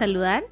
saludar 0.00 0.44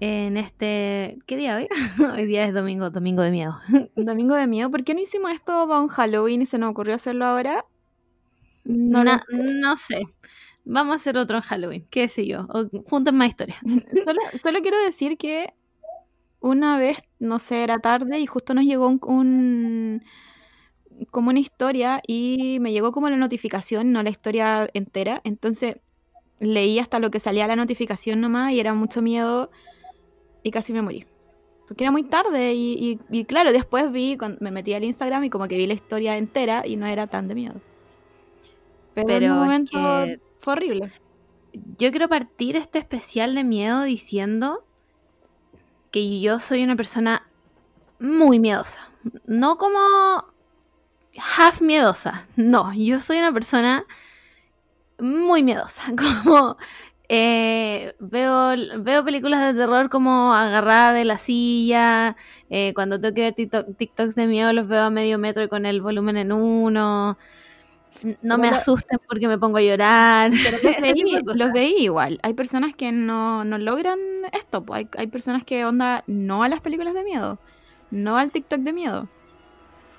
en 0.00 0.36
este. 0.36 1.18
¿Qué 1.26 1.38
día 1.38 1.56
hoy? 1.56 1.68
hoy 2.14 2.26
día 2.26 2.44
es 2.44 2.52
domingo, 2.52 2.90
domingo 2.90 3.22
de 3.22 3.30
miedo. 3.30 3.56
Domingo 3.96 4.34
de 4.34 4.46
miedo. 4.46 4.70
¿Por 4.70 4.84
qué 4.84 4.94
no 4.94 5.00
hicimos 5.00 5.32
esto 5.32 5.66
para 5.66 5.80
un 5.80 5.88
Halloween 5.88 6.42
y 6.42 6.46
se 6.46 6.58
nos 6.58 6.70
ocurrió 6.70 6.94
hacerlo 6.94 7.24
ahora? 7.24 7.64
No, 8.64 9.02
no, 9.02 9.76
sé. 9.78 10.02
Vamos 10.66 10.92
a 10.92 10.96
hacer 10.96 11.16
otro 11.16 11.38
en 11.38 11.42
Halloween, 11.42 11.86
qué 11.90 12.08
sé 12.08 12.26
yo. 12.26 12.46
juntos 12.90 13.14
más 13.14 13.30
historias. 13.30 13.58
solo, 14.04 14.20
solo 14.42 14.60
quiero 14.60 14.78
decir 14.84 15.16
que 15.16 15.54
una 16.40 16.78
vez, 16.78 16.98
no 17.18 17.38
sé, 17.38 17.64
era 17.64 17.78
tarde 17.78 18.18
y 18.20 18.26
justo 18.26 18.52
nos 18.52 18.64
llegó 18.64 18.86
un, 18.86 20.04
como 21.10 21.30
una 21.30 21.40
historia 21.40 22.02
y 22.06 22.58
me 22.60 22.72
llegó 22.72 22.92
como 22.92 23.08
la 23.08 23.16
notificación, 23.16 23.92
no 23.92 24.02
la 24.02 24.10
historia 24.10 24.68
entera. 24.74 25.22
Entonces 25.24 25.76
leí 26.40 26.78
hasta 26.78 26.98
lo 26.98 27.10
que 27.10 27.20
salía 27.20 27.46
la 27.46 27.54
notificación 27.54 28.20
nomás 28.20 28.52
y 28.52 28.60
era 28.60 28.74
mucho 28.74 29.02
miedo 29.02 29.50
y 30.42 30.50
casi 30.50 30.72
me 30.72 30.82
morí. 30.82 31.06
Porque 31.68 31.84
era 31.84 31.92
muy 31.92 32.02
tarde 32.02 32.52
y, 32.54 32.98
claro, 33.28 33.52
después 33.52 33.92
vi, 33.92 34.18
me 34.40 34.50
metí 34.50 34.74
al 34.74 34.82
Instagram 34.82 35.22
y 35.24 35.30
como 35.30 35.46
que 35.46 35.56
vi 35.56 35.68
la 35.68 35.74
historia 35.74 36.16
entera 36.16 36.66
y 36.66 36.74
no 36.74 36.86
era 36.86 37.06
tan 37.06 37.28
de 37.28 37.36
miedo. 37.36 37.60
Pero, 38.94 39.12
en 39.12 39.30
un 39.30 39.38
momento 39.38 39.78
fue 40.40 40.54
horrible. 40.54 40.90
Yo 41.78 41.90
quiero 41.90 42.08
partir 42.08 42.56
este 42.56 42.80
especial 42.80 43.36
de 43.36 43.44
miedo 43.44 43.82
diciendo 43.82 44.64
que 45.92 46.20
yo 46.20 46.40
soy 46.40 46.64
una 46.64 46.74
persona 46.74 47.28
muy 48.00 48.40
miedosa. 48.40 48.90
No 49.26 49.56
como 49.56 49.78
half 51.36 51.60
miedosa. 51.60 52.26
No, 52.34 52.72
yo 52.74 52.98
soy 52.98 53.18
una 53.18 53.32
persona 53.32 53.84
muy 55.00 55.42
miedosa. 55.42 55.82
Como 56.24 56.56
eh, 57.12 57.94
veo, 57.98 58.52
veo 58.78 59.04
películas 59.04 59.44
de 59.44 59.58
terror 59.58 59.90
como 59.90 60.32
agarrada 60.32 60.92
de 60.92 61.04
la 61.04 61.18
silla. 61.18 62.16
Eh, 62.50 62.72
cuando 62.72 63.00
tengo 63.00 63.14
que 63.14 63.22
ver 63.22 63.34
TikToks 63.34 64.14
de 64.14 64.28
miedo, 64.28 64.52
los 64.52 64.68
veo 64.68 64.84
a 64.84 64.90
medio 64.90 65.18
metro 65.18 65.42
y 65.42 65.48
con 65.48 65.66
el 65.66 65.82
volumen 65.82 66.16
en 66.16 66.30
uno. 66.30 67.18
No 68.22 68.38
me 68.38 68.48
asusten 68.48 69.00
porque 69.08 69.26
me 69.26 69.38
pongo 69.38 69.58
a 69.58 69.62
llorar. 69.62 70.30
los, 71.34 71.52
veí, 71.52 71.74
igual. 71.80 72.20
Hay 72.22 72.34
personas 72.34 72.76
que 72.76 72.92
no, 72.92 73.42
logran 73.44 73.98
esto. 74.32 74.64
Hay, 74.70 74.88
hay 74.96 75.08
personas 75.08 75.44
que 75.44 75.64
onda 75.64 76.04
no 76.06 76.44
a 76.44 76.48
las 76.48 76.60
películas 76.60 76.94
de 76.94 77.02
miedo, 77.02 77.40
no 77.90 78.18
al 78.18 78.30
TikTok 78.30 78.60
de 78.60 78.72
miedo. 78.72 79.08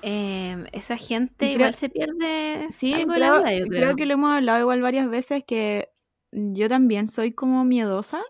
Em, 0.02 0.66
esa 0.72 0.98
gente 0.98 1.52
igual 1.52 1.74
se 1.74 1.90
pierde 1.90 2.68
sí, 2.72 2.94
algo 2.94 3.16
la 3.16 3.38
vida, 3.38 3.54
yo 3.54 3.66
creo. 3.68 3.82
creo. 3.82 3.96
que 3.96 4.06
lo 4.06 4.14
hemos 4.14 4.32
hablado 4.32 4.60
igual 4.60 4.82
varias 4.82 5.10
veces 5.10 5.44
que 5.46 5.90
yo 6.32 6.68
también 6.70 7.08
soy 7.08 7.34
como 7.34 7.64
miedosa, 7.66 8.24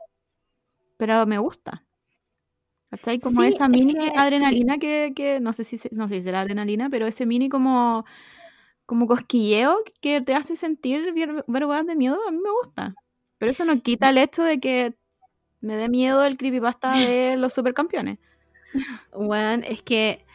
pero 0.98 1.26
me 1.26 1.38
gusta. 1.38 1.86
¿Cachai? 2.90 3.20
Como 3.20 3.44
esa 3.44 3.70
mini 3.70 3.96
adrenalina 4.16 4.78
que, 4.78 5.14
que, 5.16 5.40
no 5.40 5.54
sé 5.54 5.64
si 5.64 5.78
no 5.94 6.10
sé 6.10 6.16
si 6.16 6.22
será 6.24 6.42
adrenalina, 6.42 6.90
pero 6.90 7.08
ese 7.08 7.26
mini 7.26 7.48
como 7.48 8.06
como 8.86 9.08
cosquilleo 9.08 9.78
que 10.02 10.20
te 10.20 10.36
hace 10.36 10.58
sentir 10.58 11.14
vergüenza 11.48 11.86
de 11.86 11.96
miedo, 11.96 12.18
a 12.28 12.32
mí 12.32 12.40
me 12.44 12.52
gusta. 12.52 12.94
Pero 13.38 13.52
eso 13.52 13.64
no 13.64 13.82
quita 13.82 14.10
el 14.10 14.18
hecho 14.18 14.44
de 14.44 14.60
que 14.60 14.96
me 15.62 15.78
dé 15.78 15.88
miedo 15.88 16.26
el 16.26 16.36
creepypasta 16.36 16.92
de 16.98 17.38
los 17.38 17.54
supercampeones. 17.54 18.20
Bueno, 19.14 19.64
es 19.68 19.82
que 19.82 20.26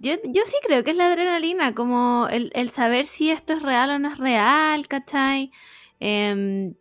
yo, 0.00 0.14
yo 0.24 0.42
sí 0.46 0.56
creo 0.66 0.82
que 0.82 0.90
es 0.92 0.96
la 0.96 1.08
adrenalina, 1.08 1.74
como 1.74 2.26
el, 2.30 2.70
saber 2.70 3.04
si 3.04 3.30
esto 3.30 3.52
es 3.52 3.62
real 3.62 3.90
o 3.90 3.98
no 3.98 4.08
es 4.08 4.18
real, 4.18 4.88
¿cachai? 4.88 5.52
Em, 6.00 6.74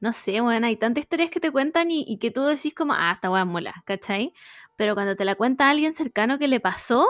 no 0.00 0.12
sé, 0.12 0.40
bueno, 0.40 0.66
hay 0.68 0.76
tantas 0.76 1.02
historias 1.02 1.30
que 1.30 1.40
te 1.40 1.50
cuentan 1.50 1.90
y, 1.90 2.18
que 2.18 2.30
tú 2.30 2.44
decís 2.44 2.74
como, 2.74 2.92
ah, 2.94 3.10
esta 3.12 3.30
weá 3.30 3.44
mola, 3.44 3.82
¿cachai? 3.84 4.32
Pero 4.76 4.94
cuando 4.94 5.16
te 5.16 5.24
la 5.24 5.34
cuenta 5.34 5.68
alguien 5.68 5.92
cercano 5.92 6.38
que 6.38 6.48
le 6.48 6.60
pasó, 6.60 7.06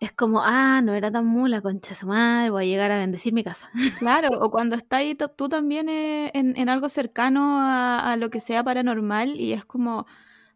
es 0.00 0.10
como, 0.10 0.42
ah, 0.42 0.80
no 0.82 0.94
era 0.94 1.12
tan 1.12 1.24
mula, 1.26 1.60
concha 1.60 1.94
su 1.94 2.08
madre, 2.08 2.50
voy 2.50 2.64
a 2.64 2.66
llegar 2.66 2.90
a 2.90 2.98
bendecir 2.98 3.32
mi 3.32 3.44
casa. 3.44 3.70
Claro, 4.00 4.30
o 4.40 4.50
cuando 4.50 4.74
estás 4.74 4.98
ahí 5.00 5.14
tú 5.14 5.48
también 5.48 5.88
eh, 5.88 6.32
en, 6.34 6.68
algo 6.68 6.88
cercano 6.88 7.60
a, 7.60 8.16
lo 8.18 8.28
que 8.30 8.40
sea 8.40 8.64
paranormal 8.64 9.40
y 9.40 9.52
es 9.52 9.64
como, 9.64 10.06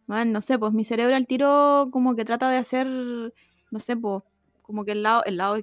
man, 0.06 0.32
no 0.32 0.40
sé, 0.40 0.58
pues 0.58 0.72
mi 0.72 0.82
cerebro 0.82 1.14
al 1.14 1.28
tiro 1.28 1.90
como 1.92 2.16
que 2.16 2.24
trata 2.24 2.50
de 2.50 2.56
hacer, 2.58 2.88
no 3.76 3.80
sé, 3.80 3.94
pues 3.94 4.22
como 4.62 4.86
que 4.86 4.92
el 4.92 5.02
lado, 5.02 5.22
el 5.26 5.36
lado 5.36 5.58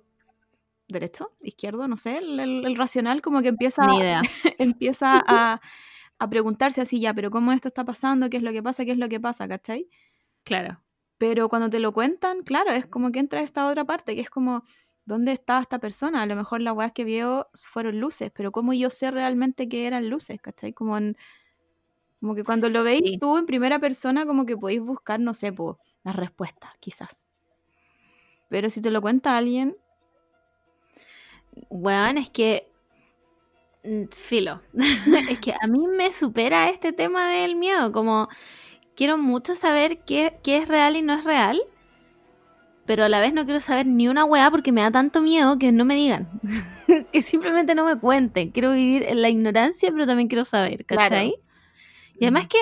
derecho, 0.87 1.31
izquierdo, 1.41 1.87
no 1.87 1.97
sé, 1.97 2.19
el, 2.19 2.75
racional 2.75 3.23
como 3.23 3.41
que 3.41 3.47
empieza, 3.47 3.81
empieza 4.59 5.23
a, 5.25 5.59
a 6.19 6.29
preguntarse 6.29 6.79
así 6.79 6.99
ya, 6.99 7.11
pero 7.15 7.31
¿cómo 7.31 7.51
esto 7.53 7.69
está 7.69 7.83
pasando? 7.83 8.29
¿Qué 8.29 8.37
es 8.37 8.43
lo 8.43 8.51
que 8.51 8.61
pasa? 8.61 8.85
¿Qué 8.85 8.91
es 8.91 8.99
lo 8.99 9.09
que 9.09 9.19
pasa? 9.19 9.47
¿Cachai? 9.47 9.89
Claro. 10.43 10.79
Pero 11.17 11.49
cuando 11.49 11.71
te 11.71 11.79
lo 11.79 11.91
cuentan, 11.91 12.43
claro, 12.43 12.69
es 12.69 12.85
como 12.85 13.11
que 13.11 13.19
entra 13.19 13.41
esta 13.41 13.67
otra 13.67 13.83
parte, 13.83 14.13
que 14.13 14.21
es 14.21 14.29
como, 14.29 14.63
¿dónde 15.05 15.31
estaba 15.31 15.59
esta 15.59 15.79
persona? 15.79 16.21
A 16.21 16.27
lo 16.27 16.35
mejor 16.35 16.61
las 16.61 16.75
weas 16.75 16.91
que 16.91 17.03
vio 17.03 17.47
fueron 17.55 17.99
luces, 17.99 18.31
pero 18.31 18.51
¿cómo 18.51 18.73
yo 18.73 18.91
sé 18.91 19.09
realmente 19.09 19.67
que 19.67 19.87
eran 19.87 20.07
luces? 20.07 20.39
¿Cachai? 20.39 20.73
Como, 20.73 20.95
como 22.19 22.35
que 22.35 22.43
cuando 22.43 22.69
lo 22.69 22.83
veis 22.83 23.19
tú 23.19 23.37
en 23.39 23.47
primera 23.47 23.79
persona, 23.79 24.27
como 24.27 24.45
que 24.45 24.55
podéis 24.55 24.81
buscar, 24.81 25.19
no 25.19 25.33
sé, 25.33 25.51
pues, 25.51 25.77
las 26.03 26.15
respuestas, 26.15 26.71
quizás. 26.79 27.32
Pero 28.53 28.69
si 28.69 28.81
te 28.81 28.91
lo 28.91 29.01
cuenta 29.01 29.35
alguien... 29.35 29.75
Bueno, 31.71 32.19
es 32.19 32.29
que 32.29 32.69
mm, 33.83 34.03
filo. 34.11 34.61
es 35.27 35.39
que 35.39 35.55
a 35.59 35.65
mí 35.65 35.87
me 35.87 36.13
supera 36.13 36.69
este 36.69 36.93
tema 36.93 37.27
del 37.29 37.55
miedo, 37.55 37.91
como 37.91 38.29
quiero 38.95 39.17
mucho 39.17 39.55
saber 39.55 40.03
qué, 40.05 40.39
es 40.45 40.67
real 40.67 40.95
y 40.95 41.01
no 41.01 41.13
es 41.13 41.23
real, 41.23 41.63
pero 42.85 43.05
a 43.05 43.09
la 43.09 43.21
vez 43.21 43.33
no 43.33 43.43
quiero 43.45 43.59
saber 43.59 43.87
ni 43.87 44.07
una 44.07 44.23
weá 44.23 44.51
porque 44.51 44.71
me 44.71 44.81
da 44.81 44.91
tanto 44.91 45.23
miedo 45.23 45.57
que 45.57 45.71
no 45.71 45.83
me 45.83 45.95
digan, 45.95 46.29
que 47.11 47.23
simplemente 47.23 47.73
no 47.73 47.85
me 47.85 47.97
cuenten. 47.97 48.51
Quiero 48.51 48.73
vivir 48.73 49.01
en 49.01 49.23
la 49.23 49.29
ignorancia, 49.29 49.91
pero 49.91 50.05
también 50.05 50.27
quiero 50.27 50.45
saber, 50.45 50.85
¿cachai? 50.85 51.33
Y 52.19 52.25
además 52.25 52.45
que 52.45 52.59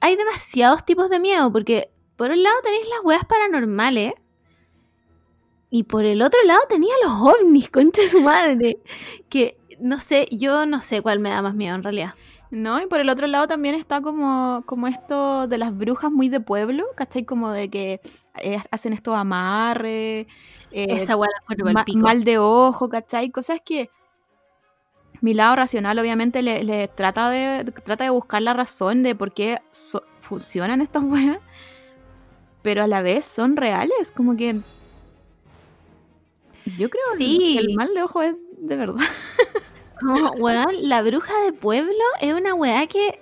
hay 0.00 0.16
demasiados 0.16 0.84
tipos 0.84 1.08
de 1.08 1.18
miedo, 1.18 1.50
porque 1.50 1.90
por 2.16 2.30
un 2.30 2.42
lado 2.42 2.56
tenéis 2.62 2.86
las 2.90 3.02
weas 3.04 3.24
paranormales, 3.24 4.12
y 5.74 5.82
por 5.82 6.04
el 6.04 6.22
otro 6.22 6.38
lado 6.44 6.60
tenía 6.68 6.94
los 7.02 7.12
ovnis, 7.20 7.68
concha 7.68 8.02
su 8.06 8.20
madre. 8.20 8.78
Que 9.28 9.58
no 9.80 9.98
sé, 9.98 10.28
yo 10.30 10.66
no 10.66 10.78
sé 10.78 11.02
cuál 11.02 11.18
me 11.18 11.30
da 11.30 11.42
más 11.42 11.56
miedo 11.56 11.74
en 11.74 11.82
realidad. 11.82 12.14
¿no? 12.52 12.80
Y 12.80 12.86
por 12.86 13.00
el 13.00 13.08
otro 13.08 13.26
lado 13.26 13.48
también 13.48 13.74
está 13.74 14.00
como, 14.00 14.62
como 14.66 14.86
esto 14.86 15.48
de 15.48 15.58
las 15.58 15.76
brujas 15.76 16.12
muy 16.12 16.28
de 16.28 16.38
pueblo, 16.38 16.84
¿cachai? 16.94 17.24
Como 17.24 17.50
de 17.50 17.70
que 17.70 18.00
eh, 18.36 18.60
hacen 18.70 18.92
esto 18.92 19.16
amarre, 19.16 20.28
eh, 20.70 20.86
Esa 20.90 21.16
mal 21.96 22.22
de 22.22 22.38
ojo, 22.38 22.88
¿cachai? 22.88 23.30
Cosas 23.30 23.58
que 23.64 23.90
mi 25.22 25.34
lado 25.34 25.56
racional 25.56 25.98
obviamente 25.98 26.40
le, 26.40 26.86
trata, 26.86 27.30
de, 27.30 27.64
trata 27.84 28.04
de 28.04 28.10
buscar 28.10 28.42
la 28.42 28.52
razón 28.52 29.02
de 29.02 29.16
por 29.16 29.34
qué 29.34 29.60
funcionan 30.20 30.82
estas 30.82 31.02
weas, 31.02 31.38
pero 32.62 32.84
a 32.84 32.86
la 32.86 33.02
vez 33.02 33.24
son 33.24 33.56
reales, 33.56 34.12
como 34.12 34.36
que... 34.36 34.62
Yo 36.78 36.90
creo 36.90 37.02
que 37.18 37.58
el 37.58 37.74
mal 37.74 37.92
de 37.94 38.02
ojo 38.02 38.22
es 38.22 38.34
de 38.58 38.76
verdad. 38.76 38.96
No, 40.02 40.32
weón, 40.32 40.88
la 40.88 41.02
bruja 41.02 41.32
de 41.42 41.52
pueblo 41.52 42.04
es 42.20 42.34
una 42.34 42.54
weá 42.54 42.86
que. 42.86 43.20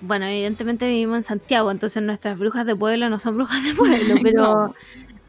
Bueno, 0.00 0.26
evidentemente 0.26 0.88
vivimos 0.88 1.18
en 1.18 1.22
Santiago, 1.24 1.70
entonces 1.70 2.02
nuestras 2.02 2.38
brujas 2.38 2.66
de 2.66 2.76
pueblo 2.76 3.10
no 3.10 3.18
son 3.18 3.36
brujas 3.36 3.62
de 3.64 3.74
pueblo, 3.74 4.14
pero. 4.22 4.74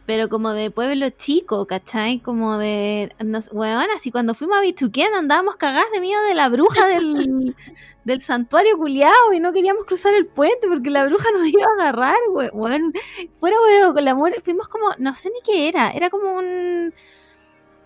Pero 0.05 0.29
como 0.29 0.51
de 0.51 0.71
pueblo 0.71 1.09
chico, 1.09 1.67
¿cachai? 1.67 2.19
Como 2.19 2.57
de. 2.57 3.13
weón, 3.51 3.87
así 3.93 4.09
cuando 4.09 4.35
fuimos 4.35 4.57
a 4.57 4.61
Bichuquén 4.61 5.13
andábamos 5.13 5.57
cagadas 5.57 5.91
de 5.91 5.99
miedo 5.99 6.21
de 6.23 6.33
la 6.33 6.47
bruja 6.47 6.87
del, 6.87 7.53
del 8.05 8.21
santuario 8.21 8.77
culiao 8.77 9.33
y 9.33 9.41
no 9.41 9.51
queríamos 9.51 9.83
cruzar 9.83 10.13
el 10.13 10.25
puente 10.25 10.69
porque 10.69 10.91
la 10.91 11.03
bruja 11.03 11.29
nos 11.33 11.45
iba 11.45 11.65
a 11.65 11.81
agarrar, 11.81 12.15
weón. 12.31 12.93
Fuera, 13.37 13.57
weón, 13.59 13.93
con 13.93 14.05
la 14.05 14.15
muerte. 14.15 14.39
Fuimos 14.39 14.69
como. 14.69 14.91
No 14.97 15.13
sé 15.13 15.29
ni 15.29 15.41
qué 15.43 15.67
era, 15.67 15.91
era 15.91 16.09
como 16.09 16.31
un 16.35 16.93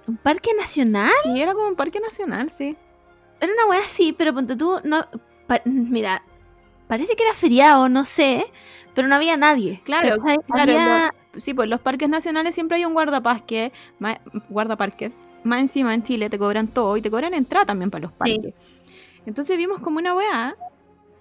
¿Un 0.07 0.17
parque 0.17 0.51
nacional? 0.53 1.11
Y 1.25 1.41
era 1.41 1.53
como 1.53 1.67
un 1.67 1.75
parque 1.75 1.99
nacional, 1.99 2.49
sí. 2.49 2.75
Era 3.39 3.51
una 3.53 3.65
wea 3.67 3.79
así, 3.79 4.13
pero 4.13 4.33
ponte 4.33 4.55
tú, 4.55 4.79
no. 4.83 5.05
mira, 5.65 6.23
parece 6.87 7.15
que 7.15 7.23
era 7.23 7.33
feriado, 7.33 7.89
no 7.89 8.03
sé, 8.03 8.45
pero 8.93 9.07
no 9.07 9.15
había 9.15 9.37
nadie. 9.37 9.81
Claro, 9.83 10.17
claro. 10.47 11.09
sí, 11.35 11.53
pues 11.53 11.69
los 11.69 11.79
parques 11.79 12.09
nacionales 12.09 12.53
siempre 12.53 12.77
hay 12.77 12.85
un 12.85 12.93
guardaparque, 12.93 13.71
guardaparques. 14.49 15.21
Más 15.43 15.59
encima 15.59 15.93
en 15.93 16.03
Chile 16.03 16.29
te 16.29 16.37
cobran 16.37 16.67
todo 16.67 16.97
y 16.97 17.01
te 17.01 17.09
cobran 17.09 17.33
entrada 17.33 17.65
también 17.65 17.89
para 17.89 18.03
los 18.03 18.11
parques. 18.11 18.53
Entonces 19.25 19.57
vimos 19.57 19.79
como 19.79 19.97
una 19.97 20.13
weá 20.13 20.55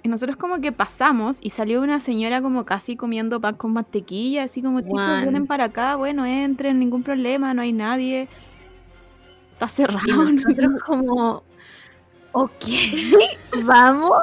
y 0.03 0.09
nosotros 0.09 0.37
como 0.37 0.61
que 0.61 0.73
pasamos 0.73 1.39
y 1.43 1.51
salió 1.51 1.83
una 1.83 2.01
señora 2.01 2.41
como 2.41 2.65
casi 2.65 2.97
comiendo 2.97 3.41
pan 3.41 3.55
con 3.55 3.73
mantequilla, 3.73 4.45
así 4.45 4.63
como, 4.63 4.81
chicos, 4.81 5.23
vienen 5.23 5.47
para 5.47 5.65
acá, 5.65 5.97
bueno, 5.97 6.25
entren, 6.25 6.79
ningún 6.79 7.03
problema, 7.03 7.53
no 7.55 7.63
hay 7.63 7.73
nadie 7.73 8.29
está 9.61 9.69
cerrado. 9.69 10.25
nosotros 10.25 10.83
como, 10.83 11.43
ok, 12.33 12.65
vamos. 13.65 14.19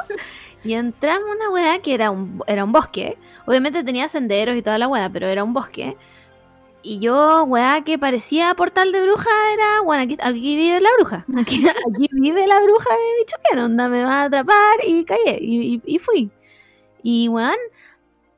Y 0.64 0.74
entramos 0.74 1.30
a 1.30 1.36
una 1.36 1.50
weá 1.52 1.80
que 1.80 1.94
era 1.94 2.12
un, 2.12 2.44
era 2.48 2.64
un 2.64 2.72
bosque. 2.72 3.18
Obviamente 3.46 3.84
tenía 3.84 4.08
senderos 4.08 4.56
y 4.56 4.62
toda 4.62 4.78
la 4.78 4.88
weá, 4.88 5.10
pero 5.10 5.28
era 5.28 5.44
un 5.44 5.54
bosque. 5.54 5.96
Y 6.82 7.00
yo, 7.00 7.44
weá, 7.44 7.84
que 7.84 8.00
parecía 8.00 8.54
portal 8.56 8.92
de 8.92 9.02
bruja, 9.02 9.30
era, 9.54 9.82
bueno, 9.82 10.04
aquí, 10.04 10.18
aquí 10.22 10.56
vive 10.56 10.82
la 10.82 10.90
bruja. 10.98 11.26
Aquí, 11.38 11.68
aquí 11.70 12.10
vive 12.14 12.48
la 12.48 12.60
bruja 12.62 12.90
de 12.90 13.20
Bichuquén, 13.20 13.60
onda 13.60 13.90
me 13.90 14.04
va 14.04 14.22
a 14.22 14.24
atrapar 14.26 14.78
y 14.86 15.06
caí. 15.06 15.38
Y, 15.40 15.76
y, 15.76 15.82
y 15.86 16.00
fui. 16.00 16.32
Y, 17.04 17.28
weón, 17.28 17.58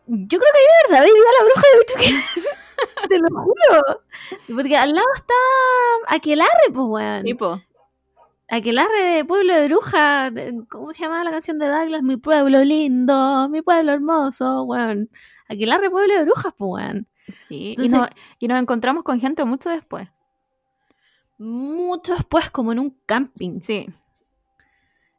yo 0.07 0.39
creo 0.39 0.51
que 0.53 0.59
de 0.59 0.93
verdad 0.93 1.05
vivía 1.05 1.29
la 1.39 1.45
bruja 1.45 1.67
de 1.71 1.79
Bichuquén. 1.79 2.49
Te 3.09 3.19
lo 3.19 3.27
juro. 3.29 4.01
Porque 4.53 4.77
al 4.77 4.93
lado 4.93 5.07
está 5.15 5.33
Aquelarre, 6.07 6.71
pues, 6.73 6.85
weón. 6.87 7.23
Tipo. 7.23 7.61
Aquelarre 8.49 9.03
de 9.03 9.25
Pueblo 9.25 9.53
de 9.53 9.67
Bruja. 9.67 10.31
¿Cómo 10.69 10.93
se 10.93 11.03
llamaba 11.03 11.23
la 11.23 11.31
canción 11.31 11.59
de 11.59 11.67
Douglas? 11.67 12.01
Mi 12.01 12.17
pueblo 12.17 12.63
lindo, 12.63 13.47
mi 13.49 13.61
pueblo 13.61 13.91
hermoso, 13.91 14.63
weón. 14.63 15.09
Aquelarre, 15.47 15.89
Pueblo 15.89 16.13
de 16.13 16.25
Brujas, 16.25 16.53
pues, 16.57 16.83
weón. 16.83 17.07
Sí, 17.47 17.75
y, 17.77 17.89
nos, 17.89 18.07
y 18.39 18.47
nos 18.47 18.59
encontramos 18.59 19.03
con 19.03 19.19
gente 19.19 19.45
mucho 19.45 19.69
después. 19.69 20.07
Mucho 21.37 22.15
después, 22.15 22.49
como 22.49 22.71
en 22.71 22.79
un 22.79 22.97
camping. 23.05 23.61
Sí. 23.61 23.87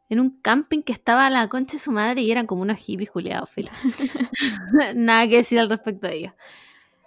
En 0.08 0.18
un 0.18 0.40
camping 0.40 0.82
que 0.82 0.92
estaba 0.92 1.26
a 1.26 1.30
la 1.30 1.48
concha 1.48 1.74
de 1.74 1.78
su 1.78 1.92
madre 1.92 2.22
y 2.22 2.32
eran 2.32 2.46
como 2.46 2.62
unos 2.62 2.78
hippies 2.78 3.10
juliados, 3.10 3.48
filo. 3.48 3.70
Nada 4.96 5.28
que 5.28 5.36
decir 5.36 5.60
al 5.60 5.70
respecto 5.70 6.08
de 6.08 6.16
ellos. 6.16 6.32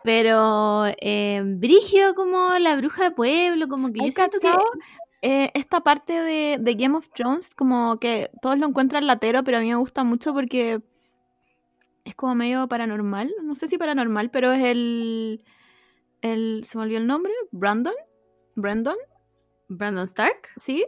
Pero 0.04 0.86
eh, 1.02 1.42
Brigio 1.46 2.14
como 2.16 2.50
la 2.60 2.76
bruja 2.76 3.06
de 3.06 3.12
pueblo, 3.12 3.68
como 3.68 3.92
que 3.92 4.00
yo 4.02 4.08
¿Has 4.08 4.14
siento 4.16 4.40
que... 4.40 4.50
Eh, 5.26 5.52
esta 5.54 5.80
parte 5.80 6.12
de, 6.22 6.58
de 6.60 6.74
Game 6.76 6.98
of 6.98 7.08
Thrones, 7.16 7.56
como 7.56 7.98
que 7.98 8.30
todos 8.42 8.58
lo 8.58 8.68
encuentran 8.68 9.08
latero, 9.08 9.44
pero 9.46 9.58
a 9.58 9.62
mí 9.62 9.70
me 9.70 9.76
gusta 9.76 10.04
mucho 10.04 10.34
porque 10.34 10.82
es 12.04 12.16
como 12.16 12.36
medio 12.36 12.68
paranormal. 12.68 13.34
No 13.44 13.56
sé 13.56 13.70
si 13.70 13.78
paranormal, 13.78 14.30
pero 14.32 14.52
es 14.52 14.62
el. 14.66 15.46
el 16.22 16.64
¿Se 16.66 16.78
me 16.78 16.84
olvidó 16.84 16.98
el 17.00 17.08
nombre? 17.08 17.32
¿Brandon? 17.52 17.94
¿Brandon? 18.56 18.98
Brandon 19.70 20.04
Stark, 20.04 20.50
¿Sí? 20.58 20.86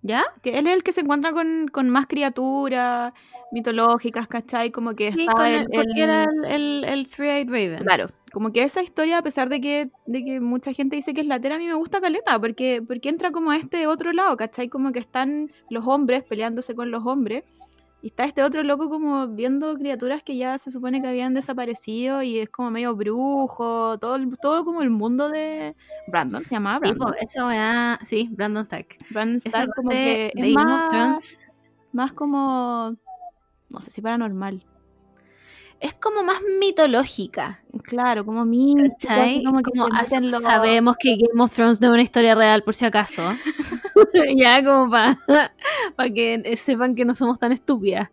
¿ya? 0.00 0.24
Que 0.42 0.58
él 0.58 0.66
es 0.66 0.72
el 0.72 0.82
que 0.82 0.92
se 0.92 1.02
encuentra 1.02 1.32
con, 1.34 1.68
con 1.68 1.90
más 1.90 2.06
criaturas 2.06 3.12
mitológicas, 3.52 4.26
¿cachai? 4.26 4.70
Como 4.70 4.94
que 4.94 5.12
Sí, 5.12 5.20
está 5.20 5.32
con 5.34 5.44
el- 5.46 5.54
el- 5.60 5.68
porque 5.70 5.90
el- 5.92 5.98
era 6.00 6.24
el, 6.24 6.44
el, 6.46 6.84
el 6.84 7.10
Three-Eyed 7.10 7.48
Raven. 7.50 7.84
Claro, 7.84 8.06
como 8.32 8.52
que 8.52 8.62
esa 8.62 8.82
historia, 8.82 9.18
a 9.18 9.22
pesar 9.22 9.48
de 9.48 9.60
que, 9.60 9.90
de 10.06 10.24
que 10.24 10.40
mucha 10.40 10.72
gente 10.72 10.96
dice 10.96 11.14
que 11.14 11.20
es 11.20 11.26
latera, 11.26 11.56
a 11.56 11.58
mí 11.58 11.66
me 11.66 11.74
gusta 11.74 12.00
caleta, 12.00 12.38
porque, 12.40 12.82
porque 12.86 13.08
entra 13.08 13.30
como 13.30 13.50
a 13.50 13.56
este 13.56 13.86
otro 13.86 14.12
lado, 14.12 14.36
¿cachai? 14.36 14.68
Como 14.68 14.92
que 14.92 14.98
están 14.98 15.50
los 15.68 15.86
hombres 15.86 16.24
peleándose 16.24 16.74
con 16.74 16.90
los 16.90 17.04
hombres, 17.06 17.44
y 18.02 18.06
está 18.06 18.24
este 18.24 18.42
otro 18.42 18.62
loco 18.62 18.88
como 18.88 19.28
viendo 19.28 19.76
criaturas 19.76 20.22
que 20.22 20.34
ya 20.36 20.56
se 20.56 20.70
supone 20.70 21.02
que 21.02 21.08
habían 21.08 21.34
desaparecido, 21.34 22.22
y 22.22 22.38
es 22.38 22.48
como 22.48 22.70
medio 22.70 22.96
brujo, 22.96 23.98
todo, 23.98 24.18
todo 24.40 24.64
como 24.64 24.82
el 24.82 24.90
mundo 24.90 25.28
de 25.28 25.76
Brandon, 26.06 26.42
se 26.44 26.50
llamaba 26.50 26.78
Sí, 26.86 26.92
Brandon. 26.92 27.12
po, 27.12 27.18
eso 27.20 27.48
sí, 28.06 28.28
Brandon 28.32 28.62
Stark. 28.62 28.98
Brandon 29.10 29.36
Stark 29.36 29.70
como 29.76 29.90
que 29.90 30.32
de 30.34 30.48
es 30.48 30.54
más, 30.54 31.38
más 31.92 32.12
como, 32.12 32.96
no 33.68 33.82
sé 33.82 33.90
si 33.90 34.00
paranormal, 34.00 34.64
es 35.80 35.94
como 35.94 36.22
más 36.22 36.38
mitológica, 36.58 37.62
claro, 37.84 38.24
como 38.24 38.44
¿cachai? 38.76 39.42
como 39.42 39.62
que 39.62 39.70
Como 39.70 39.88
sabemos 40.40 40.96
que 40.98 41.16
Game 41.16 41.42
of 41.42 41.54
Thrones 41.54 41.80
no 41.80 41.88
es 41.88 41.92
una 41.94 42.02
historia 42.02 42.34
real, 42.34 42.62
por 42.62 42.74
si 42.74 42.84
acaso. 42.84 43.22
ya, 44.36 44.62
como 44.64 44.90
para 44.90 45.18
que 46.14 46.56
sepan 46.56 46.94
que 46.94 47.04
no 47.04 47.14
somos 47.14 47.38
tan 47.38 47.52
estúpidas. 47.52 48.08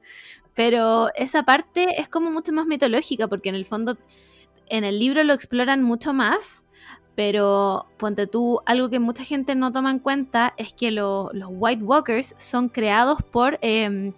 Pero 0.54 1.10
esa 1.16 1.44
parte 1.44 2.00
es 2.02 2.10
como 2.10 2.32
mucho 2.32 2.52
más 2.52 2.66
mitológica, 2.66 3.28
porque 3.28 3.50
en 3.50 3.56
el 3.56 3.66
fondo, 3.66 3.98
en 4.68 4.84
el 4.84 4.98
libro 4.98 5.24
lo 5.24 5.34
exploran 5.34 5.84
mucho 5.84 6.14
más. 6.14 6.66
Pero 7.16 7.88
ponte 7.98 8.28
tú, 8.28 8.60
algo 8.68 8.90
que 8.92 9.00
mucha 9.00 9.24
gente 9.24 9.56
no 9.56 9.72
toma 9.72 9.90
en 9.90 9.98
cuenta 10.00 10.54
es 10.56 10.72
que 10.74 10.92
lo- 10.92 11.32
los 11.34 11.50
White 11.52 11.84
Walkers 11.84 12.36
son 12.38 12.70
creados 12.70 13.18
por. 13.32 13.58
em, 13.62 14.14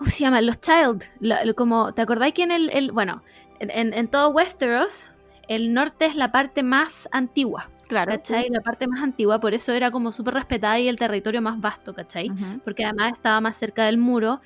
¿Cómo 0.00 0.10
se 0.10 0.20
llama? 0.20 0.40
Los 0.40 0.58
Child. 0.60 1.04
La- 1.20 1.52
como, 1.52 1.92
¿Te 1.92 2.00
acordáis 2.00 2.32
que 2.32 2.42
en 2.44 2.52
el. 2.52 2.70
el- 2.70 2.90
bueno, 2.90 3.22
en, 3.58 4.08
todo 4.08 4.30
Westeros, 4.30 5.10
el 5.46 5.74
norte 5.74 6.06
es 6.06 6.16
la 6.16 6.32
parte 6.32 6.62
más 6.62 7.06
antigua. 7.12 7.68
Claro. 7.86 8.12
¿Cachai? 8.12 8.48
La 8.48 8.62
parte 8.62 8.86
más 8.86 9.02
antigua, 9.02 9.40
por 9.40 9.52
eso 9.52 9.74
era 9.74 9.90
como 9.90 10.10
súper 10.10 10.32
respetada 10.32 10.78
y 10.78 10.88
el 10.88 10.96
territorio 10.96 11.42
más 11.42 11.60
vasto, 11.60 11.92
¿cachai? 11.92 12.30
Ujú. 12.30 12.60
Porque 12.64 12.82
además 12.86 13.12
estaba 13.12 13.42
más 13.42 13.56
cerca 13.56 13.84
del 13.84 13.98
muro. 13.98 14.40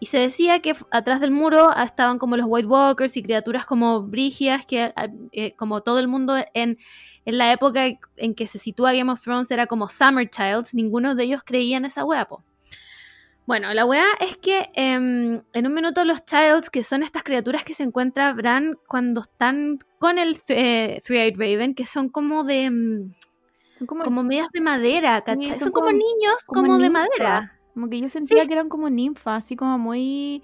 Y 0.00 0.06
se 0.06 0.18
decía 0.18 0.58
que 0.58 0.74
atrás 0.90 1.20
del 1.20 1.30
muro 1.30 1.70
ah, 1.72 1.84
estaban 1.84 2.18
como 2.18 2.36
los 2.36 2.46
White 2.48 2.66
Walkers 2.66 3.16
y 3.16 3.22
criaturas 3.22 3.64
como 3.64 4.02
brígidas, 4.02 4.66
que 4.66 4.92
ah, 4.96 5.06
eh, 5.30 5.54
como 5.54 5.82
todo 5.82 6.00
el 6.00 6.08
mundo 6.08 6.34
en, 6.52 6.78
en 7.24 7.38
la 7.38 7.52
época 7.52 7.84
en 8.16 8.34
que 8.34 8.48
se 8.48 8.58
sitúa 8.58 8.92
Game 8.92 9.12
of 9.12 9.22
Thrones 9.22 9.52
era 9.52 9.68
como 9.68 9.86
Summer 9.86 10.28
Childs, 10.28 10.74
ninguno 10.74 11.14
de 11.14 11.22
ellos 11.22 11.42
creía 11.44 11.76
en 11.76 11.84
esa 11.84 12.04
wea, 12.04 12.24
po. 12.26 12.42
Bueno, 13.46 13.72
la 13.74 13.86
weá 13.86 14.06
es 14.20 14.36
que 14.36 14.70
em, 14.74 15.40
en 15.52 15.66
un 15.66 15.72
minuto 15.72 16.04
los 16.04 16.24
Childs, 16.24 16.68
que 16.68 16.82
son 16.82 17.02
estas 17.04 17.22
criaturas 17.22 17.62
que 17.64 17.74
se 17.74 17.84
encuentran 17.84 18.36
Bran 18.36 18.76
cuando 18.88 19.20
están 19.20 19.78
con 20.00 20.18
el 20.18 20.38
eh, 20.48 21.00
Three-Eyed 21.04 21.38
Raven, 21.38 21.74
que 21.76 21.86
son 21.86 22.08
como 22.08 22.42
de... 22.42 22.64
em, 22.64 23.14
como, 23.86 24.02
como 24.04 24.22
medias 24.24 24.48
de 24.52 24.60
madera, 24.60 25.20
¿cachai? 25.22 25.60
son 25.60 25.70
como, 25.70 25.86
como- 25.86 25.92
niños, 25.92 26.34
como 26.46 26.62
como, 26.62 26.78
de 26.78 26.90
madera. 26.90 27.58
como 27.74 27.88
que 27.88 28.00
yo 28.00 28.08
sentía 28.10 28.42
Sí. 28.42 28.48
que 28.48 28.52
eran 28.54 28.68
como 28.68 28.90
ninfas, 28.90 29.44
así 29.44 29.54
como 29.54 29.78
muy. 29.78 30.42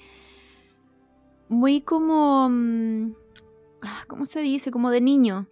Muy 1.48 1.80
como. 1.80 2.48
mm, 2.50 3.14
ah, 3.82 4.04
¿Cómo 4.06 4.26
se 4.26 4.40
dice? 4.40 4.70
Como 4.70 4.90
de 4.90 5.00
niño. 5.00 5.48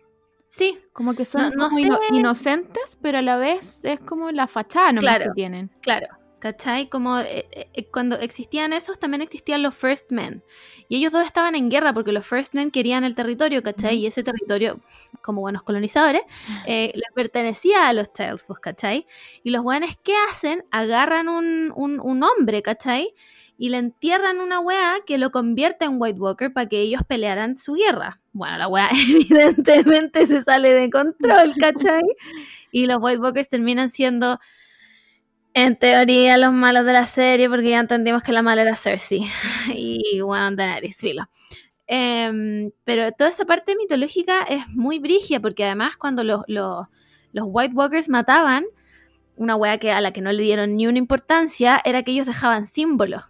Sí, 0.49 0.79
Como 0.93 1.15
que 1.15 1.25
son 1.25 1.43
No- 1.43 1.51
no 1.51 1.65
como 1.69 1.79
ino- 1.79 1.97
sé. 2.09 2.15
inocentes, 2.15 2.99
pero 3.01 3.19
a 3.19 3.23
la 3.23 3.37
vez 3.37 3.85
es 3.85 3.99
como 4.01 4.31
la 4.33 4.47
fachada 4.47 4.93
Claro. 4.99 5.27
que 5.27 5.31
tienen. 5.35 5.71
claro. 5.81 6.07
¿Cachai? 6.41 6.89
Como 6.89 7.19
eh, 7.19 7.47
eh, 7.53 7.89
cuando 7.93 8.17
existían 8.17 8.73
esos, 8.73 8.99
también 8.99 9.21
existían 9.21 9.63
los 9.63 9.75
First 9.75 10.11
Men. 10.11 10.43
Y 10.89 10.97
ellos 10.97 11.13
dos 11.13 11.27
estaban 11.27 11.55
en 11.55 11.69
guerra 11.69 11.93
porque 11.93 12.13
los 12.13 12.27
First 12.27 12.55
Men 12.55 12.71
querían 12.71 13.05
el 13.05 13.15
territorio, 13.15 13.63
¿cachai? 13.63 13.99
Y 13.99 14.07
ese 14.07 14.23
territorio, 14.23 14.81
como 15.21 15.43
buenos 15.43 15.63
colonizadores, 15.63 16.23
eh, 16.67 16.93
les 16.95 17.13
pertenecía 17.15 17.89
a 17.89 17.93
los 17.93 18.11
Childs, 18.13 18.45
pues, 18.45 18.59
¿cachai? 18.59 19.07
Y 19.45 19.51
los 19.51 19.63
weones, 19.63 19.99
¿qué 20.03 20.15
hacen? 20.31 20.65
Agarran 20.71 21.29
un, 21.29 21.73
un, 21.77 22.01
un 22.01 22.23
hombre, 22.25 22.63
¿cachai? 22.63 23.15
Y 23.59 23.69
le 23.69 23.77
entierran 23.77 24.41
una 24.41 24.61
weá 24.61 24.97
que 25.07 25.19
lo 25.19 25.31
convierte 25.31 25.85
en 25.85 26.01
White 26.01 26.19
Walker 26.19 26.51
para 26.51 26.67
que 26.67 26.81
ellos 26.81 27.03
pelearan 27.07 27.59
su 27.59 27.75
guerra. 27.75 28.19
Bueno, 28.33 28.57
la 28.57 28.69
weá 28.69 28.89
evidentemente 29.09 30.25
se 30.25 30.43
sale 30.43 30.73
de 30.73 30.89
control, 30.89 31.55
¿cachai? 31.61 32.03
Y 32.73 32.87
los 32.87 32.99
White 33.01 33.21
Walkers 33.21 33.49
terminan 33.49 33.91
siendo, 33.91 34.39
en 35.55 35.77
teoría, 35.77 36.39
los 36.39 36.53
malos 36.53 36.85
de 36.85 36.93
la 36.93 37.07
serie, 37.07 37.49
porque 37.49 37.71
ya 37.71 37.81
entendimos 37.81 38.23
que 38.23 38.33
la 38.33 38.43
mala 38.43 38.63
era 38.63 38.77
Cersei. 38.77 39.27
y 39.75 40.21
bueno, 40.21 40.55
Daenerys, 40.57 40.99
filo. 40.99 41.29
Em, 41.87 42.71
pero 42.85 43.11
toda 43.13 43.31
esa 43.31 43.45
parte 43.45 43.75
mitológica 43.75 44.43
es 44.43 44.69
muy 44.69 45.01
brigia, 45.01 45.41
porque 45.41 45.65
además 45.65 45.97
cuando 45.97 46.23
los, 46.23 46.43
los, 46.47 46.87
los 47.33 47.47
White 47.49 47.75
Walkers 47.75 48.09
mataban, 48.09 48.65
una 49.35 49.57
wea 49.57 49.79
que 49.79 49.91
a 49.91 50.01
la 50.01 50.13
que 50.13 50.21
no 50.21 50.31
le 50.33 50.43
dieron 50.43 50.77
ni 50.77 50.87
una 50.87 50.99
importancia, 50.99 51.81
era 51.85 52.05
que 52.05 52.13
ellos 52.13 52.27
dejaban 52.27 52.67
símbolos. 52.67 53.25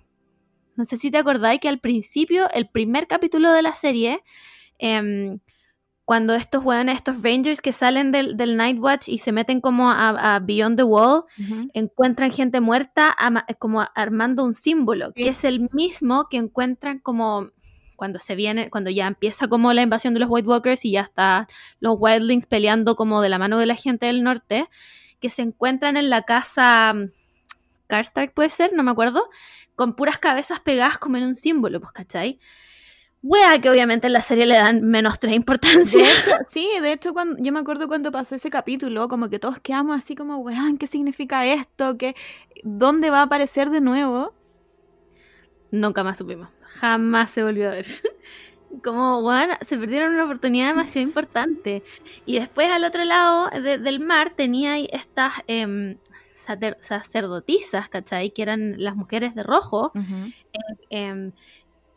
No 0.76 0.84
sé 0.84 0.98
si 0.98 1.10
te 1.10 1.18
acordáis 1.18 1.60
que 1.60 1.68
al 1.68 1.80
principio, 1.80 2.50
el 2.50 2.68
primer 2.68 3.06
capítulo 3.06 3.50
de 3.52 3.62
la 3.62 3.72
serie, 3.72 4.22
em, 4.78 5.40
cuando 6.10 6.34
estos 6.34 6.64
weones, 6.64 6.96
estos 6.96 7.22
Rangers 7.22 7.60
que 7.60 7.72
salen 7.72 8.10
del, 8.10 8.36
del 8.36 8.56
Night 8.56 8.80
Watch 8.80 9.08
y 9.08 9.18
se 9.18 9.30
meten 9.30 9.60
como 9.60 9.92
a, 9.92 10.34
a 10.34 10.40
Beyond 10.40 10.76
the 10.76 10.82
Wall, 10.82 11.22
encuentran 11.72 12.32
gente 12.32 12.58
muerta 12.58 13.14
como 13.60 13.86
armando 13.94 14.42
un 14.42 14.52
símbolo, 14.52 15.12
Sí. 15.14 15.22
que 15.22 15.28
es 15.28 15.44
el 15.44 15.68
mismo 15.70 16.26
que 16.28 16.38
encuentran 16.38 16.98
como 16.98 17.50
cuando 17.94 18.18
se 18.18 18.34
viene, 18.34 18.70
cuando 18.70 18.90
ya 18.90 19.06
empieza 19.06 19.46
como 19.46 19.72
la 19.72 19.82
invasión 19.82 20.12
de 20.12 20.18
los 20.18 20.28
White 20.28 20.48
Walkers 20.48 20.84
y 20.84 20.90
ya 20.90 21.02
está 21.02 21.46
los 21.78 21.94
Wildlings 21.96 22.46
peleando 22.46 22.96
como 22.96 23.22
de 23.22 23.28
la 23.28 23.38
mano 23.38 23.58
de 23.58 23.66
la 23.66 23.76
gente 23.76 24.06
del 24.06 24.24
norte, 24.24 24.68
que 25.20 25.30
se 25.30 25.42
encuentran 25.42 25.96
en 25.96 26.10
la 26.10 26.22
casa 26.22 26.92
mm, 26.92 27.12
Karstark 27.86 28.34
puede 28.34 28.50
ser, 28.50 28.72
no 28.72 28.82
me 28.82 28.90
acuerdo, 28.90 29.28
con 29.76 29.94
puras 29.94 30.18
cabezas 30.18 30.58
pegadas 30.58 30.98
como 30.98 31.18
en 31.18 31.22
un 31.22 31.36
símbolo, 31.36 31.78
pues, 31.80 31.92
¿cachai? 31.92 32.40
Wea 33.22 33.60
que 33.60 33.68
obviamente 33.68 34.06
en 34.06 34.14
la 34.14 34.20
serie 34.22 34.46
le 34.46 34.56
dan 34.56 34.82
menos 34.82 35.18
tres 35.18 35.34
importancia. 35.34 36.02
De 36.02 36.10
hecho, 36.10 36.30
sí, 36.48 36.68
de 36.80 36.92
hecho, 36.92 37.12
cuando, 37.12 37.36
yo 37.42 37.52
me 37.52 37.58
acuerdo 37.60 37.86
cuando 37.86 38.10
pasó 38.10 38.34
ese 38.34 38.48
capítulo, 38.50 39.08
como 39.08 39.28
que 39.28 39.38
todos 39.38 39.60
quedamos 39.60 39.98
así 39.98 40.14
como, 40.14 40.38
weón, 40.38 40.78
¿qué 40.78 40.86
significa 40.86 41.44
esto? 41.44 41.98
¿Qué, 41.98 42.16
¿Dónde 42.64 43.10
va 43.10 43.18
a 43.20 43.22
aparecer 43.24 43.68
de 43.70 43.80
nuevo? 43.82 44.32
Nunca 45.70 46.02
más 46.02 46.18
supimos. 46.18 46.48
Jamás 46.62 47.30
se 47.30 47.42
volvió 47.42 47.68
a 47.68 47.72
ver. 47.72 47.86
Como, 48.84 49.20
bueno, 49.22 49.54
se 49.62 49.76
perdieron 49.76 50.14
una 50.14 50.24
oportunidad 50.24 50.68
demasiado 50.68 51.06
importante. 51.06 51.82
Y 52.24 52.38
después 52.38 52.70
al 52.70 52.84
otro 52.84 53.02
lado 53.04 53.50
de- 53.50 53.78
del 53.78 53.98
mar 54.00 54.30
tenía 54.30 54.78
estas 54.78 55.32
em, 55.48 55.96
sacerdotisas, 56.80 57.88
¿cachai? 57.88 58.30
Que 58.30 58.42
eran 58.42 58.74
las 58.82 58.94
mujeres 58.96 59.34
de 59.34 59.42
rojo, 59.42 59.92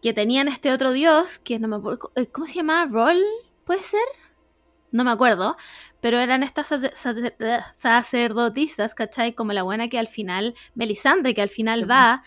que 0.04 0.14
tenían 0.14 0.50
este 0.50 0.74
otro 0.74 0.92
dios, 0.92 1.40
que 1.40 1.60
no 1.60 1.70
me 1.70 1.78
acuerdo, 1.78 2.12
eh, 2.16 2.28
¿cómo 2.28 2.46
se 2.46 2.56
llamaba? 2.56 2.86
¿Roll? 2.92 3.24
¿Puede 3.64 3.82
ser? 3.82 4.04
No 4.92 5.06
me 5.06 5.12
acuerdo, 5.12 5.56
pero 6.02 6.20
eran 6.20 6.44
estas 6.44 6.68
sacerdotisas, 7.72 8.96
¿cachai? 8.96 9.34
Como 9.34 9.54
la 9.54 9.64
buena 9.64 9.88
que 9.88 9.98
al 9.98 10.10
final, 10.10 10.56
Melisandre, 10.76 11.34
que 11.34 11.42
al 11.42 11.48
final 11.48 11.90
va 11.90 12.22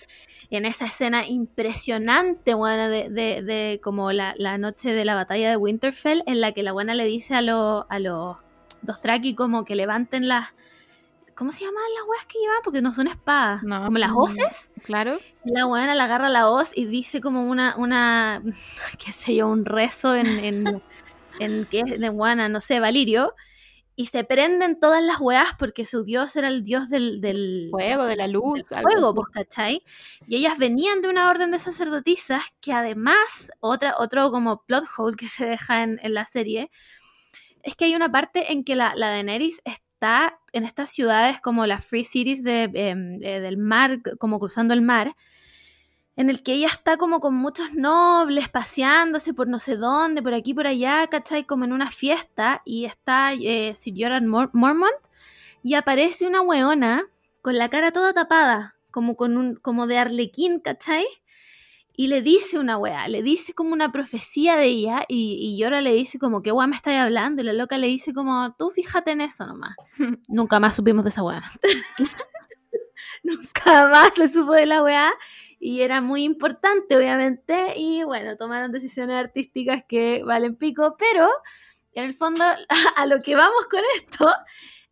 en 0.48 0.64
esa 0.64 0.86
escena 0.86 1.26
impresionante, 1.26 2.54
buena, 2.54 2.88
de, 2.88 3.10
de, 3.10 3.78
como 3.82 4.10
la, 4.10 4.34
noche 4.56 4.94
de 4.94 5.04
la 5.04 5.14
batalla 5.14 5.50
de 5.50 5.58
Winterfell, 5.58 6.22
en 6.26 6.40
la 6.40 6.52
que 6.52 6.62
la 6.62 6.72
buena 6.72 6.94
le 6.94 7.04
dice 7.04 7.34
a, 7.34 7.38
a 7.40 7.98
los 7.98 8.36
dos 8.80 9.00
Traki 9.02 9.34
como 9.34 9.66
que 9.66 9.76
levanten 9.76 10.28
las... 10.28 10.54
¿Cómo 11.36 11.52
se 11.52 11.64
llaman 11.64 11.82
las 11.94 12.08
weas 12.08 12.26
que 12.26 12.38
llevan? 12.38 12.58
Porque 12.64 12.82
no 12.82 12.92
son 12.92 13.08
espadas. 13.08 13.60
como 13.60 13.98
las 13.98 14.12
hoces. 14.14 14.72
Claro. 14.82 15.18
La 15.44 15.66
buena 15.66 15.94
la 15.94 16.04
agarra 16.04 16.28
la 16.28 16.50
hoz 16.50 16.72
y 16.74 16.86
dice 16.86 17.20
como 17.20 17.48
una, 17.48 17.76
una 17.76 18.42
qué 19.04 19.12
sé 19.12 19.36
yo, 19.36 19.46
un 19.46 19.64
rezo 19.64 20.14
en, 20.14 20.26
en, 20.26 20.82
en 21.38 21.66
que 21.66 21.80
es 21.80 22.00
de 22.00 22.08
buena, 22.08 22.48
no 22.48 22.60
sé, 22.60 22.80
Valirio 22.80 23.34
y 23.98 24.06
se 24.06 24.24
prenden 24.24 24.78
todas 24.78 25.02
las 25.02 25.20
weas 25.20 25.54
porque 25.58 25.86
su 25.86 26.04
dios 26.04 26.36
era 26.36 26.48
el 26.48 26.62
dios 26.62 26.90
del, 26.90 27.22
del 27.22 27.68
fuego, 27.70 28.04
de 28.04 28.16
la 28.16 28.28
luz. 28.28 28.62
fuego, 28.82 29.14
pues, 29.14 29.28
¿cachai? 29.32 29.82
Y 30.28 30.36
ellas 30.36 30.58
venían 30.58 31.00
de 31.00 31.08
una 31.08 31.30
orden 31.30 31.50
de 31.50 31.58
sacerdotisas 31.58 32.44
que 32.60 32.74
además, 32.74 33.50
otra, 33.58 33.94
otro 33.98 34.30
como 34.30 34.62
plot 34.64 34.84
hole 34.98 35.16
que 35.16 35.28
se 35.28 35.46
deja 35.46 35.82
en, 35.82 35.98
la 36.12 36.26
serie, 36.26 36.70
es 37.62 37.74
que 37.74 37.86
hay 37.86 37.94
una 37.94 38.12
parte 38.12 38.52
en 38.52 38.64
que 38.64 38.76
la, 38.76 38.94
la 38.94 39.08
Daenerys 39.08 39.62
está 39.96 40.38
en 40.52 40.64
estas 40.64 40.90
ciudades 40.90 41.40
como 41.40 41.64
las 41.64 41.82
Free 41.82 42.04
Cities 42.04 42.40
em, 42.44 43.18
eh, 43.22 43.40
del 43.40 43.56
mar, 43.56 44.00
como 44.18 44.38
cruzando 44.38 44.74
el 44.74 44.82
mar, 44.82 45.16
en 46.16 46.28
el 46.28 46.42
que 46.42 46.52
ella 46.52 46.68
está 46.68 46.98
como 46.98 47.18
con 47.18 47.34
muchos 47.34 47.72
nobles 47.72 48.50
paseándose 48.50 49.32
por 49.32 49.48
no 49.48 49.58
sé 49.58 49.76
dónde, 49.76 50.22
por 50.22 50.34
aquí, 50.34 50.52
por 50.52 50.66
allá, 50.66 51.06
¿cachai? 51.06 51.44
Como 51.44 51.64
en 51.64 51.72
una 51.72 51.90
fiesta 51.90 52.60
y 52.66 52.84
está 52.84 53.32
eh, 53.32 53.74
Sir 53.74 54.22
Mormont 54.22 55.00
y 55.62 55.74
aparece 55.74 56.26
una 56.26 56.42
weona 56.42 57.04
con 57.40 57.56
la 57.56 57.70
cara 57.70 57.90
toda 57.90 58.12
tapada, 58.12 58.76
como, 58.90 59.16
con 59.16 59.38
un, 59.38 59.56
como 59.56 59.86
de 59.86 59.96
arlequín, 59.96 60.60
¿cachai? 60.60 61.06
Y 61.96 62.08
le 62.08 62.20
dice 62.20 62.58
una 62.58 62.76
wea, 62.76 63.08
le 63.08 63.22
dice 63.22 63.54
como 63.54 63.72
una 63.72 63.90
profecía 63.90 64.56
de 64.56 64.66
ella 64.66 65.04
y, 65.08 65.38
y 65.40 65.58
Yora 65.58 65.80
le 65.80 65.94
dice 65.94 66.18
como, 66.18 66.42
¿qué 66.42 66.52
wea 66.52 66.66
me 66.66 66.76
estáis 66.76 66.98
hablando? 66.98 67.40
Y 67.42 67.46
la 67.46 67.54
loca 67.54 67.78
le 67.78 67.86
dice 67.86 68.12
como, 68.12 68.54
tú 68.58 68.70
fíjate 68.70 69.12
en 69.12 69.22
eso 69.22 69.46
nomás. 69.46 69.74
Nunca 70.28 70.60
más 70.60 70.76
supimos 70.76 71.04
de 71.04 71.10
esa 71.10 71.22
wea. 71.22 71.42
Nunca 73.22 73.88
más 73.88 74.14
se 74.14 74.28
supo 74.28 74.52
de 74.52 74.66
la 74.66 74.82
weá 74.82 75.12
y 75.58 75.80
era 75.80 76.00
muy 76.00 76.22
importante, 76.22 76.96
obviamente, 76.96 77.74
y 77.76 78.04
bueno, 78.04 78.36
tomaron 78.36 78.72
decisiones 78.72 79.16
artísticas 79.16 79.84
que 79.88 80.22
valen 80.24 80.56
pico, 80.56 80.96
pero 80.98 81.28
en 81.92 82.04
el 82.04 82.14
fondo 82.14 82.44
a 82.96 83.06
lo 83.06 83.22
que 83.22 83.36
vamos 83.36 83.66
con 83.70 83.80
esto 83.96 84.30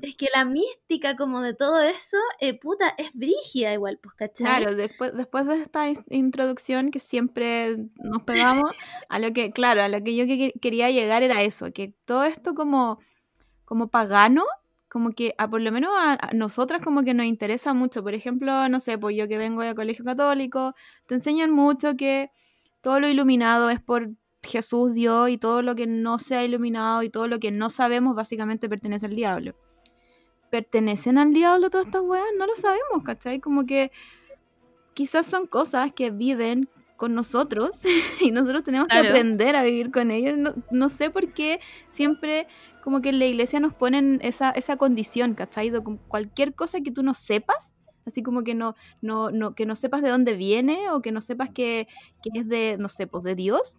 es 0.01 0.17
que 0.17 0.29
la 0.35 0.45
mística 0.45 1.17
como 1.17 1.41
de 1.41 1.55
todo 1.55 1.81
eso, 1.81 2.19
eh, 2.41 2.59
puta, 2.59 2.95
es 2.99 3.11
brígida 3.15 3.73
igual, 3.73 3.99
pues, 4.03 4.15
¿cachai? 4.15 4.47
Claro, 4.47 4.75
después, 4.75 5.15
después 5.15 5.47
de 5.47 5.57
esta 5.57 5.87
introducción 6.11 6.91
que 6.91 7.01
siempre 7.01 7.77
nos 7.97 8.23
pegamos, 8.23 8.71
a 9.09 9.19
lo 9.19 9.33
que, 9.33 9.51
claro, 9.51 9.83
a 9.83 9.89
lo 9.89 10.03
que 10.03 10.17
yo 10.17 10.25
quería 10.61 10.91
llegar 10.91 11.23
era 11.23 11.43
eso, 11.43 11.73
que 11.73 11.95
todo 12.05 12.25
esto 12.25 12.55
como, 12.55 12.99
como 13.65 13.89
pagano 13.89 14.45
como 14.95 15.11
que 15.11 15.35
a 15.39 15.51
por 15.51 15.61
lo 15.61 15.73
menos 15.73 15.91
a, 15.93 16.31
nosotras 16.35 16.81
como 16.81 17.03
que 17.03 17.15
nos 17.15 17.27
interesa 17.27 17.75
mucho. 17.75 18.05
Por 18.05 18.15
ejemplo, 18.15 18.69
no 18.69 18.79
sé, 18.79 18.97
pues 18.97 19.17
yo 19.17 19.27
que 19.27 19.39
vengo 19.39 19.63
de 19.63 19.75
colegio 19.75 20.05
católico, 20.05 20.77
te 21.07 21.15
enseñan 21.17 21.51
mucho 21.51 21.97
que 21.97 22.31
todo 22.81 23.01
lo 23.01 23.09
iluminado 23.09 23.71
es 23.71 23.81
por 23.81 24.11
Jesús, 24.45 24.95
Dios, 24.95 25.31
y 25.31 25.37
todo 25.37 25.63
lo 25.63 25.75
que 25.75 25.89
no 25.89 26.21
sea 26.21 26.45
iluminado 26.45 27.03
y 27.03 27.11
todo 27.11 27.27
lo 27.27 27.41
que 27.41 27.51
no 27.51 27.71
sabemos 27.71 28.15
básicamente 28.15 28.69
pertenece 28.69 29.07
al 29.07 29.17
diablo. 29.17 29.57
¿Pertenecen 30.55 31.19
al 31.19 31.33
diablo 31.33 31.69
todas 31.69 31.89
estas 31.89 32.03
weas? 32.03 32.25
No 32.39 32.47
lo 32.47 32.55
sabemos, 32.55 33.03
¿cachai? 33.03 33.41
Como 33.41 33.67
que 33.67 33.91
quizás 34.95 35.27
son 35.27 35.49
cosas 35.49 35.93
que 35.93 36.13
viven 36.13 36.69
con 36.97 37.13
nosotros 37.13 37.81
y 38.21 38.31
nosotros 38.31 38.63
tenemos 38.63 38.87
que 38.87 38.97
aprender 38.97 39.57
a 39.57 39.65
vivir 39.65 39.91
con 39.91 40.13
ellos. 40.13 40.39
No, 40.39 40.55
no, 40.71 40.89
sé 40.91 41.11
por 41.11 41.33
qué 41.33 41.59
siempre 41.89 42.47
como 42.85 43.03
que 43.03 43.09
en 43.09 43.19
la 43.19 43.25
iglesia 43.25 43.59
nos 43.59 43.75
ponen 43.75 44.21
esa, 44.23 44.51
esa 44.51 44.77
condición, 44.77 45.35
¿cachai? 45.35 45.71
De 45.71 45.83
cualquier 46.07 46.55
cosa 46.55 46.81
que 46.83 46.93
tú 46.93 47.03
no 47.03 47.15
sepas, 47.15 47.75
así 48.07 48.23
como 48.23 48.45
que 48.45 48.55
no, 48.55 48.77
no, 49.03 49.33
no, 49.33 49.57
que 49.57 49.67
no 49.67 49.75
sepas 49.75 50.03
de 50.03 50.11
dónde 50.11 50.35
viene 50.35 50.89
o 50.91 51.03
que 51.03 51.11
no 51.11 51.21
sepas 51.21 51.51
que, 51.51 51.89
es 52.33 52.49
de, 52.49 52.77
no 52.79 52.89
sé, 52.89 53.09
pues 53.09 53.25
de 53.25 53.35
Dios, 53.35 53.77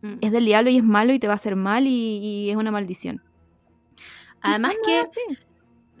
mm. 0.00 0.14
es 0.22 0.32
del 0.32 0.46
diablo 0.46 0.70
y 0.70 0.78
es 0.78 0.84
malo 0.84 1.12
y 1.12 1.18
te 1.18 1.26
va 1.26 1.34
a 1.34 1.36
hacer 1.36 1.54
mal 1.54 1.86
y, 1.86 2.48
es 2.48 2.56
una 2.56 2.70
maldición. 2.70 3.22
Además 4.40 4.74
que, 4.86 5.04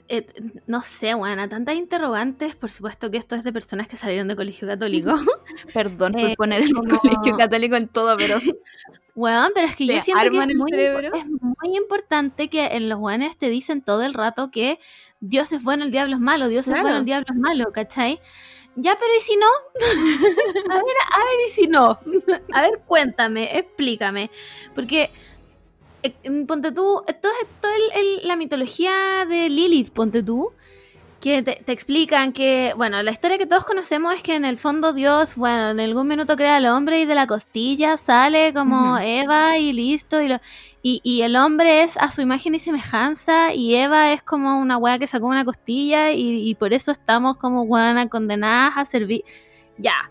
eh, 0.08 0.26
no 0.66 0.80
sé, 0.80 1.12
bueno, 1.14 1.48
tantas 1.48 1.76
interrogantes, 1.76 2.56
por 2.56 2.70
supuesto 2.70 3.10
que 3.10 3.18
esto 3.18 3.34
es 3.34 3.44
de 3.44 3.52
personas 3.52 3.88
que 3.88 3.96
salieron 3.96 4.26
de 4.28 4.36
colegio 4.36 4.66
católico. 4.66 5.12
Perdón 5.74 6.12
por 6.12 6.20
eh, 6.22 6.34
poner 6.36 6.62
el 6.62 6.72
colegio 6.72 7.36
católico 7.36 7.76
en 7.76 7.88
todo, 7.88 8.16
pero... 8.16 8.38
Bueno, 9.14 9.48
pero 9.52 9.66
es 9.66 9.74
que 9.74 9.84
yo 9.84 10.00
siento 10.00 10.30
que 10.30 10.38
es 10.38 11.26
muy, 11.26 11.76
importante 11.76 12.48
que 12.48 12.66
en 12.66 12.88
los 12.88 13.00
guanes 13.00 13.36
te 13.36 13.50
dicen 13.50 13.82
todo 13.82 14.04
el 14.04 14.14
rato 14.14 14.52
que 14.52 14.78
Dios 15.18 15.50
es 15.50 15.60
bueno, 15.60 15.82
el 15.82 15.90
diablo 15.90 16.14
es 16.14 16.20
malo, 16.20 16.46
Dios 16.46 16.68
es 16.68 16.80
bueno, 16.80 16.98
el 16.98 17.04
diablo 17.04 17.26
es 17.28 17.34
malo, 17.34 17.72
¿cachai? 17.72 18.20
Ya, 18.76 18.94
pero 18.94 19.12
¿y 19.12 19.20
si 19.20 19.34
no? 19.34 19.46
a 20.70 20.74
ver, 20.74 20.96
a 21.12 21.18
ver, 21.18 21.46
¿y 21.46 21.50
si 21.50 21.66
no? 21.66 21.98
a 22.52 22.60
ver, 22.62 22.80
cuéntame, 22.86 23.58
explícame. 23.58 24.30
Porque, 24.72 25.10
ponte 26.46 26.72
tú, 26.72 27.02
esto 27.06 27.28
es 27.42 27.48
toda 27.60 27.74
la 28.22 28.36
mitología 28.36 29.26
de 29.28 29.48
Lilith, 29.48 29.90
ponte 29.90 30.22
tú, 30.22 30.52
que 31.20 31.42
te, 31.42 31.72
explican 31.72 32.32
que, 32.32 32.72
bueno, 32.76 33.02
la 33.02 33.10
historia 33.10 33.38
que 33.38 33.46
todos 33.46 33.64
conocemos 33.64 34.14
es 34.14 34.22
que 34.22 34.36
en 34.36 34.44
el 34.44 34.58
fondo 34.58 34.92
Dios, 34.92 35.34
bueno, 35.36 35.70
en 35.70 35.80
algún 35.80 36.06
minuto 36.06 36.36
crea 36.36 36.56
al 36.56 36.66
hombre 36.66 37.00
y 37.00 37.06
de 37.06 37.14
la 37.14 37.26
costilla 37.26 37.96
sale 37.96 38.54
como 38.54 38.98
Eva 38.98 39.58
y 39.58 39.72
listo, 39.72 40.22
y, 40.22 40.28
lo, 40.28 40.38
y, 40.82 41.22
el 41.22 41.34
hombre 41.34 41.82
es 41.82 41.96
a 41.96 42.10
su 42.10 42.20
imagen 42.20 42.54
y 42.54 42.60
semejanza 42.60 43.52
y 43.52 43.74
Eva 43.74 44.12
es 44.12 44.22
como 44.22 44.58
una 44.58 44.78
weá 44.78 44.98
que 44.98 45.08
sacó 45.08 45.26
una 45.26 45.44
costilla 45.44 46.12
y, 46.12 46.54
por 46.54 46.72
eso 46.72 46.92
estamos 46.92 47.36
como 47.36 47.62
weá 47.62 48.08
condenadas 48.08 48.76
a 48.76 48.84
servir. 48.84 49.24
Ya. 49.76 50.10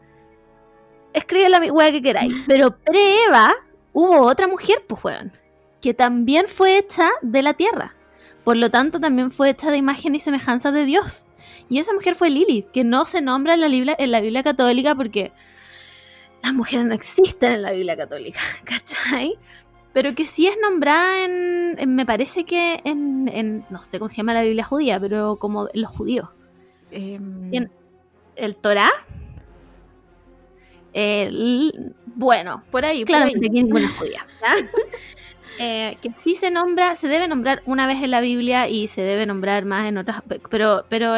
Escribe 1.13 1.50
la 1.50 1.60
weá 1.60 1.91
que 1.91 2.01
queráis. 2.01 2.34
Pero 2.48 2.77
pre-Eva 2.77 3.56
hubo 3.94 4.22
otra 4.22 4.48
mujer, 4.48 4.84
pues 4.88 5.03
weón, 5.03 5.32
que 5.81 5.93
también 5.93 6.48
fue 6.48 6.77
hecha 6.77 7.10
de 7.22 7.41
la 7.41 7.53
tierra. 7.53 7.96
Por 8.43 8.57
lo 8.57 8.72
tanto, 8.72 9.00
también 9.00 9.31
fue 9.31 9.50
hecha 9.50 9.72
de 9.72 9.77
imagen 9.77 10.15
y 10.15 10.19
semejanza 10.19 10.72
de 10.72 10.86
Dios. 10.86 11.27
Y 11.69 11.79
esa 11.79 11.93
mujer 11.93 12.15
fue 12.15 12.29
Lilith, 12.29 12.72
que 12.72 12.84
no 12.84 13.05
se 13.05 13.22
nombra 13.22 13.53
en 13.53 13.62
la 13.62 13.67
Biblia, 13.67 13.96
en 14.00 14.12
la 14.12 14.22
Biblia 14.22 14.43
católica 14.43 14.96
porque 14.96 15.34
las 16.43 16.53
mujeres 16.53 16.86
no 16.86 16.93
existen 16.93 17.51
en 17.51 17.62
la 17.62 17.72
Biblia 17.72 17.98
católica, 17.98 18.39
¿cachai? 18.63 19.38
Pero 19.93 20.15
que 20.15 20.25
sí 20.25 20.48
es 20.48 20.55
nombrada 20.62 21.25
en, 21.25 21.96
me 21.96 22.05
parece 22.05 22.46
que 22.46 22.79
en, 22.84 23.65
no 23.69 23.79
sé 23.79 24.00
cómo 24.00 24.10
se 24.10 24.17
llama 24.17 24.34
la 24.34 24.43
Biblia 24.43 24.63
judía, 24.63 25.00
pero 25.00 25.38
como 25.38 25.67
los 25.74 25.89
judíos. 25.91 26.29
Em, 26.91 27.67
el 28.36 28.55
Torah. 28.55 28.91
bueno, 32.15 32.63
por 32.72 32.86
ahí. 32.86 33.03
Claramente 33.03 33.48
aquí 33.48 33.63
ninguna 33.63 33.89
judía. 33.89 34.25
Eh, 35.60 35.98
que 36.02 36.12
sí 36.18 36.36
se 36.36 36.52
nombra, 36.52 36.96
se 36.96 37.08
debe 37.08 37.28
nombrar 37.28 37.64
una 37.66 37.88
vez 37.88 38.04
en 38.04 38.12
la 38.12 38.22
Biblia 38.22 38.70
y 38.70 38.88
se 38.88 39.02
debe 39.02 39.26
nombrar 39.26 39.66
más 39.66 39.88
en 39.88 39.98
otras, 39.98 40.22
pero, 40.50 40.86
pero 40.90 41.16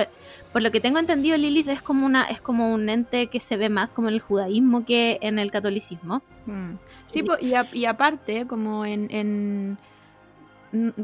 por 0.52 0.62
lo 0.62 0.72
que 0.72 0.80
tengo 0.80 0.98
entendido, 1.00 1.38
Lilith 1.38 1.68
es 1.68 1.82
como 1.82 2.06
una, 2.06 2.24
es 2.24 2.42
como 2.42 2.74
un 2.74 2.90
ente 2.90 3.28
que 3.28 3.40
se 3.40 3.58
ve 3.58 3.70
más 3.70 3.94
como 3.94 4.08
en 4.08 4.16
el 4.16 4.20
judaísmo 4.20 4.86
que 4.86 5.20
en 5.22 5.40
el 5.40 5.52
catolicismo. 5.52 6.22
Mm. 6.46 6.76
Sí, 7.08 7.24
y, 7.74 7.86
aparte, 7.86 8.48
como 8.48 8.86
en, 8.86 9.78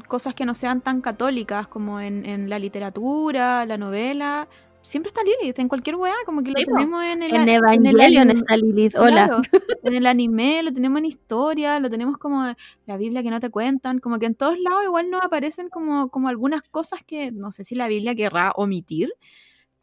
cosas 0.08 0.34
que 0.34 0.46
no 0.46 0.54
sean 0.54 0.82
tan 0.82 1.01
católicas, 1.01 1.68
como 1.68 2.00
en, 2.00 2.25
en 2.25 2.50
la 2.50 2.60
literatura, 2.60 3.65
la 3.65 3.77
novela, 3.77 4.48
siempre 4.86 5.10
está 5.10 5.22
Lilith, 5.24 5.58
en 5.60 5.68
cualquier 5.68 5.96
weá, 5.96 6.13
como 6.25 6.44
que 6.44 6.51
lo 6.51 6.56
tenemos 6.56 7.04
en 7.04 7.24
el, 7.24 7.34
en 7.34 7.50
Evangelion 7.50 8.30
está 8.30 8.56
Lilith, 8.56 8.96
hola. 8.96 9.42
en 9.84 9.96
el 9.96 10.06
anime, 10.06 10.62
lo 10.63 10.72
tenemos 10.72 11.00
en 11.00 11.06
historia, 11.06 11.80
lo 11.80 11.89
tenemos 11.89 12.18
como 12.18 12.54
la 12.86 12.98
Biblia 12.98 13.24
que 13.24 13.32
no 13.32 13.39
te 13.39 13.50
cuentan, 13.50 14.00
como 14.00 14.20
que 14.20 14.27
en 14.27 14.36
todos 14.36 14.60
lados 14.60 14.84
igual 14.86 15.10
nos 15.10 15.24
aparecen 15.24 15.70
como, 15.70 16.10
como 16.10 16.30
algunas 16.30 16.62
cosas 16.62 17.01
que 17.04 17.32
no 17.32 17.51
sé 17.51 17.63
si 17.63 17.75
la 17.75 17.88
Biblia 17.88 18.15
querrá 18.15 18.51
omitir, 18.56 19.12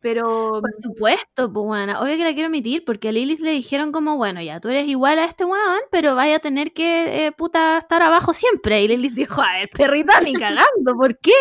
Pero. 0.03 0.61
Por 0.61 0.75
supuesto, 0.83 1.53
pues 1.53 1.65
bueno, 1.65 2.01
obvio 2.01 2.17
que 2.17 2.25
la 2.25 2.35
quiero 2.35 2.49
omitir 2.49 2.85
porque 2.85 3.09
a 3.09 3.13
Lilith 3.13 3.41
le 3.41 3.53
dijeron 3.53 3.93
como, 3.93 4.17
bueno, 4.17 4.43
ya, 4.43 4.61
tú 4.61 4.69
eres 4.69 4.87
igual 4.87 5.19
a 5.19 5.25
este 5.25 5.45
weón, 5.45 5.81
pero 5.91 6.15
vaya 6.15 6.37
a 6.37 6.39
tener 6.41 6.73
que, 6.73 7.27
eh, 7.27 7.33
puta, 7.33 7.79
estar 7.79 8.03
abajo 8.03 8.33
siempre. 8.33 8.83
Y 8.83 8.89
Lilith 8.89 9.15
dijo, 9.15 9.41
a 9.41 9.53
ver, 9.55 9.71
perrita, 9.71 10.21
ni 10.21 10.35
cagando, 10.35 10.95
¿por 10.97 11.17
qué? 11.19 11.33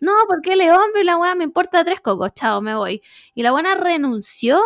No, 0.00 0.12
porque 0.28 0.52
él 0.52 0.60
es 0.60 0.72
hombre 0.72 1.02
y 1.02 1.04
la 1.04 1.16
weá 1.16 1.34
me 1.34 1.44
importa 1.44 1.84
tres 1.84 2.00
cocos, 2.00 2.32
chao, 2.34 2.60
me 2.60 2.74
voy. 2.74 3.00
Y 3.34 3.42
la 3.42 3.52
buena 3.52 3.74
renunció 3.74 4.60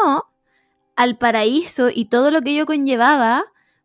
al 0.97 1.19
paraíso 1.19 1.91
y 1.93 2.07
todo 2.07 2.31
lo 2.31 2.41
que 2.41 2.51
ello 2.51 2.67
conllevaba 2.67 3.45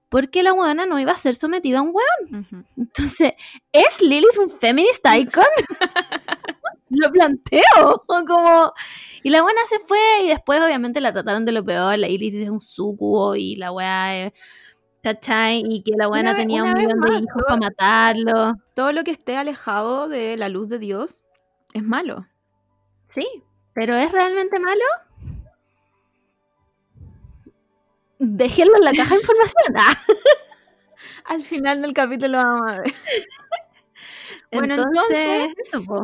porque 0.09 0.41
la 0.41 0.53
weona 0.53 0.85
no 0.85 0.99
iba 0.99 1.11
a 1.11 1.17
ser 1.17 1.35
sometida 1.35 1.79
a 1.79 1.81
un 1.83 1.93
weón. 1.93 2.67
Entonces, 2.75 3.33
¿es 3.71 4.01
Lilith 4.01 4.37
un 4.39 4.49
feminist 4.49 5.05
icon? 5.15 5.43
lo 6.89 7.11
planteo, 7.11 8.03
como... 8.07 8.73
Y 9.23 9.29
la 9.29 9.41
buena 9.41 9.61
se 9.67 9.79
fue 9.79 9.99
y 10.23 10.27
después 10.29 10.61
obviamente 10.61 11.01
la 11.01 11.11
trataron 11.13 11.45
de 11.45 11.51
lo 11.51 11.63
peor, 11.63 11.97
la 11.97 12.07
Lilith 12.07 12.35
es 12.35 12.49
un 12.49 12.61
sucubo 12.61 13.35
y 13.35 13.55
la 13.55 13.71
weá. 13.71 14.31
¿Cachai? 15.03 15.63
Y 15.65 15.81
que 15.83 15.93
la 15.97 16.07
buena 16.07 16.31
Una 16.31 16.39
tenía 16.39 16.63
un 16.63 16.73
millón 16.73 16.99
de 16.99 17.07
hijos 17.15 17.25
todo- 17.33 17.45
para 17.47 17.57
matarlo. 17.57 18.53
Todo 18.75 18.91
lo 18.91 19.03
que 19.03 19.11
esté 19.11 19.37
alejado 19.37 20.09
de 20.09 20.35
la 20.37 20.49
luz 20.49 20.67
de 20.69 20.79
Dios 20.79 21.25
es 21.73 21.83
malo. 21.83 22.27
Sí, 23.05 23.25
pero 23.73 23.95
¿es 23.95 24.11
realmente 24.11 24.59
malo? 24.59 24.83
Déjenlo 28.19 28.75
en 28.77 28.83
la 28.83 28.91
caja 28.93 29.15
de 29.15 29.21
información. 29.21 29.75
Ah. 31.25 31.33
Al 31.33 31.43
final 31.43 31.81
del 31.81 31.93
capítulo 31.93 32.37
vamos 32.39 32.67
a 32.71 32.81
ver. 32.81 32.93
Bueno, 34.51 34.75
entonces. 34.75 35.53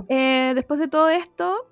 Eh, 0.09 0.51
después 0.55 0.79
de 0.79 0.87
todo 0.87 1.09
esto, 1.09 1.67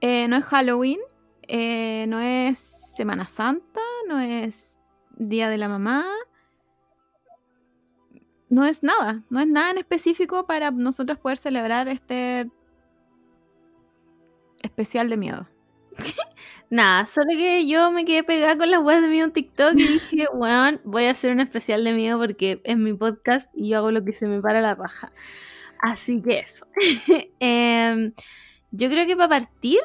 eh, 0.00 0.26
no 0.28 0.36
es 0.36 0.44
Halloween, 0.44 0.98
eh, 1.42 2.06
no 2.08 2.20
es 2.20 2.58
Semana 2.58 3.26
Santa, 3.26 3.80
no 4.08 4.18
es 4.18 4.78
Día 5.16 5.48
de 5.48 5.58
la 5.58 5.68
Mamá, 5.68 6.06
no 8.48 8.64
es 8.64 8.82
nada, 8.82 9.22
no 9.30 9.40
es 9.40 9.46
nada 9.46 9.70
en 9.70 9.78
específico 9.78 10.46
para 10.46 10.70
nosotros 10.70 11.18
poder 11.18 11.38
celebrar 11.38 11.88
este 11.88 12.50
especial 14.62 15.08
de 15.10 15.16
miedo. 15.16 15.48
Nada, 16.70 17.06
solo 17.06 17.28
que 17.30 17.66
yo 17.66 17.90
me 17.90 18.04
quedé 18.04 18.22
pegada 18.22 18.56
con 18.58 18.70
las 18.70 18.82
webs 18.82 19.00
de 19.02 19.08
miedo 19.08 19.24
en 19.24 19.32
TikTok 19.32 19.72
y 19.74 19.88
dije, 19.88 20.26
weón, 20.34 20.80
voy 20.84 21.06
a 21.06 21.10
hacer 21.10 21.32
un 21.32 21.40
especial 21.40 21.82
de 21.82 21.94
miedo 21.94 22.18
porque 22.18 22.60
es 22.64 22.76
mi 22.76 22.92
podcast 22.92 23.50
y 23.54 23.70
yo 23.70 23.78
hago 23.78 23.90
lo 23.90 24.04
que 24.04 24.12
se 24.12 24.26
me 24.26 24.40
para 24.40 24.60
la 24.60 24.74
raja. 24.74 25.12
Así 25.78 26.20
que 26.20 26.38
eso. 26.38 26.66
Em, 27.40 28.12
yo 28.70 28.88
creo 28.88 29.06
que 29.06 29.16
para 29.16 29.28
partir, 29.28 29.80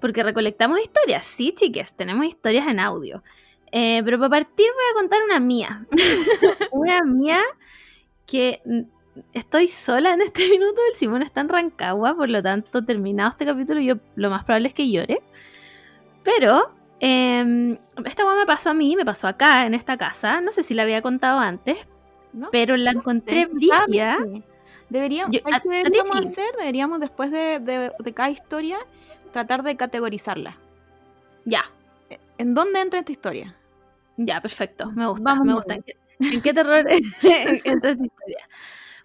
porque 0.00 0.22
recolectamos 0.22 0.80
historias, 0.80 1.24
sí, 1.24 1.52
chiques, 1.54 1.94
tenemos 1.94 2.26
historias 2.26 2.66
en 2.68 2.80
audio. 2.80 3.22
Eh, 3.72 4.02
pero 4.04 4.18
para 4.18 4.30
partir 4.30 4.66
voy 4.74 4.84
a 4.90 4.94
contar 4.94 5.20
una 5.24 5.40
mía. 5.40 5.86
una 6.72 7.02
mía 7.02 7.42
que 8.26 8.62
estoy 9.32 9.68
sola 9.68 10.12
en 10.12 10.22
este 10.22 10.48
minuto. 10.50 10.80
El 10.90 10.96
Simón 10.96 11.22
está 11.22 11.40
en 11.40 11.48
Rancagua, 11.48 12.14
por 12.14 12.28
lo 12.28 12.42
tanto, 12.42 12.84
terminado 12.84 13.30
este 13.30 13.46
capítulo, 13.46 13.80
yo 13.80 13.96
lo 14.14 14.30
más 14.30 14.44
probable 14.44 14.68
es 14.68 14.74
que 14.74 14.90
llore. 14.90 15.22
Pero 16.22 16.72
em, 17.00 17.78
esta 18.04 18.24
weá 18.24 18.34
me 18.34 18.46
pasó 18.46 18.70
a 18.70 18.74
mí, 18.74 18.96
me 18.96 19.04
pasó 19.04 19.28
acá, 19.28 19.66
en 19.66 19.74
esta 19.74 19.96
casa. 19.96 20.40
No 20.40 20.52
sé 20.52 20.62
si 20.62 20.74
la 20.74 20.82
había 20.82 21.02
contado 21.02 21.38
antes, 21.38 21.86
¿no? 22.32 22.50
pero 22.50 22.76
la 22.76 22.90
encontré 22.90 23.46
brígida. 23.46 24.18
Deberíamos, 24.90 25.34
Yo- 25.34 25.40
¿sabes 25.42 25.56
a- 25.56 25.60
qué 25.60 25.68
a 25.68 25.72
ti 25.72 25.76
deberíamos 25.90 26.18
sí. 26.18 26.26
hacer? 26.32 26.54
Deberíamos 26.58 27.00
después 27.00 27.30
de, 27.30 27.58
de- 27.60 27.92
de 27.98 28.14
cada 28.14 28.30
historia 28.30 28.78
tratar 29.32 29.62
de 29.62 29.76
categorizarla. 29.76 30.56
Ya, 31.44 31.64
¿En 32.38 32.54
dónde 32.54 32.80
entra 32.80 33.00
esta 33.00 33.12
historia? 33.12 33.54
ya, 34.18 34.40
perfecto. 34.40 34.90
Me 34.92 35.06
gusta, 35.06 35.22
Vamos 35.24 35.46
me 35.46 35.52
gusta. 35.54 35.74
¿En 35.74 35.82
qué, 35.82 35.96
en 36.20 36.40
qué 36.42 36.54
terror 36.54 36.78
entra 36.88 37.90
esta 37.90 38.04
historia? 38.04 38.48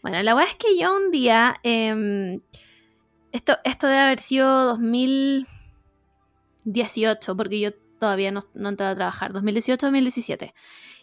Bueno, 0.01 0.21
la 0.23 0.35
weá 0.35 0.45
es 0.45 0.55
que 0.55 0.77
yo 0.77 0.95
un 0.95 1.11
día. 1.11 1.55
em, 1.63 2.39
esto, 3.31 3.57
esto 3.63 3.87
debe 3.87 3.99
haber 3.99 4.19
sido 4.19 4.65
2018, 4.65 7.35
porque 7.37 7.59
yo 7.59 7.71
todavía 7.99 8.31
no, 8.31 8.41
no 8.53 8.69
entraba 8.69 8.91
a 8.91 8.95
trabajar. 8.95 9.33
2018-2017. 9.33 10.53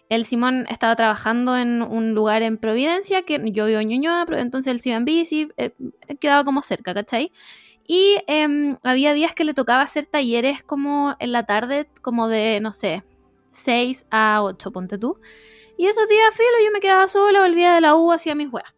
El 0.08 0.24
Simón 0.24 0.66
estaba 0.70 0.96
trabajando 0.96 1.56
en 1.56 1.82
un 1.82 2.14
lugar 2.14 2.42
en 2.42 2.56
Providencia, 2.56 3.22
que 3.22 3.40
yo 3.52 3.66
vivo 3.66 3.80
en 3.80 3.88
Ñuñoa, 3.88 4.24
pero 4.26 4.38
entonces 4.38 4.70
él 4.70 4.80
se 4.80 4.88
iba 4.88 4.98
en 4.98 5.04
bici, 5.04 5.48
eh, 5.58 5.72
quedaba 6.18 6.44
como 6.44 6.62
cerca, 6.62 6.94
¿cachai? 6.94 7.30
Y 7.86 8.18
em, 8.26 8.78
había 8.82 9.12
días 9.12 9.34
que 9.34 9.44
le 9.44 9.54
tocaba 9.54 9.82
hacer 9.82 10.06
talleres 10.06 10.62
como 10.62 11.14
en 11.18 11.32
la 11.32 11.44
tarde, 11.44 11.90
como 12.02 12.28
de, 12.28 12.60
no 12.60 12.72
sé, 12.72 13.04
6 13.50 14.06
a 14.10 14.42
8, 14.42 14.70
ponte 14.72 14.98
tú. 14.98 15.18
Y 15.76 15.86
esos 15.86 16.08
días, 16.08 16.34
filo, 16.34 16.64
yo 16.64 16.72
me 16.72 16.80
quedaba 16.80 17.08
sola, 17.08 17.42
volvía 17.42 17.74
de 17.74 17.80
la 17.80 17.94
U, 17.94 18.12
hacía 18.12 18.34
mis 18.34 18.52
weas. 18.52 18.74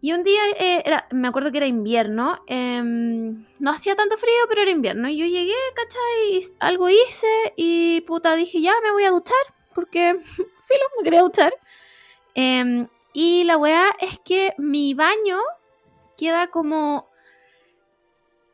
Y 0.00 0.12
un 0.12 0.22
día, 0.22 0.40
eh, 0.58 0.84
me 1.12 1.28
acuerdo 1.28 1.50
que 1.50 1.58
era 1.58 1.66
invierno, 1.66 2.36
em, 2.46 3.46
no 3.58 3.70
hacía 3.70 3.96
tanto 3.96 4.16
frío, 4.16 4.44
pero 4.48 4.62
era 4.62 4.70
invierno. 4.70 5.08
Y 5.08 5.16
yo 5.16 5.26
llegué, 5.26 5.54
¿cachai? 5.74 6.54
Algo 6.60 6.88
hice 6.90 7.54
y 7.56 8.02
puta 8.02 8.36
dije, 8.36 8.60
ya 8.60 8.72
me 8.82 8.92
voy 8.92 9.04
a 9.04 9.10
duchar, 9.10 9.36
porque, 9.76 10.18
filo, 10.24 10.84
me 10.98 11.04
quería 11.04 11.22
duchar. 11.22 11.54
Em, 12.34 12.88
y 13.14 13.44
la 13.44 13.58
wea 13.58 13.94
es 14.00 14.18
que 14.24 14.54
mi 14.58 14.94
baño 14.94 15.38
queda 16.18 16.48
como 16.48 17.08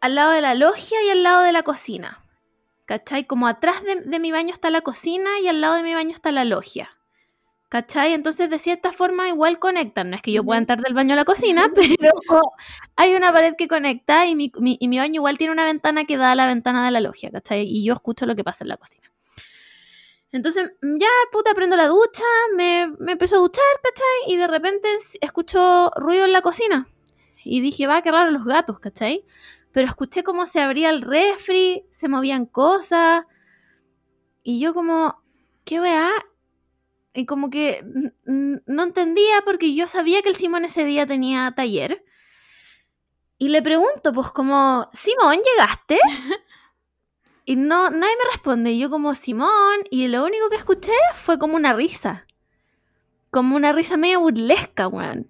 al 0.00 0.14
lado 0.14 0.32
de 0.32 0.40
la 0.40 0.54
logia 0.54 1.02
y 1.04 1.10
al 1.10 1.22
lado 1.22 1.42
de 1.42 1.52
la 1.52 1.62
cocina. 1.62 2.24
¿Cachai? 2.86 3.26
Como 3.26 3.46
atrás 3.46 3.82
de, 3.84 3.96
de 4.02 4.18
mi 4.20 4.32
baño 4.32 4.52
está 4.52 4.70
la 4.70 4.82
cocina 4.82 5.30
y 5.42 5.48
al 5.48 5.60
lado 5.60 5.74
de 5.74 5.82
mi 5.82 5.94
baño 5.94 6.10
está 6.10 6.32
la 6.32 6.44
logia. 6.44 6.90
¿Cachai? 7.68 8.12
Entonces, 8.14 8.50
de 8.50 8.58
cierta 8.58 8.92
forma, 8.92 9.28
igual 9.28 9.58
conectan. 9.58 10.10
No 10.10 10.16
es 10.16 10.22
que 10.22 10.32
yo 10.32 10.44
pueda 10.44 10.58
entrar 10.58 10.80
del 10.82 10.94
baño 10.94 11.14
a 11.14 11.16
la 11.16 11.24
cocina, 11.24 11.70
pero 11.74 12.12
hay 12.96 13.14
una 13.14 13.32
pared 13.32 13.54
que 13.56 13.68
conecta 13.68 14.26
y 14.26 14.36
mi, 14.36 14.52
mi- 14.60 14.78
y 14.80 14.88
mi 14.88 14.98
baño 14.98 15.16
igual 15.16 15.38
tiene 15.38 15.52
una 15.54 15.64
ventana 15.66 16.04
que 16.04 16.16
da 16.18 16.32
a 16.32 16.34
la 16.36 16.46
ventana 16.46 16.84
de 16.84 16.90
la 16.92 17.00
logia, 17.00 17.30
¿cachai? 17.30 17.62
Y 17.66 17.84
yo 17.84 17.94
escucho 17.94 18.26
lo 18.26 18.36
que 18.36 18.44
pasa 18.44 18.64
en 18.64 18.68
la 18.70 18.76
cocina. 18.78 19.10
Entonces, 20.32 20.72
ya, 20.80 21.08
puta, 21.30 21.54
prendo 21.54 21.76
la 21.76 21.86
ducha, 21.86 22.24
me, 22.56 22.90
me 22.98 23.12
empiezo 23.12 23.36
a 23.36 23.40
duchar, 23.40 23.64
¿cachai? 23.82 24.32
Y 24.32 24.36
de 24.36 24.46
repente 24.46 24.88
escucho 25.20 25.90
ruido 25.96 26.24
en 26.24 26.32
la 26.32 26.40
cocina. 26.40 26.88
Y 27.44 27.60
dije, 27.60 27.86
va, 27.86 28.02
qué 28.02 28.10
raro 28.10 28.30
los 28.30 28.44
gatos, 28.44 28.78
¿cachai? 28.78 29.26
Pero 29.72 29.88
escuché 29.88 30.22
cómo 30.22 30.46
se 30.46 30.60
abría 30.60 30.88
el 30.88 31.02
refri, 31.02 31.84
se 31.90 32.08
movían 32.08 32.46
cosas. 32.46 33.24
Y 34.42 34.58
yo 34.58 34.72
como, 34.72 35.22
¿qué 35.64 35.80
weá? 35.80 36.10
Y 37.14 37.26
como 37.26 37.50
que 37.50 37.84
no 38.24 38.82
entendía 38.82 39.42
porque 39.44 39.74
yo 39.74 39.86
sabía 39.86 40.22
que 40.22 40.30
el 40.30 40.36
Simón 40.36 40.64
ese 40.64 40.84
día 40.84 41.06
tenía 41.06 41.52
taller. 41.54 42.04
Y 43.36 43.48
le 43.48 43.60
pregunto, 43.60 44.12
pues 44.14 44.30
como, 44.30 44.88
Simón, 44.92 45.36
¿llegaste? 45.44 45.98
Y 47.44 47.56
no, 47.56 47.90
nadie 47.90 48.14
me 48.16 48.30
responde. 48.32 48.76
Yo 48.78 48.90
como, 48.90 49.14
Simón, 49.14 49.80
y 49.90 50.08
lo 50.08 50.24
único 50.24 50.48
que 50.50 50.56
escuché 50.56 50.92
fue 51.14 51.38
como 51.38 51.56
una 51.56 51.72
risa. 51.72 52.26
Como 53.30 53.56
una 53.56 53.72
risa 53.72 53.96
medio 53.96 54.20
burlesca, 54.20 54.88
weón. 54.88 55.28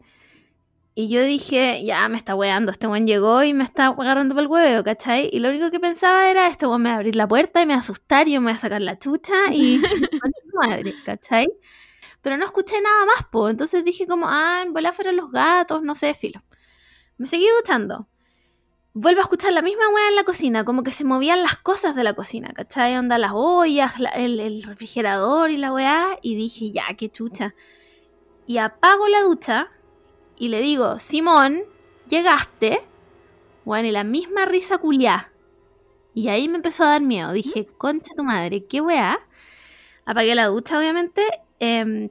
Y 0.95 1.09
yo 1.09 1.23
dije, 1.23 1.83
ya 1.85 2.07
me 2.11 2.19
está 2.19 2.35
weando, 2.35 2.71
este 2.71 2.87
weón 2.87 3.07
llegó 3.07 3.43
y 3.43 3.55
me 3.55 3.65
está 3.65 3.87
agarrando 3.87 4.35
por 4.35 4.43
el 4.43 4.49
huevo, 4.49 4.85
¿cachai? 4.85 5.31
Y 5.33 5.39
lo 5.39 5.49
único 5.49 5.71
que 5.71 5.81
pensaba 5.81 6.29
era, 6.31 6.49
este 6.49 6.67
weón 6.67 6.83
me 6.83 6.91
va 6.91 6.97
a 6.97 6.99
abrir 6.99 7.17
la 7.17 7.27
puerta 7.27 7.63
y 7.63 7.67
me 7.67 7.73
va 7.73 7.79
a 7.79 7.81
asustar 7.81 8.29
y 8.29 8.33
yo 8.33 8.41
me 8.43 8.51
voy 8.51 8.57
a 8.57 8.59
sacar 8.59 8.83
la 8.83 8.99
chucha 8.99 9.35
y... 9.53 9.81
madre, 10.55 10.95
¿cachai? 11.05 11.49
Pero 12.23 12.37
no 12.37 12.45
escuché 12.45 12.81
nada 12.81 13.07
más, 13.07 13.25
po. 13.31 13.49
Entonces 13.49 13.85
dije 13.85 14.07
como, 14.07 14.27
ah, 14.29 14.63
en 14.65 14.73
bola 14.73 14.93
fueron 14.93 15.17
los 15.17 15.31
gatos, 15.31 15.83
no 15.83 15.95
sé, 15.95 16.15
filo. 16.15 16.43
Me 17.19 17.27
seguí 17.27 17.47
duchando. 17.59 18.09
Vuelvo 18.95 19.21
a 19.21 19.23
escuchar 19.23 19.53
la 19.55 19.63
misma 19.63 19.89
weá 19.89 20.09
en 20.09 20.17
la 20.17 20.25
cocina, 20.25 20.65
como 20.65 20.83
que 20.83 20.91
se 20.91 21.05
movían 21.05 21.43
las 21.43 21.57
cosas 21.57 21.95
de 21.95 22.05
la 22.05 22.13
cocina, 22.13 22.51
¿cachai? 22.55 22.97
Onda 22.97 23.17
las 23.17 23.33
ollas, 23.35 23.99
la- 23.99 24.11
el, 24.11 24.39
el 24.39 24.63
refrigerador 24.65 25.51
y 25.51 25.57
la 25.57 25.73
weá. 25.73 26.19
Y 26.21 26.35
dije, 26.35 26.71
ya, 26.73 26.85
qué 26.97 27.09
chucha. 27.11 27.55
Y 28.47 28.59
apago 28.59 29.09
la 29.09 29.23
ducha 29.23 29.71
y 30.37 30.49
le 30.49 30.61
digo, 30.61 30.99
Simón, 30.99 31.63
llegaste. 32.09 32.83
Bueno, 33.65 33.89
y 33.89 33.93
la 33.93 34.05
misma 34.05 34.45
risa 34.45 34.77
culiá. 34.77 35.33
Y 36.15 36.29
ahí 36.29 36.47
me 36.49 36.57
empezó 36.57 36.85
a 36.85 36.89
dar 36.89 37.01
miedo. 37.01 37.33
Dije, 37.33 37.67
concha 37.79 38.13
tu 38.15 38.25
madre, 38.25 38.67
qué 38.67 38.83
weá. 38.83 39.21
Apagué 40.05 40.35
la 40.35 40.47
ducha, 40.47 40.79
obviamente. 40.79 41.23
em, 41.61 42.11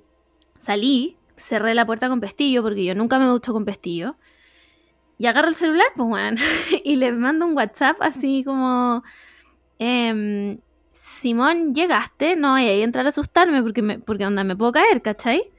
salí, 0.57 1.17
cerré 1.35 1.75
la 1.75 1.85
puerta 1.85 2.07
con 2.09 2.21
pestillo, 2.21 2.63
porque 2.63 2.85
yo 2.85 2.95
nunca 2.95 3.19
me 3.19 3.25
ducho 3.25 3.53
con 3.53 3.65
pestillo. 3.65 4.15
Y 5.21 5.27
agarro 5.27 5.49
el 5.49 5.55
celular, 5.55 5.85
pues, 5.95 6.09
weón. 6.09 6.37
y 6.83 6.95
le 6.95 7.11
mando 7.11 7.45
un 7.45 7.55
WhatsApp 7.55 7.97
así 8.01 8.43
como. 8.43 9.03
em, 9.77 10.57
Simón, 10.89 11.75
llegaste. 11.75 12.35
No 12.35 12.53
vaya 12.53 12.71
a 12.71 12.73
entrar 12.73 13.05
a 13.05 13.09
asustarme 13.09 13.61
porque, 13.61 13.83
me, 13.83 13.99
porque 13.99 14.25
onda 14.25 14.43
me 14.43 14.55
puedo 14.55 14.71
caer, 14.71 15.03
¿cachai? 15.03 15.51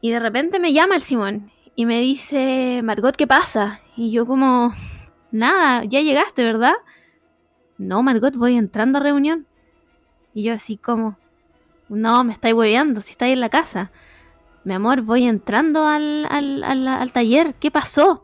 Y 0.00 0.10
de 0.10 0.18
repente 0.18 0.58
me 0.58 0.72
llama 0.72 0.96
el 0.96 1.02
Simón 1.02 1.52
y 1.76 1.86
me 1.86 2.00
dice, 2.00 2.80
Margot, 2.82 3.14
¿qué 3.14 3.28
pasa? 3.28 3.80
Y 3.96 4.10
yo 4.10 4.26
como, 4.26 4.74
nada, 5.30 5.84
ya 5.84 6.00
llegaste, 6.00 6.42
¿verdad? 6.42 6.74
no, 7.78 8.02
Margot, 8.02 8.34
voy 8.36 8.56
entrando 8.56 8.98
a 8.98 9.02
reunión. 9.02 9.46
Y 10.32 10.42
yo 10.42 10.52
así 10.52 10.76
como, 10.76 11.16
no, 11.88 12.24
me 12.24 12.32
estáis 12.32 12.54
hueveando, 12.54 13.00
si 13.00 13.12
estáis 13.12 13.34
en 13.34 13.40
la 13.40 13.50
casa. 13.50 13.92
Mi 14.64 14.74
amor, 14.74 15.02
voy 15.02 15.26
entrando 15.26 15.86
al, 15.86 16.26
al, 16.28 16.88
al, 16.88 17.12
taller, 17.12 17.54
¿qué 17.60 17.70
pasó? 17.70 18.23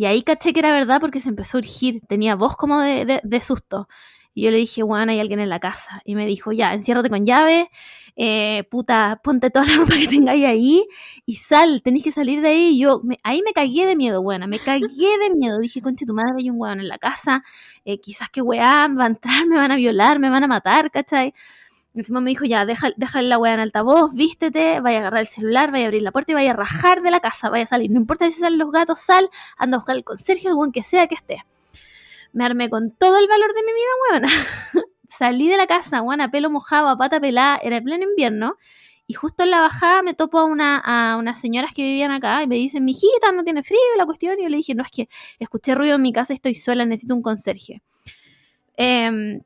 Y 0.00 0.06
ahí 0.06 0.22
caché 0.22 0.54
que 0.54 0.60
era 0.60 0.72
verdad 0.72 0.98
porque 0.98 1.20
se 1.20 1.28
empezó 1.28 1.58
a 1.58 1.60
urgir, 1.60 2.00
tenía 2.08 2.34
voz 2.34 2.56
como 2.56 2.80
de, 2.80 3.20
de 3.22 3.40
susto. 3.42 3.86
Y 4.32 4.44
yo 4.44 4.50
le 4.50 4.56
dije, 4.56 4.82
bueno, 4.82 5.12
hay 5.12 5.20
alguien 5.20 5.40
en 5.40 5.50
la 5.50 5.60
casa. 5.60 6.00
Y 6.06 6.14
me 6.14 6.24
dijo, 6.24 6.52
ya, 6.52 6.72
enciérrate 6.72 7.10
con 7.10 7.26
llave, 7.26 7.68
eh, 8.16 8.64
puta, 8.70 9.20
ponte 9.22 9.50
toda 9.50 9.66
la 9.66 9.76
ropa 9.76 9.96
que 9.98 10.08
tengáis 10.08 10.46
ahí 10.46 10.86
y 11.26 11.34
sal, 11.34 11.82
tenéis 11.84 12.04
que 12.04 12.12
salir 12.12 12.40
de 12.40 12.48
ahí. 12.48 12.68
Y 12.76 12.78
yo, 12.80 13.02
ahí 13.22 13.42
me 13.44 13.52
cagué 13.52 13.84
de 13.84 13.94
miedo, 13.94 14.22
buena, 14.22 14.46
me 14.46 14.58
cagué 14.58 14.86
de 14.88 15.34
miedo. 15.36 15.58
Dije, 15.58 15.82
conche, 15.82 16.06
tu 16.06 16.14
madre, 16.14 16.32
hay 16.38 16.48
un 16.48 16.58
weón 16.58 16.80
en 16.80 16.88
la 16.88 16.96
casa, 16.96 17.42
eh, 17.84 18.00
quizás 18.00 18.30
que 18.30 18.40
weón 18.40 18.98
va 18.98 19.04
a 19.04 19.06
entrar, 19.08 19.46
me 19.46 19.56
van 19.56 19.70
a 19.70 19.76
violar, 19.76 20.18
me 20.18 20.30
van 20.30 20.44
a 20.44 20.46
matar, 20.46 20.90
¿cachai? 20.90 21.34
Encima 21.94 22.20
me 22.20 22.30
dijo, 22.30 22.44
ya, 22.44 22.64
deja, 22.66 22.90
deja 22.96 23.20
la 23.22 23.38
weá 23.38 23.54
en 23.54 23.60
altavoz, 23.60 24.14
vístete, 24.14 24.80
vaya 24.80 24.98
a 24.98 25.00
agarrar 25.00 25.20
el 25.20 25.26
celular, 25.26 25.72
vaya 25.72 25.84
a 25.84 25.86
abrir 25.88 26.02
la 26.02 26.12
puerta 26.12 26.32
y 26.32 26.34
vaya 26.34 26.52
a 26.52 26.54
rajar 26.54 27.02
de 27.02 27.10
la 27.10 27.20
casa, 27.20 27.50
vaya 27.50 27.64
a 27.64 27.66
salir. 27.66 27.90
No 27.90 27.98
importa 27.98 28.26
si 28.26 28.38
salen 28.38 28.58
los 28.58 28.70
gatos, 28.70 29.00
sal, 29.00 29.28
anda 29.56 29.76
a 29.76 29.78
buscar 29.80 29.96
el 29.96 30.04
conserje, 30.04 30.48
algún 30.48 30.70
que 30.72 30.82
sea 30.82 31.06
que 31.08 31.16
esté 31.16 31.44
me 32.32 32.44
armé 32.44 32.70
con 32.70 32.92
todo 32.92 33.18
el 33.18 33.26
valor 33.28 33.54
de 33.54 33.62
mi 33.62 33.72
vida, 33.72 33.88
weona. 34.10 34.28
Salí 35.08 35.48
de 35.48 35.56
la 35.56 35.66
casa, 35.66 36.02
weona, 36.02 36.30
pelo 36.30 36.50
mojado, 36.50 36.88
a 36.88 36.96
pata 36.96 37.20
pelada, 37.20 37.58
era 37.62 37.78
el 37.78 37.82
pleno 37.82 38.04
invierno. 38.04 38.56
Y 39.06 39.14
justo 39.14 39.42
en 39.42 39.50
la 39.50 39.60
bajada 39.60 40.02
me 40.02 40.14
topo 40.14 40.38
a, 40.38 40.44
una, 40.44 40.78
a 40.78 41.16
unas 41.16 41.40
señoras 41.40 41.72
que 41.74 41.82
vivían 41.82 42.12
acá 42.12 42.44
y 42.44 42.46
me 42.46 42.54
dicen, 42.54 42.84
mi 42.84 42.94
no 43.34 43.42
tiene 43.42 43.64
frío 43.64 43.80
la 43.96 44.06
cuestión. 44.06 44.38
Y 44.38 44.44
yo 44.44 44.48
le 44.48 44.58
dije, 44.58 44.74
no, 44.74 44.84
es 44.84 44.90
que 44.90 45.08
escuché 45.40 45.74
ruido 45.74 45.96
en 45.96 46.02
mi 46.02 46.12
casa, 46.12 46.32
estoy 46.32 46.54
sola, 46.54 46.84
necesito 46.84 47.16
un 47.16 47.22
conserje. 47.22 47.82
Em, 48.76 49.42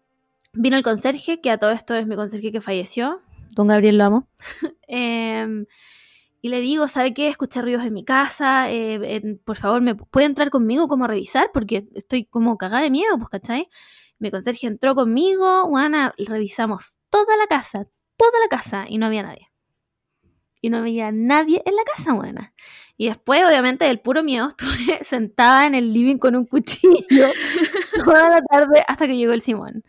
vino 0.54 0.76
el 0.76 0.82
conserje, 0.82 1.40
que 1.40 1.50
a 1.50 1.58
todo 1.58 1.70
esto 1.70 1.94
es 1.94 2.06
mi 2.06 2.16
conserje 2.16 2.52
que 2.52 2.60
falleció. 2.60 3.20
Don 3.54 3.68
Gabriel 3.68 3.98
lo 3.98 4.04
amo. 4.04 4.28
eh, 4.88 5.64
y 6.44 6.50
le 6.50 6.60
digo, 6.60 6.88
¿sabe 6.88 7.14
qué? 7.14 7.28
Escuché 7.28 7.62
ruidos 7.62 7.84
en 7.84 7.94
mi 7.94 8.04
casa, 8.04 8.70
eh, 8.70 9.38
por 9.46 9.56
favor, 9.56 9.80
¿me 9.80 9.94
puede 9.94 10.26
entrar 10.26 10.50
conmigo 10.50 10.88
como 10.88 11.06
a 11.06 11.08
revisar? 11.08 11.48
Porque 11.54 11.88
estoy 11.94 12.26
como 12.26 12.58
cagada 12.58 12.82
de 12.82 12.90
miedo, 12.90 13.16
pues, 13.16 13.30
¿cachai? 13.30 13.70
Mi 14.18 14.30
conserje 14.30 14.66
entró 14.66 14.94
conmigo, 14.94 15.64
Juana, 15.64 16.14
revisamos 16.18 16.98
toda 17.08 17.38
la 17.38 17.46
casa, 17.46 17.86
toda 18.18 18.38
la 18.40 18.48
casa, 18.54 18.84
y 18.86 18.98
no 18.98 19.06
había 19.06 19.22
nadie. 19.22 19.50
Y 20.60 20.68
no 20.68 20.76
había 20.76 21.12
nadie 21.12 21.62
en 21.64 21.76
la 21.76 21.84
casa, 21.84 22.12
buena. 22.12 22.52
Y 22.98 23.06
después, 23.06 23.42
obviamente, 23.46 23.86
del 23.86 24.00
puro 24.00 24.22
miedo, 24.22 24.48
estuve 24.58 25.02
sentada 25.02 25.66
en 25.66 25.74
el 25.74 25.94
living 25.94 26.18
con 26.18 26.36
un 26.36 26.44
cuchillo 26.44 26.94
toda 28.04 28.28
la 28.28 28.42
tarde 28.42 28.84
hasta 28.86 29.06
que 29.06 29.16
llegó 29.16 29.32
el 29.32 29.40
Simón. 29.40 29.82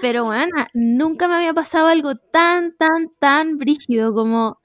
Pero, 0.00 0.24
bueno, 0.24 0.54
nunca 0.74 1.28
me 1.28 1.34
había 1.34 1.54
pasado 1.54 1.88
algo 1.88 2.14
tan, 2.16 2.76
tan, 2.76 3.10
tan 3.18 3.58
brígido 3.58 4.14
como 4.14 4.60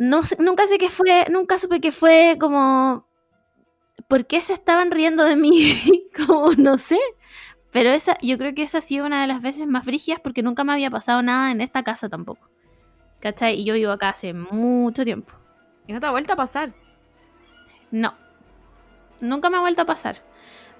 no, 0.00 0.22
nunca 0.38 0.66
sé 0.66 0.78
qué 0.78 0.88
fue, 0.88 1.26
nunca 1.30 1.58
supe 1.58 1.78
qué 1.78 1.92
fue, 1.92 2.38
como, 2.40 3.06
¿por 4.08 4.26
qué 4.26 4.40
se 4.40 4.54
estaban 4.54 4.90
riendo 4.90 5.24
de 5.24 5.36
mí? 5.36 5.74
como, 6.26 6.52
no 6.52 6.78
sé. 6.78 6.98
Pero 7.70 7.90
esa, 7.90 8.16
yo 8.22 8.38
creo 8.38 8.54
que 8.54 8.62
esa 8.62 8.78
ha 8.78 8.80
sido 8.80 9.04
una 9.04 9.20
de 9.20 9.26
las 9.26 9.42
veces 9.42 9.66
más 9.66 9.84
frígidas 9.84 10.18
porque 10.20 10.42
nunca 10.42 10.64
me 10.64 10.72
había 10.72 10.90
pasado 10.90 11.22
nada 11.22 11.50
en 11.50 11.60
esta 11.60 11.82
casa 11.82 12.08
tampoco. 12.08 12.48
¿Cachai? 13.20 13.60
Y 13.60 13.64
yo 13.64 13.74
vivo 13.74 13.92
acá 13.92 14.08
hace 14.08 14.32
mucho 14.32 15.04
tiempo. 15.04 15.34
¿Y 15.86 15.92
no 15.92 16.00
te 16.00 16.06
ha 16.06 16.10
vuelto 16.10 16.32
a 16.32 16.36
pasar? 16.36 16.72
No. 17.90 18.14
Nunca 19.20 19.50
me 19.50 19.58
ha 19.58 19.60
vuelto 19.60 19.82
a 19.82 19.86
pasar. 19.86 20.22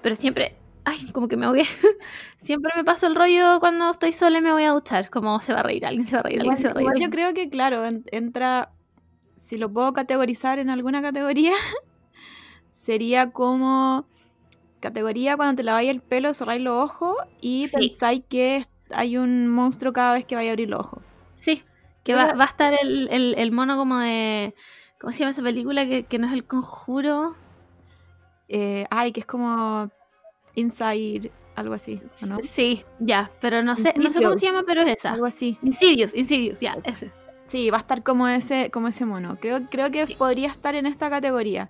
Pero 0.01 0.15
siempre, 0.15 0.57
ay, 0.85 1.11
como 1.11 1.27
que 1.27 1.37
me 1.37 1.45
ahogué. 1.45 1.65
siempre 2.37 2.71
me 2.75 2.83
paso 2.83 3.07
el 3.07 3.15
rollo 3.15 3.59
cuando 3.59 3.91
estoy 3.91 4.11
sola 4.13 4.39
y 4.39 4.41
me 4.41 4.51
voy 4.51 4.63
a 4.63 4.71
duchar. 4.71 5.09
Como 5.09 5.39
se 5.39 5.53
va 5.53 5.59
a 5.59 5.63
reír, 5.63 5.85
alguien 5.85 6.07
se 6.07 6.15
va 6.15 6.21
a 6.21 6.23
reír, 6.23 6.39
alguien 6.39 6.57
se 6.57 6.65
va 6.65 6.71
a 6.71 6.73
reír. 6.75 6.89
yo 6.99 7.09
creo 7.09 7.33
que, 7.33 7.49
claro, 7.49 7.83
entra 8.11 8.71
si 9.41 9.57
lo 9.57 9.71
puedo 9.71 9.91
categorizar 9.93 10.59
en 10.59 10.69
alguna 10.69 11.01
categoría, 11.01 11.53
sería 12.69 13.31
como 13.31 14.05
categoría 14.79 15.35
cuando 15.35 15.55
te 15.55 15.63
laváis 15.63 15.89
el 15.89 16.01
pelo, 16.01 16.33
cerráis 16.33 16.61
los 16.61 16.83
ojos 16.83 17.17
y 17.41 17.67
pensáis 17.69 18.23
que 18.29 18.65
hay 18.91 19.17
un 19.17 19.47
monstruo 19.47 19.93
cada 19.93 20.13
vez 20.13 20.25
que 20.25 20.35
vaya 20.35 20.51
a 20.51 20.53
abrir 20.53 20.69
los 20.69 20.81
ojos. 20.81 21.03
Sí, 21.33 21.63
que 22.03 22.13
va, 22.13 22.33
a 22.37 22.45
estar 22.45 22.73
el, 22.81 23.51
mono 23.51 23.77
como 23.77 23.97
de... 23.97 24.53
¿Cómo 24.99 25.11
se 25.11 25.19
llama 25.19 25.31
esa 25.31 25.41
película 25.41 25.85
que, 25.85 26.19
no 26.19 26.27
es 26.27 26.33
el 26.33 26.45
conjuro? 26.45 27.35
Eh, 28.47 28.85
ay, 28.91 29.11
que 29.11 29.21
es 29.21 29.25
como 29.25 29.89
Inside, 30.55 31.31
algo 31.55 31.73
así, 31.73 32.01
¿no? 32.27 32.39
Sí, 32.43 32.83
ya, 32.99 33.31
pero 33.39 33.63
no 33.63 33.75
sé, 33.75 33.93
no 33.97 34.11
sé 34.11 34.21
cómo 34.21 34.37
se 34.37 34.45
llama, 34.45 34.63
pero 34.65 34.81
es 34.81 34.99
esa. 34.99 35.13
Algo 35.13 35.25
así. 35.25 35.57
Insidious, 35.61 36.15
Insidious, 36.15 36.59
ya, 36.59 36.77
ese. 36.83 37.11
Sí, 37.45 37.69
va 37.69 37.77
a 37.77 37.81
estar 37.81 38.01
como 38.03 38.27
ese, 38.27 38.71
como 38.71 38.87
ese 38.87 39.05
mono. 39.05 39.37
Creo, 39.41 39.67
creo 39.69 39.91
que 39.91 40.15
podría 40.17 40.47
estar 40.47 40.75
en 40.75 40.85
esta 40.85 41.09
categoría. 41.09 41.69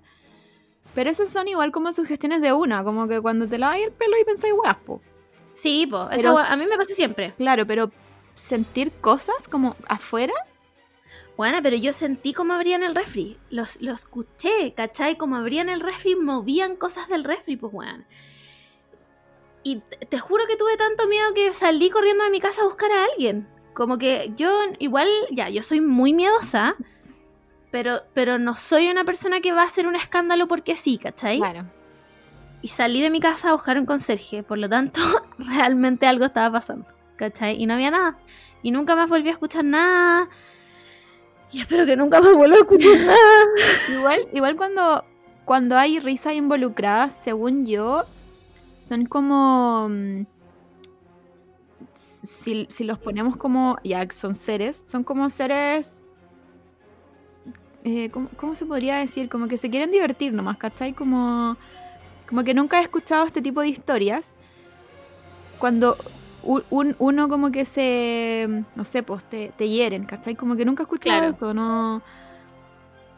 Pero 0.94 1.10
esos 1.10 1.32
son 1.32 1.48
igual 1.48 1.72
como 1.72 1.94
sugestiones 1.94 2.42
de 2.42 2.54
una, 2.54 2.84
como 2.84 3.08
que 3.08 3.22
cuando 3.22 3.48
te 3.48 3.58
lavas 3.58 3.80
el 3.80 3.92
pelo 3.92 4.16
y 4.20 4.26
pensáis 4.26 4.54
guapo. 4.54 5.02
Sí, 5.54 5.88
pues, 5.90 6.20
eso 6.20 6.38
a 6.38 6.56
mí 6.56 6.66
me 6.66 6.78
pasa 6.78 6.94
siempre. 6.94 7.34
Claro, 7.38 7.66
pero 7.66 7.92
sentir 8.34 8.92
cosas 8.92 9.48
como 9.50 9.76
afuera. 9.88 10.34
Bueno, 11.38 11.60
pero 11.64 11.76
yo 11.78 11.94
sentí 11.94 12.34
como 12.34 12.54
abrían 12.54 12.84
el 12.84 12.94
refri. 12.94 13.38
Los, 13.50 13.82
los 13.82 14.02
escuché, 14.02 14.74
¿cachai? 14.76 15.18
Como 15.18 15.36
abrían 15.36 15.70
el 15.70 15.80
refri, 15.80 16.16
movían 16.16 16.76
cosas 16.76 17.08
del 17.08 17.24
refri, 17.24 17.58
pues, 17.58 17.74
weón. 17.74 18.06
Y 19.64 19.82
te 20.10 20.20
juro 20.20 20.46
que 20.48 20.56
tuve 20.56 20.76
tanto 20.78 21.08
miedo 21.08 21.34
que 21.34 21.54
salí 21.54 21.90
corriendo 21.90 22.24
de 22.24 22.30
mi 22.30 22.40
casa 22.40 22.62
a 22.62 22.66
buscar 22.66 22.92
a 22.92 23.06
alguien. 23.06 23.48
Como 23.74 23.98
que 23.98 24.34
yo 24.36 24.52
igual, 24.80 25.08
ya, 25.32 25.50
yo 25.50 25.64
soy 25.64 25.82
muy 25.82 26.14
miedosa, 26.14 26.76
pero, 27.72 28.02
pero 28.14 28.38
no 28.38 28.56
soy 28.56 28.90
una 28.90 29.06
persona 29.06 29.40
que 29.40 29.54
va 29.54 29.62
a 29.62 29.66
hacer 29.66 29.88
un 29.88 29.96
escándalo 29.96 30.48
porque 30.48 30.76
sí, 30.76 30.98
¿cachai? 30.98 31.40
Claro. 31.40 31.66
Y 32.62 32.68
salí 32.68 33.02
de 33.02 33.10
mi 33.10 33.20
casa 33.20 33.50
a 33.50 33.54
buscar 33.54 33.78
un 33.78 33.86
conserje, 33.86 34.44
por 34.44 34.58
lo 34.58 34.70
tanto, 34.70 35.00
realmente 35.38 36.06
algo 36.06 36.26
estaba 36.26 36.52
pasando, 36.52 36.86
¿cachai? 37.16 37.62
Y 37.62 37.66
no 37.66 37.76
había 37.76 37.92
nada. 37.92 38.18
Y 38.62 38.72
nunca 38.72 38.96
más 38.96 39.10
volví 39.10 39.30
a 39.30 39.34
escuchar 39.34 39.64
nada. 39.64 40.30
Y 41.52 41.62
espero 41.62 41.86
que 41.86 41.96
nunca 41.96 42.22
más 42.22 42.34
vuelva 42.34 42.58
a 42.58 42.60
escuchar 42.60 42.98
nada. 43.00 43.46
igual, 43.90 44.28
igual 44.34 44.56
cuando, 44.56 45.06
cuando 45.46 45.78
hay 45.78 46.00
risa 46.00 46.34
involucrada, 46.34 47.10
según 47.10 47.66
yo, 47.66 48.06
son 48.82 49.06
como 49.06 49.88
mm, 49.90 50.26
si, 51.94 52.84
los 52.84 53.00
ponemos 53.00 53.38
como, 53.38 53.78
ya 53.84 54.08
son 54.12 54.36
seres, 54.36 54.84
son 54.88 55.04
como 55.04 55.30
seres, 55.30 56.04
eh, 57.84 58.10
¿cómo, 58.38 58.56
se 58.56 58.66
podría 58.66 58.98
decir? 58.98 59.30
Como 59.30 59.48
que 59.48 59.58
se 59.58 59.70
quieren 59.70 59.92
divertir 59.92 60.34
nomás, 60.34 60.58
¿cachai? 60.58 60.94
Como, 60.94 61.58
como 62.28 62.44
que 62.44 62.54
nunca 62.54 62.80
he 62.80 62.84
escuchado 62.84 63.26
este 63.26 63.42
tipo 63.42 63.62
de 63.62 63.70
historias. 63.70 64.36
Cuando 65.58 65.96
uno 66.44 67.30
como 67.30 67.52
que 67.52 67.66
se, 67.66 68.64
no 68.76 68.84
sé, 68.84 69.04
pues 69.04 69.24
te, 69.24 69.52
te 69.58 69.68
hieren, 69.68 70.06
¿cachai? 70.06 70.36
Como 70.36 70.56
que 70.56 70.66
nunca 70.66 70.84
he 70.84 70.86
escuchado 70.86 71.24
eso, 71.30 71.54
no... 71.54 72.02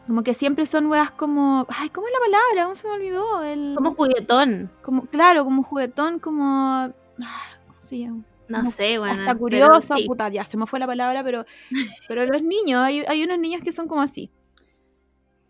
Como 0.06 0.22
que 0.22 0.34
siempre 0.34 0.66
son 0.66 0.86
weas 0.86 1.10
como. 1.10 1.66
Ay, 1.68 1.88
¿cómo 1.90 2.06
es 2.06 2.12
la 2.12 2.20
palabra? 2.20 2.64
¿Cómo 2.64 2.76
se 2.76 2.86
me 2.88 2.94
olvidó? 2.94 3.42
El... 3.42 3.74
Como 3.76 3.94
juguetón. 3.94 4.70
Como, 4.82 5.06
claro, 5.06 5.44
como 5.44 5.62
juguetón, 5.62 6.18
como. 6.18 6.44
Ah, 6.54 7.42
¿Cómo 7.66 7.80
se 7.80 7.98
llama? 7.98 8.24
No 8.48 8.70
sé, 8.70 8.98
bueno. 8.98 9.20
Hasta 9.20 9.34
curiosa, 9.34 9.96
puta, 10.06 10.28
ya 10.28 10.44
se 10.44 10.56
me 10.56 10.66
fue 10.66 10.78
la 10.78 10.86
palabra, 10.86 11.24
pero, 11.24 11.46
pero 12.08 12.26
los 12.26 12.42
niños, 12.42 12.82
hay, 12.82 13.00
hay 13.00 13.24
unos 13.24 13.38
niños 13.38 13.62
que 13.62 13.72
son 13.72 13.88
como 13.88 14.02
así. 14.02 14.30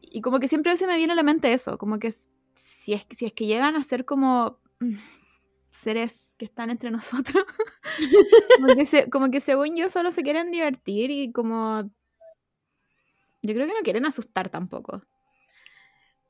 Y 0.00 0.20
como 0.20 0.38
que 0.38 0.46
siempre 0.46 0.76
se 0.76 0.86
me 0.86 0.96
viene 0.96 1.12
a 1.12 1.16
la 1.16 1.24
mente 1.24 1.52
eso, 1.52 1.76
como 1.76 1.98
que 1.98 2.12
si 2.12 2.92
es, 2.92 3.06
si 3.10 3.26
es 3.26 3.32
que 3.32 3.46
llegan 3.46 3.74
a 3.74 3.82
ser 3.82 4.04
como 4.04 4.60
mm, 4.78 4.94
seres 5.70 6.34
que 6.38 6.44
están 6.44 6.70
entre 6.70 6.90
nosotros, 6.90 7.44
como, 9.10 9.30
que 9.30 9.40
según 9.40 9.76
yo 9.76 9.88
solo 9.88 10.12
se 10.12 10.22
quieren 10.22 10.50
divertir 10.50 11.10
y 11.10 11.32
como... 11.32 11.90
Yo 13.46 13.54
creo 13.54 13.66
que 13.66 13.74
no 13.74 13.82
quieren 13.82 14.06
asustar 14.06 14.48
tampoco. 14.48 15.02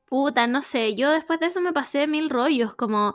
Puta, 0.07 0.46
no 0.46 0.62
sé, 0.62 0.94
yo 0.94 1.11
después 1.11 1.40
de 1.40 1.46
eso 1.46 1.61
me 1.61 1.72
pasé 1.72 2.07
mil 2.07 2.29
rollos, 2.31 2.74
como 2.74 3.14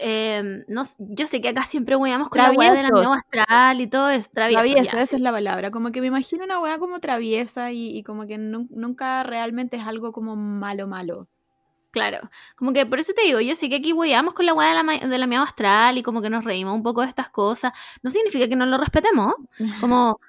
Em, 0.00 0.64
no, 0.68 0.84
yo 1.00 1.26
sé 1.26 1.40
que 1.40 1.48
acá 1.48 1.64
siempre 1.64 1.96
weamos 1.96 2.28
con 2.28 2.40
la 2.40 2.52
weá 2.52 2.72
de 2.72 2.84
la 2.84 3.14
astral 3.14 3.80
y 3.80 3.88
todo 3.88 4.08
es 4.10 4.30
travieso. 4.30 4.62
Travieso, 4.62 4.96
esa 4.96 5.16
es 5.16 5.20
la 5.20 5.32
palabra. 5.32 5.72
Como 5.72 5.90
que 5.90 6.00
me 6.00 6.06
imagino 6.06 6.44
una 6.44 6.60
weá 6.60 6.78
como 6.78 7.00
traviesa 7.00 7.72
y, 7.72 8.04
como 8.04 8.24
que 8.24 8.38
nunca 8.38 9.24
realmente 9.24 9.76
es 9.76 9.84
algo 9.84 10.12
como 10.12 10.36
malo, 10.36 10.86
malo. 10.86 11.26
Claro, 11.90 12.30
como 12.54 12.72
que 12.72 12.86
por 12.86 13.00
eso 13.00 13.12
te 13.12 13.22
digo, 13.22 13.40
yo 13.40 13.56
sé 13.56 13.68
que 13.68 13.76
aquí 13.76 13.92
weamos 13.92 14.34
con 14.34 14.46
la 14.46 14.54
weá 14.54 14.68
de 14.68 14.84
la, 14.84 15.08
de 15.08 15.18
la 15.18 15.26
miedo 15.26 15.42
astral 15.42 15.98
y 15.98 16.04
como 16.04 16.22
que 16.22 16.30
nos 16.30 16.44
reímos 16.44 16.76
un 16.76 16.84
poco 16.84 17.00
de 17.00 17.08
estas 17.08 17.28
cosas. 17.28 17.72
No 18.02 18.10
significa 18.10 18.48
que 18.48 18.54
no 18.54 18.66
lo 18.66 18.78
respetemos. 18.78 19.34
Como 19.80 20.20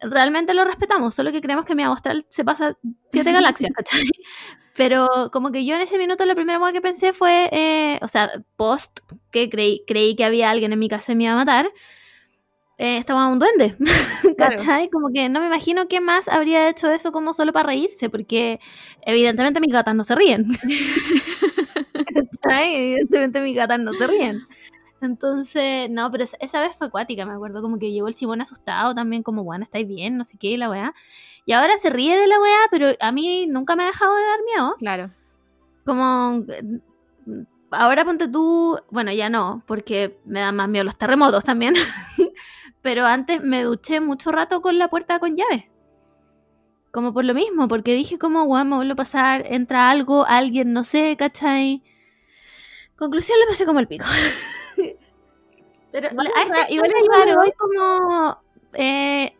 realmente 0.00 0.54
lo 0.54 0.64
respetamos, 0.64 1.14
solo 1.14 1.32
que 1.32 1.40
creemos 1.40 1.64
que 1.64 1.74
mi 1.74 1.82
astral 1.82 2.26
se 2.28 2.44
pasa 2.44 2.76
siete 3.10 3.32
galaxias, 3.32 3.72
¿cachai? 3.74 4.02
Pero 4.74 5.08
como 5.32 5.50
que 5.50 5.64
yo 5.64 5.74
en 5.74 5.80
ese 5.80 5.98
minuto 5.98 6.24
la 6.24 6.36
primera 6.36 6.60
cosa 6.60 6.72
que 6.72 6.80
pensé 6.80 7.12
fue, 7.12 7.48
eh, 7.50 7.98
o 8.00 8.06
sea, 8.06 8.30
post, 8.56 9.00
que 9.32 9.50
creí, 9.50 9.82
creí 9.88 10.14
que 10.14 10.24
había 10.24 10.50
alguien 10.50 10.72
en 10.72 10.78
mi 10.78 10.88
casa 10.88 11.10
y 11.10 11.16
me 11.16 11.24
iba 11.24 11.32
a 11.32 11.36
matar, 11.36 11.72
eh, 12.78 12.96
estaba 12.96 13.26
un 13.26 13.40
duende, 13.40 13.76
¿cachai? 14.38 14.88
Como 14.88 15.08
que 15.12 15.28
no 15.28 15.40
me 15.40 15.46
imagino 15.46 15.88
qué 15.88 16.00
más 16.00 16.28
habría 16.28 16.68
hecho 16.68 16.88
eso 16.92 17.10
como 17.10 17.32
solo 17.32 17.52
para 17.52 17.70
reírse, 17.70 18.08
porque 18.08 18.60
evidentemente 19.02 19.58
mis 19.58 19.72
gatas 19.72 19.96
no 19.96 20.04
se 20.04 20.14
ríen. 20.14 20.46
¿cachai? 22.14 22.76
Evidentemente 22.76 23.40
mis 23.40 23.56
gatas 23.56 23.80
no 23.80 23.92
se 23.92 24.06
ríen. 24.06 24.46
Entonces, 25.00 25.88
no, 25.90 26.10
pero 26.10 26.24
esa, 26.24 26.60
vez 26.60 26.74
fue 26.76 26.88
acuática, 26.88 27.24
me 27.24 27.32
acuerdo, 27.32 27.62
como 27.62 27.78
que 27.78 27.92
llegó 27.92 28.08
el 28.08 28.14
Simón 28.14 28.40
asustado 28.40 28.94
también, 28.94 29.22
como, 29.22 29.44
bueno, 29.44 29.64
estáis 29.64 29.86
bien, 29.86 30.16
no 30.16 30.24
sé 30.24 30.36
qué, 30.38 30.58
la 30.58 30.68
weá. 30.68 30.94
Y 31.46 31.52
ahora 31.52 31.76
se 31.78 31.90
ríe 31.90 32.18
de 32.18 32.26
la 32.26 32.40
weá, 32.40 32.58
pero 32.70 32.88
a 33.00 33.12
mí 33.12 33.46
nunca 33.46 33.76
me 33.76 33.84
ha 33.84 33.86
dejado 33.86 34.14
de 34.14 34.22
dar 34.22 34.38
miedo. 34.44 34.76
Claro. 34.78 35.10
Como, 35.84 36.44
ahora 37.70 38.04
ponte 38.04 38.28
tú, 38.28 38.78
bueno, 38.90 39.12
ya 39.12 39.28
no, 39.28 39.62
porque 39.66 40.18
me 40.24 40.40
dan 40.40 40.56
más 40.56 40.68
miedo 40.68 40.84
los 40.84 40.98
terremotos 40.98 41.44
también. 41.44 41.74
Pero 42.82 43.06
antes 43.06 43.42
me 43.42 43.64
duché 43.64 44.00
mucho 44.00 44.30
rato 44.32 44.62
con 44.62 44.78
la 44.78 44.88
puerta 44.88 45.18
con 45.18 45.36
llave. 45.36 45.70
Como 46.90 47.12
por 47.12 47.24
lo 47.24 47.34
mismo, 47.34 47.68
porque 47.68 47.94
dije 47.94 48.18
como, 48.18 48.44
guau, 48.44 48.64
me 48.64 48.76
vuelvo 48.76 48.92
a 48.94 48.96
pasar, 48.96 49.44
entra 49.46 49.90
algo, 49.90 50.24
alguien, 50.26 50.72
no 50.72 50.84
sé, 50.84 51.16
¿cachai? 51.18 51.82
Conclusión, 52.96 53.38
le 53.38 53.46
pasé 53.46 53.66
como 53.66 53.80
el 53.80 53.88
pico. 53.88 54.06
Pero 56.00 56.12
igual, 56.12 56.28
a 56.36 56.42
este 56.42 56.74
igual 56.74 56.90
es 56.90 57.08
raro. 57.08 57.40
Hoy 57.40 57.52
como 57.52 58.40
eh, 58.74 59.34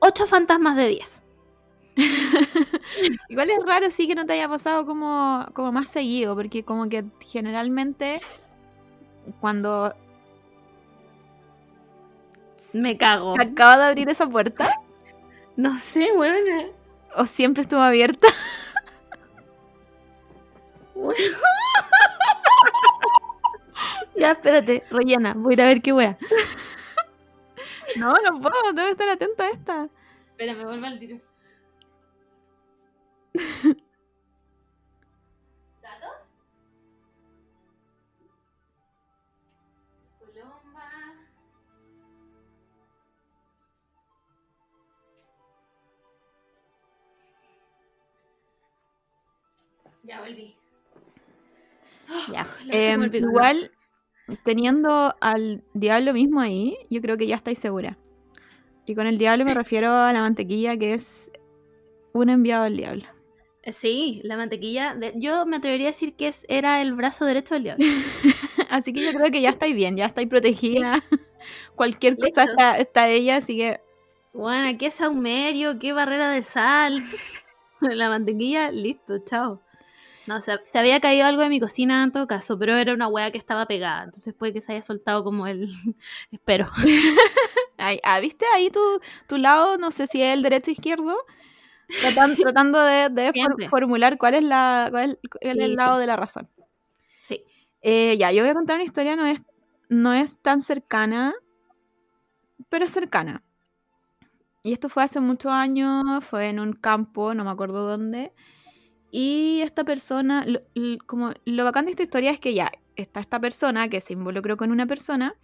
8 0.00 0.26
fantasmas 0.26 0.76
de 0.76 0.88
10. 0.88 1.22
igual 3.28 3.50
es 3.50 3.64
raro 3.64 3.88
sí 3.92 4.08
que 4.08 4.16
no 4.16 4.26
te 4.26 4.32
haya 4.32 4.48
pasado 4.48 4.84
como, 4.84 5.46
como 5.52 5.70
más 5.70 5.88
seguido, 5.88 6.34
porque 6.34 6.64
como 6.64 6.88
que 6.88 7.04
generalmente 7.20 8.20
cuando 9.38 9.94
me 12.72 12.96
cago. 12.96 13.36
¿Se 13.36 13.42
acaba 13.42 13.76
de 13.76 13.84
abrir 13.84 14.08
esa 14.08 14.28
puerta? 14.28 14.68
No 15.54 15.78
sé, 15.78 16.10
buena. 16.12 16.66
¿O 17.14 17.26
siempre 17.26 17.62
estuvo 17.62 17.80
abierta? 17.80 18.26
ya, 24.16 24.32
espérate, 24.32 24.84
rellena. 24.90 25.34
Voy 25.34 25.52
a 25.52 25.54
ir 25.54 25.60
a 25.62 25.66
ver 25.66 25.82
qué 25.82 25.92
wea. 25.92 26.18
no, 27.96 28.14
no 28.22 28.40
puedo. 28.40 28.72
Debo 28.72 28.88
estar 28.88 29.08
atenta 29.08 29.44
a 29.44 29.50
esta. 29.50 29.88
Espérame, 30.30 30.64
vuelve 30.64 30.86
al 30.86 30.98
tiro. 30.98 31.20
Ya 50.04 50.20
volví. 50.20 50.54
ya. 52.30 52.46
Em, 52.70 53.10
igual, 53.14 53.70
teniendo 54.44 55.14
al 55.20 55.62
diablo 55.74 56.12
mismo 56.12 56.40
ahí, 56.40 56.76
yo 56.90 57.00
creo 57.00 57.16
que 57.16 57.26
ya 57.26 57.36
estáis 57.36 57.58
segura. 57.58 57.98
Y 58.86 58.94
con 58.94 59.06
el 59.06 59.18
diablo 59.18 59.44
me 59.44 59.54
refiero 59.54 59.92
a 59.92 60.12
la 60.12 60.20
mantequilla, 60.20 60.76
que 60.76 60.94
es 60.94 61.30
un 62.12 62.30
enviado 62.30 62.64
del 62.64 62.76
diablo. 62.76 63.04
Eh, 63.62 63.72
sí, 63.72 64.20
la 64.24 64.36
mantequilla. 64.36 64.96
yo 65.14 65.46
me 65.46 65.56
atrevería 65.56 65.86
a 65.86 65.90
decir 65.90 66.14
que 66.14 66.28
es, 66.28 66.44
era 66.48 66.82
el 66.82 66.94
brazo 66.94 67.24
derecho 67.24 67.54
del 67.54 67.64
diablo. 67.64 67.84
así 68.70 68.92
que 68.92 69.02
yo 69.02 69.12
creo 69.12 69.30
que 69.30 69.40
ya 69.40 69.50
estáis 69.50 69.74
bien, 69.74 69.96
ya 69.96 70.06
estáis 70.06 70.28
protegida. 70.28 71.02
Cualquier 71.74 72.16
cosa 72.16 72.44
está, 72.44 72.78
está, 72.78 73.08
ella, 73.08 73.36
así 73.36 73.56
que. 73.56 73.80
Bueno, 74.32 74.76
qué 74.78 74.90
saumerio, 74.90 75.78
qué 75.78 75.92
barrera 75.92 76.30
de 76.30 76.42
sal. 76.42 77.04
la 77.80 78.08
mantequilla, 78.08 78.70
listo, 78.70 79.18
chao. 79.24 79.62
No, 80.26 80.40
se, 80.40 80.58
se 80.64 80.78
había 80.78 81.00
caído 81.00 81.26
algo 81.26 81.42
de 81.42 81.48
mi 81.48 81.60
cocina 81.60 82.02
en 82.02 82.12
todo 82.12 82.26
caso, 82.26 82.58
pero 82.58 82.76
era 82.76 82.94
una 82.94 83.08
hueá 83.08 83.30
que 83.30 83.38
estaba 83.38 83.66
pegada. 83.66 84.04
Entonces 84.04 84.32
puede 84.34 84.52
que 84.52 84.60
se 84.60 84.72
haya 84.72 84.82
soltado 84.82 85.22
como 85.22 85.46
el. 85.46 85.70
Espero. 86.32 86.70
ah, 87.78 88.20
¿viste 88.20 88.46
ahí 88.54 88.70
tu, 88.70 88.80
tu 89.28 89.36
lado? 89.36 89.76
No 89.78 89.90
sé 89.90 90.06
si 90.06 90.22
es 90.22 90.32
el 90.32 90.42
derecho 90.42 90.70
o 90.70 90.74
izquierdo. 90.74 91.16
tratando 92.42 92.80
de, 92.80 93.32
formular 93.70 94.18
cuál 94.18 94.34
es, 94.34 94.44
la, 94.44 94.88
cuál 94.90 95.18
es 95.40 95.54
el 95.54 95.74
lado 95.74 95.98
de 95.98 96.06
la 96.06 96.16
razón. 96.16 96.48
Sí. 97.22 97.44
Eh, 97.82 98.16
ya, 98.18 98.32
yo 98.32 98.42
voy 98.42 98.50
a 98.50 98.54
contar 98.54 98.76
una 98.76 98.84
historia, 98.84 99.16
no 99.16 99.26
es, 99.26 99.44
no 99.88 100.14
es 100.14 100.38
tan 100.38 100.62
cercana, 100.62 101.34
pero 102.68 102.84
es 102.84 102.92
cercana. 102.92 103.42
Y 104.62 104.72
esto 104.72 104.88
fue 104.88 105.02
hace 105.02 105.20
muchos 105.20 105.52
años, 105.52 106.24
fue 106.24 106.48
en 106.48 106.58
un 106.58 106.72
campo, 106.72 107.34
no 107.34 107.44
me 107.44 107.50
acuerdo 107.50 107.86
dónde. 107.86 108.32
Y 109.16 109.60
esta 109.62 109.84
persona, 109.84 110.44
lo, 110.44 110.60
como 111.06 111.30
lo 111.44 111.62
bacán 111.62 111.84
de 111.84 111.92
esta 111.92 112.02
historia 112.02 112.32
es 112.32 112.40
que 112.40 112.52
ya 112.52 112.72
está 112.96 113.20
esta 113.20 113.38
persona 113.38 113.88
que 113.88 114.00
se 114.00 114.14
involucró 114.14 114.56
con 114.56 114.72
una 114.72 114.86
persona 114.86 115.36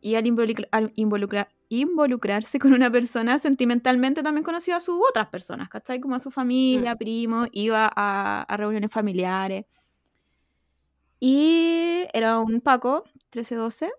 y 0.00 0.14
al, 0.14 0.26
involucrar, 0.94 1.48
involucrarse 1.70 2.60
con 2.60 2.72
una 2.72 2.88
persona 2.88 3.40
sentimentalmente 3.40 4.22
también 4.22 4.44
conoció 4.44 4.76
a 4.76 4.80
sus 4.80 4.94
otras 5.10 5.26
personas, 5.26 5.68
¿cachai? 5.68 5.98
Como 5.98 6.14
a 6.14 6.20
su 6.20 6.30
familia, 6.30 6.94
mm. 6.94 6.98
primos, 6.98 7.48
iba 7.50 7.90
a, 7.96 8.46
reuniones 8.56 8.92
familiares. 8.92 9.64
Y 11.18 12.04
era 12.12 12.38
un 12.38 12.60
Paco, 12.60 13.02
13-12. 13.32 13.90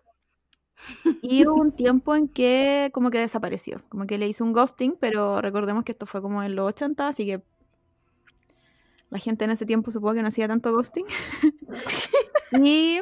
Y 1.21 1.45
hubo 1.45 1.59
un 1.59 1.71
tiempo 1.75 2.15
en 2.15 2.29
que 2.29 2.91
como 2.93 3.09
que 3.09 3.19
desapareció, 3.19 3.81
como 3.89 4.07
que 4.07 4.17
le 4.17 4.29
hizo 4.29 4.45
un 4.45 4.53
ghosting, 4.53 4.95
pero 4.97 5.41
recordemos 5.41 5.83
que 5.83 5.91
esto 5.91 6.05
fue 6.05 6.21
como 6.21 6.41
en 6.41 6.55
los 6.55 6.65
80, 6.69 7.09
así 7.09 7.25
que 7.25 7.43
la 9.09 9.19
gente 9.19 9.45
en 9.45 9.51
ese 9.51 9.65
tiempo 9.65 9.91
supongo 9.91 10.15
que 10.15 10.21
no 10.21 10.27
hacía 10.27 10.47
tanto 10.47 10.71
ghosting. 10.71 11.05
y 12.63 13.01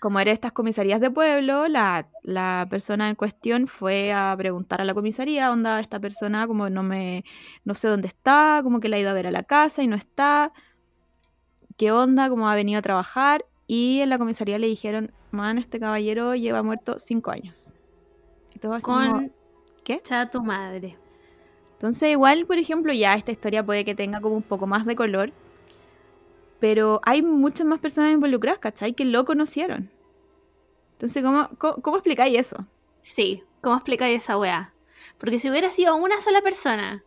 como 0.00 0.18
era 0.18 0.32
estas 0.32 0.52
comisarías 0.52 1.00
de 1.00 1.10
pueblo, 1.10 1.68
la, 1.68 2.08
persona 2.70 3.08
en 3.08 3.14
cuestión 3.14 3.66
fue 3.66 4.12
a 4.12 4.34
preguntar 4.36 4.80
a 4.80 4.84
la 4.84 4.94
comisaría, 4.94 5.52
onda, 5.52 5.78
esta 5.78 6.00
persona 6.00 6.46
como 6.46 6.70
no 6.70 6.82
me, 6.82 7.24
no 7.64 7.74
sé 7.74 7.88
dónde 7.88 8.08
está, 8.08 8.60
como 8.62 8.80
que 8.80 8.88
la 8.88 8.96
ha 8.96 9.00
ido 9.00 9.10
a 9.10 9.14
ver 9.14 9.26
a 9.26 9.30
la 9.30 9.42
casa 9.42 9.82
y 9.82 9.86
no 9.86 9.96
está, 9.96 10.52
qué 11.76 11.92
onda, 11.92 12.30
cómo 12.30 12.48
ha 12.48 12.54
venido 12.54 12.78
a 12.78 12.82
trabajar, 12.82 13.44
y 13.66 14.00
en 14.00 14.08
la 14.08 14.18
comisaría 14.18 14.58
le 14.58 14.66
dijeron, 14.66 15.12
man, 15.30 15.58
este 15.58 15.78
caballero 15.78 16.34
lleva 16.34 16.62
muerto 16.62 16.98
cinco 16.98 17.30
años. 17.30 17.72
Con... 18.82 19.32
¿Qué? 19.84 20.00
Cha 20.02 20.28
tu 20.28 20.42
madre. 20.42 20.98
Entonces 21.80 22.10
igual, 22.10 22.44
por 22.44 22.58
ejemplo, 22.58 22.92
ya 22.92 23.14
esta 23.14 23.32
historia 23.32 23.64
puede 23.64 23.86
que 23.86 23.94
tenga 23.94 24.20
como 24.20 24.36
un 24.36 24.42
poco 24.42 24.66
más 24.66 24.84
de 24.84 24.94
color, 24.94 25.32
pero 26.58 27.00
hay 27.04 27.22
muchas 27.22 27.66
más 27.66 27.80
personas 27.80 28.12
involucradas, 28.12 28.58
¿cachai? 28.58 28.92
Que 28.92 29.06
lo 29.06 29.24
conocieron. 29.24 29.90
Entonces, 30.92 31.22
¿cómo, 31.22 31.48
cómo, 31.80 31.96
explicáis 31.96 32.38
eso? 32.38 32.66
Sí, 33.00 33.44
¿cómo 33.62 33.76
explicáis 33.76 34.22
esa 34.22 34.36
weá? 34.36 34.74
Porque 35.16 35.38
si 35.38 35.48
hubiera 35.48 35.70
sido 35.70 35.96
una 35.96 36.20
sola 36.20 36.42
persona, 36.42 37.02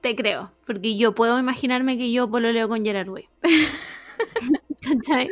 te 0.00 0.14
creo. 0.14 0.52
Porque 0.64 0.96
yo 0.96 1.16
puedo 1.16 1.36
imaginarme 1.36 1.98
que 1.98 2.12
yo 2.12 2.28
leo 2.28 2.68
con 2.68 2.84
Gerard 2.84 3.08
Way. 3.08 3.28
¿Cachai? 4.80 5.30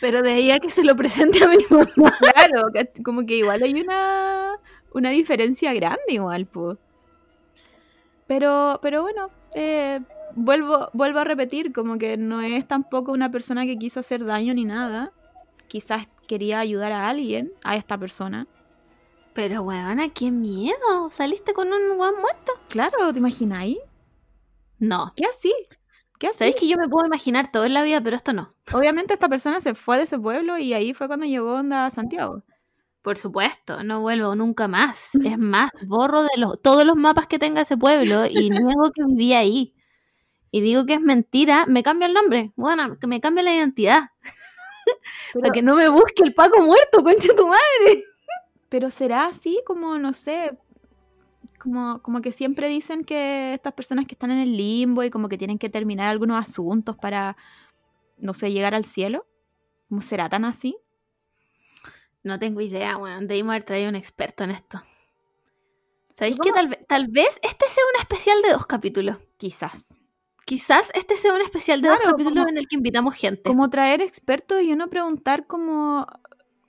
Pero 0.00 0.22
de 0.22 0.30
ahí 0.30 0.52
a 0.52 0.60
que 0.60 0.70
se 0.70 0.84
lo 0.84 0.94
presente 0.94 1.42
a 1.42 1.48
mi 1.48 1.56
mamá. 1.68 2.16
Claro, 2.20 2.66
como 3.04 3.26
que 3.26 3.34
igual 3.34 3.64
hay 3.64 3.80
una, 3.80 4.60
una 4.92 5.10
diferencia 5.10 5.74
grande 5.74 6.04
igual, 6.06 6.46
pues. 6.46 6.78
Pero, 8.26 8.78
pero 8.82 9.02
bueno, 9.02 9.30
eh, 9.54 10.00
vuelvo, 10.34 10.88
vuelvo 10.92 11.18
a 11.20 11.24
repetir, 11.24 11.72
como 11.72 11.98
que 11.98 12.16
no 12.16 12.40
es 12.40 12.66
tampoco 12.66 13.12
una 13.12 13.30
persona 13.30 13.66
que 13.66 13.76
quiso 13.78 14.00
hacer 14.00 14.24
daño 14.24 14.54
ni 14.54 14.64
nada. 14.64 15.12
Quizás 15.68 16.08
quería 16.26 16.60
ayudar 16.60 16.92
a 16.92 17.08
alguien, 17.08 17.52
a 17.62 17.76
esta 17.76 17.98
persona. 17.98 18.46
Pero, 19.34 19.62
weona, 19.62 20.08
qué 20.10 20.30
miedo. 20.30 21.10
¿Saliste 21.10 21.52
con 21.54 21.72
un 21.72 21.96
guan 21.96 22.14
muerto? 22.20 22.52
Claro, 22.68 23.12
¿te 23.12 23.18
imagináis? 23.18 23.78
No. 24.78 25.12
¿Qué 25.16 25.24
así? 25.26 25.52
¿Qué 26.18 26.28
así? 26.28 26.38
Sabéis 26.38 26.56
que 26.56 26.68
yo 26.68 26.76
me 26.78 26.88
puedo 26.88 27.06
imaginar 27.06 27.50
todo 27.50 27.64
en 27.64 27.74
la 27.74 27.82
vida, 27.82 28.00
pero 28.00 28.16
esto 28.16 28.32
no. 28.32 28.54
Obviamente 28.72 29.14
esta 29.14 29.28
persona 29.28 29.60
se 29.60 29.74
fue 29.74 29.96
de 29.96 30.04
ese 30.04 30.18
pueblo 30.18 30.56
y 30.58 30.72
ahí 30.72 30.94
fue 30.94 31.08
cuando 31.08 31.26
llegó 31.26 31.54
onda 31.54 31.86
a 31.86 31.90
Santiago. 31.90 32.42
Por 33.04 33.18
supuesto, 33.18 33.84
no 33.84 34.00
vuelvo 34.00 34.34
nunca 34.34 34.66
más. 34.66 35.10
Es 35.34 35.38
más, 35.38 35.70
borro 35.86 36.22
de 36.22 36.38
los, 36.38 36.60
todos 36.62 36.86
los 36.86 36.96
mapas 36.96 37.26
que 37.26 37.38
tenga 37.38 37.60
ese 37.60 37.76
pueblo 37.76 38.24
y 38.24 38.48
niego 38.50 38.90
que 38.92 39.04
vivía 39.04 39.40
ahí. 39.40 39.74
Y 40.50 40.62
digo 40.62 40.86
que 40.86 40.94
es 40.94 41.02
mentira, 41.02 41.66
me 41.66 41.82
cambio 41.82 42.08
el 42.08 42.14
nombre. 42.14 42.52
Bueno, 42.56 42.98
que 42.98 43.06
me 43.06 43.20
cambie 43.20 43.44
la 43.44 43.54
identidad. 43.54 44.04
Para 45.34 45.52
que 45.52 45.60
no 45.60 45.76
me 45.76 45.88
busque 45.88 46.22
el 46.22 46.32
Paco 46.32 46.62
muerto, 46.62 47.04
concha 47.04 47.36
tu 47.36 47.46
madre. 47.46 48.04
pero 48.70 48.90
será 48.90 49.26
así 49.26 49.60
como, 49.66 49.98
no 49.98 50.14
sé, 50.14 50.56
como, 51.58 52.00
como 52.00 52.22
que 52.22 52.32
siempre 52.32 52.68
dicen 52.68 53.04
que 53.04 53.52
estas 53.52 53.74
personas 53.74 54.06
que 54.06 54.14
están 54.14 54.30
en 54.30 54.38
el 54.38 54.56
limbo 54.56 55.02
y 55.02 55.10
como 55.10 55.28
que 55.28 55.36
tienen 55.36 55.58
que 55.58 55.68
terminar 55.68 56.08
algunos 56.08 56.40
asuntos 56.40 56.96
para, 56.96 57.36
no 58.16 58.32
sé, 58.32 58.50
llegar 58.50 58.74
al 58.74 58.86
cielo. 58.86 59.26
¿Cómo 59.90 60.00
será 60.00 60.30
tan 60.30 60.46
así? 60.46 60.78
No 62.24 62.38
tengo 62.38 62.60
idea, 62.60 62.96
weón. 62.96 63.28
Debimos 63.28 63.52
haber 63.52 63.64
traído 63.64 63.88
un 63.90 63.96
experto 63.96 64.44
en 64.44 64.50
esto. 64.50 64.82
¿Sabéis 66.14 66.38
que 66.42 66.52
tal, 66.52 66.78
tal, 66.88 67.08
vez 67.08 67.38
este 67.42 67.68
sea 67.68 67.84
un 67.94 68.00
especial 68.00 68.40
de 68.42 68.50
dos 68.50 68.66
capítulos? 68.66 69.18
Quizás. 69.36 69.96
Quizás 70.44 70.90
este 70.94 71.16
sea 71.16 71.34
un 71.34 71.42
especial 71.42 71.80
de 71.80 71.88
dos 71.88 72.00
capítulos 72.00 72.46
en 72.48 72.58
el 72.58 72.66
que 72.66 72.76
invitamos 72.76 73.14
gente. 73.14 73.42
Como 73.42 73.68
traer 73.70 74.00
expertos 74.00 74.62
y 74.62 74.72
uno 74.72 74.88
preguntar 74.88 75.46
como 75.46 76.06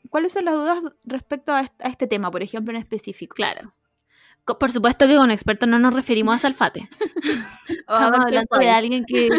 cuáles 0.09 0.33
son 0.33 0.45
las 0.45 0.55
dudas 0.55 0.81
respecto 1.03 1.53
a 1.53 1.65
este 1.83 2.07
tema, 2.07 2.31
por 2.31 2.43
ejemplo, 2.43 2.73
en 2.73 2.79
específico. 2.79 3.35
Claro. 3.35 3.73
Por 4.45 4.71
supuesto 4.71 5.07
que 5.07 5.15
con 5.15 5.31
expertos 5.31 5.67
no 5.67 5.79
nos 5.79 5.93
referimos 5.93 6.35
a 6.35 6.39
Salfate. 6.39 6.89
Estamos 7.67 8.19
hablando 8.25 8.57
de 8.57 8.69
alguien 8.69 9.05
que. 9.05 9.29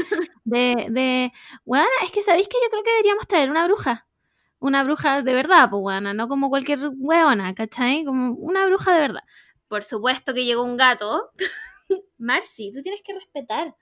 De, 0.44 0.86
de. 0.90 1.32
Bueno, 1.64 1.86
es 2.04 2.10
que 2.10 2.22
sabéis 2.22 2.48
que 2.48 2.58
yo 2.62 2.70
creo 2.70 2.82
que 2.82 2.90
deberíamos 2.90 3.26
traer 3.26 3.50
una 3.50 3.66
bruja. 3.66 4.06
Una 4.66 4.82
bruja 4.82 5.22
de 5.22 5.32
verdad, 5.32 5.70
pues, 5.70 5.80
bueno, 5.80 6.12
no 6.12 6.26
como 6.26 6.48
cualquier 6.48 6.90
hueona, 6.96 7.54
¿cachai? 7.54 8.04
Como 8.04 8.32
una 8.32 8.66
bruja 8.66 8.96
de 8.96 9.00
verdad. 9.00 9.22
Por 9.68 9.84
supuesto 9.84 10.34
que 10.34 10.44
llegó 10.44 10.64
un 10.64 10.76
gato. 10.76 11.30
Marcy, 12.18 12.72
tú 12.72 12.82
tienes 12.82 13.00
que 13.04 13.14
respetar. 13.14 13.76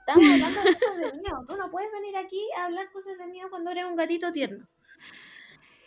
Estamos 0.00 0.30
hablando 0.30 0.60
de 0.60 0.74
cosas 0.74 0.96
de 0.98 1.12
miedo. 1.22 1.46
Tú 1.48 1.56
no 1.56 1.70
puedes 1.70 1.90
venir 1.90 2.18
aquí 2.18 2.38
a 2.58 2.66
hablar 2.66 2.92
cosas 2.92 3.16
de 3.16 3.26
miedo 3.28 3.48
cuando 3.48 3.70
eres 3.70 3.86
un 3.86 3.96
gatito 3.96 4.30
tierno. 4.30 4.68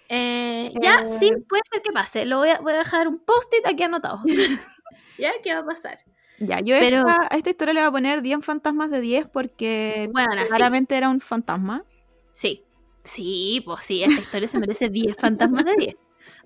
Eh, 0.09 0.73
ya, 0.81 1.07
sí, 1.07 1.27
eh. 1.27 1.43
puede 1.47 1.61
ser 1.71 1.83
que 1.83 1.91
pase. 1.91 2.25
Lo 2.25 2.39
voy 2.39 2.49
a, 2.49 2.59
voy 2.59 2.73
a 2.73 2.77
dejar 2.77 3.07
un 3.07 3.19
post-it 3.19 3.67
aquí 3.67 3.83
anotado. 3.83 4.21
¿Ya? 5.19 5.33
¿Qué 5.43 5.53
va 5.53 5.59
a 5.59 5.65
pasar? 5.65 5.99
Ya, 6.39 6.59
yo 6.61 6.75
Pero, 6.79 7.03
a 7.07 7.35
esta 7.35 7.51
historia 7.51 7.75
le 7.75 7.81
voy 7.81 7.89
a 7.89 7.91
poner 7.91 8.23
10 8.23 8.43
fantasmas 8.43 8.89
de 8.89 8.99
10 8.99 9.27
porque 9.27 10.09
claramente 10.47 10.97
era 10.97 11.07
un 11.07 11.21
fantasma. 11.21 11.85
Sí, 12.31 12.66
sí, 13.07 13.61
pues 13.65 13.83
sí, 13.83 14.03
esta 14.03 14.21
historia 14.21 14.47
se 14.47 14.59
merece 14.59 14.89
10 14.89 15.17
fantasmas 15.17 15.65
de 15.65 15.75
10. 15.75 15.95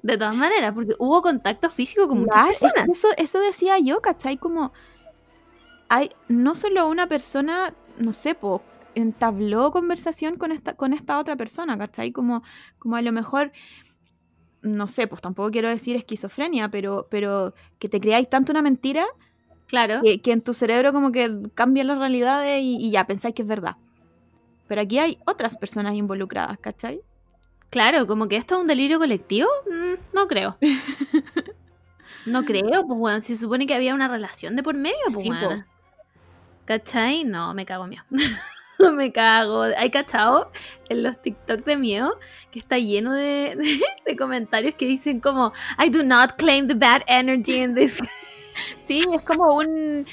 De 0.04 0.17
todas 0.17 0.36
maneras, 0.36 0.74
porque 0.74 0.95
hubo 0.97 1.21
contacto 1.21 1.69
físico 1.69 2.08
con 2.08 2.19
muchas 2.19 2.45
personas. 2.45 2.89
Eso, 2.89 3.08
eso 3.17 3.39
decía 3.39 3.78
yo, 3.80 4.02
¿cachai? 4.02 4.38
Como 4.38 4.71
hay 5.89 6.12
no 6.28 6.56
solo 6.56 6.88
una 6.88 7.08
persona, 7.08 7.74
no 7.97 8.13
sé, 8.13 8.34
pues 8.34 8.62
entabló 8.95 9.71
conversación 9.71 10.38
con 10.38 10.52
esta, 10.52 10.74
con 10.74 10.93
esta 10.93 11.19
otra 11.19 11.36
persona, 11.36 11.78
¿cachai? 11.78 12.12
Como, 12.12 12.43
como 12.80 12.95
a 12.95 13.02
lo 13.02 13.12
mejor, 13.12 13.52
no 14.62 14.88
sé, 14.88 15.08
pues 15.08 15.21
tampoco 15.21 15.52
quiero 15.52 15.69
decir 15.69 15.95
esquizofrenia, 15.95 16.69
pero, 16.69 17.08
pero 17.10 17.54
que 17.80 17.89
te 17.89 18.00
creáis 18.00 18.30
tanto 18.30 18.52
una 18.52 18.62
mentira. 18.62 19.06
Claro. 19.67 20.02
Que, 20.02 20.32
en 20.32 20.41
tu 20.41 20.54
cerebro 20.54 20.91
como 20.91 21.12
que 21.12 21.30
cambian 21.56 21.88
las 21.88 21.97
realidades 21.97 22.62
y, 22.62 22.91
ya 22.91 23.06
pensáis 23.06 23.34
que 23.36 23.41
es 23.41 23.47
verdad. 23.47 23.78
Pero 24.72 24.84
aquí 24.84 25.00
hay 25.00 25.18
otras 25.26 25.58
personas 25.58 25.96
involucradas, 25.96 26.58
¿cachai? 26.58 27.02
Claro, 27.70 28.08
como 28.08 28.30
que 28.30 28.38
esto 28.38 28.56
es 28.56 28.62
un 28.62 28.68
delirio 28.68 29.00
colectivo, 29.00 29.50
mm, 29.70 30.16
no 30.16 30.30
creo. 30.30 30.58
no 32.26 32.46
creo, 32.46 32.88
pues 32.88 32.98
bueno, 32.98 33.20
si 33.20 33.36
se 33.36 33.42
supone 33.42 33.68
que 33.68 33.74
había 33.74 33.94
una 33.94 34.08
relación 34.08 34.56
de 34.56 34.64
por 34.64 34.76
medio, 34.76 34.96
pues 35.12 35.28
bueno. 35.28 35.66
¿Cachai? 36.64 37.26
No, 37.26 37.54
me 37.54 37.66
cago 37.66 37.86
mío. 37.86 38.02
me 38.96 39.12
cago. 39.12 39.64
Hay 39.64 39.92
cachado 39.92 40.50
en 40.88 41.04
los 41.04 41.22
TikTok 41.22 41.66
de 41.66 41.76
miedo 41.76 42.18
que 42.50 42.60
está 42.60 42.78
lleno 42.80 43.12
de, 43.12 43.82
comentarios 44.18 44.76
que 44.76 44.86
dicen 44.86 45.20
como 45.20 45.52
I 45.86 45.90
do 45.90 46.02
not 46.02 46.38
claim 46.38 46.68
the 46.68 46.76
bad 46.76 47.02
energy 47.08 47.62
in 47.62 47.76
this. 47.76 48.02
sí, 48.88 49.04
es 49.12 49.22
como 49.24 49.54
un 49.54 50.08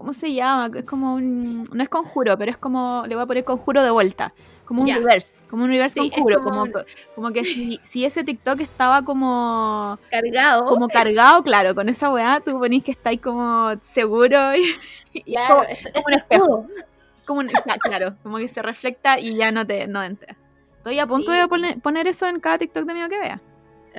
¿cómo 0.00 0.14
se 0.14 0.32
llama? 0.32 0.70
Es 0.78 0.84
como 0.86 1.14
un 1.14 1.68
no 1.70 1.82
es 1.82 1.90
conjuro, 1.90 2.38
pero 2.38 2.50
es 2.50 2.56
como 2.56 3.04
le 3.06 3.14
voy 3.14 3.24
a 3.24 3.26
poner 3.26 3.44
conjuro 3.44 3.82
de 3.82 3.90
vuelta. 3.90 4.32
Como 4.64 4.82
un 4.82 4.88
reverse, 4.88 5.36
como 5.50 5.64
un 5.64 5.70
reverse 5.70 5.98
conjuro, 5.98 6.42
como, 6.42 6.64
como, 7.14 7.32
que 7.32 7.44
si, 7.44 7.78
si, 7.82 8.04
ese 8.04 8.24
TikTok 8.24 8.60
estaba 8.60 9.02
como 9.02 9.98
cargado, 10.08 10.64
como 10.64 10.88
cargado, 10.88 11.42
claro, 11.42 11.74
con 11.74 11.88
esa 11.88 12.10
weá 12.10 12.40
tú 12.42 12.58
ponís 12.58 12.82
que 12.82 12.92
estáis 12.92 13.20
como 13.20 13.72
seguro 13.82 14.38
y, 15.12 15.34
como, 15.34 15.64
un 16.06 16.14
espejo 16.14 16.66
como 17.26 17.42
claro, 17.82 18.14
como 18.22 18.38
que 18.38 18.48
se 18.48 18.62
reflecta 18.62 19.18
y 19.18 19.36
ya 19.36 19.52
no 19.52 19.66
te 19.66 19.86
no 19.86 20.02
entra. 20.02 20.34
Estoy 20.78 20.98
a 20.98 21.06
punto 21.06 21.30
de 21.30 21.46
poner, 21.82 22.06
eso 22.06 22.26
en 22.26 22.40
cada 22.40 22.56
TikTok 22.56 22.86
de 22.86 22.94
mío 22.94 23.08
que 23.10 23.18
vea. 23.18 23.40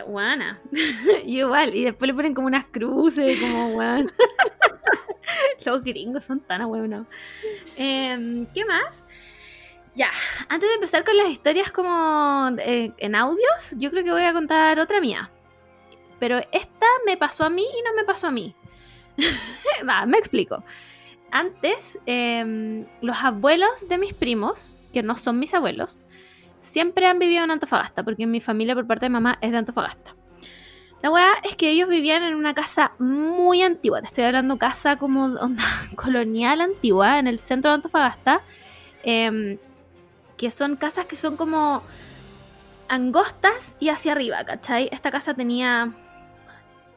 Guana. 0.06 0.62
igual. 1.26 1.76
Y 1.76 1.84
después 1.84 2.08
le 2.08 2.14
ponen 2.14 2.34
como 2.34 2.48
unas 2.48 2.66
cruces, 2.66 3.40
como 3.40 3.76
weón. 3.76 4.12
Los 5.66 5.84
gringos 5.84 6.26
son 6.26 6.40
tan 6.40 6.68
buenos. 6.68 7.08
Em, 7.76 8.46
¿Qué 8.48 8.66
más? 8.66 9.04
Ya, 9.94 10.10
antes 10.50 10.70
de 10.70 10.76
empezar 10.76 11.04
con 11.04 11.18
las 11.18 11.30
historias 11.30 11.72
como 11.72 12.50
eh, 12.60 12.92
en 12.98 13.16
audios, 13.16 13.76
yo 13.78 13.92
creo 13.92 14.04
que 14.04 14.12
voy 14.12 14.24
a 14.24 14.34
contar 14.34 14.80
otra 14.80 15.02
mía. 15.02 15.30
Pero 16.20 16.40
esta 16.52 16.86
me 17.06 17.18
pasó 17.18 17.46
a 17.46 17.50
mí 17.50 17.64
y 17.64 17.84
no 17.84 17.94
me 17.94 18.06
pasó 18.06 18.28
a 18.28 18.32
mí. 18.32 18.56
Va, 19.88 20.06
me 20.06 20.18
explico 20.18 20.64
antes, 21.32 21.98
em, 22.06 22.86
los 23.02 23.18
abuelos 23.18 23.88
de 23.88 23.98
mis 23.98 24.14
primos, 24.14 24.76
que 24.94 25.02
no 25.02 25.16
son 25.16 25.40
mis 25.40 25.54
abuelos, 25.54 26.02
siempre 26.62 27.08
han 27.08 27.20
vivido 27.20 27.44
en 27.44 27.52
Antofagasta, 27.52 28.04
porque 28.04 28.26
mi 28.28 28.40
familia 28.40 28.76
por 28.76 28.88
parte 28.88 29.08
de 29.08 29.10
mamá 29.10 29.38
es 29.42 29.52
de 29.52 29.58
Antofagasta. 29.58 30.16
La 31.02 31.10
weá 31.10 31.34
es 31.44 31.56
que 31.56 31.70
ellos 31.70 31.90
vivían 31.90 32.22
en 32.22 32.36
una 32.36 32.54
casa 32.54 32.92
muy 33.00 33.64
antigua, 33.64 34.02
te 34.02 34.08
estoy 34.08 34.24
hablando 34.24 34.58
casa 34.60 34.98
como 34.98 35.26
onda 35.26 35.64
colonial 35.96 36.62
antigua, 36.62 37.18
en 37.18 37.28
el 37.28 37.40
centro 37.40 37.72
de 37.72 37.76
Antofagasta, 37.76 38.44
em, 39.04 39.58
que 40.38 40.52
son 40.52 40.76
casas 40.76 41.08
que 41.08 41.16
son 41.16 41.36
como 41.36 41.82
angostas 42.88 43.76
y 43.80 43.90
hacia 43.90 44.12
arriba, 44.12 44.44
¿cachai? 44.46 44.90
Esta 44.92 45.10
casa 45.10 45.34
tenía 45.34 45.92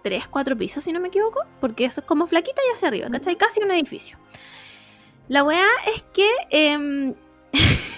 tres, 0.02 0.28
cuatro 0.28 0.56
pisos, 0.56 0.84
si 0.84 0.92
no 0.92 1.00
me 1.00 1.08
equivoco, 1.08 1.40
porque 1.60 1.86
eso 1.86 2.02
es 2.02 2.06
como 2.06 2.26
flaquita 2.26 2.60
y 2.68 2.74
hacia 2.74 2.88
arriba, 2.88 3.08
¿cachai? 3.10 3.36
Casi 3.36 3.62
un 3.62 3.70
edificio. 3.70 4.18
La 5.28 5.42
weá 5.44 5.66
es 5.94 6.02
que 6.12 6.28
em, 6.50 7.14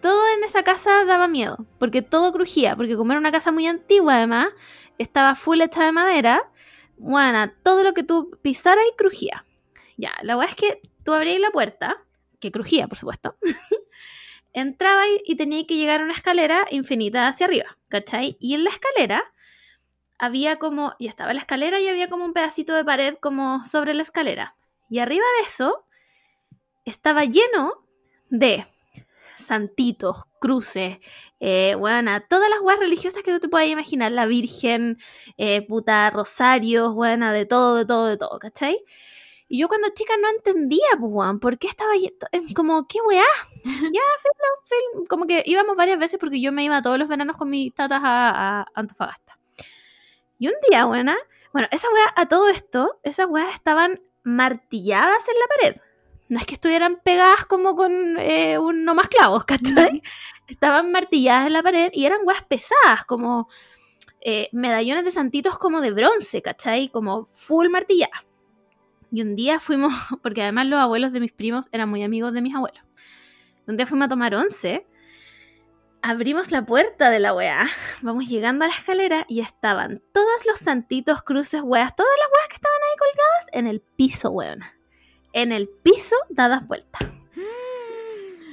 todo 0.00 0.22
en 0.36 0.44
esa 0.44 0.62
casa 0.62 1.04
daba 1.04 1.28
miedo, 1.28 1.66
porque 1.78 2.02
todo 2.02 2.32
crujía, 2.32 2.76
porque 2.76 2.96
como 2.96 3.12
era 3.12 3.20
una 3.20 3.32
casa 3.32 3.52
muy 3.52 3.66
antigua 3.66 4.14
además, 4.14 4.48
estaba 4.98 5.34
full 5.34 5.60
hecha 5.60 5.84
de 5.84 5.92
madera, 5.92 6.50
bueno, 6.96 7.52
todo 7.62 7.82
lo 7.82 7.94
que 7.94 8.02
tú 8.02 8.38
pisaras 8.42 8.84
y 8.92 8.96
crujía. 8.96 9.44
Ya, 9.96 10.12
la 10.22 10.36
weá 10.36 10.48
es 10.48 10.54
que 10.54 10.80
tú 11.04 11.12
abrías 11.12 11.40
la 11.40 11.50
puerta, 11.50 12.04
que 12.40 12.52
crujía, 12.52 12.88
por 12.88 12.98
supuesto, 12.98 13.36
entraba 14.52 15.02
y, 15.24 15.36
tenía 15.36 15.66
que 15.66 15.76
llegar 15.76 16.00
a 16.00 16.04
una 16.04 16.14
escalera 16.14 16.66
infinita 16.70 17.28
hacia 17.28 17.46
arriba, 17.46 17.78
¿cachai? 17.88 18.36
Y 18.40 18.54
en 18.54 18.64
la 18.64 18.70
escalera 18.70 19.32
había 20.18 20.58
como, 20.58 20.94
y 20.98 21.06
estaba 21.06 21.32
la 21.32 21.40
escalera 21.40 21.80
y 21.80 21.88
había 21.88 22.08
como 22.08 22.24
un 22.24 22.32
pedacito 22.32 22.74
de 22.74 22.84
pared 22.84 23.16
como 23.20 23.64
sobre 23.64 23.94
la 23.94 24.02
escalera. 24.02 24.56
Y 24.90 24.98
arriba 24.98 25.24
de 25.40 25.46
eso 25.46 25.84
estaba 26.84 27.24
lleno 27.24 27.84
de 28.30 28.66
santitos, 29.48 30.24
cruces, 30.40 30.98
eh, 31.40 31.74
bueno, 31.78 32.12
todas 32.28 32.48
las 32.50 32.60
guas 32.60 32.78
religiosas 32.78 33.22
que 33.22 33.32
tú 33.32 33.40
te 33.40 33.48
puedas 33.48 33.68
imaginar, 33.68 34.12
la 34.12 34.26
Virgen, 34.26 34.98
eh, 35.36 35.62
puta, 35.66 36.10
rosarios, 36.10 36.94
bueno, 36.94 37.32
de 37.32 37.46
todo, 37.46 37.76
de 37.76 37.86
todo, 37.86 38.06
de 38.06 38.16
todo, 38.16 38.38
¿cachai? 38.38 38.78
Y 39.48 39.58
yo 39.58 39.68
cuando 39.68 39.88
chica 39.90 40.14
no 40.20 40.28
entendía, 40.30 40.86
pues, 41.00 41.38
¿por 41.40 41.58
qué 41.58 41.68
estaba 41.68 41.92
ahí? 41.92 42.12
Como, 42.54 42.86
¿qué 42.86 42.98
weá? 43.06 43.24
ya, 43.64 44.02
film, 44.66 45.06
como 45.08 45.26
que 45.26 45.42
íbamos 45.46 45.76
varias 45.76 45.98
veces 45.98 46.18
porque 46.20 46.40
yo 46.40 46.52
me 46.52 46.64
iba 46.64 46.82
todos 46.82 46.98
los 46.98 47.08
veranos 47.08 47.36
con 47.36 47.50
mis 47.50 47.74
tatas 47.74 48.00
a 48.04 48.66
Antofagasta. 48.74 49.38
Y 50.38 50.48
un 50.48 50.54
día, 50.70 50.84
buena, 50.84 51.16
bueno, 51.52 51.68
esa 51.72 51.88
weas, 51.92 52.12
a 52.16 52.26
todo 52.26 52.48
esto, 52.48 53.00
esas 53.02 53.26
weas 53.26 53.52
estaban 53.54 54.00
martilladas 54.22 55.28
en 55.28 55.34
la 55.38 55.46
pared. 55.46 55.87
No 56.28 56.38
es 56.38 56.46
que 56.46 56.54
estuvieran 56.54 57.00
pegadas 57.02 57.46
como 57.46 57.74
con 57.74 58.18
eh, 58.18 58.58
un 58.58 58.84
no 58.84 58.94
más 58.94 59.08
clavos, 59.08 59.44
¿cachai? 59.44 60.02
Estaban 60.46 60.92
martilladas 60.92 61.46
en 61.46 61.54
la 61.54 61.62
pared 61.62 61.90
y 61.92 62.04
eran 62.04 62.20
weas 62.24 62.44
pesadas, 62.44 63.04
como 63.06 63.48
eh, 64.20 64.48
medallones 64.52 65.04
de 65.04 65.10
santitos 65.10 65.58
como 65.58 65.80
de 65.80 65.92
bronce, 65.92 66.42
¿cachai? 66.42 66.88
Como 66.88 67.24
full 67.24 67.68
martilladas. 67.70 68.24
Y 69.10 69.22
un 69.22 69.36
día 69.36 69.58
fuimos, 69.58 69.92
porque 70.22 70.42
además 70.42 70.66
los 70.66 70.80
abuelos 70.80 71.12
de 71.12 71.20
mis 71.20 71.32
primos 71.32 71.68
eran 71.72 71.88
muy 71.88 72.02
amigos 72.02 72.32
de 72.32 72.42
mis 72.42 72.54
abuelos. 72.54 72.82
Un 73.66 73.76
día 73.76 73.86
fuimos 73.86 74.06
a 74.06 74.08
tomar 74.08 74.34
once 74.34 74.86
abrimos 76.02 76.50
la 76.50 76.64
puerta 76.64 77.10
de 77.10 77.18
la 77.18 77.34
weá, 77.34 77.68
vamos 78.02 78.28
llegando 78.28 78.64
a 78.64 78.68
la 78.68 78.74
escalera 78.74 79.24
y 79.28 79.40
estaban 79.40 80.02
todos 80.12 80.46
los 80.46 80.58
santitos, 80.58 81.22
cruces, 81.22 81.62
weas, 81.62 81.94
todas 81.94 82.12
las 82.18 82.28
weas 82.34 82.48
que 82.48 82.54
estaban 82.54 82.78
ahí 82.82 82.96
colgadas 82.98 83.46
en 83.52 83.66
el 83.66 83.80
piso, 83.80 84.30
weón. 84.30 84.60
En 85.38 85.52
el 85.52 85.68
piso 85.68 86.16
dadas 86.30 86.66
vueltas. 86.66 87.00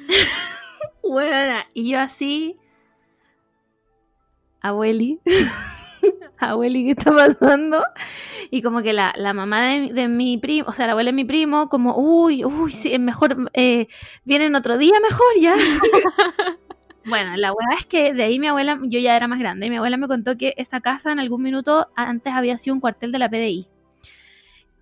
Weona, 1.02 1.66
y 1.74 1.90
yo 1.90 2.00
así, 2.00 2.60
abueli, 4.62 5.20
abueli, 6.38 6.86
¿qué 6.86 6.92
está 6.92 7.12
pasando? 7.12 7.84
Y 8.52 8.62
como 8.62 8.84
que 8.84 8.94
la, 8.94 9.14
la 9.18 9.34
mamá 9.34 9.66
de, 9.66 9.94
de, 9.94 10.08
mi 10.08 10.38
primo, 10.38 10.70
o 10.70 10.74
sea, 10.74 10.86
la 10.86 10.92
abuela 10.92 11.08
de 11.08 11.16
mi 11.16 11.26
primo, 11.26 11.70
como, 11.70 11.98
uy, 11.98 12.46
uy, 12.46 12.72
sí, 12.72 12.94
es 12.94 13.00
mejor, 13.00 13.50
eh, 13.54 13.88
vienen 14.24 14.54
otro 14.54 14.78
día 14.78 14.94
mejor 15.02 15.42
ya. 15.42 15.56
bueno, 17.06 17.36
la 17.36 17.50
verdad 17.50 17.80
es 17.80 17.88
que 17.88 18.14
de 18.14 18.26
ahí 18.26 18.38
mi 18.38 18.46
abuela, 18.46 18.80
yo 18.84 19.00
ya 19.00 19.16
era 19.16 19.28
más 19.28 19.40
grande, 19.40 19.66
y 19.66 19.70
mi 19.72 19.78
abuela 19.78 19.98
me 19.98 20.08
contó 20.08 20.38
que 20.38 20.54
esa 20.58 20.82
casa 20.82 21.12
en 21.12 21.20
algún 21.20 21.42
minuto 21.42 21.90
antes 21.96 22.32
había 22.32 22.60
sido 22.60 22.76
un 22.76 22.80
cuartel 22.80 23.12
de 23.12 23.18
la 23.18 23.28
PDI. 23.28 23.75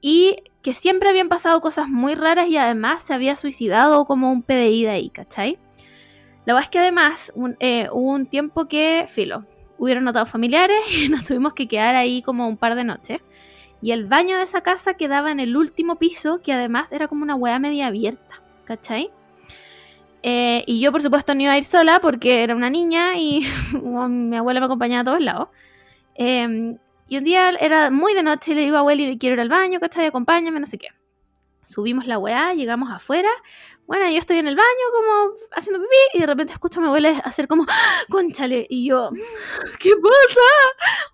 Y 0.05 0.35
que 0.61 0.73
siempre 0.73 1.07
habían 1.07 1.29
pasado 1.29 1.61
cosas 1.61 1.87
muy 1.87 2.13
raras 2.13 2.49
y 2.49 2.57
además 2.57 3.01
se 3.01 3.13
había 3.13 3.37
suicidado 3.37 4.03
como 4.03 4.33
un 4.33 4.43
PDI 4.43 4.83
de 4.83 4.89
ahí, 4.89 5.09
¿cachai? 5.09 5.57
La 6.45 6.53
verdad 6.53 6.63
es 6.63 6.69
que 6.69 6.79
además 6.79 7.31
un, 7.35 7.55
eh, 7.61 7.87
hubo 7.89 8.11
un 8.11 8.25
tiempo 8.25 8.67
que, 8.67 9.05
filo, 9.07 9.45
hubieron 9.77 10.03
notado 10.03 10.25
familiares 10.25 10.77
y 10.93 11.07
nos 11.07 11.23
tuvimos 11.23 11.53
que 11.53 11.69
quedar 11.69 11.95
ahí 11.95 12.21
como 12.21 12.49
un 12.49 12.57
par 12.57 12.75
de 12.75 12.83
noches. 12.83 13.21
Y 13.81 13.91
el 13.91 14.05
baño 14.05 14.35
de 14.35 14.43
esa 14.43 14.59
casa 14.59 14.95
quedaba 14.95 15.31
en 15.31 15.39
el 15.39 15.55
último 15.55 15.95
piso, 15.97 16.41
que 16.41 16.51
además 16.51 16.91
era 16.91 17.07
como 17.07 17.23
una 17.23 17.35
hueá 17.35 17.57
media 17.59 17.87
abierta, 17.87 18.41
¿cachai? 18.65 19.09
Eh, 20.21 20.65
y 20.67 20.81
yo, 20.81 20.91
por 20.91 21.01
supuesto, 21.01 21.33
no 21.33 21.43
iba 21.43 21.53
a 21.53 21.57
ir 21.57 21.63
sola 21.63 22.01
porque 22.01 22.43
era 22.43 22.55
una 22.55 22.69
niña 22.69 23.15
y 23.15 23.47
mi 23.81 24.35
abuela 24.35 24.59
me 24.59 24.65
acompañaba 24.65 25.01
a 25.01 25.05
todos 25.05 25.21
lados. 25.21 25.47
Eh, 26.15 26.75
y 27.13 27.17
un 27.19 27.23
día 27.23 27.51
era 27.51 27.91
muy 27.91 28.15
de 28.15 28.23
noche 28.23 28.53
y 28.53 28.55
le 28.55 28.61
digo 28.61 28.75
a 28.75 28.79
abuela, 28.79 29.03
quiero 29.19 29.35
ir 29.35 29.39
al 29.39 29.47
baño, 29.47 29.79
¿cachai? 29.79 30.07
Acompáñame, 30.07 30.59
no 30.59 30.65
sé 30.65 30.79
qué. 30.79 30.87
Subimos 31.63 32.07
la 32.07 32.17
weá, 32.17 32.55
llegamos 32.55 32.89
afuera. 32.91 33.29
Bueno, 33.85 34.09
yo 34.09 34.17
estoy 34.17 34.39
en 34.39 34.47
el 34.47 34.55
baño 34.55 34.65
como 34.91 35.35
haciendo 35.55 35.79
pipí 35.79 36.17
y 36.17 36.21
de 36.21 36.25
repente 36.25 36.53
escucho 36.53 36.79
a 36.79 36.81
mi 36.81 36.87
abuela 36.87 37.09
hacer 37.23 37.47
como, 37.47 37.65
¡Ah, 37.69 38.01
conchale. 38.09 38.65
Y 38.67 38.87
yo, 38.87 39.11
¿qué 39.79 39.91
pasa? 39.91 40.41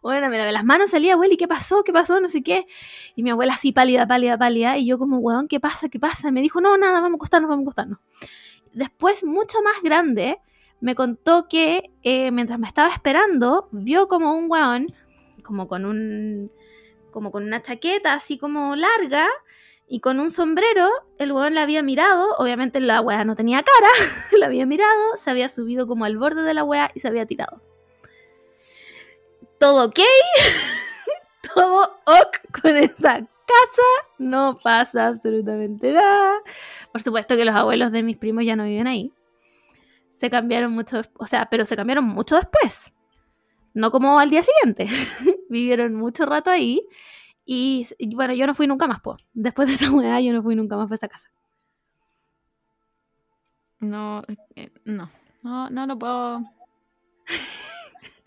Bueno, 0.02 0.30
me 0.30 0.38
lavé 0.38 0.54
las 0.54 0.64
manos, 0.64 0.91
salí, 0.91 1.10
abuela, 1.10 1.34
¿y 1.34 1.38
qué 1.38 1.50
pasó? 1.50 1.84
¿Qué 1.84 1.91
pasó? 1.91 2.22
No 2.22 2.30
sé 2.30 2.43
qué. 2.43 2.66
Y 3.18 3.24
mi 3.24 3.32
abuela 3.32 3.56
así 3.56 3.74
pálida, 3.74 4.08
pálida, 4.08 4.38
pálida. 4.38 4.78
Y 4.78 4.86
yo 4.86 5.00
como, 5.00 5.18
weón, 5.18 5.50
¿qué 5.50 5.60
pasa? 5.60 5.89
¿Qué 5.89 6.00
pasa? 6.00 6.32
Me 6.32 6.39
dijo, 6.39 6.62
no, 6.62 6.78
nada, 6.78 7.02
vamos 7.02 7.16
a 7.16 7.18
acostarnos, 7.18 7.50
vamos 7.50 7.64
a 7.64 7.66
acostarnos. 7.66 8.00
Después, 8.72 9.26
mucho 9.26 9.62
más 9.64 9.84
grande, 9.84 10.39
me 10.80 10.95
contó 10.95 11.50
que 11.50 11.91
eh, 12.04 12.32
mientras 12.32 12.58
me 12.58 12.68
estaba 12.68 12.88
esperando, 12.88 13.68
vio 13.74 14.08
como 14.08 14.34
un 14.34 14.50
weón, 14.50 14.88
como 15.50 15.68
con 15.68 15.84
un, 15.84 16.52
como 17.10 17.32
con 17.32 17.43
una 17.43 17.60
chaqueta 17.64 18.14
así 18.14 18.38
como 18.38 18.76
larga, 18.76 19.28
y 19.88 20.02
con 20.02 20.20
un 20.20 20.30
sombrero, 20.30 20.88
el 21.18 21.32
weón 21.32 21.56
la 21.56 21.64
había 21.64 21.82
mirado, 21.82 22.36
obviamente 22.38 22.80
la 22.80 23.02
weá 23.02 23.26
no 23.26 23.36
tenía 23.36 23.64
cara, 23.64 23.88
la 24.38 24.45
había 24.45 24.68
mirado, 24.68 25.18
se 25.18 25.32
había 25.32 25.50
subido 25.50 25.88
como 25.88 26.06
al 26.06 26.16
borde 26.16 26.43
de 26.43 26.54
la 26.54 26.64
weá 26.64 26.91
y 26.93 27.00
se 27.00 27.08
había 27.08 27.26
tirado. 27.26 27.64
Todo 29.58 29.88
ok, 29.88 30.00
todo 31.56 32.00
ok 32.06 32.62
con 32.62 32.78
esa 32.78 33.16
casa, 33.16 33.89
no 34.20 34.60
pasa 34.64 35.08
absolutamente 35.08 35.91
nada. 35.91 36.36
Por 36.91 37.02
supuesto 37.02 37.36
que 37.36 37.45
los 37.45 37.56
abuelos 37.56 37.91
de 37.91 38.04
mis 38.04 38.18
primos 38.18 38.45
ya 38.45 38.56
no 38.56 38.66
viven 38.66 38.86
ahí. 38.86 39.12
Se 40.12 40.30
cambiaron 40.30 40.72
mucho, 40.72 41.02
o 41.18 41.26
sea, 41.26 41.47
pero 41.50 41.66
se 41.66 41.76
cambiaron 41.76 42.06
mucho 42.06 42.36
después. 42.36 42.93
No 43.80 43.91
como 43.91 44.19
al 44.19 44.30
día 44.30 44.43
siguiente. 44.43 44.88
Vivieron 45.49 45.95
mucho 45.95 46.25
rato 46.25 46.49
ahí 46.49 46.86
y, 47.45 47.88
bueno, 48.13 48.34
yo 48.34 48.45
no 48.45 48.53
fui 48.53 48.67
nunca 48.67 48.88
más, 48.88 48.99
pues. 48.99 49.25
Después 49.34 49.69
de 49.69 49.75
esa 49.75 49.89
weá, 49.95 50.19
yo 50.19 50.34
no 50.34 50.43
fui 50.43 50.55
nunca 50.55 50.75
más 50.75 50.88
para 50.88 50.95
esa 50.95 51.07
casa. 51.07 51.32
No, 53.80 54.23
eh, 54.57 54.69
no, 54.84 55.09
no, 55.41 55.69
no 55.69 55.88
lo 55.88 55.97
puedo. 55.97 56.43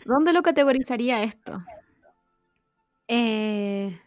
¿Dónde 0.06 0.32
lo 0.32 0.42
categorizaría 0.42 1.22
esto? 1.22 1.62
Eh, 3.06 4.00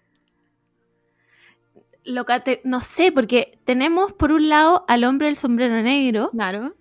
lo 2.05 2.25
cate 2.25 2.61
no 2.63 2.81
sé, 2.81 3.11
porque 3.11 3.59
tenemos 3.65 4.13
por 4.13 4.31
un 4.31 4.49
lado 4.49 4.83
al 4.87 5.03
hombre 5.03 5.27
del 5.27 5.37
sombrero 5.37 5.79
negro. 5.83 6.31
Claro. 6.31 6.75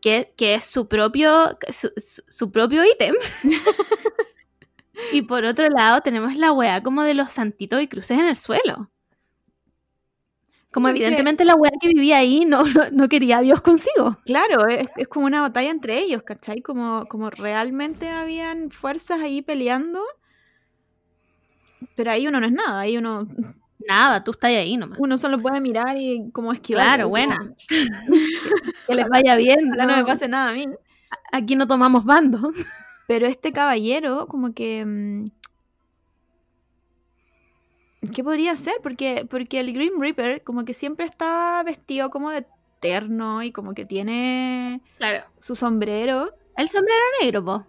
Que, 0.00 0.32
que 0.36 0.54
es 0.54 0.64
su 0.64 0.86
propio, 0.86 1.58
su, 1.70 1.90
su 2.28 2.52
propio 2.52 2.84
ítem. 2.84 3.14
Y 5.12 5.22
por 5.22 5.44
otro 5.44 5.68
lado 5.68 6.00
tenemos 6.00 6.34
la 6.36 6.52
weá 6.52 6.82
como 6.82 7.02
de 7.02 7.14
los 7.14 7.30
santitos 7.30 7.80
y 7.80 7.88
cruces 7.88 8.18
en 8.18 8.26
el 8.26 8.36
suelo. 8.36 8.90
Como 10.72 10.88
evidentemente 10.88 11.44
la 11.46 11.54
weá 11.54 11.70
que 11.80 11.88
vivía 11.88 12.18
ahí 12.18 12.44
no, 12.44 12.64
no, 12.92 13.08
quería 13.08 13.38
a 13.38 13.40
Dios 13.40 13.62
consigo. 13.62 14.18
Claro, 14.26 14.66
es, 14.66 14.86
es, 14.96 15.08
como 15.08 15.26
una 15.26 15.40
batalla 15.40 15.70
entre 15.70 15.98
ellos, 15.98 16.22
¿cachai? 16.22 16.60
Como, 16.60 17.06
como 17.06 17.30
realmente 17.30 18.08
habían 18.10 18.70
fuerzas 18.70 19.20
ahí 19.20 19.40
peleando. 19.40 20.02
Pero 21.96 22.10
ahí 22.10 22.26
uno 22.26 22.38
no 22.40 22.46
es 22.46 22.52
nada, 22.52 22.80
ahí 22.80 22.98
uno... 22.98 23.28
Nada, 23.88 24.22
tú 24.22 24.32
estás 24.32 24.50
ahí 24.50 24.76
nomás. 24.76 24.98
Uno 25.00 25.16
solo 25.16 25.38
puede 25.38 25.62
mirar 25.62 25.96
y 25.96 26.30
como 26.32 26.52
esquivar. 26.52 26.84
Claro, 26.84 27.08
buena. 27.08 27.54
que 28.86 28.94
les 28.94 29.08
vaya 29.08 29.34
bien. 29.36 29.70
no 29.70 29.86
me 29.86 30.04
pase 30.04 30.28
nada 30.28 30.50
a 30.50 30.52
mí. 30.52 30.66
Aquí 31.32 31.56
no 31.56 31.66
tomamos 31.66 32.04
bando. 32.04 32.52
Pero 33.06 33.26
este 33.26 33.50
caballero, 33.50 34.26
como 34.26 34.52
que. 34.52 34.84
Mm, 34.84 35.30
¿Qué 38.14 38.22
podría 38.22 38.54
ser? 38.56 38.74
Porque, 38.82 39.26
porque 39.28 39.58
el 39.58 39.72
Green 39.72 39.98
Reaper, 39.98 40.44
como 40.44 40.66
que 40.66 40.74
siempre 40.74 41.06
está 41.06 41.62
vestido 41.64 42.10
como 42.10 42.28
de 42.28 42.44
terno 42.80 43.42
y 43.42 43.52
como 43.52 43.72
que 43.72 43.86
tiene. 43.86 44.82
Claro. 44.98 45.24
Su 45.40 45.56
sombrero. 45.56 46.34
El 46.58 46.68
sombrero 46.68 47.00
negro, 47.22 47.42
po. 47.42 47.66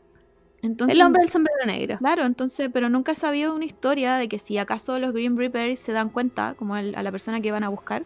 Entonces, 0.61 0.95
el 0.95 1.01
hombre 1.01 1.21
del 1.21 1.29
sombrero 1.29 1.65
negro. 1.65 1.97
Claro, 1.97 2.25
entonces, 2.25 2.69
pero 2.73 2.89
nunca 2.89 3.13
he 3.13 3.15
sabido 3.15 3.55
una 3.55 3.65
historia 3.65 4.15
de 4.15 4.27
que 4.27 4.39
si 4.39 4.57
acaso 4.57 4.99
los 4.99 5.13
Green 5.13 5.37
Reapers 5.37 5.79
se 5.79 5.93
dan 5.93 6.09
cuenta, 6.09 6.55
como 6.57 6.75
a 6.75 6.81
la 6.81 7.11
persona 7.11 7.39
que 7.41 7.51
van 7.51 7.63
a 7.63 7.69
buscar, 7.69 8.05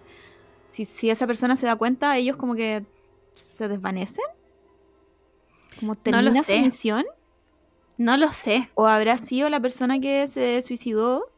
si, 0.67 0.85
si 0.85 1.09
esa 1.09 1.27
persona 1.27 1.55
se 1.55 1.65
da 1.65 1.75
cuenta, 1.75 2.17
ellos 2.17 2.35
como 2.37 2.55
que 2.55 2.83
se 3.35 3.67
desvanecen. 3.67 4.25
Como 5.79 5.95
termina 5.95 6.31
no 6.31 6.43
su 6.43 6.53
misión. 6.53 7.05
No 7.97 8.17
lo 8.17 8.31
sé. 8.31 8.69
¿O 8.75 8.87
habrá 8.87 9.17
sido 9.17 9.49
la 9.49 9.59
persona 9.59 9.99
que 9.99 10.27
se 10.27 10.61
suicidó? 10.61 11.29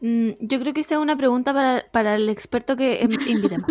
Mm, 0.00 0.30
yo 0.40 0.60
creo 0.60 0.72
que 0.72 0.80
esa 0.80 0.94
es 0.94 1.00
una 1.00 1.16
pregunta 1.16 1.52
para, 1.92 2.14
el 2.14 2.28
experto 2.28 2.76
que 2.76 3.02
em, 3.02 3.10
invitemos. 3.28 3.70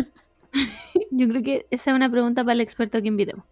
yo 1.11 1.27
creo 1.27 1.43
que 1.43 1.67
esa 1.69 1.91
es 1.91 1.95
una 1.95 2.09
pregunta 2.09 2.43
para 2.43 2.53
el 2.53 2.61
experto 2.61 3.01
que 3.01 3.07
invitemos. 3.07 3.45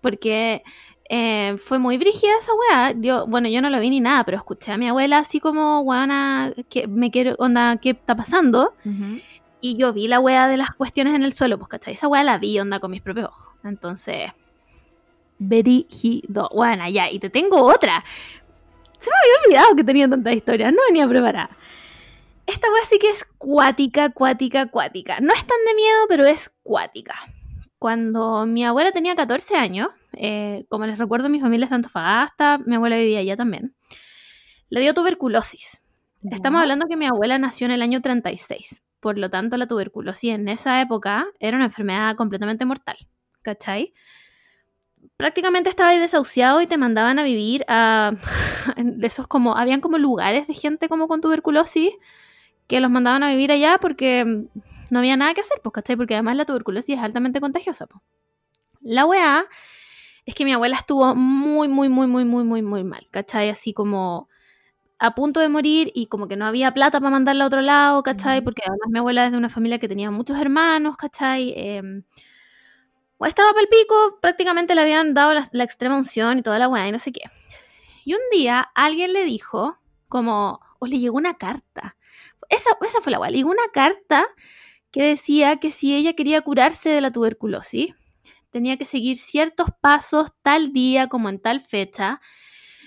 Porque 0.00 0.62
eh, 1.08 1.56
fue 1.58 1.78
muy 1.78 1.98
brígida 1.98 2.32
esa 2.38 2.52
weá. 2.54 2.94
Yo, 2.96 3.26
bueno, 3.26 3.48
yo 3.48 3.60
no 3.62 3.70
lo 3.70 3.80
vi 3.80 3.90
ni 3.90 4.00
nada, 4.00 4.24
pero 4.24 4.36
escuché 4.36 4.72
a 4.72 4.78
mi 4.78 4.88
abuela 4.88 5.18
así 5.18 5.40
como, 5.40 5.80
weá, 5.80 6.52
que 6.68 6.86
me 6.86 7.10
quiero, 7.10 7.34
onda, 7.38 7.76
¿qué 7.76 7.90
está 7.90 8.16
pasando? 8.16 8.74
Y 9.60 9.76
yo 9.76 9.92
vi 9.92 10.08
la 10.08 10.20
weá 10.20 10.46
de 10.46 10.56
las 10.56 10.74
cuestiones 10.74 11.14
en 11.14 11.22
el 11.22 11.32
suelo, 11.32 11.58
pues, 11.58 11.68
¿cachai? 11.68 11.94
Esa 11.94 12.08
weá 12.08 12.24
la 12.24 12.38
vi, 12.38 12.58
onda, 12.58 12.80
con 12.80 12.90
mis 12.90 13.02
propios 13.02 13.28
ojos. 13.28 13.54
Entonces, 13.64 14.32
Berigido. 15.38 16.50
Bueno, 16.54 16.88
ya, 16.88 17.10
y 17.10 17.18
te 17.18 17.30
tengo 17.30 17.62
otra. 17.62 18.04
Se 18.98 19.10
me 19.10 19.16
había 19.16 19.44
olvidado 19.44 19.76
que 19.76 19.84
tenía 19.84 20.08
tantas 20.08 20.34
historias, 20.34 20.72
no 20.72 20.80
venía 20.88 21.08
preparada. 21.08 21.50
Esta 22.46 22.70
wea 22.70 22.84
sí 22.84 22.98
que 22.98 23.10
es 23.10 23.24
cuática, 23.24 24.10
cuática, 24.10 24.66
cuática. 24.66 25.18
No 25.20 25.32
es 25.32 25.44
tan 25.46 25.58
de 25.66 25.74
miedo, 25.74 25.98
pero 26.08 26.24
es 26.24 26.50
cuática. 26.62 27.14
Cuando 27.78 28.46
mi 28.46 28.64
abuela 28.64 28.92
tenía 28.92 29.14
14 29.14 29.56
años, 29.56 29.88
eh, 30.18 30.64
como 30.68 30.86
les 30.86 30.98
recuerdo, 30.98 31.28
mi 31.28 31.40
familia 31.40 31.64
es 31.64 31.70
de 31.70 31.76
Antofagasta, 31.76 32.58
mi 32.58 32.76
abuela 32.76 32.96
vivía 32.96 33.20
allá 33.20 33.36
también, 33.36 33.74
le 34.70 34.80
dio 34.80 34.94
tuberculosis. 34.94 35.82
Estamos 36.30 36.60
hablando 36.60 36.86
que 36.88 36.96
mi 36.96 37.06
abuela 37.06 37.38
nació 37.38 37.66
en 37.66 37.72
el 37.72 37.82
año 37.82 38.00
36. 38.00 38.82
Por 39.00 39.18
lo 39.18 39.28
tanto, 39.28 39.58
la 39.58 39.66
tuberculosis 39.66 40.32
en 40.32 40.48
esa 40.48 40.80
época 40.80 41.26
era 41.38 41.56
una 41.56 41.66
enfermedad 41.66 42.16
completamente 42.16 42.64
mortal. 42.64 42.96
¿Cachai? 43.42 43.92
prácticamente 45.16 45.70
estaba 45.70 45.90
ahí 45.90 45.98
desahuciado 45.98 46.60
y 46.60 46.66
te 46.66 46.78
mandaban 46.78 47.18
a 47.18 47.22
vivir 47.22 47.64
a 47.68 48.12
esos 49.02 49.26
como, 49.26 49.56
habían 49.56 49.80
como 49.80 49.98
lugares 49.98 50.46
de 50.46 50.54
gente 50.54 50.88
como 50.88 51.08
con 51.08 51.20
tuberculosis 51.20 51.90
que 52.66 52.80
los 52.80 52.90
mandaban 52.90 53.22
a 53.22 53.30
vivir 53.30 53.52
allá 53.52 53.78
porque 53.80 54.46
no 54.90 54.98
había 54.98 55.16
nada 55.16 55.34
que 55.34 55.40
hacer, 55.40 55.60
pues, 55.62 55.72
¿cachai? 55.72 55.96
Porque 55.96 56.14
además 56.14 56.36
la 56.36 56.44
tuberculosis 56.44 56.96
es 56.96 57.02
altamente 57.02 57.40
contagiosa. 57.40 57.86
La 58.80 59.06
weá 59.06 59.46
es 60.26 60.34
que 60.34 60.44
mi 60.44 60.52
abuela 60.52 60.76
estuvo 60.76 61.14
muy, 61.14 61.68
muy, 61.68 61.88
muy, 61.88 62.06
muy, 62.06 62.24
muy, 62.24 62.44
muy, 62.44 62.62
muy 62.62 62.84
mal, 62.84 63.04
¿cachai? 63.10 63.50
Así 63.50 63.72
como 63.74 64.28
a 64.98 65.14
punto 65.14 65.40
de 65.40 65.48
morir 65.48 65.90
y 65.94 66.06
como 66.06 66.28
que 66.28 66.36
no 66.36 66.46
había 66.46 66.72
plata 66.72 67.00
para 67.00 67.10
mandarla 67.10 67.44
a 67.44 67.46
otro 67.46 67.60
lado, 67.60 68.02
¿cachai? 68.02 68.42
Porque 68.42 68.62
además 68.64 68.88
mi 68.90 68.98
abuela 68.98 69.26
es 69.26 69.32
de 69.32 69.38
una 69.38 69.48
familia 69.48 69.78
que 69.78 69.88
tenía 69.88 70.10
muchos 70.10 70.38
hermanos, 70.38 70.96
¿cachai? 70.96 71.52
Eh, 71.56 72.02
estaba 73.26 73.52
para 73.52 73.62
el 73.62 73.68
pico, 73.68 74.18
prácticamente 74.20 74.74
le 74.74 74.80
habían 74.80 75.14
dado 75.14 75.32
la, 75.34 75.64
extrema 75.64 75.96
unción 75.96 76.38
y 76.38 76.42
toda 76.42 76.58
la 76.58 76.68
weá 76.68 76.88
y 76.88 76.92
no 76.92 76.98
sé 76.98 77.12
qué. 77.12 77.22
Y 78.04 78.14
un 78.14 78.20
día 78.30 78.70
alguien 78.74 79.12
le 79.12 79.24
dijo, 79.24 79.78
como, 80.08 80.60
o 80.78 80.86
le 80.86 80.98
llegó 80.98 81.16
una 81.16 81.34
carta. 81.34 81.96
Esa, 82.50 82.70
esa 82.86 83.00
fue 83.00 83.12
la 83.12 83.18
weá, 83.18 83.30
le 83.30 83.38
llegó 83.38 83.50
una 83.50 83.68
carta 83.72 84.26
que 84.90 85.02
decía 85.02 85.56
que 85.56 85.70
si 85.70 85.94
ella 85.94 86.14
quería 86.14 86.42
curarse 86.42 86.90
de 86.90 87.00
la 87.00 87.10
tuberculosis, 87.10 87.94
tenía 88.54 88.76
que 88.76 88.84
seguir 88.84 89.16
ciertos 89.16 89.66
pasos 89.80 90.32
tal 90.42 90.72
día 90.72 91.08
como 91.08 91.28
en 91.28 91.40
tal 91.40 91.60
fecha, 91.60 92.20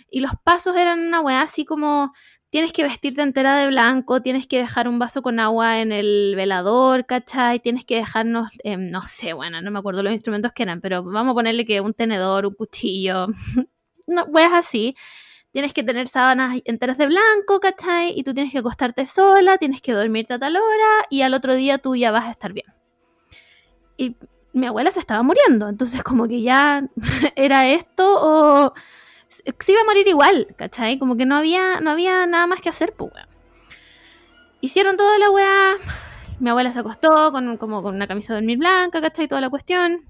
Y 0.09 0.21
los 0.21 0.31
pasos 0.45 0.77
eran 0.77 1.01
una 1.01 1.19
weá 1.19 1.41
así 1.41 1.65
como 1.65 2.13
tienes 2.49 2.71
que 2.71 2.83
vestirte 2.83 3.21
entera 3.21 3.57
de 3.57 3.67
blanco, 3.67 4.21
tienes 4.21 4.47
que 4.47 4.59
dejar 4.59 4.87
un 4.87 4.97
vaso 4.99 5.21
con 5.21 5.41
agua 5.41 5.81
en 5.81 5.91
el 5.91 6.33
velador, 6.37 7.05
¿cachai? 7.05 7.59
Tienes 7.59 7.83
que 7.83 7.97
dejarnos, 7.97 8.49
eh, 8.63 8.77
no 8.77 9.01
sé, 9.01 9.33
bueno, 9.33 9.61
no 9.61 9.69
me 9.71 9.79
acuerdo 9.79 10.03
los 10.03 10.13
instrumentos 10.13 10.53
que 10.53 10.63
eran, 10.63 10.79
pero 10.79 11.03
vamos 11.03 11.31
a 11.33 11.35
ponerle 11.35 11.65
que 11.65 11.81
un 11.81 11.93
tenedor, 11.93 12.45
un 12.45 12.53
cuchillo, 12.53 13.27
no, 14.07 14.23
weas 14.31 14.53
así. 14.53 14.95
Tienes 15.51 15.73
que 15.73 15.83
tener 15.83 16.07
sábanas 16.07 16.61
enteras 16.65 16.97
de 16.97 17.07
blanco, 17.07 17.59
¿cachai? 17.59 18.13
Y 18.17 18.23
tú 18.23 18.33
tienes 18.33 18.53
que 18.53 18.59
acostarte 18.59 19.05
sola, 19.05 19.57
tienes 19.57 19.81
que 19.81 19.91
dormirte 19.91 20.33
a 20.35 20.39
tal 20.39 20.55
hora 20.55 21.05
y 21.09 21.23
al 21.23 21.33
otro 21.33 21.55
día 21.55 21.77
tú 21.79 21.95
ya 21.97 22.11
vas 22.11 22.25
a 22.25 22.31
estar 22.31 22.53
bien. 22.53 22.67
Y 23.97 24.15
mi 24.53 24.65
abuela 24.65 24.91
se 24.91 24.99
estaba 24.99 25.23
muriendo, 25.23 25.69
entonces 25.69 26.03
como 26.03 26.27
que 26.27 26.41
ya 26.41 26.87
era 27.35 27.67
esto 27.67 28.15
o 28.19 28.73
se 29.29 29.71
iba 29.71 29.81
a 29.81 29.85
morir 29.85 30.07
igual, 30.07 30.47
¿cachai? 30.55 30.99
Como 30.99 31.17
que 31.17 31.25
no 31.25 31.35
había, 31.35 31.81
no 31.81 31.91
había 31.91 32.25
nada 32.25 32.47
más 32.47 32.61
que 32.61 32.69
hacer, 32.69 32.93
pues, 32.93 33.11
Hicieron 34.59 34.97
toda 34.97 35.19
la 35.19 35.29
weá. 35.29 35.75
Mi 36.39 36.49
abuela 36.49 36.71
se 36.71 36.79
acostó 36.79 37.31
con, 37.31 37.57
como 37.57 37.83
con 37.83 37.95
una 37.95 38.07
camisa 38.07 38.33
de 38.33 38.39
dormir 38.39 38.57
blanca, 38.57 39.01
¿cachai? 39.01 39.27
Toda 39.27 39.41
la 39.41 39.49
cuestión. 39.49 40.05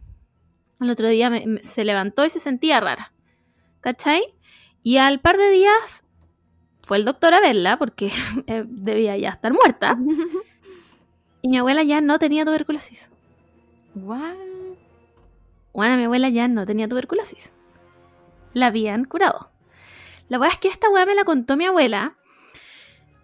Al 0.80 0.90
otro 0.90 1.08
día 1.08 1.32
se 1.64 1.84
levantó 1.84 2.26
y 2.26 2.30
se 2.30 2.40
sentía 2.40 2.80
rara, 2.80 3.14
¿cachai? 3.82 4.36
Y 4.84 4.98
al 4.98 5.20
par 5.20 5.38
de 5.38 5.50
días 5.50 6.04
fue 6.84 6.98
el 6.98 7.06
doctor 7.06 7.34
a 7.34 7.42
verla 7.42 7.78
porque 7.78 8.12
eh, 8.48 8.64
debía 8.68 9.18
ya 9.18 9.30
estar 9.30 9.52
muerta. 9.52 9.98
y 11.42 11.50
mi 11.50 11.58
abuela 11.58 11.84
ya 11.84 12.00
no 12.00 12.20
tenía 12.20 12.46
tuberculosis. 12.46 13.12
¿What? 14.04 14.36
Bueno, 15.74 15.98
mi 15.98 16.04
abuela 16.06 16.30
ya 16.30 16.48
no 16.48 16.66
tenía 16.66 16.88
tuberculosis 16.88 17.54
la 18.58 18.68
habían 18.68 19.06
curado. 19.06 19.52
La 20.30 20.40
weá 20.40 20.50
es 20.50 20.58
que 20.58 20.68
esta 20.68 20.90
weá 20.90 21.06
me 21.06 21.16
la 21.16 21.24
contó 21.24 21.56
mi 21.56 21.66
abuela 21.66 22.16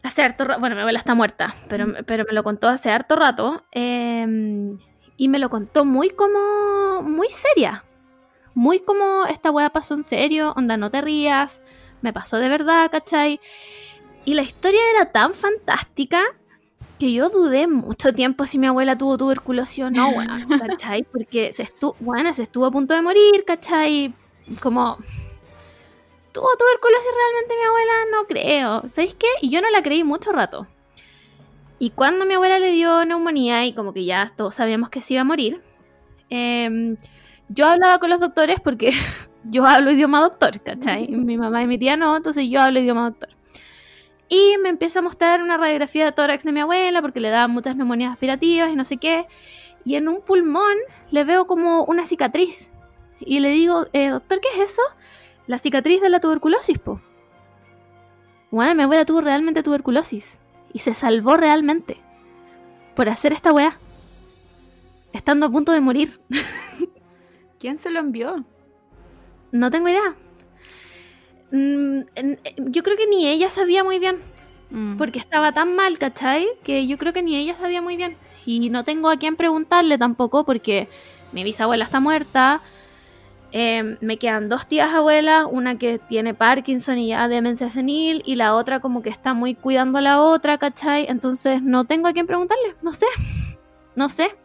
hace 0.04 0.22
harto 0.22 0.46
rato. 0.46 0.60
Bueno, 0.60 0.76
mi 0.76 0.82
abuela 0.82 1.00
está 1.00 1.16
muerta, 1.16 1.56
pero, 1.68 1.94
pero 2.06 2.24
me 2.26 2.34
lo 2.34 2.44
contó 2.44 2.70
hace 2.70 2.92
harto 2.92 3.16
rato. 3.16 3.64
Em, 3.72 4.80
y 5.18 5.28
me 5.28 5.40
lo 5.40 5.50
contó 5.50 5.86
muy 5.86 6.10
como. 6.12 7.02
muy 7.02 7.30
seria. 7.30 7.84
Muy 8.54 8.80
como 8.80 9.26
esta 9.26 9.52
weá 9.52 9.72
pasó 9.72 9.96
en 9.96 10.04
serio, 10.04 10.54
onda, 10.56 10.78
no 10.78 10.92
te 10.92 11.02
rías. 11.02 11.62
Me 12.02 12.14
pasó 12.14 12.38
de 12.38 12.50
verdad, 12.50 12.90
¿cachai? 12.92 13.40
Y 14.26 14.36
la 14.36 14.44
historia 14.44 14.82
era 14.94 15.12
tan 15.12 15.34
fantástica 15.34 16.24
que 17.04 17.12
yo 17.12 17.28
dudé 17.28 17.68
mucho 17.68 18.14
tiempo 18.14 18.45
si 18.45 18.58
mi 18.58 18.68
abuela 18.68 18.97
tuvo 18.97 19.18
tuberculosis 19.18 19.84
o 19.84 19.91
no, 19.91 20.08
weón, 20.12 20.47
¿cachai? 20.68 21.04
Porque 21.04 21.51
se 21.51 21.64
estuvo, 21.64 21.97
bueno, 21.99 22.34
se 22.34 22.43
estuvo 22.43 22.66
a 22.66 22.72
punto 22.72 22.93
de 22.93 23.01
morir, 23.01 23.43
¿cachai? 23.45 24.14
Como, 24.62 24.97
¿tuvo 26.32 26.47
tuberculosis 26.58 27.10
realmente 27.14 27.56
mi 27.58 27.64
abuela? 27.64 27.93
No 28.10 28.26
creo. 28.26 28.89
¿Sabéis 28.89 29.16
qué? 29.16 29.28
Y 29.41 29.49
yo 29.49 29.62
no 29.62 29.70
la 29.70 29.84
creí 29.84 30.06
mucho 30.06 30.32
rato. 30.32 30.66
Y 31.78 31.89
cuando 31.89 32.26
mi 32.26 32.36
abuela 32.36 32.58
le 32.58 32.72
dio 32.72 33.04
neumonía 33.04 33.66
y 33.66 33.74
como 33.74 33.91
que 33.91 34.06
ya 34.06 34.32
todos 34.38 34.56
sabíamos 34.56 34.89
que 34.89 35.01
se 35.01 35.16
iba 35.16 35.24
a 35.24 35.26
morir, 35.26 35.62
em, 36.30 36.95
yo 37.49 37.68
hablaba 37.68 37.99
con 37.99 38.12
los 38.12 38.22
doctores 38.22 38.62
porque 38.62 38.91
yo 39.43 39.66
hablo 39.68 39.91
idioma 39.91 40.22
doctor, 40.22 40.62
¿cachai? 40.62 41.10
Mi 41.10 41.38
mamá 41.38 41.64
y 41.64 41.68
mi 41.68 41.78
tía 41.78 41.97
no, 41.97 42.16
entonces 42.16 42.47
yo 42.49 42.62
hablo 42.62 42.80
idioma 42.80 43.10
doctor. 43.10 43.30
Y 44.34 44.58
me 44.58 44.70
empieza 44.70 44.98
a 44.98 45.02
mostrar 45.04 45.44
una 45.44 45.58
radiografía 45.58 46.06
de 46.06 46.12
tórax 46.12 46.44
de 46.44 46.52
mi 46.52 46.60
abuela 46.60 47.04
porque 47.04 47.20
le 47.20 47.30
daban 47.30 47.52
muchas 47.52 47.76
neumonías 47.76 48.12
aspirativas 48.12 48.72
y 48.72 48.76
no 48.76 48.84
sé 48.84 48.98
qué. 48.98 49.28
Y 49.86 49.94
en 49.94 50.08
un 50.08 50.22
pulmón 50.22 50.76
le 51.12 51.24
veo 51.24 51.46
como 51.46 51.84
una 51.84 52.08
cicatriz. 52.08 52.72
Y 53.20 53.42
le 53.42 53.50
digo, 53.50 53.86
eh, 53.94 54.08
doctor, 54.08 54.40
¿qué 54.42 54.48
es 54.56 54.72
eso? 54.72 54.82
La 55.46 55.60
cicatriz 55.60 56.02
de 56.02 56.10
la 56.10 56.20
tuberculosis, 56.20 56.80
po. 56.80 57.00
Bueno, 58.50 58.74
mi 58.74 58.82
abuela 58.82 59.06
tuvo 59.06 59.22
realmente 59.22 59.62
tuberculosis. 59.62 60.40
Y 60.74 60.80
se 60.80 60.96
salvó 60.96 61.38
realmente. 61.38 61.98
Por 62.96 63.10
hacer 63.10 63.34
esta 63.34 63.54
weá. 63.54 63.78
Estando 65.12 65.46
a 65.46 65.52
punto 65.52 65.74
de 65.74 65.82
morir. 65.82 66.20
¿Quién 67.60 67.78
se 67.78 67.92
lo 67.92 68.00
envió? 68.00 68.44
No 69.52 69.70
tengo 69.70 69.90
idea. 69.90 70.16
Mm, 71.54 72.01
yo 72.58 72.84
creo 72.84 72.97
que 72.97 73.08
ni 73.08 73.30
ella 73.30 73.49
sabía 73.49 73.84
muy 73.84 73.99
bien. 73.99 74.18
Mm. 74.72 74.97
Porque 74.97 75.20
estaba 75.20 75.54
tan 75.54 75.76
mal, 75.76 75.97
¿cachai? 75.99 76.47
Que 76.64 76.88
yo 76.88 76.97
creo 76.97 77.14
que 77.14 77.22
ni 77.22 77.38
ella 77.38 77.56
sabía 77.56 77.82
muy 77.82 77.95
bien. 77.95 78.18
Y 78.45 78.70
no 78.70 78.84
tengo 78.84 79.10
a 79.10 79.18
quién 79.18 79.38
preguntarle 79.38 79.97
tampoco 79.97 80.43
porque 80.43 80.89
mi 81.32 81.43
bisabuela 81.43 81.86
está 81.86 81.99
muerta. 81.99 82.62
Em, 83.56 83.97
me 84.01 84.18
quedan 84.18 84.49
dos 84.49 84.66
tías 84.66 84.91
abuelas, 84.91 85.45
una 85.49 85.78
que 85.78 85.99
tiene 85.99 86.34
Parkinson 86.34 86.97
y 86.97 87.10
ya 87.10 87.28
demencia 87.28 87.70
senil, 87.70 88.24
y 88.26 88.34
la 88.34 88.56
otra 88.56 88.80
como 88.80 89.04
que 89.04 89.10
está 89.10 89.36
muy 89.36 89.54
cuidando 89.54 89.99
a 89.99 90.01
la 90.01 90.22
otra, 90.22 90.58
¿cachai? 90.58 91.06
Entonces 91.08 91.62
no 91.62 91.86
tengo 91.86 92.08
a 92.08 92.14
quién 92.14 92.26
preguntarle, 92.26 92.76
no 92.82 92.91
sé, 92.91 93.06
no 93.95 94.10
sé. 94.10 94.36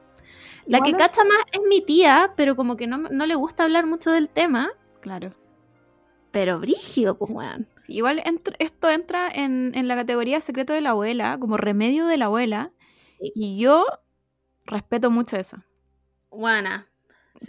La 0.67 0.81
que 0.83 0.93
cacha 0.93 1.25
más 1.25 1.39
es 1.51 1.61
mi 1.67 1.81
tía, 1.81 2.35
pero 2.37 2.55
como 2.55 2.77
que 2.77 2.87
no, 2.87 3.09
le 3.09 3.35
gusta 3.35 3.65
hablar 3.65 3.87
mucho 3.87 4.11
del 4.11 4.29
tema. 4.29 4.69
Claro. 5.01 5.33
Pero 6.31 6.61
brígido, 6.61 7.17
pues, 7.17 7.31
weón. 7.31 7.67
igual 7.89 8.23
esto 8.59 8.91
entra 8.91 9.29
en, 9.29 9.73
en, 9.75 9.89
la 9.89 9.97
categoría 9.97 10.41
secreto 10.41 10.73
de 10.73 10.83
la 10.83 10.91
abuela, 10.91 11.39
como 11.41 11.57
remedio 11.57 12.07
de 12.07 12.19
la 12.19 12.27
abuela. 12.27 12.73
Y 13.19 13.59
yo 13.59 13.85
respeto 14.67 15.11
mucho 15.11 15.37
eso. 15.37 15.59
Buena, 16.31 16.87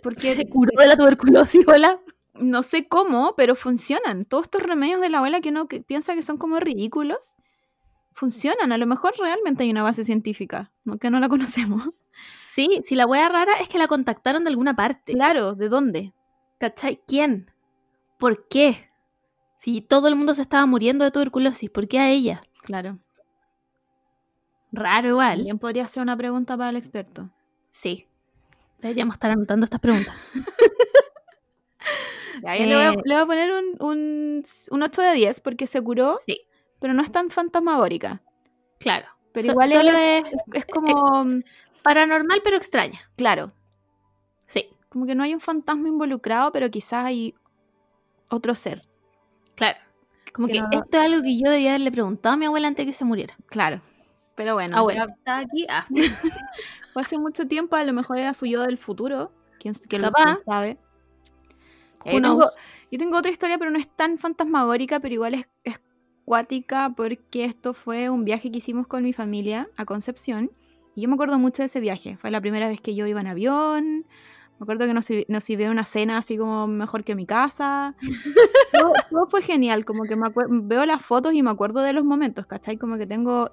porque 0.03 0.33
se 0.33 0.49
curó 0.49 0.71
de 0.77 0.87
la 0.87 0.97
tuberculosis, 0.97 1.67
hola. 1.67 1.99
No 2.33 2.63
sé 2.63 2.87
cómo, 2.87 3.33
pero 3.35 3.55
funcionan. 3.55 4.25
Todos 4.25 4.45
estos 4.45 4.63
remedios 4.63 5.01
de 5.01 5.09
la 5.09 5.17
abuela 5.17 5.41
que 5.41 5.49
uno 5.49 5.67
piensa 5.67 6.15
que 6.15 6.21
son 6.21 6.37
como 6.37 6.59
ridículos, 6.59 7.35
funcionan. 8.13 8.71
A 8.71 8.77
lo 8.77 8.85
mejor 8.85 9.13
realmente 9.19 9.63
hay 9.63 9.71
una 9.71 9.83
base 9.83 10.03
científica, 10.03 10.71
que 11.01 11.09
no 11.09 11.19
la 11.19 11.29
conocemos. 11.29 11.89
Sí, 12.45 12.81
si 12.83 12.95
la 12.95 13.05
wea 13.05 13.29
rara 13.29 13.53
es 13.61 13.67
que 13.67 13.77
la 13.77 13.87
contactaron 13.87 14.43
de 14.43 14.49
alguna 14.49 14.75
parte. 14.75 15.13
Claro, 15.13 15.53
¿de 15.55 15.69
dónde? 15.69 16.13
¿Cachai? 16.59 17.01
¿Quién? 17.07 17.51
¿Por 18.19 18.47
qué? 18.47 18.89
Si 19.57 19.81
todo 19.81 20.07
el 20.09 20.15
mundo 20.15 20.33
se 20.33 20.41
estaba 20.41 20.65
muriendo 20.65 21.05
de 21.05 21.11
tuberculosis, 21.11 21.69
¿por 21.69 21.87
qué 21.87 21.99
a 21.99 22.09
ella? 22.09 22.43
Claro. 22.61 22.99
Raro 24.71 25.09
igual. 25.09 25.43
Bien 25.43 25.57
podría 25.57 25.87
ser 25.87 26.03
una 26.03 26.15
pregunta 26.15 26.55
para 26.55 26.69
el 26.69 26.75
experto. 26.75 27.29
Sí. 27.71 28.07
Deberíamos 28.79 29.15
estar 29.15 29.31
anotando 29.31 29.63
estas 29.63 29.79
preguntas. 29.79 30.15
Eh, 32.41 32.65
le, 32.65 32.73
voy 32.73 33.15
a, 33.15 33.25
poner 33.25 33.51
un, 33.51 34.41
un, 34.71 34.81
8 34.81 35.01
de 35.01 35.13
10 35.13 35.41
porque 35.41 35.67
se 35.67 35.81
curó, 35.81 36.19
sí. 36.25 36.47
pero 36.79 36.93
no 36.93 37.01
es 37.03 37.11
tan 37.11 37.29
fantasmagórica. 37.29 38.21
Claro. 38.79 39.07
Pero 39.33 39.51
igual 39.51 39.69
es, 39.73 40.23
es, 40.53 40.65
como... 40.65 41.25
paranormal 41.83 42.39
pero 42.41 42.55
extraña. 42.55 43.11
Claro. 43.17 43.51
Sí. 44.45 44.69
Como 44.87 45.05
que 45.05 45.15
no 45.15 45.23
hay 45.23 45.33
un 45.33 45.41
fantasma 45.41 45.89
involucrado, 45.89 46.53
pero 46.53 46.71
quizás 46.71 47.03
hay 47.03 47.35
otro 48.29 48.55
ser. 48.55 48.83
Claro. 49.55 49.79
Como 50.33 50.47
que, 50.47 50.57
esto 50.57 50.87
es 50.91 50.99
algo 50.99 51.21
que 51.21 51.37
yo 51.37 51.49
debía 51.49 51.71
haberle 51.71 51.91
preguntado 51.91 52.33
a 52.33 52.37
mi 52.37 52.45
abuela 52.45 52.67
antes 52.67 52.85
de 52.85 52.91
que 52.91 52.97
se 52.97 53.05
muriera. 53.05 53.35
Claro. 53.47 53.81
Pero 54.35 54.53
bueno. 54.53 54.77
Abuela, 54.77 55.05
¿está 55.05 55.39
aquí? 55.39 55.65
Ah. 55.69 55.85
Fue 56.93 57.01
hace 57.01 57.17
mucho 57.17 57.47
tiempo, 57.47 57.75
a 57.75 57.83
lo 57.83 57.93
mejor 57.93 58.17
era 58.19 58.33
su 58.33 58.45
yo 58.45 58.61
del 58.61 58.77
futuro. 58.77 59.31
¿Quién, 59.59 59.73
quién 59.73 60.01
lo 60.01 60.11
sabe? 60.45 60.77
Eh, 62.05 62.21
yo 62.91 62.97
tengo 62.97 63.17
otra 63.17 63.31
historia, 63.31 63.57
pero 63.57 63.71
no 63.71 63.77
es 63.77 63.87
tan 63.87 64.17
fantasmagórica, 64.17 64.99
pero 64.99 65.13
igual 65.13 65.33
es, 65.33 65.47
es 65.63 65.79
cuática 66.23 66.93
porque 66.95 67.45
esto 67.45 67.73
fue 67.73 68.09
un 68.09 68.23
viaje 68.23 68.51
que 68.51 68.59
hicimos 68.59 68.87
con 68.87 69.03
mi 69.03 69.13
familia 69.13 69.69
a 69.77 69.85
Concepción. 69.85 70.51
Y 70.95 71.01
yo 71.01 71.09
me 71.09 71.15
acuerdo 71.15 71.37
mucho 71.37 71.61
de 71.61 71.65
ese 71.67 71.79
viaje. 71.79 72.17
Fue 72.17 72.31
la 72.31 72.39
primera 72.41 72.67
vez 72.67 72.81
que 72.81 72.95
yo 72.95 73.05
iba 73.07 73.19
en 73.19 73.27
avión. 73.27 74.05
Me 74.59 74.63
acuerdo 74.63 74.85
que 74.85 74.93
nos, 74.93 75.07
nos 75.29 75.49
una 75.49 75.85
cena 75.85 76.17
así 76.17 76.37
como 76.37 76.67
mejor 76.67 77.05
que 77.05 77.15
mi 77.15 77.25
casa. 77.25 77.95
todo, 79.09 79.27
fue 79.27 79.41
genial, 79.41 79.85
como 79.85 80.03
que 80.03 80.17
me 80.17 80.29
veo 80.49 80.85
las 80.85 81.03
fotos 81.03 81.33
y 81.33 81.41
me 81.41 81.49
acuerdo 81.49 81.79
de 81.79 81.93
los 81.93 82.03
momentos, 82.03 82.45
¿cachai? 82.45 82.75
Como 82.75 82.97
que 82.97 83.07
tengo 83.07 83.51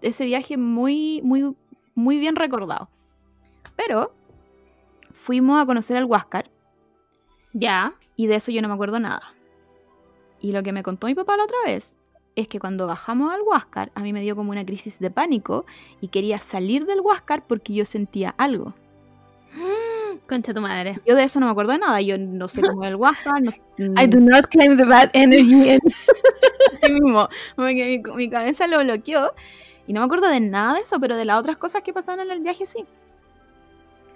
ese 0.00 0.24
viaje 0.24 0.56
muy, 0.56 1.20
muy 1.22 1.54
muy 1.94 2.18
bien 2.18 2.36
recordado. 2.36 2.88
Pero 3.76 4.14
fuimos 5.12 5.60
a 5.60 5.66
conocer 5.66 5.98
al 5.98 6.06
Huáscar. 6.06 6.50
Ya. 7.52 7.94
Y 8.16 8.26
de 8.26 8.36
eso 8.36 8.50
yo 8.50 8.62
no 8.62 8.68
me 8.68 8.74
acuerdo 8.74 8.98
nada. 8.98 9.34
Y 10.40 10.52
lo 10.52 10.62
que 10.62 10.72
me 10.72 10.82
contó 10.82 11.06
mi 11.06 11.14
papá 11.14 11.36
la 11.36 11.44
otra 11.44 11.58
vez 11.66 11.96
es 12.34 12.48
que 12.48 12.60
cuando 12.60 12.86
bajamos 12.86 13.30
al 13.30 13.42
Huáscar, 13.42 13.92
a 13.94 14.00
mí 14.00 14.14
me 14.14 14.22
dio 14.22 14.36
como 14.36 14.52
una 14.52 14.64
crisis 14.64 14.98
de 15.00 15.10
pánico 15.10 15.66
y 16.00 16.08
quería 16.08 16.40
salir 16.40 16.86
del 16.86 17.00
Huáscar 17.00 17.46
porque 17.46 17.74
yo 17.74 17.84
sentía 17.84 18.34
algo. 18.38 18.72
Concha 20.28 20.54
tu 20.54 20.60
madre. 20.60 21.00
Yo 21.06 21.14
de 21.14 21.24
eso 21.24 21.40
no 21.40 21.46
me 21.46 21.52
acuerdo 21.52 21.72
de 21.72 21.78
nada. 21.78 22.00
Yo 22.00 22.18
no 22.18 22.48
sé 22.48 22.60
cómo 22.62 22.84
es 22.84 22.90
el 22.90 22.96
Huáscar. 22.96 23.42
I 23.78 24.06
do 24.06 24.20
not 24.20 24.46
claim 24.46 24.76
the 24.76 24.84
bad 24.84 25.10
energy. 25.12 25.78
Así 26.72 26.92
mismo. 26.92 27.28
mi, 27.56 27.98
mi 27.98 28.30
cabeza 28.30 28.66
lo 28.66 28.78
bloqueó. 28.80 29.32
Y 29.86 29.92
no 29.92 30.00
me 30.00 30.06
acuerdo 30.06 30.28
de 30.28 30.40
nada 30.40 30.74
de 30.74 30.80
eso, 30.80 31.00
pero 31.00 31.16
de 31.16 31.24
las 31.24 31.38
otras 31.38 31.56
cosas 31.56 31.82
que 31.82 31.92
pasaron 31.92 32.26
en 32.26 32.30
el 32.30 32.40
viaje 32.40 32.66
sí. 32.66 32.86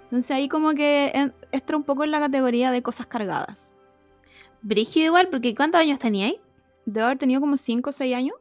Entonces 0.05 0.31
ahí 0.31 0.47
como 0.47 0.73
que 0.73 1.31
entra 1.51 1.77
un 1.77 1.83
poco 1.83 2.03
en 2.03 2.11
la 2.11 2.19
categoría 2.19 2.71
de 2.71 2.81
cosas 2.81 3.07
cargadas. 3.07 3.73
Brígido 4.61 5.07
igual, 5.07 5.27
porque 5.29 5.53
¿cuántos 5.55 5.81
años 5.81 5.99
tenía 5.99 6.27
ahí? 6.27 6.39
Debo 6.85 7.07
haber 7.07 7.17
tenido 7.17 7.41
como 7.41 7.57
5 7.57 7.89
o 7.89 7.93
6 7.93 8.15
años. 8.15 8.35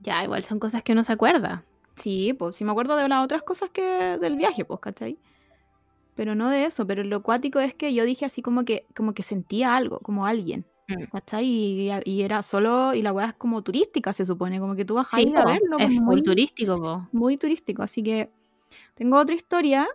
Ya, 0.00 0.24
igual 0.24 0.44
son 0.44 0.58
cosas 0.58 0.82
que 0.82 0.92
uno 0.92 1.04
se 1.04 1.12
acuerda. 1.12 1.64
Sí, 1.96 2.32
pues 2.32 2.56
sí 2.56 2.64
me 2.64 2.70
acuerdo 2.70 2.96
de 2.96 3.08
las 3.08 3.22
otras 3.22 3.42
cosas 3.42 3.68
que 3.70 4.18
del 4.18 4.36
viaje, 4.36 4.64
pues, 4.64 4.80
¿cachai? 4.80 5.18
Pero 6.20 6.34
no 6.34 6.50
de 6.50 6.66
eso, 6.66 6.86
pero 6.86 7.02
lo 7.02 7.22
cuático 7.22 7.60
es 7.60 7.72
que 7.72 7.94
yo 7.94 8.04
dije 8.04 8.26
así 8.26 8.42
como 8.42 8.66
que, 8.66 8.84
como 8.94 9.14
que 9.14 9.22
sentía 9.22 9.74
algo, 9.74 10.00
como 10.00 10.26
alguien. 10.26 10.66
Mm. 10.86 11.04
¿Cachai? 11.10 11.46
Y, 11.46 11.90
y 12.04 12.20
era 12.20 12.42
solo, 12.42 12.92
y 12.92 13.00
la 13.00 13.10
weá 13.10 13.28
es 13.28 13.34
como 13.36 13.62
turística, 13.62 14.12
se 14.12 14.26
supone, 14.26 14.60
como 14.60 14.76
que 14.76 14.84
tú 14.84 14.96
vas 14.96 15.14
a 15.14 15.16
Sí, 15.16 15.28
ir 15.28 15.38
a 15.38 15.44
po, 15.44 15.48
verlo. 15.48 15.78
es 15.78 15.88
muy 15.92 16.16
muy, 16.16 16.22
turístico, 16.22 16.76
po. 16.78 17.08
muy 17.12 17.38
turístico. 17.38 17.82
Así 17.82 18.02
que 18.02 18.28
tengo 18.94 19.16
otra 19.16 19.34
historia. 19.34 19.88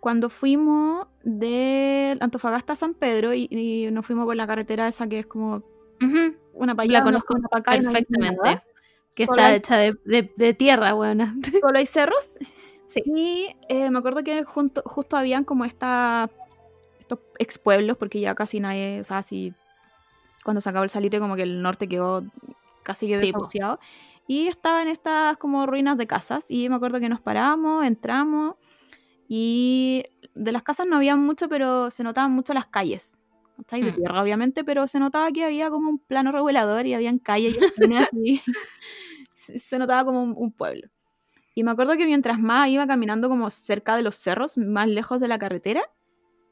Cuando 0.00 0.30
fuimos 0.30 1.06
de 1.22 2.16
Antofagasta 2.18 2.72
a 2.72 2.76
San 2.76 2.94
Pedro 2.94 3.32
y, 3.32 3.46
y 3.48 3.88
nos 3.92 4.04
fuimos 4.04 4.24
por 4.24 4.34
la 4.34 4.48
carretera 4.48 4.88
esa 4.88 5.06
que 5.08 5.20
es 5.20 5.26
como 5.26 5.58
Ujú, 6.02 6.34
una 6.54 6.74
para 6.74 6.88
La 6.88 7.04
conozco 7.04 7.34
una 7.36 7.42
no 7.52 7.62
perfectamente. 7.92 8.62
Que 9.14 9.26
Solo 9.26 9.36
está 9.36 9.46
hay- 9.46 9.54
hecha 9.58 9.76
de, 9.76 9.94
de- 10.06 10.32
de 10.36 10.54
tierra, 10.54 10.92
buena. 10.94 11.36
solo 11.60 11.78
hay 11.78 11.86
cerros. 11.86 12.36
Sí. 12.92 13.02
Y 13.06 13.56
eh, 13.68 13.90
me 13.90 13.98
acuerdo 13.98 14.22
que 14.22 14.44
junto, 14.44 14.82
justo 14.84 15.16
habían 15.16 15.44
como 15.44 15.64
esta, 15.64 16.28
estos 17.00 17.20
ex 17.38 17.58
pueblos, 17.58 17.96
porque 17.96 18.20
ya 18.20 18.34
casi 18.34 18.60
nadie, 18.60 19.00
o 19.00 19.04
sea, 19.04 19.18
así, 19.18 19.54
cuando 20.44 20.60
se 20.60 20.68
acabó 20.70 20.84
el 20.84 20.90
salitre, 20.90 21.20
como 21.20 21.36
que 21.36 21.42
el 21.44 21.62
norte 21.62 21.88
quedó 21.88 22.24
casi 22.82 23.06
que 23.06 23.18
Sí, 23.18 23.26
desahuciado. 23.26 23.78
Y 24.26 24.48
estaban 24.48 24.88
estas 24.88 25.36
como 25.38 25.66
ruinas 25.66 25.96
de 25.98 26.06
casas. 26.06 26.50
Y 26.50 26.68
me 26.68 26.76
acuerdo 26.76 27.00
que 27.00 27.08
nos 27.08 27.20
paramos, 27.20 27.84
entramos. 27.84 28.54
Y 29.28 30.04
de 30.34 30.52
las 30.52 30.62
casas 30.62 30.86
no 30.86 30.96
había 30.96 31.16
mucho, 31.16 31.48
pero 31.48 31.90
se 31.90 32.02
notaban 32.04 32.32
mucho 32.32 32.54
las 32.54 32.66
calles. 32.66 33.18
¿cachai? 33.56 33.82
De 33.82 33.92
Mm. 33.92 33.96
tierra, 33.96 34.22
obviamente, 34.22 34.64
pero 34.64 34.88
se 34.88 34.98
notaba 34.98 35.30
que 35.32 35.44
había 35.44 35.70
como 35.70 35.88
un 35.90 35.98
plano 35.98 36.32
regulador 36.32 36.86
y 36.86 36.94
habían 36.94 37.18
calles 37.18 37.54
y 37.54 37.58
esquinas 37.58 38.08
y 38.12 38.42
se 39.34 39.58
se 39.58 39.78
notaba 39.78 40.04
como 40.04 40.22
un, 40.22 40.34
un 40.36 40.52
pueblo. 40.52 40.88
Y 41.54 41.64
me 41.64 41.70
acuerdo 41.70 41.96
que 41.96 42.06
mientras 42.06 42.38
más 42.38 42.68
iba 42.68 42.86
caminando 42.86 43.28
como 43.28 43.50
cerca 43.50 43.96
de 43.96 44.02
los 44.02 44.16
cerros, 44.16 44.56
más 44.56 44.88
lejos 44.88 45.20
de 45.20 45.28
la 45.28 45.38
carretera, 45.38 45.82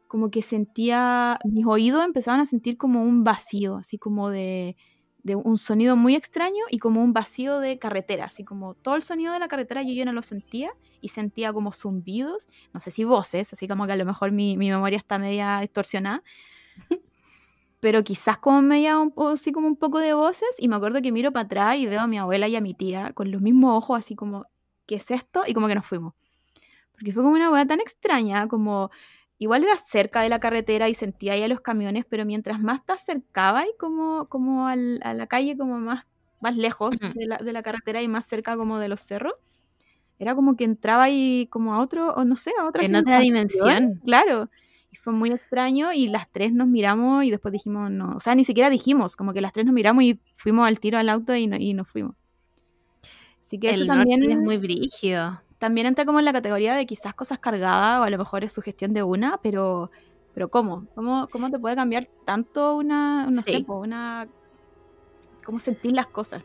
como 0.09 0.31
que 0.31 0.43
sentía, 0.43 1.39
mis 1.45 1.65
oídos 1.67 2.05
empezaban 2.05 2.41
a 2.41 2.45
sentir 2.45 2.77
como 2.77 3.05
un 3.05 3.25
vacío, 3.25 3.77
así 3.77 3.97
como 3.97 4.29
de, 4.29 4.77
de 5.23 5.37
un 5.37 5.59
sonido 5.59 5.97
muy 5.97 6.15
extraño 6.15 6.65
y 6.71 6.79
como 6.79 7.03
un 7.03 7.13
vacío 7.13 7.61
de 7.61 7.79
carretera, 7.79 8.27
así 8.27 8.45
como 8.45 8.75
todo 8.75 8.97
el 8.97 9.03
sonido 9.03 9.33
de 9.33 9.39
la 9.39 9.49
carretera 9.49 9.83
yo 9.83 9.93
ya 9.93 10.05
no 10.05 10.13
lo 10.13 10.23
sentía 10.23 10.73
y 11.01 11.09
sentía 11.09 11.53
como 11.53 11.73
zumbidos, 11.73 12.49
no 12.73 12.81
sé 12.81 12.91
si 12.91 13.05
voces, 13.05 13.53
así 13.53 13.69
como 13.69 13.87
que 13.87 13.93
a 13.93 13.97
lo 13.97 14.05
mejor 14.05 14.33
mi, 14.33 14.57
mi 14.57 14.71
memoria 14.71 14.97
está 14.97 15.19
media 15.19 15.61
distorsionada, 15.61 16.23
pero 17.81 18.03
quizás 18.05 18.39
como 18.39 18.63
media 18.63 18.99
un, 18.99 19.13
así 19.33 19.53
como 19.53 19.67
un 19.67 19.77
poco 19.77 19.99
de 19.99 20.15
voces 20.15 20.49
y 20.59 20.69
me 20.69 20.77
acuerdo 20.77 21.01
que 21.03 21.13
miro 21.13 21.33
para 21.33 21.47
atrás 21.47 21.77
y 21.77 21.87
veo 21.87 22.01
a 22.01 22.07
mi 22.07 22.19
abuela 22.19 22.49
y 22.49 22.57
a 22.57 22.61
mi 22.61 22.75
tía 22.75 23.13
con 23.13 23.31
los 23.31 23.41
mismos 23.41 23.77
ojos 23.77 23.99
así 23.99 24.15
como 24.15 24.47
¿qué 24.91 24.97
es 24.97 25.11
esto? 25.13 25.43
y 25.47 25.55
como 25.55 25.69
que 25.69 25.75
nos 25.77 25.87
fuimos 25.87 26.15
porque 26.93 27.13
fue 27.13 27.23
como 27.23 27.35
una 27.37 27.51
hueá 27.51 27.65
tan 27.65 27.81
extraña 27.81 28.49
como 28.49 28.91
igual 29.39 29.63
era 29.65 29.77
cerca 29.79 30.21
de 30.23 30.29
la 30.29 30.41
carretera 30.41 30.89
y 30.89 30.95
sentía 30.95 31.33
ahí 31.35 31.43
a 31.43 31.49
los 31.49 31.61
camiones 31.61 32.05
pero 32.09 32.25
mientras 32.27 32.61
más 32.61 32.85
te 32.85 32.93
acercaba 32.93 33.65
y 33.67 33.71
como, 33.79 34.29
como 34.29 34.67
al- 34.69 35.01
a 35.03 35.15
la 35.15 35.27
calle 35.27 35.57
como 35.57 35.79
más, 35.79 36.07
más 36.41 36.57
lejos 36.57 36.99
de, 37.15 37.27
la, 37.27 37.37
de 37.39 37.53
la 37.53 37.63
carretera 37.63 38.03
y 38.03 38.09
más 38.09 38.27
cerca 38.27 38.57
como 38.57 38.79
de 38.81 38.89
los 38.89 39.01
cerros 39.01 39.35
era 40.19 40.35
como 40.35 40.57
que 40.57 40.65
entraba 40.65 41.05
ahí 41.05 41.47
como 41.51 41.73
a 41.73 41.79
otro, 41.81 42.13
o 42.15 42.25
no 42.27 42.37
sé, 42.37 42.53
a 42.61 42.67
otra 42.67 42.83
En 42.85 42.95
otra 42.97 43.21
dimensión. 43.21 44.01
Claro. 44.05 44.51
Y 44.91 44.97
fue 44.97 45.15
muy 45.15 45.31
extraño 45.31 45.93
y 45.95 46.09
las 46.09 46.31
tres 46.31 46.53
nos 46.53 46.67
miramos 46.69 47.25
y 47.25 47.31
después 47.31 47.53
dijimos, 47.53 47.91
no, 47.91 48.17
o 48.17 48.21
sea, 48.21 48.35
ni 48.35 48.45
siquiera 48.45 48.69
dijimos, 48.69 49.17
como 49.17 49.33
que 49.33 49.41
las 49.41 49.55
tres 49.55 49.65
nos 49.65 49.73
miramos 49.73 50.05
y 50.05 50.21
fuimos 50.35 50.67
al 50.69 50.79
tiro 50.81 50.99
al 50.99 51.09
auto 51.09 51.35
y, 51.35 51.47
no- 51.47 51.57
y 51.57 51.73
nos 51.73 51.89
fuimos. 51.89 52.17
Así 53.51 53.59
que 53.59 53.71
eso 53.71 53.83
El 53.83 53.89
norte 53.89 54.05
también, 54.05 54.31
es 54.31 54.39
muy 54.39 54.59
brígido. 54.59 55.43
también 55.59 55.89
entra 55.89 56.05
como 56.05 56.21
en 56.21 56.25
la 56.25 56.33
categoría 56.33 56.77
de 56.77 56.87
quizás 56.87 57.15
cosas 57.15 57.41
cargadas 57.41 57.99
o 57.99 58.05
a 58.05 58.11
lo 58.11 58.17
mejor 58.17 58.45
es 58.45 58.53
sugestión 58.53 58.93
de 58.93 59.03
una, 59.03 59.41
pero, 59.43 59.91
pero 60.33 60.49
¿cómo? 60.49 60.87
¿Cómo, 60.95 61.27
cómo 61.33 61.51
te 61.51 61.59
puede 61.59 61.75
cambiar 61.75 62.07
tanto 62.25 62.77
una, 62.77 63.27
no 63.29 63.43
Sí. 63.43 63.67
una, 63.67 64.29
cómo 65.45 65.59
sentir 65.59 65.91
las 65.91 66.07
cosas? 66.07 66.45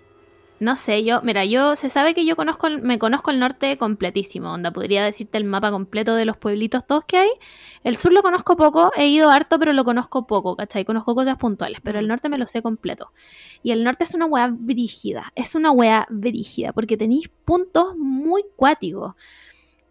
No 0.57 0.77
sé, 0.77 1.03
yo, 1.03 1.21
mira, 1.21 1.43
yo 1.43 1.75
se 1.75 1.89
sabe 1.89 2.13
que 2.13 2.25
yo 2.25 2.37
conozco, 2.37 2.69
me 2.69 2.97
conozco 2.97 3.29
el 3.29 3.39
norte 3.39 3.77
completísimo, 3.77 4.53
onda, 4.53 4.71
podría 4.71 5.03
decirte 5.03 5.37
el 5.37 5.43
mapa 5.43 5.69
completo 5.69 6.15
de 6.15 6.23
los 6.23 6.37
pueblitos 6.37 6.87
todos 6.87 7.03
que 7.03 7.17
hay. 7.17 7.29
El 7.83 7.97
sur 7.97 8.13
lo 8.13 8.21
conozco 8.21 8.55
poco, 8.55 8.91
he 8.95 9.07
ido 9.07 9.29
harto, 9.31 9.59
pero 9.59 9.73
lo 9.73 9.83
conozco 9.83 10.25
poco, 10.27 10.55
¿cachai? 10.55 10.85
Conozco 10.85 11.13
cosas 11.13 11.35
puntuales, 11.35 11.79
pero 11.83 11.99
el 11.99 12.07
norte 12.07 12.29
me 12.29 12.37
lo 12.37 12.47
sé 12.47 12.61
completo. 12.61 13.11
Y 13.63 13.71
el 13.71 13.83
norte 13.83 14.05
es 14.05 14.13
una 14.13 14.27
weá 14.27 14.47
brígida, 14.49 15.33
es 15.35 15.55
una 15.55 15.71
weá 15.71 16.07
brígida, 16.09 16.71
porque 16.71 16.95
tenéis 16.95 17.27
puntos 17.43 17.97
muy 17.97 18.45
cuáticos. 18.55 19.15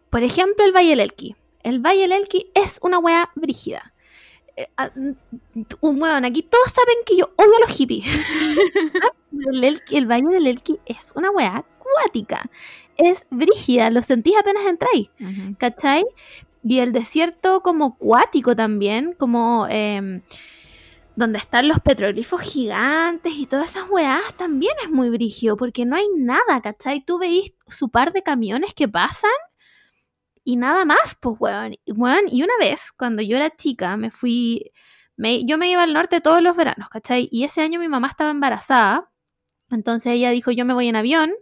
Por 0.09 0.23
ejemplo, 0.23 0.65
el 0.65 0.73
Valle 0.73 0.91
del 0.91 1.01
Elqui. 1.01 1.37
El 1.63 1.81
Valle 1.81 2.03
del 2.03 2.13
Elqui 2.13 2.51
es 2.55 2.79
una 2.83 2.99
weá 2.99 3.31
brígida. 3.35 3.94
Eh, 4.57 4.69
ah, 4.77 4.91
un 5.81 6.01
weón, 6.03 6.25
aquí 6.25 6.43
todos 6.43 6.71
saben 6.71 6.97
que 7.05 7.17
yo 7.17 7.33
odio 7.37 7.57
a 7.57 7.67
los 7.67 7.77
hippies. 7.77 8.05
el, 9.53 9.63
Elqui- 9.65 9.97
el 9.97 10.07
Valle 10.11 10.29
del 10.33 10.47
Elqui 10.47 10.79
es 10.87 11.13
una 11.17 11.31
weá 11.31 11.65
acuática. 11.79 12.49
Es 12.97 13.27
brígida, 13.31 13.91
lo 13.91 14.03
sentís 14.03 14.37
apenas 14.39 14.65
entráis, 14.67 15.11
¿cachai? 15.59 16.05
Y 16.63 16.79
el 16.79 16.93
desierto 16.93 17.61
como 17.61 17.97
acuático 17.97 18.55
también, 18.55 19.15
como 19.19 19.67
em, 19.69 20.23
donde 21.17 21.39
están 21.39 21.67
los 21.69 21.81
petroglifos 21.81 22.41
gigantes 22.41 23.33
y 23.37 23.47
todas 23.47 23.71
esas 23.71 23.91
weás 23.91 24.35
también 24.37 24.75
es 24.83 24.91
muy 24.91 25.11
brígido, 25.11 25.57
porque 25.57 25.85
no 25.85 25.97
hay 25.97 26.07
nada, 26.17 26.61
¿cachai? 26.63 27.05
Tú 27.05 27.19
veis 27.19 27.53
su 27.67 27.89
par 27.89 28.13
de 28.13 28.23
camiones 28.23 28.73
que 28.75 28.87
pasan 28.89 29.31
y 30.45 30.57
nada 30.57 30.85
más, 30.85 31.17
pues, 31.21 31.37
weón. 31.41 31.75
Weón, 31.87 32.25
y 32.31 32.43
una 32.43 32.53
vez, 32.61 32.93
cuando 32.93 33.23
yo 33.23 33.37
era 33.37 33.51
chica, 33.57 33.97
me 33.97 34.11
fui, 34.11 34.71
me- 35.17 35.45
yo 35.45 35.59
me 35.59 35.69
iba 35.71 35.83
al 35.83 35.93
norte 35.95 36.21
todos 36.21 36.43
los 36.43 36.57
veranos, 36.57 36.89
¿cachai? 36.91 37.29
Y 37.33 37.45
ese 37.45 37.63
año 37.63 37.81
mi 37.81 37.89
mamá 37.89 38.09
estaba 38.09 38.31
embarazada, 38.31 39.11
entonces 39.71 40.13
ella 40.13 40.31
dijo, 40.31 40.51
yo 40.51 40.65
me 40.65 40.75
voy 40.75 40.89
en 40.89 40.97
avión, 40.97 41.33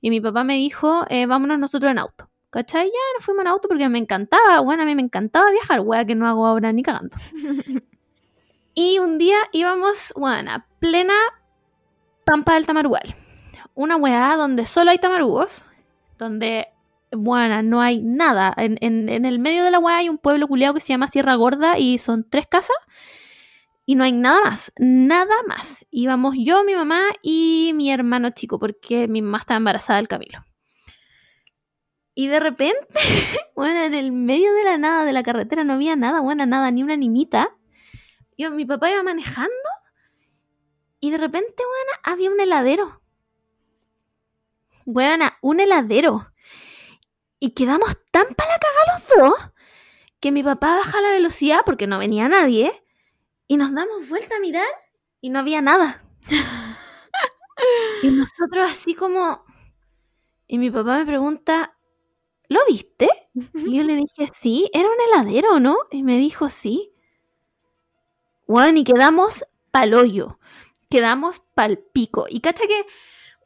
y 0.00 0.10
mi 0.10 0.20
papá 0.20 0.44
me 0.44 0.54
dijo, 0.56 1.04
eh, 1.08 1.26
vámonos 1.26 1.58
nosotros 1.58 1.90
en 1.90 1.98
auto. 1.98 2.28
¿Cachai? 2.50 2.86
Ya 2.86 2.98
nos 3.16 3.24
fuimos 3.24 3.42
en 3.42 3.46
auto 3.46 3.68
porque 3.68 3.88
me 3.88 3.98
encantaba, 4.00 4.58
bueno, 4.60 4.82
a 4.82 4.86
mí 4.86 4.96
me 4.96 5.02
encantaba 5.02 5.50
viajar, 5.52 5.80
weá, 5.82 6.04
que 6.04 6.16
no 6.16 6.26
hago 6.26 6.44
ahora 6.46 6.72
ni 6.72 6.82
cagando. 6.82 7.16
y 8.74 8.98
un 8.98 9.18
día 9.18 9.38
íbamos, 9.52 10.12
bueno, 10.16 10.50
a 10.52 10.66
plena 10.80 11.14
Pampa 12.24 12.54
del 12.54 12.66
Tamarugal. 12.66 13.14
Una 13.74 13.96
weá 13.96 14.36
donde 14.36 14.64
solo 14.66 14.90
hay 14.90 14.98
tamarugos, 14.98 15.64
donde, 16.18 16.66
bueno, 17.12 17.62
no 17.62 17.80
hay 17.80 18.02
nada. 18.02 18.52
En, 18.56 18.76
en- 18.80 19.08
en 19.08 19.24
el 19.24 19.38
medio 19.38 19.64
de 19.64 19.70
la 19.70 19.78
weá 19.78 19.98
hay 19.98 20.08
un 20.08 20.18
pueblo 20.18 20.46
culiado 20.48 20.74
que 20.74 20.80
se 20.80 20.88
llama 20.88 21.08
Sierra 21.08 21.34
Gorda 21.34 21.78
y 21.78 21.98
son 21.98 22.28
tres 22.28 22.46
casas. 22.46 22.76
Y 23.86 23.96
no 23.96 24.04
hay 24.04 24.12
nada 24.12 24.40
más, 24.42 24.72
nada 24.78 25.34
más. 25.48 25.84
Íbamos 25.90 26.34
yo, 26.38 26.62
mi 26.64 26.74
mamá 26.74 27.00
y 27.22 27.72
mi 27.74 27.90
hermano 27.90 28.30
chico, 28.30 28.58
porque 28.60 29.08
mi 29.08 29.20
mamá 29.22 29.38
estaba 29.38 29.56
embarazada 29.58 29.96
del 29.98 30.06
Camilo. 30.08 30.44
Y 32.14 32.28
de 32.28 32.38
repente, 32.38 32.86
bueno, 33.56 33.82
en 33.82 33.94
el 33.94 34.12
medio 34.12 34.52
de 34.54 34.64
la 34.64 34.78
nada 34.78 35.04
de 35.04 35.12
la 35.12 35.22
carretera 35.22 35.64
no 35.64 35.72
había 35.72 35.96
nada, 35.96 36.20
bueno, 36.20 36.46
nada, 36.46 36.70
ni 36.70 36.82
una 36.82 36.96
nimita. 36.96 37.56
Yo, 38.38 38.50
mi 38.50 38.64
papá 38.64 38.90
iba 38.90 39.02
manejando 39.02 39.50
y 41.00 41.10
de 41.10 41.18
repente, 41.18 41.54
bueno, 41.56 42.00
había 42.04 42.30
un 42.30 42.40
heladero. 42.40 43.00
Buena, 44.84 45.36
un 45.40 45.60
heladero. 45.60 46.29
Y 47.40 47.52
quedamos 47.52 47.96
tan 48.12 48.34
para 48.34 48.52
la 48.52 48.58
cagada 48.58 48.84
los 48.92 49.08
dos 49.32 49.50
que 50.20 50.30
mi 50.30 50.42
papá 50.42 50.76
baja 50.76 51.00
la 51.00 51.10
velocidad 51.10 51.60
porque 51.64 51.86
no 51.86 51.98
venía 51.98 52.28
nadie 52.28 52.84
y 53.48 53.56
nos 53.56 53.74
damos 53.74 54.08
vuelta 54.08 54.36
a 54.36 54.40
mirar 54.40 54.68
y 55.22 55.30
no 55.30 55.38
había 55.38 55.62
nada. 55.62 56.04
y 58.02 58.10
nosotros 58.10 58.70
así 58.70 58.94
como... 58.94 59.44
Y 60.46 60.58
mi 60.58 60.70
papá 60.70 60.98
me 60.98 61.06
pregunta, 61.06 61.76
¿lo 62.48 62.60
viste? 62.68 63.08
Y 63.54 63.76
yo 63.76 63.84
le 63.84 63.94
dije, 63.94 64.28
sí, 64.32 64.68
era 64.74 64.88
un 64.88 65.00
heladero, 65.08 65.60
¿no? 65.60 65.76
Y 65.90 66.02
me 66.02 66.18
dijo, 66.18 66.48
sí. 66.48 66.92
Bueno, 68.46 68.80
y 68.80 68.84
quedamos 68.84 69.46
pal 69.70 69.94
hoyo. 69.94 70.38
Quedamos 70.90 71.40
pal 71.54 71.78
pico. 71.78 72.26
Y 72.28 72.40
cacha 72.40 72.66
que 72.66 72.84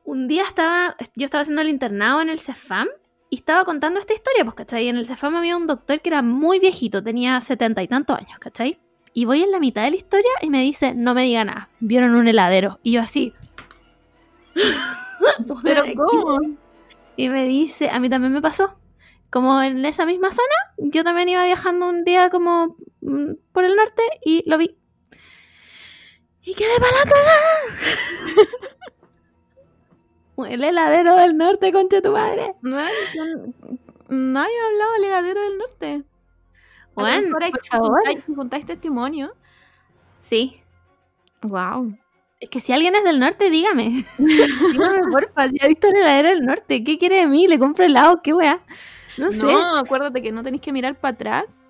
un 0.03 0.29
día 0.29 0.45
estaba, 0.45 0.97
yo 1.15 1.27
estaba 1.27 1.43
haciendo 1.43 1.61
el 1.61 1.69
internado 1.69 2.23
en 2.23 2.31
el 2.31 2.41
CEFAM 2.41 2.89
y 3.31 3.37
estaba 3.37 3.65
contando 3.65 3.99
esta 3.99 4.15
historia, 4.15 4.45
pues, 4.45 4.55
¿cachai? 4.55 4.89
En 4.89 4.97
el 4.97 5.07
CEFAM 5.07 5.37
había 5.37 5.57
un 5.57 5.67
doctor 5.67 6.01
que 6.01 6.09
era 6.09 6.23
muy 6.23 6.59
viejito, 6.59 7.03
tenía 7.03 7.41
setenta 7.41 7.83
y 7.83 7.89
tantos 7.89 8.19
años, 8.19 8.39
¿cachai? 8.39 8.81
Y 9.13 9.25
voy 9.25 9.43
en 9.43 9.51
la 9.53 9.61
mitad 9.61 9.85
de 9.85 9.91
la 9.91 9.97
historia 9.97 10.31
y 10.41 10.51
me 10.51 10.63
dice, 10.63 10.95
no 10.95 11.15
me 11.15 11.23
diga 11.23 11.45
nada, 11.45 11.71
vieron 11.81 12.17
un 12.17 12.27
heladero. 12.27 12.81
Y 12.83 12.93
yo 12.93 13.01
así. 13.01 13.33
Pero. 15.63 15.85
¿cómo? 15.97 16.41
Y 17.17 17.29
me 17.29 17.45
dice, 17.45 17.91
a 17.91 18.01
mí 18.01 18.09
también 18.09 18.33
me 18.33 18.43
pasó. 18.43 18.77
Como 19.31 19.61
en 19.63 19.85
esa 19.85 20.07
misma 20.07 20.31
zona, 20.31 20.55
yo 20.79 21.05
también 21.05 21.29
iba 21.29 21.45
viajando 21.45 21.89
un 21.89 22.05
día 22.05 22.31
como 22.31 22.77
mm, 23.01 23.33
por 23.53 23.65
el 23.65 23.77
norte 23.77 24.03
y 24.25 24.49
lo 24.49 24.59
vi. 24.59 24.77
Y 26.43 26.55
quedé 26.55 26.79
para 26.79 26.93
la 26.93 27.05
cagada. 27.05 27.41
el 30.39 30.65
heladero 30.65 31.17
del 31.17 31.37
norte, 31.37 31.73
concha 31.73 32.01
tu 32.03 32.13
madre. 32.13 32.55
Nadie, 32.63 32.93
nadie 34.09 34.55
ha 34.61 34.67
hablado 34.69 34.93
del 34.95 35.05
heladero 35.05 35.41
del 35.43 35.59
norte. 35.59 36.03
Juan, 36.95 37.31
por 37.31 37.41
que 37.43 37.69
favor. 37.69 38.03
contáis- 38.05 38.37
contáis 38.37 38.67
testimonio. 38.67 39.35
Sí. 40.21 40.61
Wow. 41.43 41.97
Es 42.41 42.49
que 42.51 42.61
si 42.61 42.73
alguien 42.73 42.95
es 42.95 43.05
del 43.05 43.21
norte, 43.21 43.51
dígame. 43.51 44.05
dígame, 44.19 45.01
porfa, 45.11 45.49
si 45.49 45.59
ha 45.63 45.69
visto 45.69 45.89
el 45.89 45.97
heladero 45.97 46.29
del 46.31 46.45
norte. 46.45 46.83
¿Qué 46.85 46.99
quiere 46.99 47.17
de 47.17 47.27
mí? 47.27 47.47
¿Le 47.49 47.59
compro 47.59 47.85
helado? 47.85 48.21
¿Qué 48.23 48.33
weá? 48.33 48.61
No 49.19 49.33
sé. 49.33 49.43
No, 49.45 49.77
acuérdate 49.77 50.21
que 50.23 50.33
no 50.33 50.43
tenéis 50.43 50.63
que 50.63 50.73
mirar 50.73 50.97
para 50.99 51.15
atrás 51.15 51.63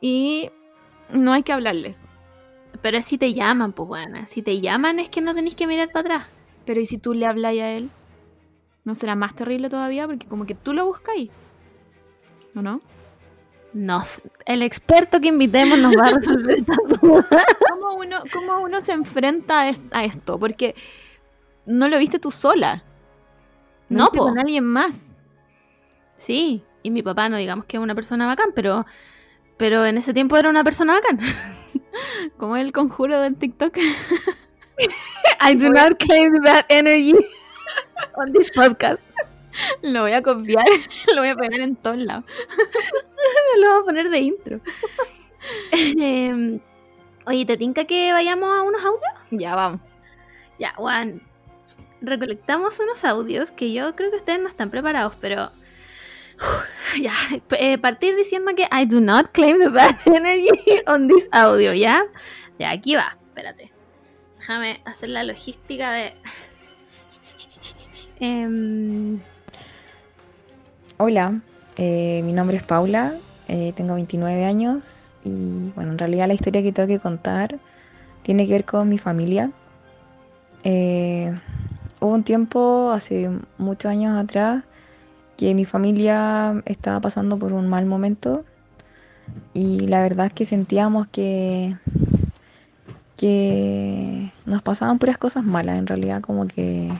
y 0.00 0.50
no 1.10 1.32
hay 1.32 1.42
que 1.42 1.52
hablarles. 1.52 2.08
Pero 2.82 3.00
si 3.02 3.16
te 3.18 3.32
llaman, 3.34 3.72
pues 3.72 3.88
buena. 3.88 4.26
Si 4.26 4.42
te 4.42 4.60
llaman 4.60 4.98
es 4.98 5.08
que 5.08 5.20
no 5.20 5.34
tenéis 5.34 5.54
que 5.54 5.66
mirar 5.66 5.90
para 5.92 6.00
atrás. 6.16 6.28
Pero 6.66 6.80
¿y 6.80 6.86
si 6.86 6.98
tú 6.98 7.14
le 7.14 7.26
hablas 7.26 7.52
a 7.52 7.70
él? 7.70 7.88
¿No 8.84 8.94
será 8.94 9.14
más 9.16 9.34
terrible 9.34 9.70
todavía? 9.70 10.06
Porque 10.06 10.26
como 10.26 10.44
que 10.46 10.54
tú 10.54 10.72
lo 10.72 10.84
buscáis. 10.86 11.30
¿O 12.54 12.60
no? 12.62 12.80
No, 13.72 14.02
el 14.46 14.62
experto 14.62 15.20
que 15.20 15.28
invitemos 15.28 15.78
nos 15.78 15.92
va 15.92 16.06
a 16.06 16.10
resolver 16.12 16.56
esta 16.56 16.74
duda. 17.02 17.44
¿Cómo 17.70 17.94
uno, 17.96 18.20
cómo 18.32 18.60
uno 18.60 18.80
se 18.80 18.92
enfrenta 18.92 19.60
a, 19.62 19.68
est- 19.68 19.94
a 19.94 20.04
esto? 20.04 20.38
Porque 20.38 20.74
no 21.66 21.88
lo 21.88 21.98
viste 21.98 22.18
tú 22.18 22.30
sola. 22.30 22.84
No, 23.88 24.08
po. 24.10 24.24
con 24.24 24.38
alguien 24.38 24.64
más. 24.64 25.12
Sí, 26.16 26.62
y 26.82 26.90
mi 26.90 27.02
papá 27.02 27.28
no 27.28 27.36
digamos 27.36 27.66
que 27.66 27.76
es 27.76 27.82
una 27.82 27.94
persona 27.94 28.26
bacán, 28.26 28.50
pero, 28.54 28.86
pero 29.58 29.84
en 29.84 29.98
ese 29.98 30.14
tiempo 30.14 30.36
era 30.38 30.48
una 30.48 30.64
persona 30.64 30.94
bacán. 30.94 31.18
Como 32.38 32.56
el 32.56 32.72
conjuro 32.72 33.20
del 33.20 33.36
TikTok. 33.36 33.76
I 35.40 35.54
do 35.54 35.70
not 35.70 35.98
claim 35.98 36.42
that 36.42 36.66
energy 36.68 37.14
on 38.16 38.32
this 38.32 38.50
podcast. 38.50 39.04
lo 39.82 40.02
voy 40.02 40.12
a 40.12 40.22
copiar. 40.22 40.66
lo 41.14 41.22
voy 41.22 41.28
a 41.28 41.36
pegar 41.36 41.60
en 41.60 41.76
todos 41.76 41.98
lados. 41.98 42.24
Lo 43.58 43.68
vamos 43.68 43.82
a 43.82 43.84
poner 43.84 44.10
de 44.10 44.18
intro. 44.18 44.60
Em, 45.72 46.60
oye, 47.26 47.46
¿te 47.46 47.56
tinca 47.56 47.84
que 47.84 48.12
vayamos 48.12 48.48
a 48.50 48.62
unos 48.62 48.82
audios? 48.82 49.12
Ya, 49.30 49.54
vamos. 49.54 49.80
Ya, 50.58 50.72
Juan. 50.74 51.22
Recolectamos 52.00 52.78
unos 52.80 53.04
audios 53.04 53.50
que 53.50 53.72
yo 53.72 53.96
creo 53.96 54.10
que 54.10 54.18
ustedes 54.18 54.40
no 54.40 54.48
están 54.48 54.70
preparados, 54.70 55.14
pero. 55.20 55.50
Ya, 57.00 57.12
eh, 57.58 57.78
partir 57.78 58.14
diciendo 58.14 58.52
que 58.54 58.68
I 58.70 58.84
do 58.84 59.00
not 59.00 59.32
claim 59.32 59.58
the 59.58 59.70
bad 59.70 59.96
energy 60.06 60.82
on 60.86 61.08
this 61.08 61.28
audio, 61.32 61.72
¿ya? 61.72 62.04
Ya, 62.58 62.70
aquí 62.70 62.94
va, 62.94 63.16
espérate. 63.28 63.75
Déjame 64.46 64.78
hacer 64.84 65.08
la 65.08 65.24
logística 65.24 65.90
de. 65.90 66.12
Em, 68.20 69.18
Hola, 70.98 71.40
eh, 71.76 72.22
mi 72.24 72.32
nombre 72.32 72.56
es 72.56 72.62
Paula, 72.62 73.14
eh, 73.48 73.72
tengo 73.74 73.94
29 73.94 74.44
años 74.44 75.14
y 75.24 75.72
bueno, 75.74 75.90
en 75.90 75.98
realidad 75.98 76.28
la 76.28 76.34
historia 76.34 76.62
que 76.62 76.70
tengo 76.70 76.86
que 76.86 77.00
contar 77.00 77.58
tiene 78.22 78.46
que 78.46 78.52
ver 78.52 78.64
con 78.64 78.88
mi 78.88 78.98
familia. 78.98 79.50
Eh, 80.62 81.34
hubo 82.00 82.12
un 82.12 82.22
tiempo, 82.22 82.92
hace 82.92 83.28
muchos 83.58 83.90
años 83.90 84.16
atrás, 84.16 84.62
que 85.36 85.54
mi 85.54 85.64
familia 85.64 86.62
estaba 86.66 87.00
pasando 87.00 87.36
por 87.36 87.52
un 87.52 87.66
mal 87.68 87.84
momento 87.84 88.44
y 89.54 89.80
la 89.80 90.02
verdad 90.02 90.26
es 90.26 90.32
que 90.34 90.44
sentíamos 90.44 91.08
que, 91.08 91.76
que 93.16 94.30
nos 94.44 94.62
pasaban 94.62 94.98
puras 94.98 95.18
cosas 95.18 95.44
malas, 95.44 95.78
en 95.78 95.86
realidad 95.86 96.20
como 96.20 96.46
que, 96.46 96.92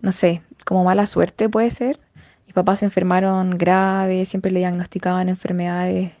no 0.00 0.12
sé, 0.12 0.42
como 0.64 0.84
mala 0.84 1.06
suerte 1.06 1.48
puede 1.48 1.70
ser. 1.70 2.00
Mis 2.46 2.54
papás 2.54 2.80
se 2.80 2.86
enfermaron 2.86 3.58
graves, 3.58 4.28
siempre 4.28 4.50
le 4.50 4.60
diagnosticaban 4.60 5.28
enfermedades 5.28 6.12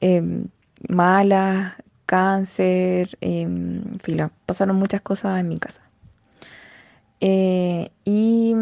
em, 0.00 0.46
malas, 0.88 1.74
cáncer, 2.06 3.18
em, 3.20 3.98
filo, 4.02 4.30
pasaron 4.46 4.76
muchas 4.76 5.00
cosas 5.02 5.40
en 5.40 5.48
mi 5.48 5.58
casa. 5.58 5.82
Eh, 7.20 7.90
y 8.04 8.54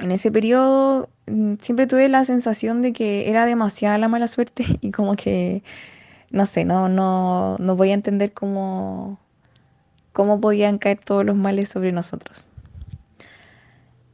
en 0.00 0.10
ese 0.10 0.30
periodo 0.30 1.10
mm, 1.26 1.54
siempre 1.60 1.86
tuve 1.86 2.08
la 2.08 2.24
sensación 2.24 2.82
de 2.82 2.92
que 2.92 3.28
era 3.28 3.44
demasiada 3.46 3.98
la 3.98 4.08
mala 4.08 4.28
suerte 4.28 4.64
y 4.80 4.90
como 4.90 5.16
que, 5.16 5.62
no 6.30 6.46
sé, 6.46 6.64
no, 6.64 6.88
no, 6.88 7.56
no 7.58 7.76
voy 7.76 7.90
a 7.90 7.94
entender 7.94 8.32
cómo, 8.32 9.18
cómo 10.12 10.40
podían 10.40 10.78
caer 10.78 11.00
todos 11.00 11.24
los 11.24 11.36
males 11.36 11.68
sobre 11.68 11.92
nosotros. 11.92 12.44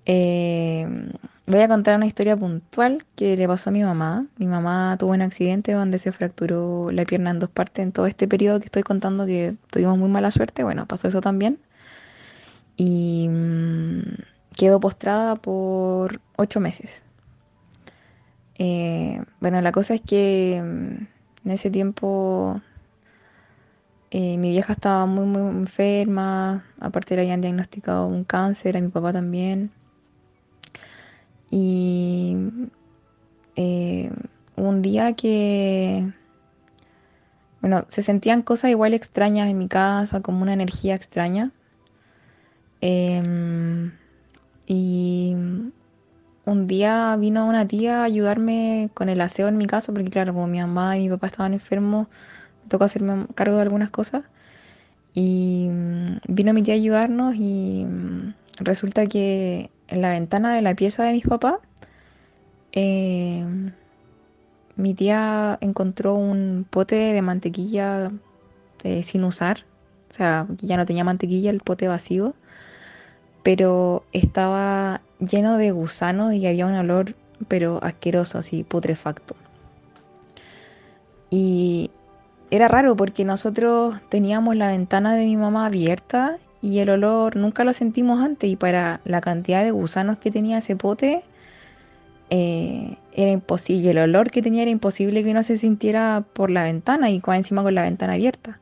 Eh, 0.07 0.87
voy 1.47 1.61
a 1.61 1.69
contar 1.69 1.97
una 1.97 2.07
historia 2.07 2.37
puntual 2.37 3.05
que 3.17 3.37
le 3.37 3.49
pasó 3.49 3.71
a 3.71 3.73
mi 3.73 3.83
mamá. 3.83 4.27
Mi 4.37 4.47
mamá 4.47 4.97
tuvo 4.99 5.13
un 5.13 5.23
accidente 5.23 5.73
donde 5.73 5.99
se 5.99 6.13
fracturó 6.13 6.91
la 6.91 7.05
pierna 7.05 7.31
en 7.31 7.39
dos 7.41 7.51
partes 7.51 7.83
en 7.83 7.93
todo 7.93 8.07
este 8.07 8.29
periodo 8.29 8.61
que 8.61 8.67
estoy 8.67 8.83
contando 8.83 9.27
que 9.27 9.57
tuvimos 9.71 9.99
muy 9.99 10.09
mala 10.09 10.31
suerte. 10.31 10.63
Bueno, 10.63 10.87
pasó 10.87 11.09
eso 11.09 11.21
también. 11.21 11.59
Y 12.77 13.29
mm, 13.29 14.03
quedó 14.57 14.81
postrada 14.81 15.37
por 15.37 16.21
ocho 16.37 16.61
meses. 16.61 17.03
Eh, 18.57 19.23
bueno, 19.41 19.61
la 19.61 19.73
cosa 19.73 19.95
es 19.95 20.03
que 20.03 20.63
mm, 20.63 21.14
en 21.45 21.51
ese 21.51 21.71
tiempo 21.71 22.61
eh, 24.17 24.39
mi 24.39 24.51
vieja 24.51 24.75
estaba 24.75 25.07
muy, 25.07 25.27
muy 25.27 25.41
enferma. 25.41 26.65
Aparte 26.79 27.17
le 27.17 27.23
habían 27.23 27.41
diagnosticado 27.41 28.07
un 28.07 28.23
cáncer, 28.23 28.77
a 28.77 28.81
mi 28.81 28.89
papá 28.89 29.13
también. 29.13 29.73
Y 31.51 32.37
eh, 33.57 34.13
un 34.55 34.83
día 34.83 35.15
que, 35.15 36.13
bueno, 37.61 37.87
se 37.89 38.03
sentían 38.03 38.43
cosas 38.43 38.71
igual 38.71 38.95
extrañas 38.95 39.51
en 39.51 39.59
mi 39.59 39.67
casa, 39.67 40.21
como 40.21 40.43
una 40.43 40.53
energía 40.53 40.95
extraña. 40.95 41.51
Em, 42.81 43.93
y 44.67 45.35
un 46.47 46.67
día 46.67 47.17
vino 47.17 47.47
una 47.47 47.67
tía 47.67 48.01
a 48.01 48.05
ayudarme 48.05 48.91
con 48.95 49.09
el 49.09 49.21
aseo 49.21 49.49
en 49.49 49.57
mi 49.57 49.67
casa, 49.67 49.93
porque 49.93 50.11
claro, 50.11 50.35
como 50.35 50.47
mi 50.47 50.61
mamá 50.61 50.97
y 50.97 51.03
mi 51.03 51.09
papá 51.09 51.29
estaban 51.29 51.55
enfermos, 51.55 52.09
me 52.63 52.69
tocó 52.69 52.85
hacerme 52.85 53.27
cargo 53.35 53.57
de 53.57 53.63
algunas 53.63 53.91
cosas. 53.91 54.25
Y 55.15 55.69
mm, 55.71 56.17
vino 56.29 56.53
mi 56.53 56.63
tía 56.63 56.75
a 56.75 56.77
ayudarnos 56.77 57.35
y 57.37 57.85
mm, 57.85 58.35
resulta 58.61 59.07
que 59.07 59.71
en 59.89 60.03
la 60.03 60.11
ventana 60.11 60.55
de 60.55 60.63
la 60.63 60.75
pieza 60.75 61.05
de 61.05 61.13
mis 61.13 61.27
papás, 61.27 61.57
eh, 62.73 63.45
mi 64.77 64.95
tía 64.95 65.59
encontró 65.61 66.15
un 66.15 66.67
pote 66.69 66.97
de 66.97 67.23
mantequilla 67.23 68.11
eh, 68.83 69.03
sin 69.05 69.25
usar. 69.25 69.65
O 70.11 70.13
sea, 70.15 70.47
ya 70.61 70.77
no 70.77 70.87
tenía 70.87 71.05
mantequilla, 71.05 71.51
el 71.51 71.61
pote 71.61 71.89
vacío. 71.89 72.35
Pero 73.43 74.05
estaba 74.13 75.03
lleno 75.27 75.57
de 75.57 75.71
gusanos 75.71 76.35
y 76.35 76.47
había 76.47 76.67
un 76.67 76.75
olor, 76.75 77.15
pero 77.49 77.79
asqueroso, 77.83 78.39
así 78.39 78.65
putrefacto. 78.65 79.37
Y 81.31 81.91
era 82.51 82.69
raro 82.69 82.97
porque 82.97 83.25
nosotros 83.25 84.01
teníamos 84.09 84.57
la 84.57 84.69
ventana 84.69 85.15
de 85.15 85.25
mi 85.25 85.37
mamá 85.37 85.67
abierta 85.67 86.39
y 86.63 86.79
el 86.79 86.91
olor 86.91 87.37
nunca 87.37 87.65
lo 87.65 87.73
sentimos 87.73 88.23
antes 88.23 88.49
y 88.49 88.57
para 88.57 89.01
la 89.05 89.21
cantidad 89.21 89.65
de 89.65 89.71
gusanos 89.71 90.19
que 90.19 90.31
tenía 90.31 90.59
ese 90.59 90.77
pote 90.77 91.25
eh, 92.31 92.97
era 93.13 93.31
imposible, 93.31 93.91
el 93.91 93.99
olor 93.99 94.31
que 94.31 94.43
tenía 94.43 94.63
era 94.63 94.71
imposible 94.71 95.23
que 95.23 95.35
no 95.35 95.43
se 95.43 95.57
sintiera 95.57 96.25
por 96.33 96.51
la 96.51 96.63
ventana 96.63 97.11
y 97.11 97.23
encima 97.27 97.63
con 97.63 97.75
la 97.75 97.83
ventana 97.83 98.15
abierta. 98.15 98.61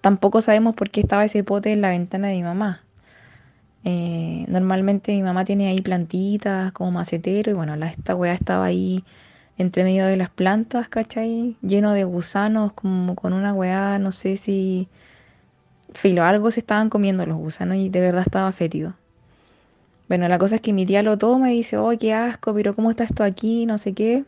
Tampoco 0.00 0.40
sabemos 0.40 0.74
por 0.74 0.90
qué 0.90 1.00
estaba 1.00 1.24
ese 1.24 1.42
pote 1.44 1.72
en 1.72 1.80
la 1.80 1.90
ventana 1.90 2.28
de 2.28 2.34
mi 2.34 2.42
mamá. 2.42 2.82
Eh, 3.84 4.46
normalmente 4.48 5.12
mi 5.12 5.22
mamá 5.22 5.44
tiene 5.44 5.68
ahí 5.68 5.82
plantitas 5.82 6.72
como 6.72 6.90
macetero 6.90 7.50
y 7.50 7.54
bueno, 7.54 7.76
la, 7.76 7.88
esta 7.88 8.14
weá 8.16 8.32
estaba 8.32 8.64
ahí 8.64 9.04
entre 9.58 9.84
medio 9.84 10.06
de 10.06 10.16
las 10.16 10.30
plantas, 10.30 10.88
¿cachai? 10.88 11.56
Lleno 11.62 11.92
de 11.92 12.04
gusanos, 12.04 12.72
como 12.72 13.14
con 13.14 13.32
una 13.32 13.52
weá, 13.52 13.98
no 13.98 14.12
sé 14.12 14.36
si... 14.36 14.88
Filo, 15.92 16.24
algo 16.24 16.50
se 16.50 16.60
estaban 16.60 16.90
comiendo 16.90 17.24
los 17.24 17.36
gusanos 17.38 17.76
y 17.76 17.88
de 17.88 18.00
verdad 18.00 18.22
estaba 18.26 18.50
fétido. 18.52 18.94
Bueno, 20.08 20.26
la 20.28 20.38
cosa 20.38 20.56
es 20.56 20.60
que 20.60 20.72
mi 20.72 20.86
tía 20.86 21.02
lo 21.02 21.18
toma 21.18 21.52
y 21.52 21.58
dice, 21.58 21.78
oh, 21.78 21.92
qué 21.98 22.12
asco, 22.12 22.52
pero 22.52 22.74
¿cómo 22.74 22.90
está 22.90 23.04
esto 23.04 23.22
aquí? 23.22 23.64
No 23.64 23.78
sé 23.78 23.92
qué. 23.92 24.24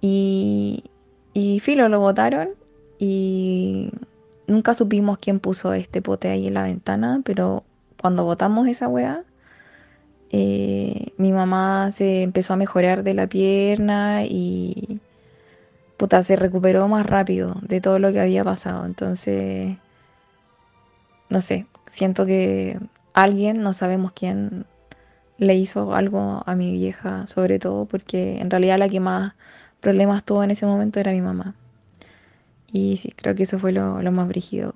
Y, 0.00 0.84
y 1.32 1.60
filo, 1.60 1.88
lo 1.88 2.00
botaron 2.00 2.50
y 2.98 3.90
nunca 4.46 4.74
supimos 4.74 5.18
quién 5.18 5.40
puso 5.40 5.72
este 5.72 6.02
pote 6.02 6.28
ahí 6.28 6.48
en 6.48 6.54
la 6.54 6.64
ventana, 6.64 7.22
pero 7.24 7.64
cuando 8.00 8.24
botamos 8.24 8.66
esa 8.68 8.88
weá, 8.88 9.24
eh, 10.30 11.12
mi 11.16 11.32
mamá 11.32 11.90
se 11.92 12.22
empezó 12.22 12.54
a 12.54 12.56
mejorar 12.56 13.02
de 13.02 13.14
la 13.14 13.26
pierna 13.26 14.24
y 14.24 15.00
puta, 15.96 16.22
se 16.22 16.36
recuperó 16.36 16.88
más 16.88 17.04
rápido 17.06 17.56
de 17.62 17.80
todo 17.80 17.98
lo 17.98 18.12
que 18.12 18.20
había 18.20 18.44
pasado. 18.44 18.86
Entonces, 18.86 19.76
no 21.28 21.40
sé, 21.40 21.66
siento 21.90 22.26
que 22.26 22.78
alguien, 23.12 23.62
no 23.62 23.72
sabemos 23.72 24.12
quién, 24.12 24.66
le 25.38 25.54
hizo 25.56 25.94
algo 25.94 26.42
a 26.46 26.54
mi 26.54 26.72
vieja, 26.72 27.26
sobre 27.26 27.58
todo 27.58 27.86
porque 27.86 28.40
en 28.40 28.50
realidad 28.50 28.78
la 28.78 28.90
que 28.90 29.00
más 29.00 29.34
problemas 29.80 30.22
tuvo 30.24 30.44
en 30.44 30.50
ese 30.50 30.66
momento 30.66 31.00
era 31.00 31.12
mi 31.12 31.22
mamá. 31.22 31.54
Y 32.72 32.98
sí, 32.98 33.12
creo 33.16 33.34
que 33.34 33.44
eso 33.44 33.58
fue 33.58 33.72
lo, 33.72 34.02
lo 34.02 34.12
más 34.12 34.28
brígido 34.28 34.74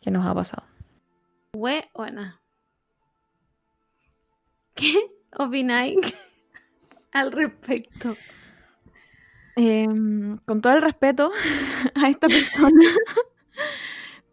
que 0.00 0.10
nos 0.10 0.24
ha 0.24 0.32
pasado. 0.34 0.62
Buena. 1.56 2.42
¿Qué 4.74 4.94
opináis 5.38 5.96
al 7.12 7.32
respecto? 7.32 8.14
Em, 9.56 10.36
con 10.44 10.60
todo 10.60 10.74
el 10.74 10.82
respeto 10.82 11.32
a 11.94 12.10
esta 12.10 12.28
persona. 12.28 12.84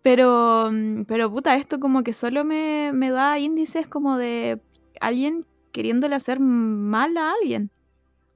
pero, 0.02 0.70
pero 1.08 1.32
puta, 1.32 1.56
esto 1.56 1.80
como 1.80 2.04
que 2.04 2.12
solo 2.12 2.44
me, 2.44 2.92
me 2.94 3.10
da 3.10 3.40
índices 3.40 3.88
como 3.88 4.18
de 4.18 4.62
alguien 5.00 5.46
queriéndole 5.72 6.16
hacer 6.16 6.42
mal 6.42 7.18
a 7.18 7.32
alguien. 7.32 7.72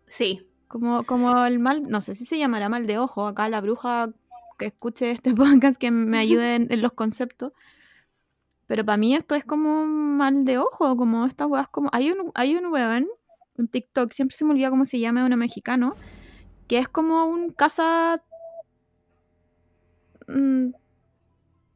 Sí. 0.07 0.47
Como, 0.69 1.03
como 1.03 1.45
el 1.45 1.59
mal, 1.59 1.83
no 1.83 1.99
sé 1.99 2.13
si 2.13 2.25
se 2.25 2.37
llamará 2.37 2.69
mal 2.69 2.87
de 2.87 2.99
ojo, 2.99 3.27
acá 3.27 3.49
la 3.49 3.59
bruja 3.59 4.13
que 4.57 4.67
escuche 4.67 5.11
este 5.11 5.33
podcast 5.33 5.77
que 5.77 5.91
me 5.91 6.17
ayude 6.17 6.55
en, 6.55 6.81
los 6.81 6.93
conceptos. 6.93 7.53
Pero 8.67 8.85
para 8.85 8.97
mí 8.97 9.15
esto 9.15 9.35
es 9.35 9.45
como 9.45 9.85
mal 9.85 10.43
de 10.45 10.57
ojo, 10.57 10.95
como 10.97 11.25
estas 11.25 11.47
weas 11.47 11.69
como... 11.69 11.89
Hay 11.93 12.11
un, 12.11 12.31
hay 12.35 12.55
un 12.55 12.67
weón, 12.67 13.07
un 13.57 13.67
TikTok, 13.67 14.11
siempre 14.11 14.35
se 14.35 14.45
me 14.45 14.51
olvida 14.51 14.69
cómo 14.69 14.85
se 14.85 14.99
llama, 14.99 15.25
uno 15.25 15.37
mexicano, 15.37 15.93
que 16.67 16.77
es 16.79 16.89
como 16.89 17.25
un 17.25 17.51
casa... 17.51 18.21
Mm, 20.27 20.71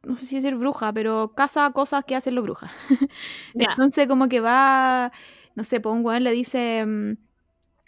no 0.03 0.17
sé 0.17 0.25
si 0.25 0.35
decir 0.35 0.55
bruja, 0.55 0.91
pero 0.91 1.33
casa 1.35 1.71
cosas 1.71 2.03
que 2.05 2.15
hacen 2.15 2.35
los 2.35 2.43
brujas. 2.43 2.71
Entonces 3.53 4.07
como 4.07 4.27
que 4.27 4.41
va, 4.41 5.11
no 5.55 5.63
sé, 5.63 5.79
pues 5.79 5.95
un 5.95 6.05
weón 6.05 6.23
le 6.23 6.31
dice, 6.31 6.85
mm, 6.85 7.13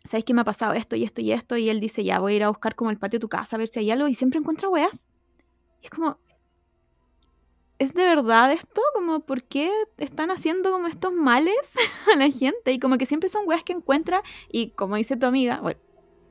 ¿sabes 0.05 0.23
qué 0.23 0.33
me 0.33 0.41
ha 0.41 0.45
pasado 0.45 0.73
esto 0.73 0.95
y 0.95 1.03
esto 1.03 1.21
y 1.21 1.31
esto? 1.31 1.57
Y 1.57 1.69
él 1.69 1.79
dice, 1.79 2.03
ya, 2.03 2.19
voy 2.19 2.33
a 2.33 2.35
ir 2.37 2.43
a 2.43 2.49
buscar 2.49 2.75
como 2.75 2.91
el 2.91 2.99
patio 2.99 3.17
de 3.17 3.21
tu 3.21 3.29
casa 3.29 3.55
a 3.55 3.59
ver 3.59 3.67
si 3.67 3.79
hay 3.79 3.91
algo 3.91 4.07
y 4.07 4.13
siempre 4.13 4.39
encuentra 4.39 4.69
weas. 4.69 5.09
Y 5.81 5.85
es 5.85 5.89
como, 5.89 6.19
¿es 7.84 7.93
de 7.93 8.03
verdad 8.03 8.51
esto? 8.51 8.81
Como, 8.93 9.19
¿por 9.19 9.43
qué 9.43 9.71
están 9.97 10.31
haciendo 10.31 10.71
como 10.71 10.88
estos 10.88 11.13
males 11.13 11.73
a 12.13 12.17
la 12.17 12.29
gente? 12.29 12.71
Y 12.71 12.79
como 12.79 12.97
que 12.97 13.05
siempre 13.05 13.29
son 13.29 13.47
weas 13.47 13.63
que 13.63 13.73
encuentra 13.73 14.23
y 14.51 14.69
como 14.71 14.95
dice 14.95 15.17
tu 15.17 15.25
amiga, 15.25 15.59
bueno, 15.61 15.79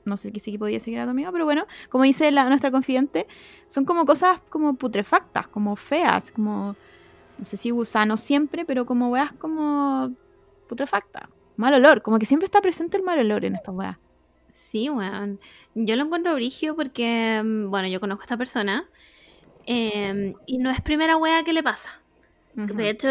no 0.04 0.16
sé 0.16 0.32
si 0.38 0.58
podía 0.58 0.80
seguir 0.80 1.00
a 1.00 1.04
tu 1.04 1.10
amiga, 1.10 1.30
pero 1.30 1.44
bueno, 1.44 1.66
como 1.90 2.04
dice 2.04 2.30
la, 2.30 2.48
nuestra 2.48 2.70
confidente, 2.70 3.26
son 3.68 3.84
como 3.84 4.04
cosas 4.04 4.40
como 4.48 4.74
putrefactas, 4.74 5.46
como 5.48 5.76
feas, 5.76 6.32
como, 6.32 6.74
no 7.38 7.44
sé 7.44 7.56
si 7.56 7.70
gusanos 7.70 8.20
siempre, 8.20 8.64
pero 8.64 8.86
como 8.86 9.10
weas 9.10 9.32
como 9.32 10.12
putrefactas. 10.68 11.28
Mal 11.56 11.74
olor, 11.74 12.02
como 12.02 12.18
que 12.18 12.26
siempre 12.26 12.46
está 12.46 12.60
presente 12.60 12.96
el 12.96 13.02
mal 13.02 13.18
olor 13.18 13.44
en 13.44 13.54
estas 13.54 13.74
weas. 13.74 13.98
Sí, 14.52 14.90
weón. 14.90 15.38
Yo 15.74 15.96
lo 15.96 16.04
encuentro 16.04 16.34
brigio 16.34 16.74
porque, 16.74 17.42
mm, 17.44 17.70
bueno, 17.70 17.88
yo 17.88 18.00
conozco 18.00 18.22
a 18.22 18.24
esta 18.24 18.36
persona 18.36 18.88
em, 19.66 20.34
y 20.46 20.58
no 20.58 20.70
es 20.70 20.80
primera 20.80 21.16
wea 21.16 21.42
que 21.44 21.52
le 21.52 21.62
pasa. 21.62 22.02
De 22.54 22.90
hecho, 22.90 23.08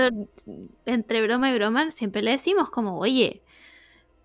entre 0.85 1.21
broma 1.23 1.49
y 1.49 1.55
broma, 1.55 1.89
siempre 1.89 2.21
le 2.21 2.31
decimos 2.31 2.69
como, 2.69 2.99
oye, 2.99 3.41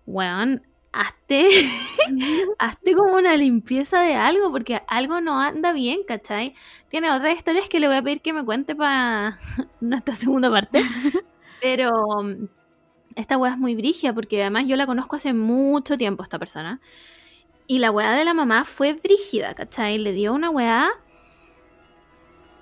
weón, 0.05 0.61
hazte, 0.91 1.47
hazte 2.59 2.93
como 2.93 3.15
una 3.15 3.35
limpieza 3.35 4.01
de 4.01 4.15
algo, 4.15 4.51
porque 4.51 4.81
algo 4.87 5.21
no 5.21 5.39
anda 5.39 5.73
bien, 5.73 6.01
¿cachai? 6.07 6.53
Tiene 6.89 7.11
otras 7.11 7.35
historias 7.35 7.67
que 7.69 7.79
le 7.79 7.87
voy 7.87 7.97
a 7.97 8.01
pedir 8.01 8.21
que 8.21 8.33
me 8.33 8.45
cuente 8.45 8.75
para 8.75 9.39
nuestra 9.81 10.15
segunda 10.15 10.49
parte. 10.51 10.83
Pero 11.61 11.91
mm, 12.23 12.47
esta 13.15 13.37
weá 13.37 13.53
es 13.53 13.57
muy 13.57 13.75
brigia, 13.75 14.13
porque 14.13 14.41
además 14.41 14.65
yo 14.67 14.75
la 14.75 14.85
conozco 14.85 15.15
hace 15.15 15.33
mucho 15.33 15.97
tiempo, 15.97 16.23
esta 16.23 16.39
persona. 16.39 16.79
Y 17.65 17.79
la 17.79 17.91
weá 17.91 18.13
de 18.13 18.23
la 18.23 18.33
mamá 18.33 18.63
fue 18.63 18.93
brígida, 18.93 19.53
¿cachai? 19.53 19.97
Le 19.97 20.13
dio 20.13 20.33
una 20.33 20.49
weá 20.49 20.91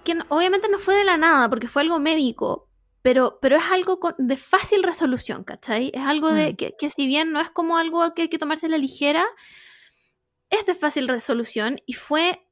que 0.05 0.17
obviamente 0.29 0.69
no 0.69 0.79
fue 0.79 0.95
de 0.95 1.03
la 1.03 1.17
nada, 1.17 1.49
porque 1.49 1.67
fue 1.67 1.81
algo 1.81 1.99
médico, 1.99 2.69
pero, 3.01 3.39
pero 3.41 3.57
es 3.57 3.63
algo 3.69 3.99
de 4.17 4.37
fácil 4.37 4.81
resolución, 4.81 5.43
¿cachai? 5.43 5.91
Es 5.93 6.01
algo 6.01 6.31
de 6.31 6.53
mm. 6.53 6.75
que, 6.79 6.89
si 6.89 7.05
bien 7.05 7.31
no 7.33 7.41
es 7.41 7.49
como 7.49 7.77
algo 7.77 8.13
que 8.13 8.23
hay 8.23 8.29
que 8.29 8.39
tomarse 8.39 8.69
la 8.69 8.77
ligera, 8.77 9.25
es 10.49 10.65
de 10.65 10.73
fácil 10.75 11.07
resolución 11.07 11.77
y 11.85 11.93
fue, 11.93 12.47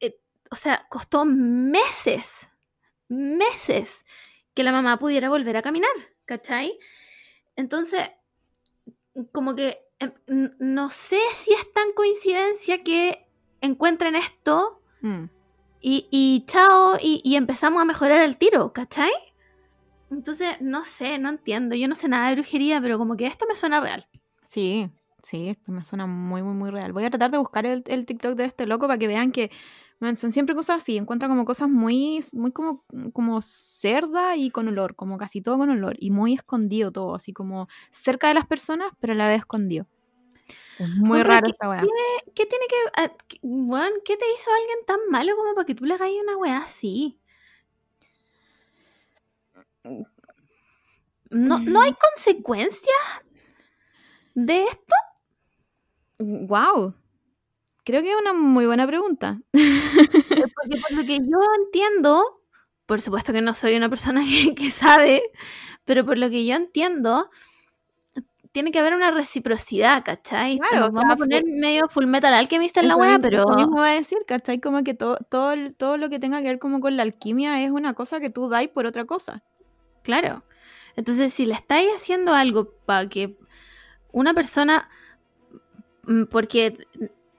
eh, 0.00 0.18
o 0.50 0.56
sea, 0.56 0.86
costó 0.88 1.24
meses, 1.24 2.50
meses 3.08 4.04
que 4.54 4.64
la 4.64 4.72
mamá 4.72 4.98
pudiera 4.98 5.28
volver 5.28 5.56
a 5.56 5.62
caminar, 5.62 5.92
¿cachai? 6.24 6.78
Entonces, 7.54 8.10
como 9.32 9.54
que 9.54 9.78
em, 9.98 10.50
no 10.58 10.90
sé 10.90 11.20
si 11.34 11.52
es 11.52 11.72
tan 11.72 11.92
coincidencia 11.92 12.82
que 12.82 13.28
encuentren 13.60 14.16
esto 14.16 14.82
mm. 15.00 15.35
Y, 15.88 16.44
chao, 16.48 16.96
y, 17.00 17.36
empezamos 17.36 17.80
a 17.80 17.84
mejorar 17.84 18.24
el 18.24 18.36
tiro, 18.36 18.72
¿cachai? 18.72 19.12
Entonces, 20.10 20.56
no 20.60 20.82
sé, 20.82 21.18
no 21.20 21.28
entiendo. 21.28 21.76
Yo 21.76 21.86
no 21.86 21.94
sé 21.94 22.08
nada 22.08 22.28
de 22.28 22.34
brujería, 22.34 22.80
pero 22.80 22.98
como 22.98 23.16
que 23.16 23.26
esto 23.26 23.46
me 23.48 23.54
suena 23.54 23.80
real. 23.80 24.08
Sí, 24.42 24.90
sí, 25.22 25.48
esto 25.48 25.70
me 25.70 25.84
suena 25.84 26.06
muy, 26.06 26.42
muy, 26.42 26.54
muy 26.54 26.70
real. 26.70 26.92
Voy 26.92 27.04
a 27.04 27.10
tratar 27.10 27.30
de 27.30 27.38
buscar 27.38 27.66
el, 27.66 27.84
TikTok 27.84 28.34
de 28.34 28.46
este 28.46 28.66
loco 28.66 28.88
para 28.88 28.98
que 28.98 29.06
vean 29.06 29.30
que 29.30 29.52
son 30.16 30.32
siempre 30.32 30.56
cosas 30.56 30.78
así. 30.78 30.96
Encuentra 30.96 31.28
como 31.28 31.44
cosas 31.44 31.68
muy, 31.68 32.18
muy 32.32 32.50
como, 32.50 32.84
como 33.12 33.40
cerda 33.40 34.36
y 34.36 34.50
con 34.50 34.66
olor, 34.66 34.96
como 34.96 35.18
casi 35.18 35.40
todo 35.40 35.56
con 35.56 35.70
olor. 35.70 35.96
Y 36.00 36.10
muy 36.10 36.34
escondido 36.34 36.90
todo, 36.90 37.14
así 37.14 37.32
como 37.32 37.68
cerca 37.90 38.26
de 38.26 38.34
las 38.34 38.46
personas, 38.46 38.88
pero 38.98 39.12
a 39.12 39.16
la 39.16 39.28
vez 39.28 39.38
escondido. 39.38 39.86
Es 40.78 40.88
muy 40.90 41.22
raro 41.22 41.46
esta 41.46 41.68
weá. 41.68 41.82
¿Qué 42.34 42.46
tiene 42.46 42.66
que. 42.68 42.76
Ah, 42.96 43.12
¿Qué 44.04 44.16
te 44.16 44.32
hizo 44.32 44.50
alguien 44.52 44.78
tan 44.86 45.00
malo 45.10 45.36
como 45.36 45.54
para 45.54 45.66
que 45.66 45.74
tú 45.74 45.84
le 45.84 45.94
hagas 45.94 46.10
una 46.22 46.36
weá 46.36 46.58
así? 46.58 47.18
¿No, 51.30 51.58
¿No 51.58 51.80
hay 51.80 51.94
consecuencias 51.94 52.96
de 54.34 54.64
esto? 54.64 54.94
Wow. 56.18 56.94
Creo 57.84 58.02
que 58.02 58.10
es 58.10 58.20
una 58.20 58.32
muy 58.32 58.66
buena 58.66 58.86
pregunta. 58.86 59.40
Porque 59.52 60.80
por 60.80 60.92
lo 60.92 61.04
que 61.04 61.18
yo 61.18 61.38
entiendo, 61.58 62.42
por 62.84 63.00
supuesto 63.00 63.32
que 63.32 63.40
no 63.40 63.54
soy 63.54 63.76
una 63.76 63.88
persona 63.88 64.22
que, 64.56 64.70
sabe, 64.70 65.22
pero 65.84 66.04
por 66.04 66.18
lo 66.18 66.28
que 66.28 66.44
yo 66.44 66.56
entiendo, 66.56 67.30
tiene 68.56 68.72
que 68.72 68.78
haber 68.78 68.94
una 68.94 69.10
reciprocidad, 69.10 70.02
¿cachai? 70.02 70.58
Claro, 70.58 70.90
vamos 70.90 71.12
a 71.12 71.16
poner 71.16 71.44
medio 71.44 71.88
full 71.90 72.06
metal 72.06 72.32
alquimista 72.32 72.80
en 72.80 72.88
la 72.88 72.96
wea, 72.96 73.18
pero. 73.18 73.44
Lo 73.44 73.54
mismo 73.54 73.76
va 73.76 73.88
a 73.90 73.92
decir, 73.92 74.16
¿cachai? 74.26 74.60
Como 74.60 74.82
que 74.82 74.94
todo, 74.94 75.18
todo, 75.28 75.52
todo 75.76 75.98
lo 75.98 76.08
que 76.08 76.18
tenga 76.18 76.40
que 76.40 76.46
ver 76.46 76.58
como 76.58 76.80
con 76.80 76.96
la 76.96 77.02
alquimia 77.02 77.62
es 77.62 77.70
una 77.70 77.92
cosa 77.92 78.18
que 78.18 78.30
tú 78.30 78.48
dais 78.48 78.70
por 78.70 78.86
otra 78.86 79.04
cosa. 79.04 79.42
Claro. 80.02 80.42
Entonces, 80.96 81.34
si 81.34 81.44
le 81.44 81.52
estáis 81.52 81.90
haciendo 81.94 82.32
algo 82.32 82.72
para 82.86 83.06
que 83.10 83.36
una 84.10 84.32
persona, 84.32 84.88
mm, 86.04 86.22
porque 86.30 86.78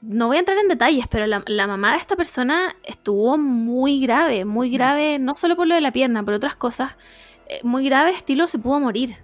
no 0.01 0.27
voy 0.27 0.35
a 0.35 0.41
entrar 0.41 0.59
en 0.59 0.67
detalles, 0.67 1.07
pero 1.07 1.25
la, 1.25 1.67
mamá 1.67 1.93
de 1.93 1.97
esta 1.97 2.15
persona 2.15 2.75
estuvo 2.83 3.39
muy 3.39 4.01
grave, 4.01 4.45
muy 4.45 4.69
grave, 4.69 5.17
no 5.17 5.35
solo 5.35 5.55
por 5.55 5.65
lo 5.65 5.73
de 5.73 5.81
la 5.81 5.91
pierna, 5.91 6.23
por 6.23 6.35
otras 6.35 6.55
cosas, 6.55 6.95
eh, 7.47 7.59
muy 7.63 7.85
grave, 7.85 8.11
estilo 8.11 8.45
se 8.45 8.59
pudo 8.59 8.79
morir. 8.79 9.17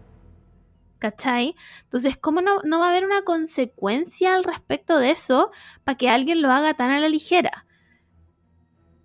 ¿Cachai? 1.03 1.53
Entonces, 1.81 2.15
¿cómo 2.15 2.39
no, 2.39 2.61
no 2.63 2.79
va 2.79 2.85
a 2.85 2.89
haber 2.89 3.03
una 3.03 3.23
consecuencia 3.23 4.35
al 4.35 4.45
respecto 4.45 4.99
de 4.99 5.11
eso 5.11 5.51
para 5.83 5.97
que 5.97 6.07
alguien 6.07 6.41
lo 6.41 6.49
haga 6.49 6.75
tan 6.75 6.91
a 6.91 6.99
la 7.01 7.09
ligera? 7.09 7.65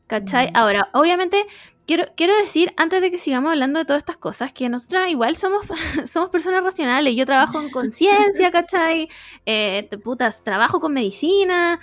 ¿Cachai? 0.07 0.49
Ahora, 0.55 0.91
obviamente, 0.93 1.45
quiero, 1.87 2.05
quiero 2.17 2.37
decir, 2.37 2.73
antes 2.77 3.01
de 3.01 3.11
que 3.11 3.19
sigamos 3.19 3.51
hablando 3.51 3.81
de 3.81 3.85
todas 3.85 3.99
estas 3.99 4.17
cosas, 4.17 4.53
que 4.53 4.69
nosotros 4.69 5.09
igual 5.09 5.35
somos, 5.35 5.67
somos 6.07 6.29
personas 6.29 6.63
racionales. 6.63 7.17
Yo 7.17 7.27
trabajo 7.27 7.61
en 7.61 7.69
conciencia, 7.69 8.49
¿cachai? 8.53 9.09
Eh, 9.45 9.89
putas, 10.05 10.45
trabajo 10.45 10.79
con 10.79 10.93
medicina. 10.93 11.81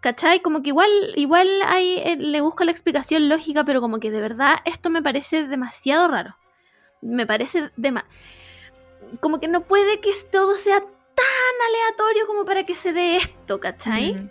¿Cachai? 0.00 0.42
Como 0.42 0.60
que 0.62 0.70
igual, 0.70 0.90
igual 1.14 1.46
hay, 1.68 1.98
eh, 1.98 2.16
le 2.18 2.40
busco 2.40 2.64
la 2.64 2.72
explicación 2.72 3.28
lógica, 3.28 3.62
pero 3.62 3.80
como 3.80 4.00
que 4.00 4.10
de 4.10 4.20
verdad 4.20 4.56
esto 4.64 4.90
me 4.90 5.02
parece 5.02 5.46
demasiado 5.46 6.08
raro. 6.08 6.36
Me 7.00 7.28
parece 7.28 7.70
demasiado... 7.76 8.10
Como 9.18 9.40
que 9.40 9.48
no 9.48 9.62
puede 9.62 10.00
que 10.00 10.12
todo 10.30 10.54
sea 10.56 10.80
tan 10.80 11.54
aleatorio 11.68 12.26
como 12.26 12.44
para 12.44 12.64
que 12.64 12.74
se 12.74 12.92
dé 12.92 13.16
esto, 13.16 13.58
¿cachai? 13.58 14.30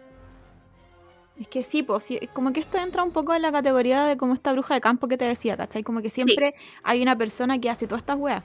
Es 1.39 1.47
que 1.47 1.63
sí, 1.63 1.83
pues, 1.83 2.07
como 2.33 2.51
que 2.51 2.59
esto 2.59 2.77
entra 2.77 3.03
un 3.03 3.11
poco 3.11 3.33
en 3.33 3.41
la 3.41 3.51
categoría 3.51 4.03
de 4.05 4.17
como 4.17 4.33
esta 4.33 4.51
bruja 4.51 4.73
de 4.73 4.81
campo 4.81 5.07
que 5.07 5.17
te 5.17 5.25
decía, 5.25 5.55
¿cachai? 5.55 5.83
Como 5.83 6.01
que 6.01 6.09
siempre 6.09 6.53
hay 6.83 7.01
una 7.01 7.17
persona 7.17 7.59
que 7.59 7.69
hace 7.69 7.87
todas 7.87 8.01
estas 8.01 8.17
weas. 8.17 8.43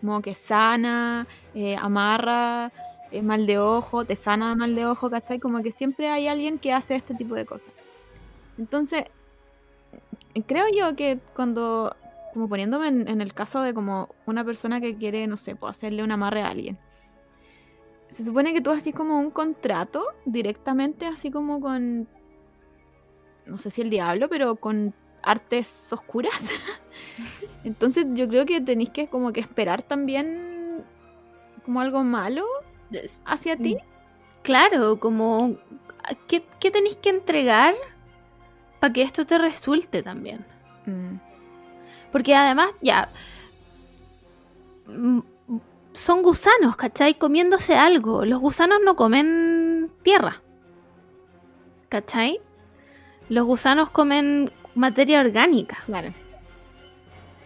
Como 0.00 0.22
que 0.22 0.34
sana, 0.34 1.26
eh, 1.54 1.76
amarra, 1.76 2.72
es 3.10 3.22
mal 3.22 3.46
de 3.46 3.58
ojo, 3.58 4.04
te 4.04 4.16
sana 4.16 4.54
mal 4.54 4.74
de 4.74 4.86
ojo, 4.86 5.10
¿cachai? 5.10 5.38
Como 5.38 5.62
que 5.62 5.72
siempre 5.72 6.08
hay 6.08 6.28
alguien 6.28 6.58
que 6.58 6.72
hace 6.72 6.96
este 6.96 7.14
tipo 7.14 7.34
de 7.34 7.44
cosas. 7.44 7.72
Entonces, 8.58 9.04
creo 10.46 10.66
yo 10.74 10.96
que 10.96 11.18
cuando, 11.34 11.94
como 12.36 12.50
poniéndome 12.50 12.88
en, 12.88 13.22
el 13.22 13.32
caso 13.32 13.62
de 13.62 13.72
como 13.72 14.14
una 14.26 14.44
persona 14.44 14.78
que 14.78 14.94
quiere, 14.94 15.26
no 15.26 15.38
sé, 15.38 15.56
pues 15.56 15.70
hacerle 15.70 16.04
un 16.04 16.12
amarre 16.12 16.42
a 16.42 16.48
alguien. 16.48 16.76
Se 18.10 18.22
supone 18.22 18.52
que 18.52 18.60
tú 18.60 18.72
haces 18.72 18.94
como 18.94 19.18
un 19.18 19.30
contrato 19.30 20.04
directamente, 20.26 21.06
así 21.06 21.30
como 21.30 21.62
con, 21.62 22.06
no 23.46 23.56
sé 23.56 23.70
si 23.70 23.80
el 23.80 23.88
diablo, 23.88 24.28
pero 24.28 24.56
con 24.56 24.92
artes 25.22 25.90
oscuras. 25.90 26.46
Entonces 27.64 28.04
yo 28.12 28.28
creo 28.28 28.44
que 28.44 28.60
tenéis 28.60 28.90
que 28.90 29.08
como 29.08 29.32
que 29.32 29.40
esperar 29.40 29.80
también 29.80 30.84
como 31.64 31.80
algo 31.80 32.04
malo 32.04 32.44
hacia 33.24 33.56
ti. 33.56 33.78
Claro, 34.42 35.00
como 35.00 35.56
¿qué, 36.28 36.44
qué 36.60 36.70
tenéis 36.70 36.98
que 36.98 37.08
entregar 37.08 37.72
para 38.78 38.92
que 38.92 39.00
esto 39.00 39.24
te 39.24 39.38
resulte 39.38 40.02
también? 40.02 40.44
Mm. 40.84 41.25
Porque 42.12 42.34
además, 42.34 42.70
ya, 42.80 43.10
mm, 44.86 45.20
son 45.92 46.22
gusanos, 46.22 46.76
¿cachai? 46.76 47.14
Comiéndose 47.14 47.76
algo. 47.76 48.24
Los 48.24 48.40
gusanos 48.40 48.78
no 48.84 48.96
comen 48.96 49.90
tierra. 50.02 50.42
¿Cachai? 51.88 52.40
Los 53.28 53.46
gusanos 53.46 53.90
comen 53.90 54.52
materia 54.74 55.20
orgánica. 55.20 55.78
Claro. 55.86 56.12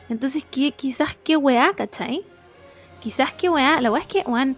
Entonces, 0.09 0.45
¿qué, 0.51 0.73
quizás 0.73 1.17
qué 1.23 1.37
weá, 1.37 1.73
¿cachai? 1.75 2.25
Quizás 3.01 3.33
qué 3.33 3.49
weá. 3.49 3.81
La 3.81 3.93
weá 3.93 4.03
es 4.03 4.09
que, 4.09 4.25
weón, 4.27 4.57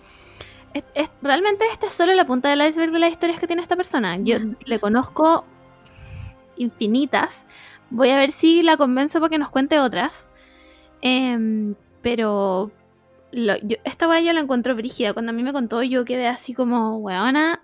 realmente 1.20 1.66
esta 1.70 1.86
es 1.86 1.92
solo 1.92 2.14
la 2.14 2.24
punta 2.24 2.48
del 2.48 2.66
iceberg 2.66 2.90
de 2.90 2.98
las 2.98 3.10
historias 3.10 3.38
que 3.38 3.46
tiene 3.46 3.60
esta 3.60 3.76
persona. 3.76 4.16
Yo 4.16 4.38
le 4.64 4.80
conozco 4.80 5.44
infinitas. 6.56 7.46
Voy 7.92 8.08
a 8.08 8.16
ver 8.16 8.30
si 8.30 8.62
la 8.62 8.78
convenzo 8.78 9.20
para 9.20 9.28
que 9.28 9.38
nos 9.38 9.50
cuente 9.50 9.78
otras. 9.78 10.30
Em, 11.02 11.74
pero 12.00 12.70
esta 13.84 14.08
weá 14.08 14.20
yo 14.20 14.32
la 14.32 14.40
encuentro 14.40 14.74
brígida. 14.74 15.12
Cuando 15.12 15.30
a 15.30 15.34
mí 15.34 15.42
me 15.42 15.52
contó, 15.52 15.82
yo 15.82 16.04
quedé 16.04 16.26
así 16.26 16.54
como, 16.54 16.96
weona, 16.96 17.62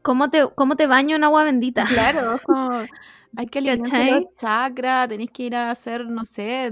¿cómo 0.00 0.30
te, 0.30 0.48
cómo 0.54 0.76
te 0.76 0.86
baño 0.86 1.16
en 1.16 1.24
agua 1.24 1.44
bendita? 1.44 1.84
Claro, 1.84 2.38
hay 3.36 3.46
que 3.46 3.60
limpiar 3.60 4.22
los 4.22 4.34
chakras, 4.36 5.08
tenés 5.08 5.30
que 5.30 5.44
ir 5.44 5.56
a 5.56 5.70
hacer, 5.70 6.06
no 6.06 6.24
sé, 6.24 6.70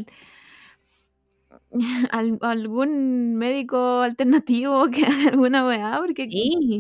algún 2.41 3.37
médico 3.37 4.01
alternativo 4.01 4.89
que 4.89 5.05
alguna 5.05 5.67
weá, 5.67 5.99
porque 6.01 6.29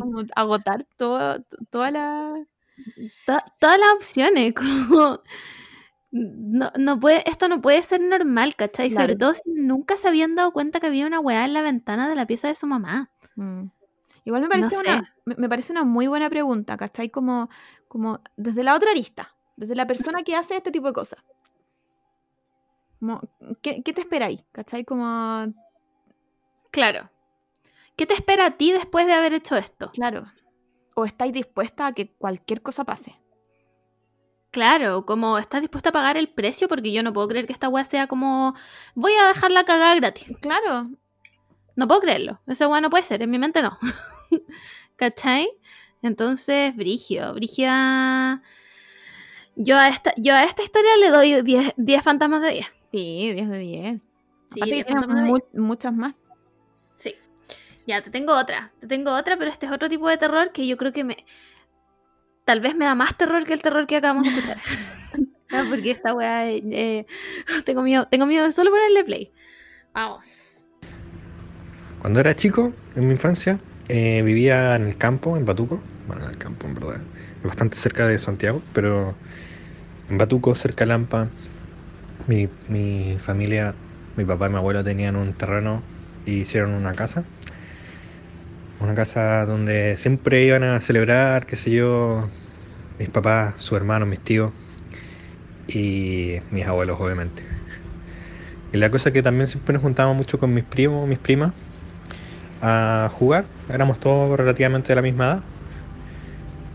como 0.00 0.22
agotar 0.34 0.86
todo, 0.96 1.44
toda 1.70 1.90
la... 1.90 2.46
todas 3.26 3.78
las 3.78 3.90
opciones, 3.94 4.54
como... 4.54 5.20
No, 6.12 6.72
no 6.76 6.98
puede, 6.98 7.22
esto 7.30 7.48
no 7.48 7.62
puede 7.62 7.82
ser 7.82 8.00
normal, 8.00 8.56
¿cachai? 8.56 8.90
Sobre 8.90 9.14
todo 9.14 9.32
si 9.32 9.42
nunca 9.46 9.96
se 9.96 10.08
habían 10.08 10.34
dado 10.34 10.52
cuenta 10.52 10.80
que 10.80 10.88
había 10.88 11.06
una 11.06 11.20
weá 11.20 11.44
en 11.44 11.52
la 11.52 11.62
ventana 11.62 12.08
de 12.08 12.16
la 12.16 12.26
pieza 12.26 12.48
de 12.48 12.56
su 12.56 12.66
mamá. 12.66 13.12
Mm. 13.36 13.66
Igual 14.24 14.42
me 14.42 14.48
parece, 14.48 14.76
una, 14.76 15.14
me, 15.24 15.48
parece 15.48 15.72
una 15.72 15.84
muy 15.84 16.08
buena 16.08 16.28
pregunta, 16.28 16.76
¿cachai? 16.76 17.10
Como, 17.10 17.48
como 17.86 18.20
desde 18.36 18.64
la 18.64 18.74
otra 18.74 18.90
arista, 18.90 19.36
desde 19.56 19.76
la 19.76 19.86
persona 19.86 20.24
que 20.24 20.34
hace 20.34 20.56
este 20.56 20.72
tipo 20.72 20.88
de 20.88 20.92
cosas. 20.92 21.20
¿qué, 23.62 23.82
¿Qué 23.82 23.92
te 23.92 24.00
esperáis? 24.00 24.44
¿Cachai? 24.52 24.84
Como... 24.84 25.54
Claro. 26.72 27.08
¿Qué 27.96 28.06
te 28.06 28.14
espera 28.14 28.46
a 28.46 28.50
ti 28.52 28.72
después 28.72 29.06
de 29.06 29.12
haber 29.12 29.34
hecho 29.34 29.56
esto? 29.56 29.90
Claro. 29.92 30.26
¿O 31.00 31.06
estáis 31.06 31.32
dispuesta 31.32 31.86
a 31.86 31.92
que 31.94 32.12
cualquier 32.12 32.60
cosa 32.60 32.84
pase? 32.84 33.14
Claro, 34.50 35.06
como 35.06 35.38
estás 35.38 35.62
dispuesta 35.62 35.88
a 35.88 35.92
pagar 35.92 36.18
el 36.18 36.28
precio 36.28 36.68
porque 36.68 36.92
yo 36.92 37.02
no 37.02 37.14
puedo 37.14 37.26
creer 37.28 37.46
que 37.46 37.54
esta 37.54 37.70
weá 37.70 37.86
sea 37.86 38.06
como 38.06 38.54
voy 38.94 39.12
a 39.14 39.28
dejar 39.28 39.50
la 39.50 39.64
cagada 39.64 39.94
gratis. 39.94 40.30
Claro. 40.42 40.84
No 41.74 41.88
puedo 41.88 42.02
creerlo. 42.02 42.42
Esa 42.46 42.68
weá 42.68 42.82
no 42.82 42.90
puede 42.90 43.02
ser, 43.02 43.22
en 43.22 43.30
mi 43.30 43.38
mente 43.38 43.62
no. 43.62 43.78
¿Cachai? 44.96 45.48
Entonces, 46.02 46.76
Brigio, 46.76 47.32
Brigia. 47.32 48.42
Yo 49.56 49.78
a 49.78 49.88
esta, 49.88 50.12
yo 50.18 50.34
a 50.34 50.44
esta 50.44 50.62
historia 50.62 50.98
le 50.98 51.08
doy 51.08 51.72
10, 51.78 52.04
fantasmas 52.04 52.42
de 52.42 52.50
10. 52.50 52.66
Sí, 52.92 53.32
10 53.32 53.48
de 53.48 53.58
10. 53.58 54.08
Sí, 54.48 54.84
muchas 55.54 55.94
más. 55.94 56.24
Ya, 57.86 58.02
te 58.02 58.10
tengo 58.10 58.36
otra. 58.36 58.72
Te 58.80 58.86
tengo 58.86 59.12
otra, 59.12 59.36
pero 59.36 59.50
este 59.50 59.66
es 59.66 59.72
otro 59.72 59.88
tipo 59.88 60.08
de 60.08 60.16
terror 60.18 60.52
que 60.52 60.66
yo 60.66 60.76
creo 60.76 60.92
que 60.92 61.04
me. 61.04 61.16
Tal 62.44 62.60
vez 62.60 62.74
me 62.74 62.84
da 62.84 62.94
más 62.94 63.16
terror 63.16 63.44
que 63.44 63.52
el 63.52 63.62
terror 63.62 63.86
que 63.86 63.96
acabamos 63.96 64.24
de 64.24 64.30
escuchar. 64.30 64.58
porque 65.68 65.90
esta 65.90 66.14
weá. 66.14 66.50
Eh, 66.50 67.06
tengo 67.64 67.82
miedo. 67.82 68.06
Tengo 68.08 68.26
miedo 68.26 68.44
de 68.44 68.52
solo 68.52 68.70
ponerle 68.70 69.04
play. 69.04 69.32
Vamos. 69.92 70.64
Cuando 72.00 72.20
era 72.20 72.34
chico, 72.34 72.72
en 72.96 73.06
mi 73.06 73.12
infancia, 73.12 73.58
eh, 73.88 74.22
vivía 74.22 74.76
en 74.76 74.86
el 74.86 74.96
campo, 74.96 75.36
en 75.36 75.44
Batuco. 75.44 75.80
Bueno, 76.06 76.24
en 76.24 76.30
el 76.30 76.38
campo, 76.38 76.66
en 76.66 76.74
verdad. 76.74 77.00
Bastante 77.44 77.76
cerca 77.76 78.06
de 78.06 78.18
Santiago, 78.18 78.62
pero 78.72 79.14
en 80.08 80.18
Batuco, 80.18 80.54
cerca 80.54 80.84
de 80.84 80.88
Lampa, 80.88 81.28
mi, 82.26 82.48
mi 82.68 83.18
familia, 83.18 83.74
mi 84.16 84.24
papá 84.24 84.48
y 84.48 84.50
mi 84.50 84.56
abuelo 84.56 84.82
tenían 84.82 85.16
un 85.16 85.32
terreno 85.34 85.82
y 86.24 86.40
hicieron 86.40 86.72
una 86.72 86.94
casa. 86.94 87.24
Una 88.80 88.94
casa 88.94 89.44
donde 89.44 89.96
siempre 89.96 90.42
iban 90.44 90.62
a 90.62 90.80
celebrar, 90.80 91.44
qué 91.44 91.56
sé 91.56 91.70
yo, 91.70 92.28
mis 92.98 93.10
papás, 93.10 93.54
su 93.58 93.76
hermano, 93.76 94.06
mis 94.06 94.20
tíos 94.20 94.52
y 95.68 96.38
mis 96.50 96.66
abuelos, 96.66 96.98
obviamente. 96.98 97.42
Y 98.72 98.78
la 98.78 98.90
cosa 98.90 99.10
es 99.10 99.12
que 99.12 99.22
también 99.22 99.48
siempre 99.48 99.74
nos 99.74 99.82
juntábamos 99.82 100.16
mucho 100.16 100.38
con 100.38 100.54
mis 100.54 100.64
primos, 100.64 101.06
mis 101.06 101.18
primas, 101.18 101.52
a 102.62 103.10
jugar. 103.12 103.44
Éramos 103.68 103.98
todos 104.00 104.38
relativamente 104.38 104.88
de 104.88 104.94
la 104.94 105.02
misma 105.02 105.24
edad. 105.24 105.42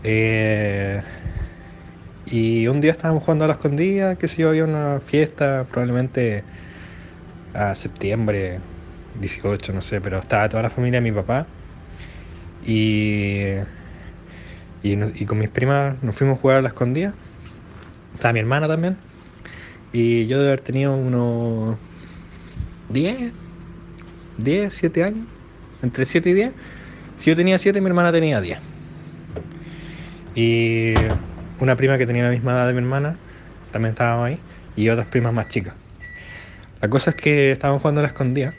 Eh, 0.04 1.02
y 2.26 2.66
un 2.68 2.80
día 2.80 2.92
estábamos 2.92 3.22
jugando 3.22 3.44
a 3.44 3.48
la 3.48 3.54
escondida, 3.54 4.16
que 4.16 4.28
sé 4.28 4.42
yo, 4.42 4.50
había 4.50 4.64
una 4.64 5.00
fiesta, 5.00 5.64
probablemente 5.70 6.44
a 7.54 7.74
septiembre 7.74 8.60
18, 9.20 9.72
no 9.72 9.80
sé, 9.80 10.00
pero 10.00 10.18
estaba 10.18 10.48
toda 10.48 10.62
la 10.62 10.70
familia 10.70 11.00
de 11.00 11.10
mi 11.10 11.16
papá. 11.16 11.46
Y, 12.66 13.52
y, 14.82 15.24
con 15.24 15.38
mis 15.38 15.50
primas 15.50 16.02
nos 16.02 16.16
fuimos 16.16 16.38
a 16.38 16.40
jugar 16.40 16.56
a 16.58 16.62
la 16.62 16.68
escondida. 16.68 17.14
Estaba 18.14 18.32
mi 18.32 18.40
hermana 18.40 18.66
también. 18.66 18.96
Y 19.92 20.26
yo 20.26 20.40
de 20.40 20.48
haber 20.48 20.60
tenido 20.60 20.96
unos 20.96 21.76
10, 22.88 23.32
10, 24.38 24.74
7 24.74 25.04
años, 25.04 25.26
entre 25.82 26.04
7 26.04 26.28
y 26.28 26.32
10. 26.32 26.52
Si 27.18 27.30
yo 27.30 27.36
tenía 27.36 27.58
7, 27.58 27.80
mi 27.80 27.86
hermana 27.86 28.10
tenía 28.10 28.40
10. 28.40 28.58
Y 30.34 30.94
una 31.60 31.76
prima 31.76 31.96
que 31.98 32.06
tenía 32.06 32.24
la 32.24 32.30
misma 32.30 32.52
edad 32.52 32.66
de 32.66 32.72
mi 32.72 32.80
hermana, 32.80 33.16
también 33.72 33.92
estábamos 33.92 34.26
ahí, 34.26 34.40
y 34.74 34.88
otras 34.88 35.06
primas 35.06 35.32
más 35.32 35.48
chicas. 35.48 35.74
La 36.82 36.90
cosa 36.90 37.10
es 37.10 37.16
que 37.16 37.52
estábamos 37.52 37.80
jugando 37.80 38.00
a 38.00 38.02
la 38.02 38.08
escondida, 38.08 38.54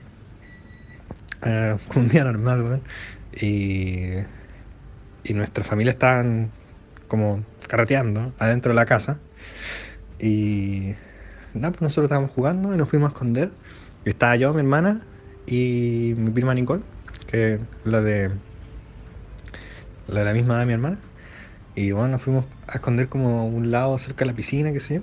eh, 1.43 1.75
un 1.95 2.07
día 2.07 2.23
normal, 2.23 2.81
y, 3.33 4.13
y 5.23 5.33
nuestra 5.33 5.63
familia 5.63 5.91
estaban 5.91 6.51
como 7.07 7.43
carreteando 7.67 8.33
adentro 8.39 8.71
de 8.71 8.75
la 8.75 8.85
casa, 8.85 9.19
y 10.19 10.93
nada, 11.53 11.71
pues 11.71 11.81
nosotros 11.81 12.05
estábamos 12.05 12.31
jugando 12.31 12.73
y 12.73 12.77
nos 12.77 12.89
fuimos 12.89 13.09
a 13.09 13.13
esconder. 13.13 13.51
Y 14.05 14.09
estaba 14.09 14.35
yo, 14.35 14.53
mi 14.53 14.61
hermana 14.61 15.01
y 15.45 16.13
mi 16.17 16.31
prima 16.31 16.53
Nicole, 16.53 16.81
que 17.27 17.55
es 17.55 17.61
la 17.83 18.01
de 18.01 18.31
la, 20.07 20.19
de 20.21 20.25
la 20.25 20.33
misma 20.33 20.53
edad 20.53 20.59
de 20.61 20.65
mi 20.65 20.73
hermana. 20.73 20.97
Y 21.75 21.91
bueno, 21.91 22.09
nos 22.09 22.21
fuimos 22.21 22.45
a 22.67 22.75
esconder 22.75 23.09
como 23.09 23.39
a 23.39 23.43
un 23.43 23.69
lado 23.69 23.97
cerca 23.99 24.25
de 24.25 24.31
la 24.31 24.35
piscina, 24.35 24.73
qué 24.73 24.79
sé 24.79 24.95
yo. 24.95 25.01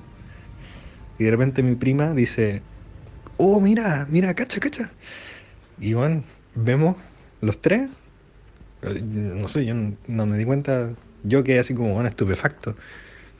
Y 1.19 1.25
de 1.25 1.31
repente 1.31 1.63
mi 1.63 1.77
prima 1.77 2.15
dice, 2.15 2.63
oh, 3.37 3.61
mira, 3.61 4.07
mira, 4.09 4.35
cacha, 4.35 4.59
cacha. 4.59 4.91
Y 5.79 5.95
bueno, 5.95 6.23
vemos 6.55 6.97
los 7.41 7.61
tres. 7.61 7.89
No 8.83 9.49
sé, 9.49 9.65
yo 9.65 9.75
no, 9.75 10.27
me 10.27 10.39
di 10.39 10.45
cuenta. 10.45 10.91
Yo 11.23 11.43
quedé 11.43 11.59
así 11.59 11.75
como, 11.75 11.95
bueno, 11.95 12.09
estupefacto. 12.09 12.77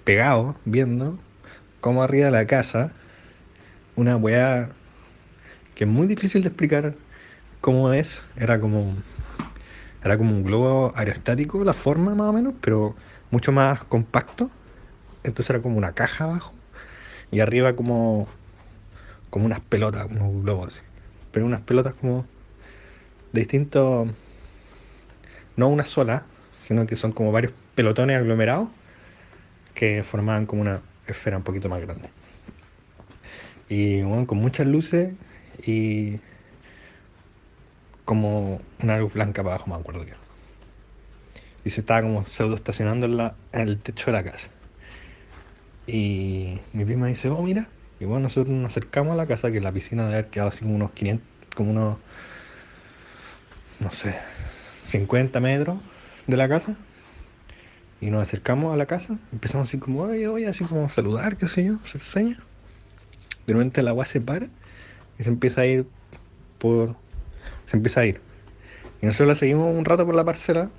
Pegado, 0.05 0.57
viendo 0.65 1.19
cómo 1.81 2.03
arriba 2.03 2.27
de 2.27 2.33
la 2.33 2.47
casa, 2.47 2.93
una 3.97 4.17
weá 4.17 4.71
que 5.75 5.85
es 5.85 5.91
muy 5.91 6.07
difícil 6.07 6.43
de 6.43 6.49
explicar 6.49 6.95
cómo 7.61 7.93
es. 7.93 8.23
Era 8.37 8.59
como, 8.61 8.97
era 10.03 10.19
como 10.19 10.31
un 10.31 10.43
globo 10.43 10.93
aerostático, 10.97 11.65
la 11.65 11.75
forma 11.75 12.15
más 12.15 12.29
o 12.29 12.33
menos, 12.33 12.55
pero 12.61 12.97
mucho 13.31 13.53
más 13.53 13.85
compacto. 13.85 14.51
Entonces 15.23 15.51
era 15.51 15.63
como 15.63 15.79
una 15.79 15.93
caja 15.93 16.25
abajo 16.25 16.53
y 17.31 17.41
arriba 17.41 17.77
como, 17.77 18.29
como 19.31 19.47
unas 19.47 19.61
pelotas, 19.61 20.07
unos 20.11 20.43
globos 20.43 20.83
Pero 21.35 21.47
unas 21.47 21.63
pelotas 21.63 21.95
como 21.95 22.25
de 23.33 23.41
distintos, 23.41 24.09
no 25.57 25.69
una 25.69 25.85
sola, 25.85 26.25
sino 26.63 26.87
que 26.87 26.95
son 26.95 27.11
como 27.11 27.33
varios 27.33 27.53
pelotones 27.75 28.17
aglomerados 28.17 28.69
que 29.75 30.05
formaban 30.05 30.47
como 30.47 30.63
una, 30.63 30.81
esfera 31.09 31.37
un 31.37 31.43
poquito 31.43 31.69
más 31.69 31.81
grande. 31.81 32.09
Y 33.69 34.03
bueno, 34.03 34.29
con 34.29 34.39
muchas 34.39 34.69
luces 34.69 35.13
y 35.67 36.21
como 38.05 38.61
una 38.81 38.99
luz 38.99 39.13
blanca 39.13 39.43
para 39.43 39.57
abajo, 39.57 39.71
me 39.71 39.77
acuerdo 39.77 40.05
yo. 40.05 40.15
Y 41.65 41.71
se 41.71 41.81
estaba 41.81 42.03
como 42.03 42.25
pseudo 42.27 42.55
estacionando 42.55 43.07
en, 43.07 43.17
la, 43.17 43.35
en 43.53 43.63
el 43.63 43.79
techo 43.79 44.07
de 44.07 44.13
la 44.13 44.23
casa. 44.23 44.49
Y 45.87 46.61
mi 46.73 46.85
prima 46.85 47.09
dice, 47.09 47.29
oh, 47.29 47.43
mira. 47.43 47.69
Y 48.01 48.05
bueno, 48.05 48.25
nosotros 48.25 48.55
nos 48.55 48.73
acercamos 48.73 49.13
a 49.13 49.17
la 49.17 49.27
casa, 49.27 49.53
que 49.53 49.61
la 49.61 49.73
piscina 49.73 50.05
debe 50.05 50.15
haber 50.15 50.31
quedado 50.31 50.49
así 50.49 50.61
como 50.61 50.75
unos 50.75 50.93
500, 50.93 51.27
como 51.55 51.71
unos, 51.71 51.99
no 53.81 53.91
sé, 53.93 54.15
50 54.83 55.41
metros 55.41 55.79
de 56.27 56.37
la 56.37 56.49
casa. 56.49 56.75
Y 58.01 58.11
nos 58.11 58.23
acercamos 58.23 58.75
a 58.75 58.77
la 58.77 58.87
casa, 58.87 59.17
empezamos 59.33 59.69
así 59.69 59.79
como, 59.79 60.03
oye, 60.03 60.29
oye, 60.29 60.47
así 60.47 60.65
como 60.65 60.89
saludar, 60.89 61.37
qué 61.37 61.49
sé 61.49 61.65
yo, 61.65 61.79
se 61.85 61.99
enseña. 61.99 62.39
De 63.47 63.53
repente 63.53 63.81
el 63.81 63.89
agua 63.89 64.07
se 64.07 64.21
para 64.21 64.47
y 65.19 65.23
se 65.23 65.29
empieza 65.29 65.63
a 65.63 65.67
ir 65.67 65.87
por. 66.59 66.97
Se 67.67 67.77
empieza 67.77 68.01
a 68.01 68.07
ir. 68.07 68.21
Y 69.01 69.07
nosotros 69.07 69.29
la 69.29 69.35
seguimos 69.35 69.75
un 69.75 69.85
rato 69.85 70.05
por 70.07 70.15
la 70.15 70.25
parcela, 70.25 70.71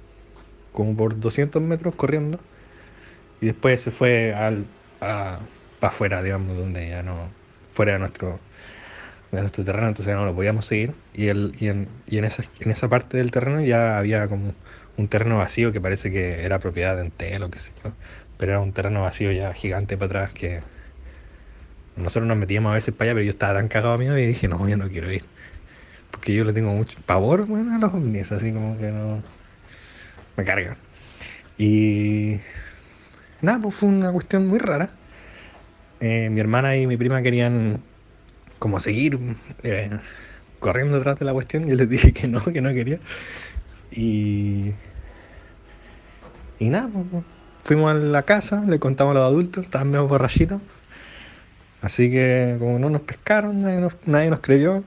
como 0.72 0.95
por 0.95 1.20
200 1.20 1.61
metros 1.61 1.95
corriendo. 1.95 2.39
Y 3.41 3.47
después 3.47 3.82
se 3.82 3.91
fue 3.91 4.34
al, 4.34 4.66
para 5.80 5.93
afuera, 5.93 6.23
digamos, 6.23 6.57
donde 6.57 6.89
ya 6.89 7.03
no. 7.03 7.30
fuera 7.71 7.93
de 7.93 7.99
nuestro, 7.99 8.39
de 9.32 9.41
nuestro 9.41 9.63
terreno, 9.63 9.88
entonces 9.88 10.13
ya 10.13 10.15
no 10.15 10.26
lo 10.26 10.36
podíamos 10.36 10.65
seguir. 10.65 10.93
Y, 11.13 11.28
el, 11.28 11.55
y, 11.59 11.67
en, 11.67 11.88
y 12.07 12.17
en, 12.17 12.26
esa, 12.26 12.43
en 12.59 12.71
esa 12.71 12.89
parte 12.89 13.17
del 13.17 13.32
terreno 13.32 13.61
ya 13.61 13.97
había 13.97 14.28
como 14.28 14.53
un 14.97 15.07
terreno 15.07 15.38
vacío 15.38 15.71
que 15.71 15.82
parece 15.82 16.11
que 16.11 16.45
era 16.45 16.59
propiedad 16.59 16.95
de 16.95 17.03
Entel 17.03 17.43
o 17.43 17.49
qué 17.51 17.59
sé 17.59 17.71
yo. 17.84 17.91
Pero 18.38 18.53
era 18.53 18.61
un 18.61 18.73
terreno 18.73 19.03
vacío 19.03 19.32
ya 19.32 19.53
gigante 19.53 19.97
para 19.97 20.05
atrás 20.07 20.34
que 20.34 20.61
nosotros 21.95 22.28
nos 22.28 22.38
metíamos 22.38 22.71
a 22.71 22.76
veces 22.76 22.93
para 22.93 23.11
allá, 23.11 23.15
pero 23.15 23.26
yo 23.26 23.30
estaba 23.32 23.53
tan 23.55 23.67
cagado 23.67 23.97
mío 23.97 24.17
y 24.17 24.28
dije, 24.28 24.47
no, 24.47 24.67
yo 24.67 24.78
no 24.78 24.89
quiero 24.89 25.11
ir. 25.11 25.23
Porque 26.11 26.34
yo 26.34 26.43
le 26.43 26.53
tengo 26.53 26.71
mucho 26.71 26.97
pavor 27.05 27.45
bueno, 27.45 27.76
a 27.76 27.80
los 27.80 27.93
ovnis, 27.93 28.32
así 28.32 28.51
como 28.51 28.78
que 28.78 28.91
no. 28.91 29.21
Me 30.38 30.43
cargan. 30.43 30.78
Y. 31.57 32.39
Nada, 33.41 33.59
pues 33.59 33.76
fue 33.76 33.89
una 33.89 34.11
cuestión 34.11 34.47
muy 34.47 34.59
rara. 34.59 34.89
Eh, 36.07 36.29
mi 36.29 36.39
hermana 36.39 36.77
y 36.77 36.85
mi 36.85 36.97
prima 36.97 37.23
querían 37.23 37.81
como 38.59 38.79
seguir 38.79 39.17
eh, 39.63 39.89
corriendo 40.59 40.97
detrás 40.97 41.17
de 41.17 41.25
la 41.25 41.33
cuestión. 41.33 41.65
Yo 41.65 41.73
les 41.75 41.89
dije 41.89 42.13
que 42.13 42.27
no, 42.27 42.43
que 42.43 42.61
no 42.61 42.71
quería. 42.75 42.99
Y. 43.91 44.73
Y 46.59 46.69
nada, 46.69 46.89
pues, 46.93 47.23
fuimos 47.63 47.89
a 47.89 47.95
la 47.95 48.21
casa, 48.21 48.63
le 48.67 48.77
contamos 48.77 49.11
a 49.11 49.13
los 49.15 49.23
adultos, 49.23 49.65
estaban 49.65 49.89
medio 49.89 50.07
borrachitos. 50.07 50.61
Así 51.81 52.11
que 52.11 52.55
como 52.59 52.77
no 52.77 52.91
nos 52.91 53.01
pescaron, 53.01 53.63
nadie 53.63 53.81
nos, 53.81 53.93
nadie 54.05 54.29
nos 54.29 54.41
creyó. 54.41 54.83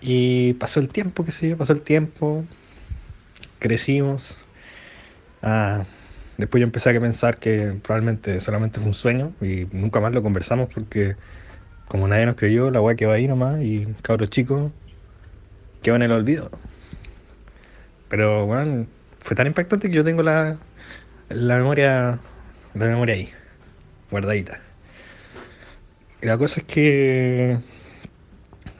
Y 0.00 0.54
pasó 0.54 0.80
el 0.80 0.88
tiempo, 0.88 1.26
qué 1.26 1.32
sé 1.32 1.50
yo, 1.50 1.58
pasó 1.58 1.74
el 1.74 1.82
tiempo. 1.82 2.46
Crecimos. 3.58 4.34
Ah, 5.42 5.84
después 6.38 6.60
yo 6.60 6.64
empecé 6.64 6.96
a 6.96 7.00
pensar 7.00 7.38
que 7.38 7.78
probablemente 7.82 8.40
solamente 8.40 8.78
fue 8.78 8.88
un 8.88 8.94
sueño 8.94 9.32
y 9.42 9.66
nunca 9.72 10.00
más 10.00 10.12
lo 10.12 10.22
conversamos 10.22 10.70
porque 10.72 11.16
como 11.88 12.08
nadie 12.08 12.26
nos 12.26 12.36
creyó, 12.36 12.70
la 12.70 12.80
weá 12.80 12.96
quedó 12.96 13.12
ahí 13.12 13.26
nomás 13.28 13.60
y 13.62 13.86
cabros 14.02 14.30
chicos 14.30 14.72
quedó 15.82 15.96
en 15.96 16.02
el 16.02 16.12
olvido. 16.12 16.50
Pero 18.08 18.46
bueno, 18.46 18.86
fue 19.20 19.36
tan 19.36 19.46
impactante 19.46 19.88
que 19.88 19.96
yo 19.96 20.04
tengo 20.04 20.22
la, 20.22 20.56
la 21.28 21.56
memoria 21.58 22.18
la 22.74 22.86
memoria 22.86 23.14
ahí, 23.14 23.30
guardadita. 24.10 24.60
La 26.20 26.38
cosa 26.38 26.60
es 26.60 26.66
que 26.66 27.58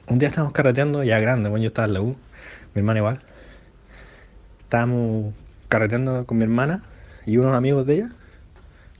un 0.07 0.19
día 0.19 0.29
estábamos 0.29 0.53
carreteando, 0.53 1.03
ya 1.03 1.19
grande, 1.19 1.49
bueno, 1.49 1.63
yo 1.63 1.67
estaba 1.67 1.87
en 1.87 1.93
la 1.93 2.01
U, 2.01 2.17
mi 2.73 2.79
hermana 2.79 2.99
igual. 2.99 3.21
Estábamos 4.61 5.33
carreteando 5.67 6.25
con 6.25 6.37
mi 6.37 6.43
hermana 6.43 6.83
y 7.29 7.37
unos 7.37 7.55
amigos 7.55 7.85
de 7.85 7.95
ella 7.95 8.09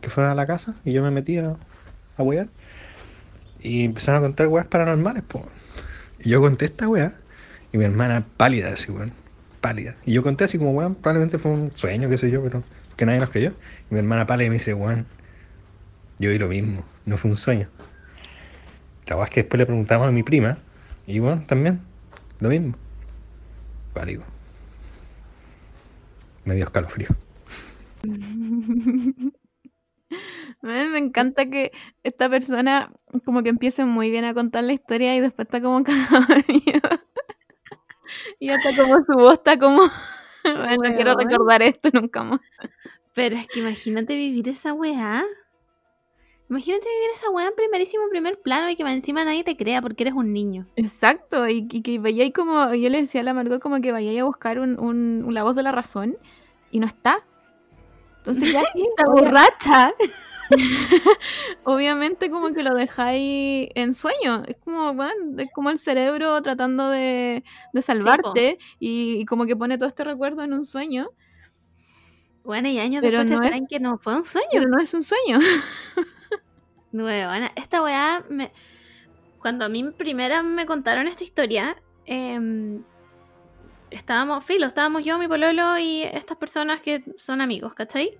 que 0.01 0.09
fueron 0.09 0.31
a 0.31 0.35
la 0.35 0.45
casa 0.45 0.75
y 0.85 0.93
yo 0.93 1.01
me 1.01 1.09
metí 1.09 1.37
a, 1.39 1.55
a 2.15 2.23
wear. 2.23 2.47
Y 3.59 3.85
empezaron 3.85 4.19
a 4.19 4.21
contar 4.27 4.47
weas 4.47 4.67
paranormales, 4.67 5.23
pues. 5.27 5.45
Y 6.19 6.29
yo 6.29 6.39
conté 6.39 6.65
esta 6.65 6.87
wea 6.87 7.13
y 7.71 7.77
mi 7.77 7.85
hermana 7.85 8.25
pálida, 8.37 8.69
así, 8.69 8.91
weón, 8.91 9.11
pálida. 9.61 9.95
Y 10.05 10.13
yo 10.13 10.23
conté 10.23 10.43
así 10.43 10.57
como, 10.57 10.71
weón, 10.71 10.95
probablemente 10.95 11.39
fue 11.39 11.51
un 11.51 11.71
sueño, 11.75 12.07
qué 12.07 12.17
sé 12.17 12.29
yo, 12.29 12.41
pero 12.43 12.63
que 12.95 13.05
nadie 13.05 13.19
nos 13.19 13.31
creyó. 13.31 13.53
Y 13.89 13.95
mi 13.95 13.99
hermana 13.99 14.27
pálida 14.27 14.49
me 14.49 14.55
dice, 14.55 14.73
weón, 14.73 15.05
yo 16.19 16.29
vi 16.29 16.37
lo 16.37 16.47
mismo, 16.47 16.85
no 17.05 17.17
fue 17.17 17.31
un 17.31 17.37
sueño. 17.37 17.67
La 19.07 19.15
verdad 19.15 19.29
es 19.29 19.33
que 19.33 19.41
después 19.41 19.57
le 19.57 19.65
preguntamos 19.65 20.07
a 20.07 20.11
mi 20.11 20.21
prima, 20.21 20.59
y 21.07 21.17
bueno, 21.17 21.43
también, 21.47 21.81
lo 22.39 22.49
mismo. 22.49 22.75
Válido. 23.95 24.23
Me 26.45 26.53
dio 26.53 26.65
escalofrío. 26.65 27.09
Me 30.61 30.97
encanta 30.97 31.49
que 31.49 31.71
esta 32.03 32.29
persona 32.29 32.91
como 33.25 33.43
que 33.43 33.49
empiece 33.49 33.85
muy 33.85 34.09
bien 34.09 34.25
a 34.25 34.33
contar 34.33 34.63
la 34.63 34.73
historia 34.73 35.15
y 35.15 35.19
después 35.19 35.47
está 35.47 35.61
como 35.61 35.79
miedo. 36.47 36.89
Y 38.39 38.49
hasta 38.49 38.75
como 38.75 39.05
su 39.05 39.13
voz 39.13 39.33
está 39.33 39.57
como... 39.57 39.83
Bueno, 40.41 40.77
no 40.83 40.95
quiero 40.95 41.15
recordar 41.15 41.61
esto 41.61 41.89
nunca 41.91 42.23
más. 42.23 42.39
Pero 43.13 43.35
es 43.35 43.45
que 43.47 43.59
imagínate 43.59 44.15
vivir 44.15 44.47
esa 44.47 44.71
weá. 44.71 45.25
Imagínate 46.49 46.87
vivir 46.87 47.09
esa 47.13 47.29
weá 47.29 47.49
en 47.49 47.55
primerísimo 47.55 48.07
primer 48.09 48.39
plano 48.39 48.69
y 48.69 48.77
que 48.77 48.83
encima 48.83 49.25
nadie 49.25 49.43
te 49.43 49.57
crea 49.57 49.81
porque 49.81 50.03
eres 50.03 50.13
un 50.13 50.31
niño. 50.31 50.65
Exacto, 50.77 51.47
y, 51.49 51.67
y 51.69 51.81
que 51.81 51.99
vayáis 51.99 52.31
como, 52.33 52.73
yo 52.73 52.89
le 52.89 53.01
decía 53.01 53.19
a 53.19 53.25
la 53.25 53.33
Margot 53.33 53.61
como 53.61 53.81
que 53.81 53.91
vayáis 53.91 54.21
a 54.21 54.23
buscar 54.23 54.59
un, 54.59 54.79
un, 54.79 55.25
la 55.33 55.43
voz 55.43 55.57
de 55.57 55.63
la 55.63 55.73
razón 55.73 56.17
y 56.71 56.79
no 56.79 56.87
está. 56.87 57.25
Entonces 58.19 58.51
ya 58.51 58.61
está 58.75 59.05
borracha. 59.09 59.93
Obviamente 61.63 62.29
como 62.31 62.53
que 62.53 62.63
lo 62.63 62.73
dejáis 62.75 63.69
en 63.75 63.93
sueño. 63.93 64.43
Es 64.47 64.57
como, 64.63 64.93
bueno, 64.93 65.13
es 65.37 65.49
como 65.53 65.69
el 65.69 65.79
cerebro 65.79 66.41
tratando 66.41 66.89
de, 66.89 67.43
de 67.73 67.81
salvarte 67.81 68.57
y, 68.79 69.19
y, 69.19 69.25
como 69.25 69.45
que 69.45 69.55
pone 69.55 69.77
todo 69.77 69.87
este 69.87 70.03
recuerdo 70.03 70.43
en 70.43 70.53
un 70.53 70.65
sueño. 70.65 71.09
Bueno, 72.43 72.67
y 72.69 72.79
años 72.79 73.01
pero 73.01 73.19
después 73.19 73.39
no 73.39 73.47
te 73.47 73.57
es, 73.57 73.67
que 73.69 73.79
no 73.79 73.97
fue 73.99 74.15
un 74.15 74.23
sueño. 74.23 74.47
Pero 74.53 74.69
no 74.69 74.79
es 74.79 74.93
un 74.93 75.03
sueño. 75.03 75.39
Esta 77.55 77.83
weá 77.83 78.23
me... 78.29 78.51
Cuando 79.39 79.65
a 79.65 79.69
mí 79.69 79.83
primera 79.83 80.41
me 80.41 80.65
contaron 80.65 81.07
esta 81.07 81.23
historia, 81.23 81.81
eh, 82.05 82.81
estábamos, 83.91 84.43
filo, 84.43 84.67
estábamos 84.67 85.03
yo, 85.03 85.17
mi 85.17 85.27
pololo 85.27 85.77
y 85.77 86.03
estas 86.03 86.37
personas 86.37 86.81
que 86.81 87.03
son 87.17 87.41
amigos, 87.41 87.73
¿cachai? 87.73 88.17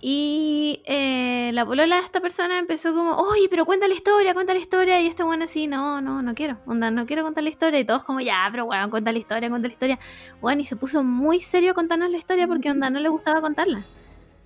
Y 0.00 0.80
eh, 0.84 1.50
la 1.54 1.66
polola 1.66 1.96
de 1.96 2.02
esta 2.02 2.20
persona 2.20 2.58
empezó 2.58 2.94
como, 2.94 3.16
oye, 3.16 3.48
pero 3.50 3.64
cuenta 3.64 3.88
la 3.88 3.94
historia, 3.94 4.32
cuenta 4.32 4.54
la 4.54 4.60
historia. 4.60 5.00
Y 5.00 5.08
esta 5.08 5.24
buena 5.24 5.46
así, 5.46 5.66
no, 5.66 6.00
no, 6.00 6.22
no 6.22 6.34
quiero, 6.34 6.58
onda, 6.66 6.90
no 6.90 7.04
quiero 7.04 7.24
contar 7.24 7.42
la 7.42 7.50
historia. 7.50 7.80
Y 7.80 7.84
todos 7.84 8.04
como, 8.04 8.20
ya, 8.20 8.46
pero 8.50 8.66
weón, 8.66 8.90
cuenta 8.90 9.10
la 9.10 9.18
historia, 9.18 9.48
cuenta 9.48 9.66
la 9.66 9.72
historia. 9.72 9.98
Bueno, 10.40 10.60
y 10.60 10.64
se 10.64 10.76
puso 10.76 11.02
muy 11.02 11.40
serio 11.40 11.72
a 11.72 11.74
contarnos 11.74 12.10
la 12.10 12.16
historia 12.16 12.46
porque 12.46 12.70
onda 12.70 12.90
no 12.90 13.00
le 13.00 13.08
gustaba 13.08 13.40
contarla. 13.40 13.84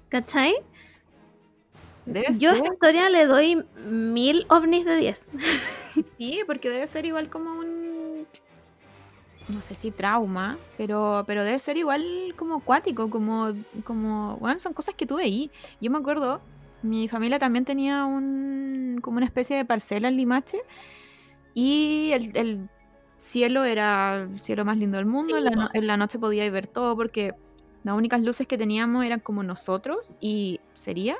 ¿Cachai? 0.08 0.54
Yo 2.06 2.50
a 2.50 2.54
esta 2.54 2.72
historia 2.72 3.10
le 3.10 3.26
doy 3.26 3.62
mil 3.86 4.46
ovnis 4.48 4.84
de 4.84 4.96
10. 4.96 5.28
sí, 6.18 6.40
porque 6.46 6.70
debe 6.70 6.86
ser 6.86 7.04
igual 7.04 7.28
como 7.28 7.58
un. 7.58 7.81
No 9.52 9.62
sé 9.62 9.74
si 9.74 9.90
trauma, 9.90 10.56
pero, 10.76 11.24
pero 11.26 11.44
debe 11.44 11.58
ser 11.60 11.76
igual 11.76 12.34
como 12.36 12.56
acuático, 12.56 13.10
como. 13.10 13.52
como 13.84 14.36
bueno, 14.38 14.58
son 14.58 14.72
cosas 14.72 14.94
que 14.94 15.06
tuve 15.06 15.24
ahí. 15.24 15.50
Yo 15.80 15.90
me 15.90 15.98
acuerdo, 15.98 16.40
mi 16.82 17.08
familia 17.08 17.38
también 17.38 17.64
tenía 17.64 18.04
un. 18.04 19.00
como 19.02 19.18
una 19.18 19.26
especie 19.26 19.56
de 19.56 19.64
parcela 19.64 20.08
en 20.08 20.16
Limache. 20.16 20.58
Y 21.54 22.10
el, 22.12 22.36
el 22.36 22.68
cielo 23.18 23.64
era 23.64 24.22
el 24.22 24.40
cielo 24.40 24.64
más 24.64 24.76
lindo 24.76 24.96
del 24.96 25.06
mundo. 25.06 25.36
en, 25.36 25.44
la 25.44 25.70
en 25.72 25.86
la 25.86 25.96
noche 25.96 26.18
podía 26.18 26.50
ver 26.50 26.66
todo 26.66 26.96
porque 26.96 27.34
las 27.84 27.94
únicas 27.94 28.22
luces 28.22 28.46
que 28.46 28.58
teníamos 28.58 29.04
eran 29.04 29.20
como 29.20 29.42
nosotros 29.42 30.16
y 30.20 30.60
sería 30.72 31.16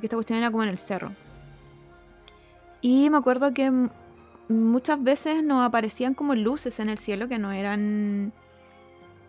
que 0.00 0.06
esta 0.06 0.16
cuestión 0.16 0.38
era 0.38 0.50
como 0.50 0.62
en 0.62 0.68
el 0.68 0.78
cerro. 0.78 1.12
Y 2.80 3.10
me 3.10 3.16
acuerdo 3.16 3.52
que 3.52 3.88
muchas 4.48 5.02
veces 5.02 5.42
nos 5.42 5.66
aparecían 5.66 6.14
como 6.14 6.34
luces 6.34 6.78
en 6.80 6.88
el 6.88 6.98
cielo 6.98 7.28
que 7.28 7.38
no 7.38 7.52
eran 7.52 8.32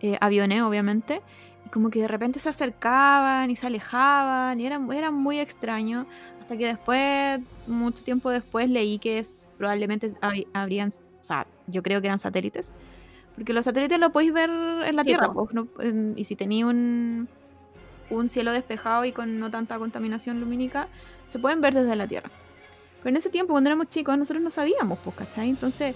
eh, 0.00 0.16
aviones, 0.20 0.62
obviamente. 0.62 1.22
Y 1.66 1.70
como 1.70 1.90
que 1.90 2.00
de 2.00 2.08
repente 2.08 2.40
se 2.40 2.48
acercaban 2.48 3.50
y 3.50 3.56
se 3.56 3.66
alejaban 3.66 4.60
y 4.60 4.66
era, 4.66 4.80
era 4.92 5.10
muy 5.10 5.38
extraño. 5.38 6.06
Hasta 6.40 6.56
que 6.56 6.66
después, 6.66 7.40
mucho 7.66 8.02
tiempo 8.04 8.30
después, 8.30 8.70
leí 8.70 8.98
que 8.98 9.18
es, 9.18 9.46
probablemente 9.58 10.12
habrían, 10.54 10.88
o 10.88 11.24
sea, 11.24 11.46
yo 11.66 11.82
creo 11.82 12.00
que 12.00 12.06
eran 12.06 12.18
satélites. 12.18 12.70
Porque 13.34 13.52
los 13.52 13.64
satélites 13.64 13.98
lo 13.98 14.10
podéis 14.10 14.32
ver 14.32 14.50
en 14.50 14.96
la 14.96 15.04
Tierra. 15.04 15.30
Pues, 15.32 15.54
y 16.16 16.24
si 16.24 16.36
tenía 16.36 16.66
un, 16.66 17.28
un 18.10 18.28
cielo 18.28 18.52
despejado 18.52 19.04
y 19.04 19.12
con 19.12 19.38
no 19.38 19.50
tanta 19.50 19.78
contaminación 19.78 20.40
lumínica, 20.40 20.88
se 21.24 21.38
pueden 21.38 21.60
ver 21.60 21.74
desde 21.74 21.94
la 21.94 22.06
Tierra. 22.06 22.30
Pero 22.98 23.10
en 23.10 23.16
ese 23.16 23.30
tiempo, 23.30 23.52
cuando 23.52 23.68
éramos 23.70 23.88
chicos, 23.88 24.16
nosotros 24.18 24.42
no 24.42 24.50
sabíamos, 24.50 24.98
pues, 25.04 25.14
¿cachai? 25.16 25.48
Entonces, 25.50 25.94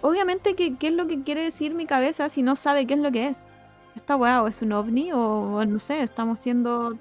obviamente, 0.00 0.54
¿qué, 0.54 0.76
¿qué 0.76 0.88
es 0.88 0.94
lo 0.94 1.06
que 1.06 1.22
quiere 1.22 1.42
decir 1.42 1.74
mi 1.74 1.86
cabeza 1.86 2.28
si 2.28 2.42
no 2.42 2.54
sabe 2.56 2.86
qué 2.86 2.94
es 2.94 3.00
lo 3.00 3.10
que 3.12 3.28
es? 3.28 3.48
¿Esta 3.96 4.14
weá 4.16 4.42
o 4.42 4.46
es 4.48 4.62
un 4.62 4.72
ovni 4.72 5.12
o, 5.12 5.18
o 5.20 5.64
no 5.64 5.80
sé, 5.80 6.02
estamos 6.02 6.38
siendo... 6.40 6.96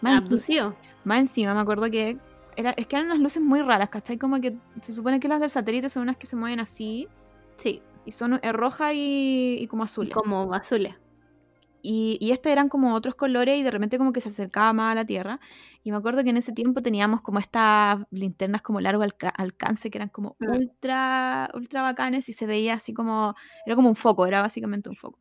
Más, 0.00 0.18
Abducido. 0.22 0.74
más 1.04 1.18
encima, 1.20 1.54
me 1.54 1.60
acuerdo 1.60 1.90
que 1.90 2.18
era, 2.56 2.70
es 2.72 2.86
que 2.86 2.96
eran 2.96 3.06
unas 3.06 3.18
luces 3.20 3.42
muy 3.42 3.62
raras, 3.62 3.88
¿cachai? 3.88 4.16
Como 4.18 4.40
que 4.40 4.54
se 4.82 4.92
supone 4.92 5.18
que 5.20 5.26
las 5.28 5.40
del 5.40 5.50
satélite 5.50 5.88
son 5.90 6.02
unas 6.04 6.16
que 6.16 6.26
se 6.26 6.36
mueven 6.36 6.60
así 6.60 7.08
Sí, 7.56 7.82
y 8.04 8.12
son 8.12 8.38
eh, 8.42 8.52
rojas 8.52 8.92
y, 8.94 9.56
y 9.60 9.66
como 9.66 9.82
azules. 9.84 10.14
como 10.14 10.52
azules. 10.54 10.94
Y, 11.82 12.18
y 12.20 12.32
este 12.32 12.52
eran 12.52 12.68
como 12.68 12.94
otros 12.94 13.14
colores 13.14 13.58
y 13.58 13.62
de 13.62 13.70
repente 13.70 13.98
como 13.98 14.12
que 14.12 14.20
se 14.20 14.28
acercaba 14.28 14.72
más 14.72 14.92
a 14.92 14.94
la 14.94 15.04
Tierra. 15.06 15.40
Y 15.84 15.90
me 15.92 15.96
acuerdo 15.98 16.24
que 16.24 16.30
en 16.30 16.36
ese 16.36 16.52
tiempo 16.52 16.82
teníamos 16.82 17.20
como 17.22 17.38
estas 17.38 18.00
linternas 18.10 18.62
como 18.62 18.80
largo 18.80 19.02
alca- 19.04 19.28
alcance 19.30 19.90
que 19.90 19.98
eran 19.98 20.08
como 20.08 20.36
ultra, 20.40 21.50
ultra 21.54 21.82
bacanes 21.82 22.28
y 22.28 22.32
se 22.32 22.46
veía 22.46 22.74
así 22.74 22.92
como, 22.94 23.34
era 23.66 23.76
como 23.76 23.88
un 23.88 23.96
foco, 23.96 24.26
era 24.26 24.42
básicamente 24.42 24.88
un 24.88 24.96
foco. 24.96 25.18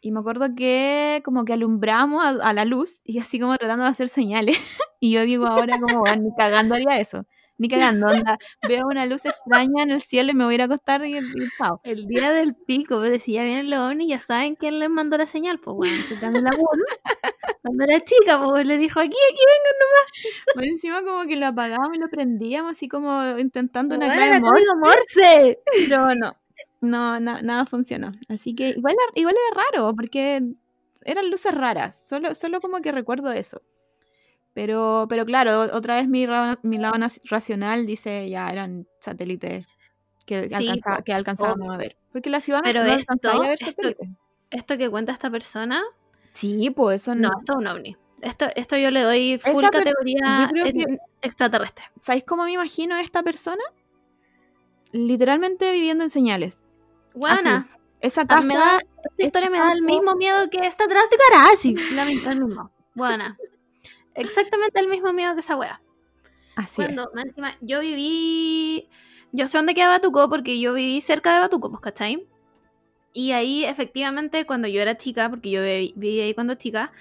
Y 0.00 0.12
me 0.12 0.20
acuerdo 0.20 0.54
que 0.54 1.22
como 1.24 1.44
que 1.44 1.54
alumbramos 1.54 2.22
a, 2.24 2.28
a 2.48 2.52
la 2.52 2.64
luz 2.64 3.00
y 3.04 3.18
así 3.18 3.40
como 3.40 3.56
tratando 3.56 3.84
de 3.84 3.90
hacer 3.90 4.08
señales. 4.08 4.56
y 5.00 5.12
yo 5.12 5.22
digo 5.22 5.46
ahora 5.46 5.78
como, 5.80 6.00
"Bueno, 6.00 6.22
ni 6.24 6.34
cagando 6.34 6.74
haría 6.74 6.98
eso. 7.00 7.26
Ni 7.56 7.68
cagando, 7.68 8.06
onda. 8.08 8.38
Veo 8.66 8.86
una 8.86 9.06
luz 9.06 9.24
extraña 9.24 9.84
en 9.84 9.92
el 9.92 10.00
cielo 10.00 10.32
y 10.32 10.34
me 10.34 10.44
voy 10.44 10.54
a 10.54 10.56
ir 10.56 10.62
a 10.62 10.64
acostar 10.64 11.04
y, 11.06 11.16
y 11.18 11.22
chao. 11.56 11.80
El 11.84 12.06
día 12.06 12.32
del 12.32 12.54
pico, 12.56 13.00
pero 13.00 13.18
si 13.18 13.34
ya 13.34 13.44
vienen 13.44 13.70
los 13.70 13.78
ovnis, 13.78 14.08
ya 14.08 14.18
saben 14.18 14.56
quién 14.56 14.78
les 14.80 14.90
mandó 14.90 15.16
la 15.16 15.26
señal, 15.26 15.60
pues 15.60 15.76
bueno, 15.76 15.96
la 16.42 16.50
cuando 17.62 17.84
era 17.84 18.00
chica, 18.04 18.42
pues 18.44 18.66
le 18.66 18.76
dijo 18.76 19.00
aquí, 19.00 19.16
aquí, 19.30 19.42
Por 20.54 20.64
encima 20.64 21.02
como 21.02 21.24
que 21.26 21.36
lo 21.36 21.46
apagábamos 21.46 21.96
y 21.96 22.00
lo 22.00 22.08
prendíamos 22.08 22.72
así 22.72 22.88
como 22.88 23.38
intentando 23.38 23.94
una 23.96 24.06
Bueno, 24.06 24.20
clave 24.22 24.40
Morse, 24.40 24.64
Morse. 24.76 25.58
pero 25.88 26.14
no, 26.14 26.36
no, 26.80 27.20
na- 27.20 27.40
nada 27.42 27.66
funcionó. 27.66 28.12
Así 28.28 28.54
que 28.54 28.70
igual, 28.70 28.94
era- 28.94 29.20
igual 29.20 29.34
era 29.52 29.62
raro 29.64 29.94
porque 29.94 30.42
eran 31.04 31.30
luces 31.30 31.54
raras, 31.54 32.06
solo, 32.06 32.34
solo 32.34 32.60
como 32.60 32.80
que 32.80 32.92
recuerdo 32.92 33.30
eso. 33.32 33.62
Pero, 34.54 35.06
pero 35.08 35.24
claro, 35.26 35.62
otra 35.72 35.96
vez 35.96 36.08
mi, 36.08 36.26
ra- 36.26 36.58
mi 36.62 36.78
lado 36.78 36.94
racional 37.24 37.86
dice 37.86 38.28
ya 38.30 38.48
eran 38.50 38.86
satélites 39.00 39.66
que, 40.26 40.48
Sí, 40.48 40.70
que 41.04 41.12
alcanzábamos 41.12 41.70
a 41.70 41.76
ver. 41.76 41.96
Porque 42.12 42.30
la 42.30 42.40
ciudad 42.40 42.60
Pero 42.62 42.80
no 42.84 42.86
esto- 42.86 42.98
alcanzaba 43.12 43.44
a 43.44 43.48
ver 43.48 43.58
esto- 43.60 43.66
satélites. 43.82 44.08
Esto 44.50 44.78
que 44.78 44.88
cuenta 44.88 45.10
esta 45.12 45.28
persona, 45.30 45.82
Sí, 46.32 46.70
pues 46.70 47.02
eso 47.02 47.14
no, 47.16 47.30
no. 47.30 47.38
esto 47.38 47.52
es 47.54 47.58
un 47.58 47.66
ovni. 47.66 47.96
Esto, 48.22 48.46
esto 48.54 48.76
yo 48.76 48.90
le 48.90 49.02
doy 49.02 49.38
full 49.38 49.62
Esa 49.64 49.70
categoría 49.70 50.48
que- 50.54 50.98
extraterrestre. 51.20 51.84
¿Sabéis 52.00 52.24
cómo 52.24 52.44
me 52.44 52.52
imagino 52.52 52.94
a 52.94 53.00
esta 53.00 53.22
persona? 53.24 53.62
Literalmente 54.92 55.72
viviendo 55.72 56.04
en 56.04 56.10
señales. 56.10 56.64
Buena. 57.14 57.68
Esa 58.00 58.22
Ah, 58.22 58.26
casa 58.26 58.42
me 58.46 58.54
da, 58.54 58.78
esta 58.78 59.24
historia 59.24 59.50
me 59.50 59.58
da 59.58 59.72
el 59.72 59.82
mismo 59.82 60.14
miedo 60.14 60.48
que 60.50 60.58
esta 60.66 60.84
atrás 60.84 61.04
de 61.10 61.16
Karachi. 61.16 61.74
La 61.94 62.04
mi- 62.04 62.18
el 62.24 62.40
mismo. 62.44 62.70
Buena. 62.94 63.36
Exactamente 64.14 64.80
el 64.80 64.88
mismo 64.88 65.12
miedo 65.12 65.34
que 65.34 65.40
esa 65.40 65.56
wea. 65.56 65.80
Así 66.56 66.80
es. 66.80 66.86
Cuando, 66.86 67.10
más 67.14 67.24
encima, 67.24 67.56
yo 67.60 67.80
viví. 67.80 68.88
Yo 69.32 69.48
sé 69.48 69.58
dónde 69.58 69.74
queda 69.74 69.88
Batuco 69.88 70.28
porque 70.28 70.60
yo 70.60 70.74
viví 70.74 71.00
cerca 71.00 71.34
de 71.34 71.40
Batuco, 71.40 71.68
pues, 71.68 71.80
¿cachai? 71.80 72.26
Y 73.12 73.32
ahí, 73.32 73.64
efectivamente, 73.64 74.46
cuando 74.46 74.68
yo 74.68 74.80
era 74.80 74.96
chica, 74.96 75.28
porque 75.28 75.50
yo 75.50 75.62
viví, 75.62 76.20
ahí 76.20 76.34
cuando 76.34 76.54
chica, 76.54 76.92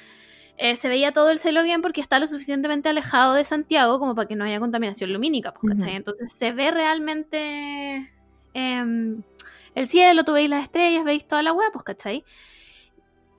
eh, 0.57 0.75
se 0.75 0.87
veía 0.87 1.11
todo 1.11 1.29
el 1.29 1.39
cielo 1.39 1.63
bien 1.63 1.81
porque 1.81 2.01
está 2.01 2.19
lo 2.19 2.27
suficientemente 2.27 2.89
alejado 2.89 3.33
de 3.33 3.43
Santiago 3.43 3.99
como 3.99 4.15
para 4.15 4.27
que 4.27 4.35
no 4.35 4.45
haya 4.45 4.59
contaminación 4.59 5.13
lumínica, 5.13 5.53
pues, 5.53 5.73
¿cachai? 5.73 5.95
Entonces 5.95 6.31
se 6.31 6.51
ve 6.51 6.71
realmente 6.71 8.11
em, 8.53 9.23
el 9.75 9.87
cielo, 9.87 10.23
tú 10.23 10.33
veis 10.33 10.49
las 10.49 10.63
estrellas, 10.63 11.03
veis 11.03 11.27
toda 11.27 11.43
la 11.43 11.53
hueá, 11.53 11.71
pues, 11.71 11.83
¿cachai? 11.83 12.23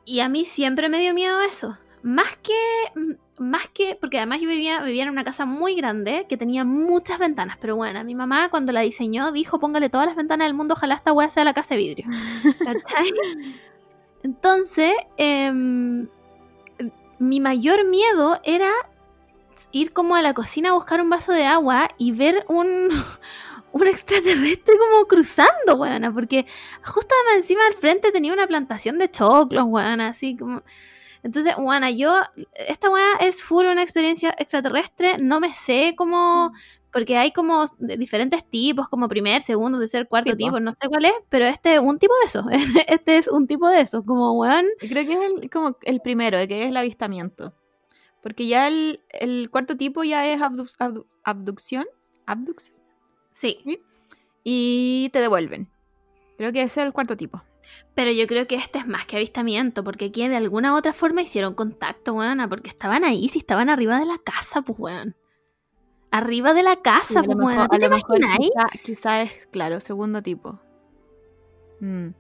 Y 0.04 0.20
a 0.20 0.28
mí 0.28 0.44
siempre 0.44 0.88
me 0.88 1.00
dio 1.00 1.14
miedo 1.14 1.40
eso. 1.42 1.78
Más 2.04 2.36
que, 2.42 2.52
más 3.38 3.66
que, 3.68 3.96
porque 3.98 4.18
además 4.18 4.38
yo 4.38 4.46
vivía, 4.46 4.82
vivía 4.82 5.04
en 5.04 5.08
una 5.08 5.24
casa 5.24 5.46
muy 5.46 5.74
grande 5.74 6.26
que 6.28 6.36
tenía 6.36 6.62
muchas 6.62 7.18
ventanas, 7.18 7.56
pero 7.58 7.76
bueno, 7.76 8.04
mi 8.04 8.14
mamá 8.14 8.50
cuando 8.50 8.72
la 8.72 8.82
diseñó 8.82 9.32
dijo, 9.32 9.58
póngale 9.58 9.88
todas 9.88 10.06
las 10.06 10.14
ventanas 10.14 10.46
del 10.46 10.52
mundo, 10.52 10.74
ojalá 10.74 10.96
esta 10.96 11.14
hueá 11.14 11.30
sea 11.30 11.44
la 11.44 11.54
casa 11.54 11.74
de 11.74 11.80
vidrio. 11.80 12.06
¿Cachai? 12.58 13.10
Entonces, 14.22 14.92
em, 15.16 16.06
mi 17.18 17.40
mayor 17.40 17.86
miedo 17.86 18.38
era 18.44 18.70
ir 19.72 19.94
como 19.94 20.14
a 20.14 20.20
la 20.20 20.34
cocina 20.34 20.68
a 20.68 20.72
buscar 20.74 21.00
un 21.00 21.08
vaso 21.08 21.32
de 21.32 21.46
agua 21.46 21.88
y 21.96 22.12
ver 22.12 22.44
un, 22.48 22.90
un 23.72 23.86
extraterrestre 23.86 24.74
como 24.76 25.06
cruzando, 25.06 25.76
weona, 25.76 26.12
porque 26.12 26.44
justo 26.84 27.14
encima 27.34 27.66
al 27.66 27.72
frente 27.72 28.12
tenía 28.12 28.34
una 28.34 28.46
plantación 28.46 28.98
de 28.98 29.10
choclos, 29.10 29.64
weona, 29.66 30.08
así 30.08 30.36
como... 30.36 30.62
Entonces, 31.24 31.54
weona, 31.58 31.90
yo, 31.90 32.12
esta 32.54 32.88
weá 32.90 33.16
es 33.20 33.42
full 33.42 33.64
una 33.66 33.82
experiencia 33.82 34.34
extraterrestre, 34.38 35.18
no 35.18 35.40
me 35.40 35.52
sé 35.52 35.94
cómo... 35.96 36.52
Porque 36.92 37.16
hay 37.16 37.32
como 37.32 37.64
diferentes 37.80 38.48
tipos, 38.48 38.88
como 38.88 39.08
primer, 39.08 39.42
segundo, 39.42 39.80
tercer, 39.80 40.06
cuarto 40.06 40.36
tipo, 40.36 40.60
no 40.60 40.70
sé 40.70 40.86
cuál 40.88 41.06
es, 41.06 41.12
pero 41.28 41.44
este 41.44 41.74
es 41.74 41.80
un 41.80 41.98
tipo 41.98 42.12
de 42.20 42.26
eso. 42.26 42.44
Este 42.86 43.16
es 43.16 43.26
un 43.26 43.48
tipo 43.48 43.66
de 43.66 43.80
eso, 43.80 44.04
como 44.04 44.38
weón. 44.38 44.66
Creo 44.78 45.04
que 45.04 45.12
es 45.14 45.18
el, 45.42 45.50
como 45.50 45.76
el 45.82 46.00
primero, 46.00 46.38
que 46.46 46.62
es 46.62 46.68
el 46.68 46.76
avistamiento. 46.76 47.52
Porque 48.22 48.46
ya 48.46 48.68
el, 48.68 49.00
el 49.10 49.50
cuarto 49.50 49.76
tipo 49.76 50.04
ya 50.04 50.24
es 50.28 50.40
abdu- 50.40 50.72
abdu- 50.78 51.06
abducción. 51.24 51.84
Abducción. 52.26 52.78
Sí, 53.32 53.58
Y 54.44 55.10
te 55.12 55.18
devuelven. 55.18 55.68
Creo 56.36 56.52
que 56.52 56.62
ese 56.62 56.80
es 56.80 56.86
el 56.86 56.92
cuarto 56.92 57.16
tipo. 57.16 57.42
pero 57.94 58.10
yo 58.10 58.26
creo 58.26 58.46
que 58.46 58.56
este 58.56 58.78
es 58.78 58.86
más 58.86 59.06
que 59.06 59.16
avistamiento, 59.16 59.84
porque 59.84 60.06
aquí 60.06 60.26
de 60.28 60.36
alguna 60.36 60.74
u 60.74 60.76
otra 60.76 60.92
forma 60.92 61.22
hicieron 61.22 61.54
contacto, 61.54 62.14
weón, 62.14 62.46
porque 62.48 62.68
estaban 62.68 63.04
ahí, 63.04 63.28
si 63.28 63.38
estaban 63.38 63.70
arriba 63.70 63.98
de 63.98 64.06
la 64.06 64.18
casa, 64.18 64.62
pues 64.62 64.78
weón. 64.78 65.16
Arriba 66.10 66.54
de 66.54 66.62
la 66.62 66.76
Sí, 66.76 66.80
casa, 66.82 67.22
lo 67.22 67.36
pues 67.36 67.38
weón. 67.38 67.68
¿Tú 67.68 67.78
te 67.78 67.86
imagináis? 67.86 68.50
quizá, 68.50 68.66
quizá 68.84 69.22
es, 69.22 69.46
claro, 69.48 69.80
segundo 69.80 70.22
tipo. 70.22 70.60
Mm. 71.80 72.10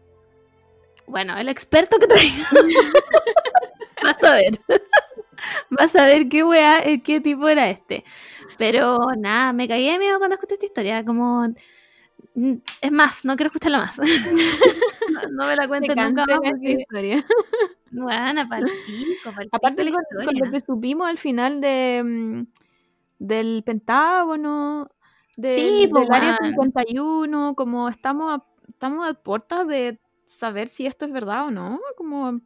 Bueno, 1.06 1.36
el 1.36 1.48
experto 1.48 1.98
que 1.98 2.06
traiga. 2.06 2.46
Vas 4.02 4.22
a 4.24 4.36
ver. 4.36 4.60
Vas 5.70 5.94
a 5.96 6.06
ver 6.06 6.28
qué 6.28 6.44
weá, 6.44 6.80
eh, 6.80 7.02
qué 7.02 7.20
tipo 7.20 7.48
era 7.48 7.68
este. 7.70 8.04
Pero 8.58 8.98
nada, 9.18 9.52
me 9.52 9.68
caí 9.68 9.90
de 9.90 9.98
miedo 9.98 10.18
cuando 10.18 10.34
escuché 10.34 10.54
esta 10.54 10.66
historia. 10.66 11.04
Como. 11.04 11.48
Es 12.80 12.90
más, 12.90 13.24
no 13.24 13.36
quiero 13.36 13.48
escucharla 13.48 13.78
más. 13.78 13.98
no, 13.98 14.04
no 15.32 15.46
me 15.46 15.56
la 15.56 15.62
Te 15.62 15.68
cuenten 15.68 15.96
nunca 15.96 16.24
más 16.26 16.40
porque. 16.50 16.76
historia. 16.80 17.24
Bueno, 17.90 18.40
Aparte 19.52 19.90
con, 19.92 20.02
lo 20.40 20.50
que 20.50 20.60
supimos 20.60 21.06
al 21.08 21.18
final 21.18 21.60
de 21.60 22.02
mm, 22.04 22.42
del 23.18 23.62
Pentágono, 23.64 24.90
de- 25.36 25.54
Sí, 25.54 25.90
del 25.92 26.12
Área 26.12 26.36
weón. 26.40 26.50
51, 26.52 27.54
como 27.54 27.88
estamos 27.88 28.32
a, 28.34 28.44
estamos 28.68 29.08
a 29.08 29.14
puertas 29.14 29.66
de 29.68 30.00
saber 30.24 30.68
si 30.68 30.86
esto 30.86 31.04
es 31.04 31.12
verdad 31.12 31.46
o 31.46 31.50
no, 31.52 31.80
como 31.96 32.32
No 32.32 32.40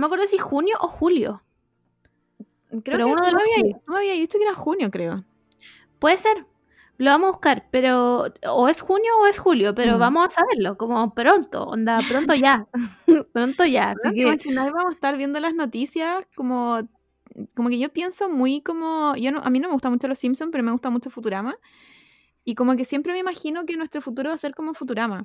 me 0.00 0.06
acuerdo 0.06 0.26
si 0.26 0.38
junio 0.38 0.76
o 0.80 0.86
julio. 0.86 1.42
creo 2.68 2.82
Pero 2.84 3.06
que 3.06 3.12
uno 3.12 3.24
de 3.24 3.32
los 3.32 3.42
me 3.88 3.96
habías 3.96 4.18
dicho 4.18 4.38
que 4.38 4.44
era 4.44 4.54
junio, 4.54 4.90
creo. 4.90 5.24
Puede 5.98 6.18
ser. 6.18 6.46
Lo 6.98 7.10
vamos 7.10 7.28
a 7.28 7.32
buscar, 7.32 7.66
pero 7.72 8.26
o 8.48 8.68
es 8.68 8.80
junio 8.80 9.10
o 9.20 9.26
es 9.26 9.38
julio, 9.40 9.74
pero 9.74 9.96
Mm. 9.96 9.98
vamos 9.98 10.26
a 10.26 10.30
saberlo, 10.30 10.76
como 10.76 11.12
pronto, 11.14 11.64
onda, 11.64 12.04
pronto 12.08 12.34
ya. 12.34 12.66
pronto 13.32 13.64
ya. 13.64 13.90
Así 13.90 14.08
¿No 14.08 14.10
te 14.10 14.14
que 14.14 14.20
imaginas? 14.22 14.72
vamos 14.72 14.86
a 14.92 14.94
estar 14.94 15.16
viendo 15.16 15.40
las 15.40 15.54
noticias 15.54 16.24
como 16.36 16.88
como 17.56 17.68
que 17.68 17.78
yo 17.80 17.88
pienso 17.92 18.30
muy 18.30 18.60
como 18.62 19.16
yo 19.16 19.32
no, 19.32 19.40
a 19.40 19.50
mí 19.50 19.58
no 19.58 19.66
me 19.68 19.74
gusta 19.74 19.90
mucho 19.90 20.06
los 20.08 20.18
Simpsons, 20.20 20.50
pero 20.52 20.62
me 20.64 20.70
gusta 20.72 20.90
mucho 20.90 21.10
Futurama. 21.10 21.56
Y 22.44 22.54
como 22.56 22.76
que 22.76 22.84
siempre 22.84 23.12
me 23.12 23.20
imagino 23.20 23.66
que 23.66 23.76
nuestro 23.76 24.02
futuro 24.02 24.30
va 24.30 24.34
a 24.36 24.38
ser 24.38 24.54
como 24.54 24.74
Futurama. 24.74 25.24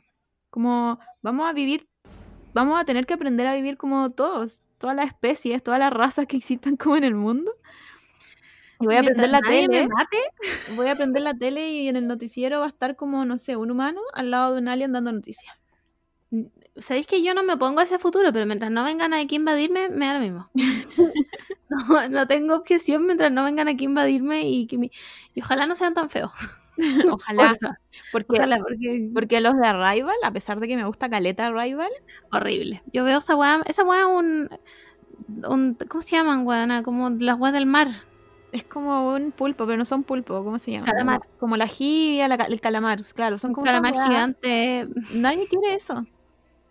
Como 0.51 0.99
vamos 1.21 1.47
a 1.49 1.53
vivir 1.53 1.87
vamos 2.53 2.79
a 2.79 2.85
tener 2.85 3.05
que 3.07 3.13
aprender 3.15 3.47
a 3.47 3.55
vivir 3.55 3.77
como 3.77 4.11
todos, 4.11 4.63
todas 4.79 4.95
las 4.95 5.07
especies, 5.07 5.63
todas 5.63 5.79
las 5.79 5.93
razas 5.93 6.27
que 6.27 6.37
existan 6.37 6.77
como 6.77 6.97
en 6.97 7.03
el 7.05 7.15
mundo. 7.15 7.53
Y 8.79 8.85
voy 8.85 8.95
a 8.95 9.03
prender 9.03 9.29
la 9.29 9.41
tele, 9.41 9.87
mate, 9.87 10.17
voy 10.75 10.87
a 10.87 10.95
prender 10.95 11.21
la 11.23 11.33
tele 11.33 11.69
y 11.71 11.87
en 11.89 11.95
el 11.97 12.07
noticiero 12.07 12.59
va 12.59 12.65
a 12.65 12.69
estar 12.69 12.95
como, 12.95 13.25
no 13.25 13.37
sé, 13.39 13.55
un 13.57 13.71
humano 13.71 14.01
al 14.13 14.31
lado 14.31 14.53
de 14.55 14.61
un 14.61 14.67
alien 14.69 14.93
dando 14.93 15.11
noticias. 15.11 15.53
Sabéis 16.77 17.07
que 17.07 17.21
yo 17.23 17.33
no 17.33 17.43
me 17.43 17.57
pongo 17.57 17.79
a 17.81 17.83
ese 17.83 17.99
futuro, 17.99 18.31
pero 18.31 18.45
mientras 18.45 18.71
no 18.71 18.83
vengan 18.83 19.13
aquí 19.13 19.35
a 19.35 19.39
invadirme, 19.39 19.89
me 19.89 20.05
da 20.05 20.13
lo 20.13 20.19
mismo. 20.21 20.49
no, 21.69 22.09
no 22.09 22.27
tengo 22.27 22.55
objeción 22.55 23.05
mientras 23.05 23.31
no 23.31 23.43
vengan 23.43 23.67
aquí 23.67 23.85
a 23.85 23.89
invadirme 23.89 24.49
y 24.49 24.67
que 24.67 24.77
mi- 24.77 24.91
y 25.33 25.41
ojalá 25.41 25.67
no 25.67 25.75
sean 25.75 25.93
tan 25.93 26.09
feos. 26.09 26.31
Ojalá, 27.11 27.57
porque, 28.09 28.37
ojalá, 28.39 28.57
porque 28.59 29.09
porque 29.13 29.41
los 29.41 29.55
de 29.57 29.67
Arrival, 29.67 30.15
a 30.23 30.31
pesar 30.31 30.61
de 30.61 30.67
que 30.69 30.77
me 30.77 30.85
gusta 30.85 31.09
Caleta 31.09 31.47
Arrival, 31.47 31.91
horrible. 32.31 32.81
Yo 32.93 33.03
veo 33.03 33.17
esa 33.19 33.35
weá, 33.35 33.61
esa 33.67 33.83
weá 33.83 34.01
es 34.01 34.07
un 34.07 34.49
un- 35.47 35.77
¿Cómo 35.89 36.01
se 36.01 36.15
llaman, 36.15 36.45
weona? 36.47 36.83
Como 36.83 37.09
las 37.11 37.37
weas 37.39 37.53
del 37.53 37.65
mar. 37.65 37.89
Es 38.51 38.63
como 38.63 39.13
un 39.13 39.31
pulpo, 39.31 39.65
pero 39.65 39.77
no 39.77 39.85
son 39.85 40.03
pulpo, 40.03 40.43
¿cómo 40.43 40.57
se 40.57 40.71
llama? 40.71 40.85
Calamar. 40.85 41.21
Como 41.39 41.55
la 41.57 41.67
jibia, 41.67 42.27
la 42.27 42.35
el 42.35 42.61
calamar, 42.61 43.03
claro, 43.13 43.37
son 43.37 43.53
como 43.53 43.65
calamar 43.65 43.93
gigante. 43.93 44.87
Nadie 45.13 45.47
quiere 45.47 45.75
eso. 45.75 46.05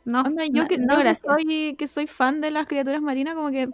No, 0.05 0.23
Onda, 0.23 0.45
yo 0.47 0.63
no, 0.63 0.69
que, 0.69 0.79
no, 0.79 0.95
yo 0.95 0.97
que 0.97 1.03
gracias. 1.05 1.23
soy, 1.27 1.77
que 1.79 1.87
soy 1.87 2.07
fan 2.07 2.41
de 2.41 2.51
las 2.51 2.67
criaturas 2.67 3.03
marinas, 3.03 3.35
como 3.35 3.51
que 3.51 3.69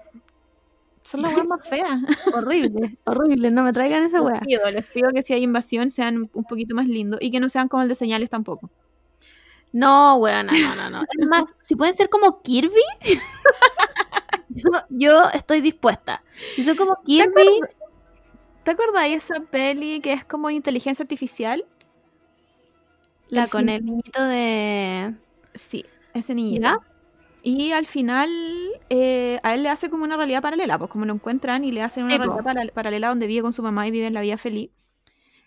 son 1.03 1.23
las 1.23 1.35
weas 1.35 1.47
más 1.47 1.61
feas. 1.69 2.01
Horrible, 2.35 2.99
horrible. 3.05 3.51
No 3.51 3.63
me 3.63 3.73
traigan 3.73 4.03
esa 4.05 4.19
Les 4.19 4.27
wea. 4.27 4.41
pido, 4.41 4.71
les 4.71 4.85
pido 4.87 5.11
que 5.13 5.23
si 5.23 5.33
hay 5.33 5.43
invasión 5.43 5.91
sean 5.91 6.29
un 6.33 6.45
poquito 6.45 6.75
más 6.75 6.87
lindos 6.87 7.21
y 7.23 7.31
que 7.31 7.41
no 7.41 7.49
sean 7.49 7.69
como 7.69 7.83
el 7.83 7.89
de 7.89 7.95
señales 7.95 8.31
tampoco. 8.31 8.71
No, 9.73 10.17
weona, 10.17 10.53
no, 10.53 10.75
no, 10.77 10.91
no. 10.91 11.03
Es 11.03 11.09
más, 11.29 11.55
si 11.61 11.75
pueden 11.75 11.95
ser 11.95 12.09
como 12.09 12.43
Kirby, 12.43 12.71
yo, 14.49 14.71
yo 14.89 15.29
estoy 15.33 15.61
dispuesta. 15.61 16.23
Si 16.57 16.63
son 16.65 16.77
como 16.77 16.97
Kirby, 17.05 17.61
¿Te 18.65 18.71
acuerdas 18.71 19.03
de 19.05 19.15
esa 19.15 19.41
peli 19.41 20.01
que 20.01 20.13
es 20.13 20.25
como 20.25 20.51
inteligencia 20.51 21.03
artificial? 21.03 21.65
la 23.29 23.45
el 23.45 23.51
con 23.51 23.69
el 23.69 23.85
niñito 23.85 24.23
de. 24.23 25.15
Sí, 25.55 25.85
ese 26.15 26.35
niñito. 26.35 26.63
¿Ya? 26.63 26.79
Y 27.43 27.73
al 27.73 27.85
final 27.87 28.31
eh, 28.89 29.39
a 29.43 29.55
él 29.55 29.63
le 29.65 29.69
hace 29.69 29.91
como 29.91 30.05
una 30.05 30.17
realidad 30.17 30.41
paralela, 30.41 30.79
pues 30.79 30.91
como 30.91 31.05
lo 31.05 31.13
encuentran 31.13 31.63
y 31.65 31.73
le 31.73 31.83
hacen 31.83 32.05
una 32.05 32.13
Sí, 32.15 32.19
realidad 32.19 32.43
para- 32.43 32.67
paralela 32.73 33.09
donde 33.09 33.27
vive 33.27 33.43
con 33.43 33.53
su 33.53 33.63
mamá 33.63 33.87
y 33.87 33.91
vive 33.91 34.07
en 34.07 34.15
la 34.15 34.23
vida 34.23 34.39
feliz. 34.39 34.71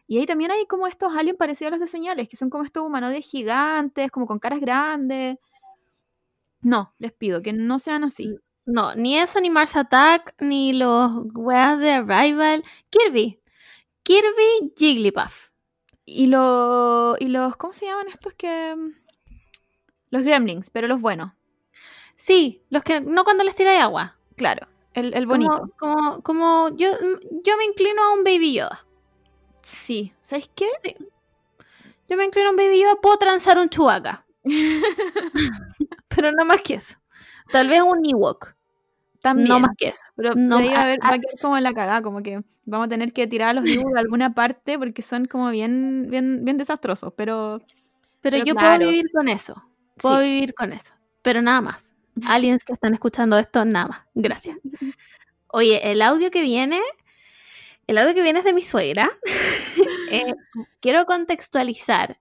Y 0.06 0.20
ahí 0.20 0.26
también 0.26 0.52
hay 0.52 0.66
como 0.68 0.86
estos 0.88 1.16
aliens 1.16 1.38
parecidos 1.38 1.70
a 1.70 1.72
los 1.72 1.80
de 1.80 1.88
señales, 1.88 2.30
que 2.30 2.38
son 2.38 2.50
como 2.50 2.64
estos 2.64 2.84
humanoides 2.84 3.26
gigantes, 3.26 4.12
como 4.12 4.28
con 4.28 4.38
caras 4.40 4.60
grandes. 4.62 5.38
No, 6.62 6.94
les 7.00 7.12
pido 7.14 7.42
que 7.42 7.52
no 7.54 7.80
sean 7.80 8.04
así. 8.04 8.38
No, 8.68 8.94
ni 8.96 9.18
eso, 9.18 9.40
ni 9.40 9.50
Mars 9.50 9.76
Attack, 9.78 10.36
ni 10.40 10.74
los 10.74 11.12
weas 11.34 11.80
de 11.80 11.92
Arrival. 11.92 12.64
Kirby. 12.90 13.40
Kirby 14.04 14.74
Jigglypuff. 14.78 15.50
Y, 16.06 16.28
lo, 16.28 17.16
y 17.20 17.28
los, 17.30 17.56
¿cómo 17.58 17.74
se 17.74 17.86
llaman 17.86 18.08
estos 18.10 18.34
que...? 18.34 18.76
Los 20.10 20.24
gremlins, 20.24 20.70
pero 20.70 20.88
los 20.88 21.02
buenos. 21.02 21.32
Sí, 22.16 22.64
los 22.70 22.84
que 22.84 23.02
no 23.02 23.24
cuando 23.24 23.44
les 23.44 23.56
tiráis 23.56 23.82
agua. 23.82 24.18
Claro, 24.36 24.68
el, 24.94 25.14
el 25.14 25.28
Como- 25.28 25.48
bonito. 25.48 25.74
Como, 25.78 26.22
como, 26.24 26.70
yo, 26.76 26.90
yo 27.44 27.58
me 27.58 27.66
inclino 27.66 28.04
a 28.04 28.14
un 28.14 28.24
Baby 28.24 28.54
Yoda. 28.54 28.86
Sí, 29.62 30.14
¿sabes 30.22 30.50
qué? 30.56 30.68
Yo 32.10 32.18
me 32.18 32.26
inclino 32.26 32.48
a 32.50 32.52
un 32.52 32.58
Baby 32.58 32.82
Yoda, 32.82 32.96
puedo 33.02 33.18
transar 33.18 33.58
un 33.60 33.70
Chewbacca. 33.70 34.26
Pero 36.08 36.32
no 36.32 36.46
más 36.46 36.62
que 36.62 36.76
eso. 36.76 36.98
Tal 37.52 37.68
vez 37.70 37.82
un 37.82 38.06
Ewok. 38.06 38.56
También. 39.22 39.50
No 39.50 39.60
más 39.60 39.72
que 39.78 39.88
eso. 39.90 40.02
Pero, 40.16 40.36
No, 40.36 40.58
pero 40.60 40.76
a 40.76 40.84
va 40.86 40.92
a 41.16 41.20
quedar 41.20 41.40
como 41.42 41.58
en 41.58 41.64
la 41.64 41.74
cagada, 41.74 42.02
como 42.02 42.22
que 42.24 42.42
vamos 42.66 42.86
a 42.86 42.90
tener 42.90 43.14
que 43.14 43.28
tirar 43.28 43.50
a 43.50 43.54
los 43.54 43.64
vivos 43.64 43.92
de 43.94 44.00
alguna 44.00 44.34
parte 44.34 44.78
porque 44.80 45.02
son 45.02 45.26
como 45.26 45.50
bien, 45.50 46.08
bien, 46.10 46.44
bien 46.46 46.58
desastrosos, 46.58 47.14
pero 47.16 47.60
Pero, 48.22 48.38
Pero 48.38 48.46
yo 48.46 48.56
claro. 48.56 48.78
puedo 48.78 48.90
vivir 48.92 49.06
con 49.14 49.28
eso. 49.30 49.64
Puedo 49.98 50.20
Sí. 50.22 50.26
vivir 50.26 50.54
con 50.54 50.74
eso. 50.74 50.94
Pero 51.22 51.42
nada 51.42 51.62
más. 51.62 51.94
Aliens 52.28 52.64
que 52.64 52.74
están 52.74 52.94
escuchando 52.94 53.38
esto, 53.38 53.64
nada 53.66 53.88
más. 53.88 54.00
Gracias. 54.16 54.58
Oye, 55.50 55.92
el 55.92 56.02
audio 56.02 56.32
que 56.32 56.42
viene, 56.42 56.82
el 57.88 57.98
audio 57.98 58.14
que 58.14 58.22
viene 58.24 58.40
es 58.40 58.46
de 58.46 58.54
mi 58.54 58.62
suegra. 58.62 59.10
Eh, 60.10 60.34
quiero 60.80 61.06
contextualizar 61.06 62.18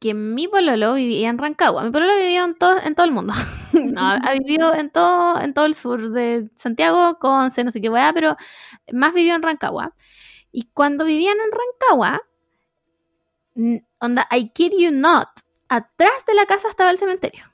que 0.00 0.14
mi 0.14 0.46
pololo 0.46 0.94
vivía 0.94 1.28
en 1.28 1.38
Rancagua. 1.38 1.82
Mi 1.84 1.90
pololo 1.90 2.14
vivía 2.16 2.44
en 2.44 2.54
todo, 2.54 2.76
en 2.84 2.94
todo 2.94 3.06
el 3.06 3.12
mundo. 3.12 3.32
No, 3.94 4.00
ha 4.02 4.32
vivido 4.32 4.74
en 4.74 4.90
todo, 4.90 5.40
en 5.40 5.54
todo 5.54 5.66
el 5.66 5.74
sur 5.74 6.10
de 6.12 6.48
Santiago, 6.54 7.18
Conce, 7.18 7.64
no 7.64 7.70
sé 7.70 7.80
qué 7.80 7.88
weá, 7.90 8.12
pero 8.12 8.36
más 8.92 9.14
vivió 9.14 9.34
en 9.34 9.42
Rancagua. 9.42 9.94
Y 10.52 10.70
cuando 10.74 11.04
vivían 11.04 11.36
en 11.38 11.52
Rancagua, 11.52 12.22
onda, 14.00 14.26
I 14.30 14.50
kid 14.50 14.72
you 14.78 14.90
not, 14.90 15.28
atrás 15.68 16.24
de 16.26 16.34
la 16.34 16.46
casa 16.46 16.68
estaba 16.68 16.90
el 16.90 16.98
cementerio. 16.98 17.44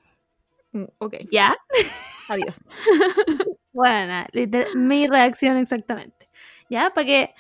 mm, 0.73 0.85
ok, 0.99 1.15
¿Ya? 1.33 1.57
adiós. 2.29 2.61
Bueno, 3.73 4.25
mi 4.77 5.09
reacción 5.09 5.57
exactamente. 5.57 6.29
¿Ya? 6.71 6.91
Para 6.95 7.07
que 7.07 7.35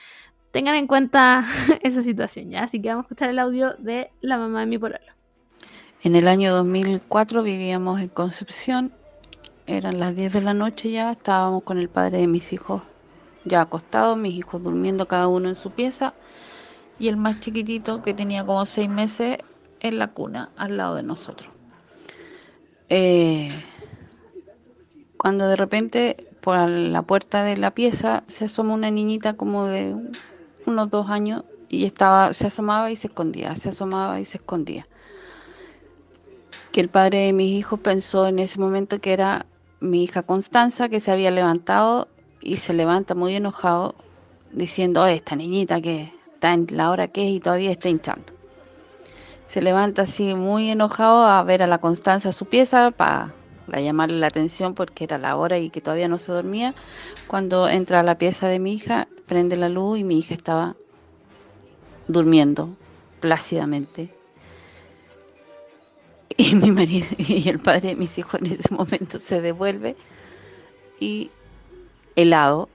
tengan 0.52 0.77
en 0.77 0.86
cuenta 0.89 1.47
esa 1.82 2.02
situación, 2.02 2.51
¿ya? 2.51 2.65
Así 2.65 2.82
que 2.82 2.90
vamos 2.90 3.05
a 3.05 3.06
escuchar 3.06 3.31
el 3.31 3.40
audio 3.40 3.74
de 3.78 4.12
la 4.20 4.39
mamá 4.39 4.61
de 4.61 4.66
mi 4.66 4.78
pololo. 4.78 5.13
En 6.05 6.16
el 6.16 6.28
año 6.28 6.52
2004 6.52 7.43
vivíamos 7.43 7.98
en 7.98 8.09
Concepción, 8.09 8.93
eran 9.66 9.98
las 9.98 10.14
10 10.14 10.35
de 10.35 10.43
la 10.43 10.52
noche 10.52 10.90
ya, 10.90 11.10
estábamos 11.10 11.62
con 11.62 11.78
el 11.78 11.89
padre 11.89 12.18
de 12.18 12.26
mis 12.26 12.52
hijos 12.52 12.82
ya 13.47 13.62
acostados, 13.62 14.18
mis 14.18 14.35
hijos 14.35 14.62
durmiendo 14.62 15.09
cada 15.09 15.28
uno 15.28 15.48
en 15.48 15.55
su 15.55 15.70
pieza 15.70 16.12
y 16.98 17.09
el 17.09 17.16
más 17.16 17.40
chiquitito 17.40 18.02
que 18.02 18.12
tenía 18.12 18.44
como 18.44 18.66
seis 18.66 18.86
meses 18.86 19.39
en 19.81 19.98
la 19.98 20.09
cuna 20.09 20.51
al 20.59 20.76
lado 20.76 20.97
de 20.97 21.05
nosotros. 21.05 21.48
Eh, 22.90 23.48
cuando 25.16 25.48
de 25.48 25.56
repente 25.56 26.28
por 26.43 26.68
la 26.68 27.01
puerta 27.01 27.44
de 27.44 27.56
la 27.56 27.70
pieza 27.70 28.24
se 28.26 28.44
asoma 28.44 28.74
una 28.74 28.90
niñita 28.90 29.39
como 29.39 29.64
de 29.64 29.97
unos 30.66 30.90
dos 30.90 31.09
años 31.09 31.44
y 31.70 31.86
estaba, 31.86 32.35
se 32.35 32.48
asomaba 32.48 32.90
y 32.90 32.97
se 32.97 33.06
escondía, 33.06 33.56
se 33.56 33.70
asomaba 33.70 34.20
y 34.20 34.26
se 34.26 34.36
escondía 34.36 34.86
que 36.74 36.80
el 36.80 36.88
padre 36.88 37.18
de 37.26 37.32
mis 37.32 37.56
hijos 37.56 37.78
pensó 37.78 38.26
en 38.26 38.40
ese 38.40 38.59
momento 38.59 39.01
que 39.01 39.12
era 39.12 39.46
mi 39.78 40.02
hija 40.02 40.24
Constanza 40.24 40.88
que 40.88 40.98
se 40.98 41.12
había 41.12 41.30
levantado 41.30 42.09
y 42.40 42.56
se 42.56 42.74
levanta 42.74 43.14
muy 43.14 43.36
enojado 43.36 43.94
diciendo, 44.51 45.02
"Oye, 45.02 45.14
esta 45.14 45.36
niñita 45.36 45.80
que 45.80 46.12
está 46.34 46.52
en 46.52 46.66
la 46.72 46.90
hora 46.90 47.06
que 47.06 47.28
es 47.28 47.30
y 47.30 47.38
todavía 47.38 47.70
está 47.70 47.88
hinchando. 47.88 48.24
Se 49.46 49.62
levanta 49.62 50.02
así 50.02 50.34
muy 50.34 50.68
enojado 50.68 51.24
a 51.24 51.40
ver 51.44 51.62
a 51.62 51.68
la 51.68 51.78
Constanza 51.78 52.30
a 52.30 52.32
su 52.32 52.46
pieza 52.46 52.90
para 52.90 53.32
llamarle 53.68 54.18
la 54.18 54.26
atención 54.26 54.74
porque 54.74 55.05
era 55.05 55.16
la 55.16 55.36
hora 55.36 55.60
y 55.60 55.70
que 55.70 55.80
todavía 55.80 56.09
no 56.09 56.18
se 56.18 56.32
dormía. 56.32 56.74
Cuando 57.28 57.68
entra 57.68 58.01
a 58.01 58.02
la 58.02 58.18
pieza 58.18 58.48
de 58.48 58.59
mi 58.59 58.72
hija, 58.72 59.06
prende 59.26 59.56
la 59.56 59.68
luz 59.68 60.01
y 60.01 60.02
mi 60.02 60.18
hija 60.18 60.34
estaba 60.34 60.74
durmiendo 62.09 62.70
plácidamente. 63.20 64.13
Y 66.36 66.56
mi 66.56 66.73
marido 66.73 67.06
y 67.16 67.48
el 67.48 67.61
padre 67.61 67.90
de 67.90 67.97
mis 67.97 68.19
hijos 68.19 68.40
en 68.40 68.47
ese 68.47 68.74
momento 68.74 69.19
se 69.19 69.40
devuelve 69.40 69.94
y 70.98 71.31
helado 72.16 72.69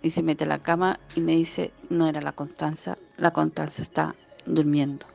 y 0.00 0.10
se 0.10 0.22
mete 0.22 0.44
a 0.44 0.46
la 0.46 0.62
cama 0.62 0.98
y 1.14 1.20
me 1.20 1.32
dice, 1.32 1.70
no 1.90 2.08
era 2.08 2.22
la 2.22 2.32
Constanza, 2.32 2.96
la 3.18 3.32
Constanza 3.32 3.82
está 3.82 4.14
durmiendo 4.46 5.06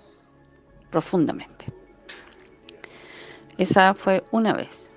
profundamente. 0.91 1.65
Esa 3.57 3.93
fue 3.93 4.23
una 4.31 4.53
vez. 4.53 4.89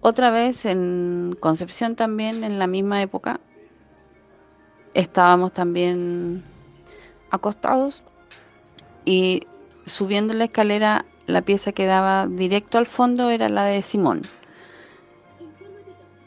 Otra 0.00 0.30
vez 0.30 0.64
en 0.64 1.36
Concepción 1.40 1.96
también, 1.96 2.44
en 2.44 2.58
la 2.58 2.66
misma 2.66 3.02
época, 3.02 3.40
estábamos 4.94 5.52
también 5.52 6.42
acostados 7.30 8.02
y 9.04 9.42
subiendo 9.84 10.32
la 10.34 10.44
escalera 10.44 11.04
la 11.30 11.42
pieza 11.42 11.72
que 11.72 11.86
daba 11.86 12.26
directo 12.26 12.78
al 12.78 12.86
fondo 12.86 13.30
era 13.30 13.48
la 13.48 13.64
de 13.64 13.82
Simón, 13.82 14.22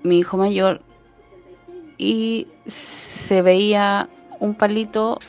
mi 0.04 0.20
hijo 0.20 0.38
mayor, 0.38 0.82
y 1.98 2.48
se 2.66 3.42
veía 3.42 4.10
un 4.40 4.56
palito 4.56 5.20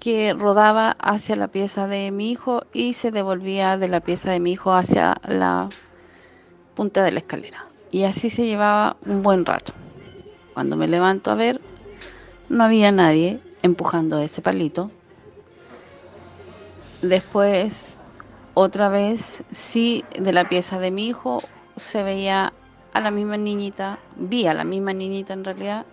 que 0.00 0.34
rodaba 0.34 0.96
hacia 1.00 1.34
la 1.36 1.48
pieza 1.48 1.88
de 1.88 2.10
mi 2.12 2.30
hijo 2.30 2.62
y 2.72 2.92
se 2.92 3.10
devolvía 3.10 3.76
de 3.76 3.88
la 3.88 4.00
pieza 4.00 4.30
de 4.30 4.38
mi 4.38 4.52
hijo 4.52 4.72
hacia 4.72 5.16
la 5.26 5.68
punta 6.76 7.02
de 7.02 7.10
la 7.10 7.18
escalera. 7.18 7.66
Y 7.90 8.04
así 8.04 8.30
se 8.30 8.46
llevaba 8.46 8.96
un 9.04 9.22
buen 9.22 9.44
rato. 9.44 9.72
Cuando 10.54 10.76
me 10.76 10.86
levanto 10.86 11.30
a 11.30 11.34
ver, 11.34 11.60
no 12.48 12.64
había 12.64 12.92
nadie 12.92 13.40
empujando 13.62 14.18
ese 14.20 14.42
palito. 14.42 14.90
Después, 17.02 17.95
otra 18.58 18.88
vez, 18.88 19.44
sí, 19.52 20.02
de 20.18 20.32
la 20.32 20.48
pieza 20.48 20.78
de 20.78 20.90
mi 20.90 21.08
hijo 21.08 21.42
se 21.76 22.02
veía 22.02 22.54
a 22.94 23.00
la 23.02 23.10
misma 23.10 23.36
niñita, 23.36 23.98
vi 24.16 24.46
a 24.46 24.54
la 24.54 24.64
misma 24.64 24.94
niñita 24.94 25.34
en 25.34 25.44
realidad, 25.44 25.84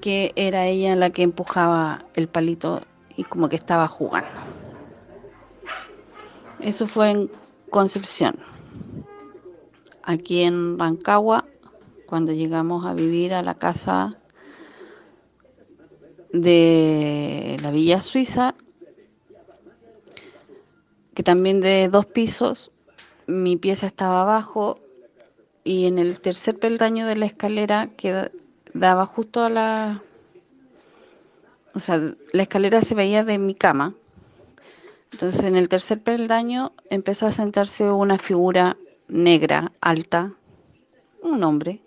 que 0.00 0.32
era 0.36 0.66
ella 0.66 0.96
la 0.96 1.10
que 1.10 1.22
empujaba 1.22 2.06
el 2.14 2.28
palito 2.28 2.80
y 3.14 3.24
como 3.24 3.50
que 3.50 3.56
estaba 3.56 3.88
jugando. 3.88 4.30
Eso 6.60 6.86
fue 6.86 7.10
en 7.10 7.30
Concepción. 7.68 8.38
Aquí 10.02 10.44
en 10.44 10.78
Rancagua, 10.78 11.44
cuando 12.06 12.32
llegamos 12.32 12.86
a 12.86 12.94
vivir 12.94 13.34
a 13.34 13.42
la 13.42 13.54
casa 13.54 14.16
de 16.32 17.58
la 17.60 17.70
Villa 17.70 18.00
Suiza, 18.00 18.54
que 21.18 21.24
también 21.24 21.60
de 21.60 21.88
dos 21.88 22.06
pisos, 22.06 22.70
mi 23.26 23.56
pieza 23.56 23.88
estaba 23.88 24.20
abajo 24.20 24.78
y 25.64 25.86
en 25.86 25.98
el 25.98 26.20
tercer 26.20 26.56
peldaño 26.56 27.08
de 27.08 27.16
la 27.16 27.26
escalera 27.26 27.90
que 27.96 28.30
daba 28.72 29.04
justo 29.04 29.42
a 29.42 29.50
la... 29.50 30.02
O 31.74 31.80
sea, 31.80 32.14
la 32.32 32.42
escalera 32.42 32.82
se 32.82 32.94
veía 32.94 33.24
de 33.24 33.36
mi 33.38 33.56
cama. 33.56 33.94
Entonces 35.10 35.42
en 35.42 35.56
el 35.56 35.68
tercer 35.68 36.00
peldaño 36.00 36.70
empezó 36.88 37.26
a 37.26 37.32
sentarse 37.32 37.90
una 37.90 38.18
figura 38.18 38.76
negra, 39.08 39.72
alta, 39.80 40.34
un 41.20 41.42
hombre. 41.42 41.80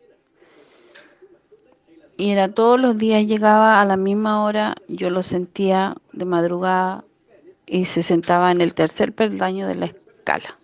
Y 2.18 2.32
era 2.32 2.54
todos 2.54 2.78
los 2.78 2.98
días, 2.98 3.26
llegaba 3.26 3.80
a 3.80 3.86
la 3.86 3.96
misma 3.96 4.44
hora, 4.44 4.76
yo 4.90 5.10
lo 5.10 5.24
sentía 5.24 5.96
de 6.12 6.26
madrugada 6.26 7.06
y 7.72 7.86
se 7.86 8.04
sentaba 8.04 8.52
en 8.52 8.60
el 8.60 8.74
tercer 8.74 9.14
peldaño 9.14 9.66
de 9.66 9.76
la 9.76 9.86
escala. 9.86 10.60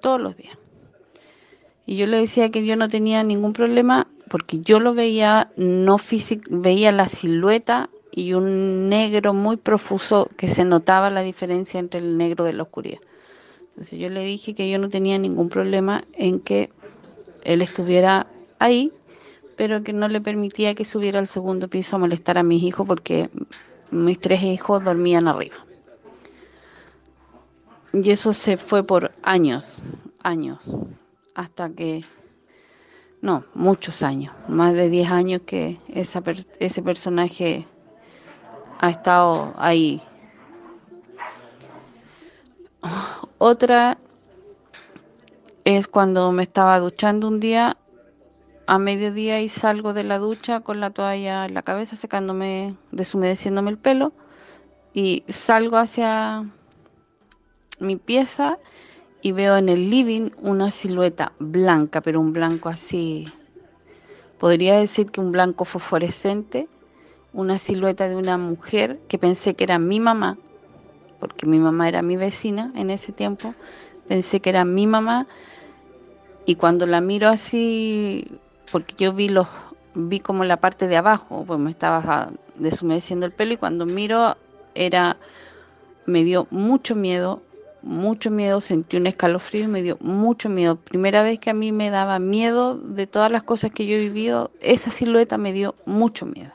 Todos 0.00 0.18
los 0.18 0.34
días. 0.34 0.56
Y 1.84 1.98
yo 1.98 2.06
le 2.06 2.16
decía 2.16 2.50
que 2.50 2.64
yo 2.64 2.76
no 2.76 2.88
tenía 2.88 3.22
ningún 3.22 3.52
problema 3.52 4.06
porque 4.28 4.60
yo 4.60 4.80
lo 4.80 4.94
veía 4.94 5.52
no 5.56 5.98
físico, 5.98 6.44
veía 6.50 6.92
la 6.92 7.08
silueta 7.08 7.90
y 8.10 8.32
un 8.32 8.88
negro 8.88 9.34
muy 9.34 9.58
profuso 9.58 10.30
que 10.38 10.48
se 10.48 10.64
notaba 10.64 11.10
la 11.10 11.20
diferencia 11.20 11.78
entre 11.78 12.00
el 12.00 12.16
negro 12.16 12.44
de 12.44 12.54
la 12.54 12.62
oscuridad. 12.62 13.00
Entonces 13.68 13.98
yo 13.98 14.08
le 14.08 14.24
dije 14.24 14.54
que 14.54 14.70
yo 14.70 14.78
no 14.78 14.88
tenía 14.88 15.18
ningún 15.18 15.50
problema 15.50 16.04
en 16.14 16.40
que 16.40 16.70
él 17.44 17.60
estuviera 17.60 18.28
ahí, 18.58 18.92
pero 19.56 19.82
que 19.82 19.92
no 19.92 20.08
le 20.08 20.22
permitía 20.22 20.74
que 20.74 20.86
subiera 20.86 21.18
al 21.18 21.28
segundo 21.28 21.68
piso 21.68 21.96
a 21.96 21.98
molestar 21.98 22.38
a 22.38 22.42
mis 22.42 22.62
hijos 22.62 22.86
porque 22.86 23.28
mis 23.90 24.18
tres 24.18 24.42
hijos 24.42 24.82
dormían 24.82 25.28
arriba. 25.28 25.65
Y 28.02 28.10
eso 28.10 28.34
se 28.34 28.58
fue 28.58 28.84
por 28.84 29.12
años, 29.22 29.82
años, 30.22 30.58
hasta 31.34 31.70
que, 31.70 32.04
no, 33.22 33.44
muchos 33.54 34.02
años, 34.02 34.34
más 34.48 34.74
de 34.74 34.90
10 34.90 35.10
años 35.10 35.40
que 35.46 35.80
esa 35.88 36.22
ese 36.60 36.82
personaje 36.82 37.66
ha 38.80 38.90
estado 38.90 39.54
ahí. 39.56 40.02
Otra 43.38 43.96
es 45.64 45.88
cuando 45.88 46.32
me 46.32 46.42
estaba 46.42 46.78
duchando 46.80 47.28
un 47.28 47.40
día 47.40 47.78
a 48.66 48.78
mediodía 48.78 49.40
y 49.40 49.48
salgo 49.48 49.94
de 49.94 50.04
la 50.04 50.18
ducha 50.18 50.60
con 50.60 50.80
la 50.80 50.90
toalla 50.90 51.46
en 51.46 51.54
la 51.54 51.62
cabeza 51.62 51.96
secándome, 51.96 52.76
deshumedeciéndome 52.92 53.70
el 53.70 53.78
pelo 53.78 54.12
y 54.92 55.24
salgo 55.28 55.78
hacia 55.78 56.44
mi 57.78 57.96
pieza 57.96 58.58
y 59.22 59.32
veo 59.32 59.56
en 59.56 59.68
el 59.68 59.90
living 59.90 60.30
una 60.40 60.70
silueta 60.70 61.32
blanca, 61.38 62.00
pero 62.00 62.20
un 62.20 62.32
blanco 62.32 62.68
así, 62.68 63.26
podría 64.38 64.78
decir 64.78 65.10
que 65.10 65.20
un 65.20 65.32
blanco 65.32 65.64
fosforescente, 65.64 66.68
una 67.32 67.58
silueta 67.58 68.08
de 68.08 68.16
una 68.16 68.38
mujer 68.38 69.00
que 69.08 69.18
pensé 69.18 69.54
que 69.54 69.64
era 69.64 69.78
mi 69.78 70.00
mamá, 70.00 70.38
porque 71.18 71.46
mi 71.46 71.58
mamá 71.58 71.88
era 71.88 72.02
mi 72.02 72.16
vecina 72.16 72.72
en 72.74 72.90
ese 72.90 73.12
tiempo, 73.12 73.54
pensé 74.08 74.40
que 74.40 74.50
era 74.50 74.64
mi 74.64 74.86
mamá 74.86 75.26
y 76.44 76.56
cuando 76.56 76.86
la 76.86 77.00
miro 77.00 77.28
así, 77.28 78.38
porque 78.70 78.94
yo 78.96 79.12
vi 79.12 79.28
los 79.28 79.48
vi 79.94 80.20
como 80.20 80.44
la 80.44 80.58
parte 80.58 80.88
de 80.88 80.96
abajo, 80.96 81.44
pues 81.46 81.58
me 81.58 81.70
estaba 81.70 82.30
deshumedeciendo 82.56 83.24
el 83.24 83.32
pelo 83.32 83.54
y 83.54 83.56
cuando 83.56 83.86
miro 83.86 84.36
era 84.74 85.16
me 86.04 86.22
dio 86.22 86.46
mucho 86.50 86.94
miedo, 86.94 87.42
mucho 87.86 88.30
miedo, 88.30 88.60
sentí 88.60 88.96
un 88.96 89.06
escalofrío 89.06 89.64
y 89.64 89.68
me 89.68 89.82
dio 89.82 89.96
mucho 90.00 90.48
miedo. 90.48 90.76
Primera 90.76 91.22
vez 91.22 91.38
que 91.38 91.50
a 91.50 91.54
mí 91.54 91.72
me 91.72 91.90
daba 91.90 92.18
miedo 92.18 92.76
de 92.76 93.06
todas 93.06 93.30
las 93.30 93.44
cosas 93.44 93.70
que 93.70 93.86
yo 93.86 93.96
he 93.96 94.00
vivido, 94.00 94.50
esa 94.60 94.90
silueta 94.90 95.38
me 95.38 95.52
dio 95.52 95.76
mucho 95.86 96.26
miedo. 96.26 96.52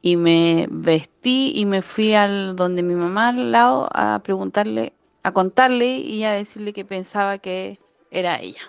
Y 0.00 0.16
me 0.16 0.68
vestí 0.70 1.52
y 1.54 1.66
me 1.66 1.82
fui 1.82 2.14
al 2.14 2.56
donde 2.56 2.82
mi 2.82 2.94
mamá 2.94 3.28
al 3.28 3.52
lado 3.52 3.88
a 3.92 4.20
preguntarle, 4.20 4.92
a 5.22 5.32
contarle 5.32 5.98
y 5.98 6.24
a 6.24 6.32
decirle 6.32 6.72
que 6.72 6.84
pensaba 6.84 7.38
que 7.38 7.78
era 8.10 8.40
ella. 8.40 8.62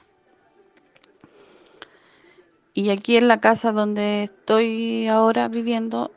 Y 2.73 2.89
aquí 2.89 3.17
en 3.17 3.27
la 3.27 3.39
casa 3.39 3.71
donde 3.71 4.23
estoy 4.23 5.07
ahora 5.07 5.47
viviendo, 5.47 6.11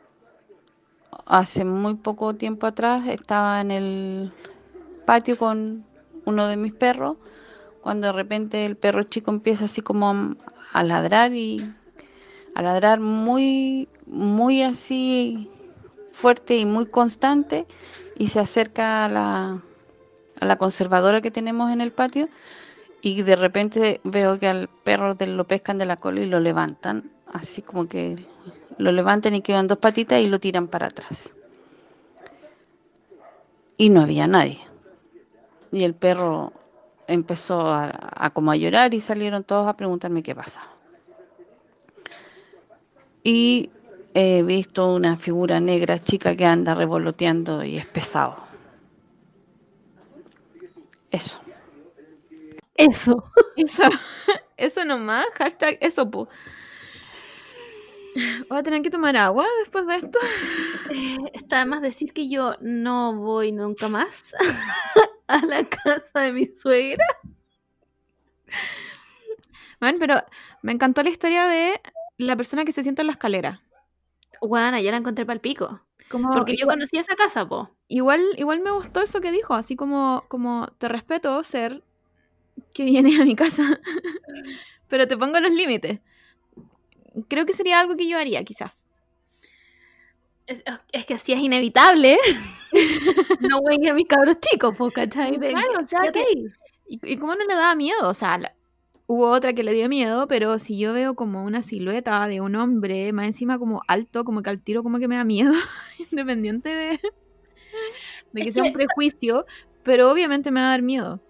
hace 1.27 1.65
muy 1.65 1.95
poco 1.95 2.33
tiempo 2.33 2.65
atrás 2.65 3.07
estaba 3.07 3.61
en 3.61 3.71
el 3.71 4.33
patio 5.07 5.37
con 5.37 5.85
uno 6.25 6.47
de 6.47 6.57
mis 6.57 6.73
perros, 6.73 7.15
cuando 7.81 8.07
de 8.07 8.13
repente 8.13 8.65
el 8.65 8.75
perro 8.75 9.03
chico 9.03 9.31
empieza 9.31 9.63
así 9.63 9.81
como 9.81 10.35
a 10.73 10.83
ladrar 10.83 11.33
y 11.33 11.73
a 12.53 12.61
ladrar 12.61 12.99
muy, 12.99 13.87
muy 14.05 14.63
así 14.63 15.49
fuerte 16.11 16.57
y 16.57 16.65
muy 16.65 16.87
constante 16.87 17.65
y 18.17 18.27
se 18.27 18.41
acerca 18.41 19.05
a 19.05 19.09
la, 19.09 19.61
a 20.41 20.45
la 20.45 20.57
conservadora 20.57 21.21
que 21.21 21.31
tenemos 21.31 21.71
en 21.71 21.79
el 21.79 21.93
patio 21.93 22.27
y 23.01 23.21
de 23.21 23.37
repente 23.37 24.01
veo 24.03 24.37
que 24.39 24.47
al 24.49 24.67
perro 24.67 25.15
lo 25.17 25.47
pescan 25.47 25.77
de 25.77 25.85
la 25.85 25.95
cola 25.95 26.19
y 26.19 26.25
lo 26.25 26.41
levantan, 26.41 27.09
así 27.31 27.61
como 27.61 27.87
que 27.87 28.25
lo 28.77 28.91
levantan 28.91 29.35
y 29.35 29.41
quedan 29.41 29.67
dos 29.67 29.77
patitas 29.77 30.19
y 30.19 30.27
lo 30.27 30.41
tiran 30.41 30.67
para 30.67 30.87
atrás. 30.87 31.33
Y 33.77 33.89
no 33.89 34.01
había 34.01 34.27
nadie 34.27 34.66
y 35.71 35.83
el 35.83 35.93
perro 35.95 36.53
empezó 37.07 37.61
a, 37.67 38.29
como 38.33 38.51
a 38.51 38.55
llorar 38.55 38.93
y 38.93 38.99
salieron 38.99 39.43
todos 39.43 39.67
a 39.67 39.75
preguntarme 39.77 40.23
qué 40.23 40.35
pasa. 40.35 40.61
Y 43.23 43.69
he 44.13 44.41
visto 44.43 44.93
una 44.93 45.17
figura 45.17 45.59
negra 45.59 46.01
chica 46.01 46.35
que 46.35 46.45
anda 46.45 46.75
revoloteando 46.75 47.63
y 47.63 47.77
es 47.77 47.85
pesado. 47.85 48.37
Eso. 51.11 51.39
Eso. 52.75 53.23
Eso. 53.57 53.83
Eso 54.57 54.85
nomás. 54.85 55.25
Hashtag 55.37 55.77
eso, 55.81 56.09
po. 56.09 56.27
¿Voy 58.49 58.57
a 58.57 58.63
tener 58.63 58.81
que 58.81 58.89
tomar 58.89 59.15
agua 59.15 59.45
después 59.59 59.85
de 59.85 59.95
esto? 59.97 60.19
Eh, 60.89 61.17
está 61.33 61.65
más 61.65 61.81
decir 61.81 62.13
que 62.13 62.27
yo 62.27 62.55
no 62.61 63.13
voy 63.15 63.51
nunca 63.51 63.87
más 63.89 64.33
a 65.41 65.45
la 65.45 65.63
casa 65.67 66.21
de 66.21 66.33
mi 66.33 66.45
suegra. 66.45 67.05
Bueno, 69.79 69.97
pero 69.99 70.15
me 70.61 70.71
encantó 70.71 71.03
la 71.03 71.09
historia 71.09 71.45
de 71.45 71.79
la 72.17 72.35
persona 72.35 72.65
que 72.65 72.71
se 72.71 72.83
sienta 72.83 73.01
en 73.01 73.07
la 73.07 73.13
escalera. 73.13 73.61
Bueno, 74.41 74.79
ya 74.79 74.91
la 74.91 74.97
encontré 74.97 75.25
para 75.25 75.35
el 75.35 75.41
pico. 75.41 75.81
Porque 76.09 76.55
yo 76.57 76.65
conocí 76.67 76.97
esa 76.97 77.15
casa, 77.15 77.47
po. 77.47 77.69
Igual, 77.89 78.21
igual 78.37 78.61
me 78.61 78.71
gustó 78.71 79.01
eso 79.01 79.19
que 79.19 79.31
dijo, 79.31 79.53
así 79.53 79.75
como, 79.75 80.23
como 80.29 80.67
te 80.77 80.87
respeto 80.87 81.43
ser 81.43 81.83
que 82.73 82.85
viene 82.85 83.19
a 83.21 83.25
mi 83.25 83.35
casa, 83.35 83.79
pero 84.87 85.07
te 85.07 85.17
pongo 85.17 85.39
los 85.39 85.51
límites. 85.51 85.99
Creo 87.27 87.45
que 87.45 87.53
sería 87.53 87.79
algo 87.79 87.97
que 87.97 88.07
yo 88.07 88.17
haría, 88.17 88.43
quizás. 88.43 88.87
Es, 90.47 91.05
que 91.05 91.13
así 91.13 91.33
es 91.33 91.39
inevitable. 91.39 92.17
no 93.41 93.61
voy 93.61 93.85
a 93.87 93.93
mis 93.93 94.07
cabros 94.07 94.39
chicos, 94.39 94.75
¿cachai? 94.93 95.37
o 95.37 95.83
sea, 95.83 95.99
¿y, 96.87 96.99
¿y, 97.03 97.17
cómo 97.17 97.35
no 97.35 97.45
le 97.45 97.53
daba 97.53 97.75
miedo? 97.75 98.07
O 98.07 98.13
sea, 98.13 98.39
hubo 99.07 99.29
otra 99.29 99.53
que 99.53 99.63
le 99.63 99.73
dio 99.73 99.89
miedo, 99.89 100.27
pero 100.27 100.59
si 100.59 100.77
yo 100.77 100.93
veo 100.93 101.15
como 101.15 101.43
una 101.43 101.61
silueta 101.61 102.27
de 102.27 102.41
un 102.41 102.55
hombre, 102.55 103.11
más 103.13 103.25
encima 103.25 103.57
como 103.57 103.81
alto, 103.87 104.23
como 104.23 104.41
que 104.41 104.49
al 104.49 104.61
tiro 104.61 104.83
como 104.83 104.99
que 104.99 105.07
me 105.07 105.15
da 105.15 105.23
miedo, 105.23 105.53
independiente 106.11 106.69
de, 106.69 106.99
de 108.33 108.41
que 108.41 108.51
sea 108.51 108.63
un 108.63 108.73
prejuicio, 108.73 109.45
pero 109.83 110.11
obviamente 110.11 110.51
me 110.51 110.61
va 110.61 110.67
a 110.67 110.71
dar 110.71 110.81
miedo. 110.81 111.21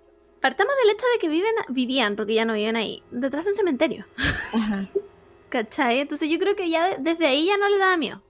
Partamos 0.42 0.74
del 0.84 0.94
hecho 0.94 1.06
de 1.14 1.20
que 1.20 1.30
viven, 1.30 1.54
vivían, 1.70 2.16
porque 2.16 2.34
ya 2.34 2.46
no 2.46 2.54
viven 2.54 2.76
ahí, 2.76 3.04
detrás 3.12 3.46
de 3.46 3.52
un 3.52 3.58
cementerio. 3.58 4.06
¿Cachai? 5.50 6.00
Entonces 6.00 6.30
yo 6.30 6.38
creo 6.40 6.56
que 6.56 6.70
ya 6.70 6.98
desde 6.98 7.26
ahí 7.26 7.46
ya 7.46 7.58
no 7.58 7.70
le 7.70 7.78
daba 7.78 7.98
miedo. 7.98 8.22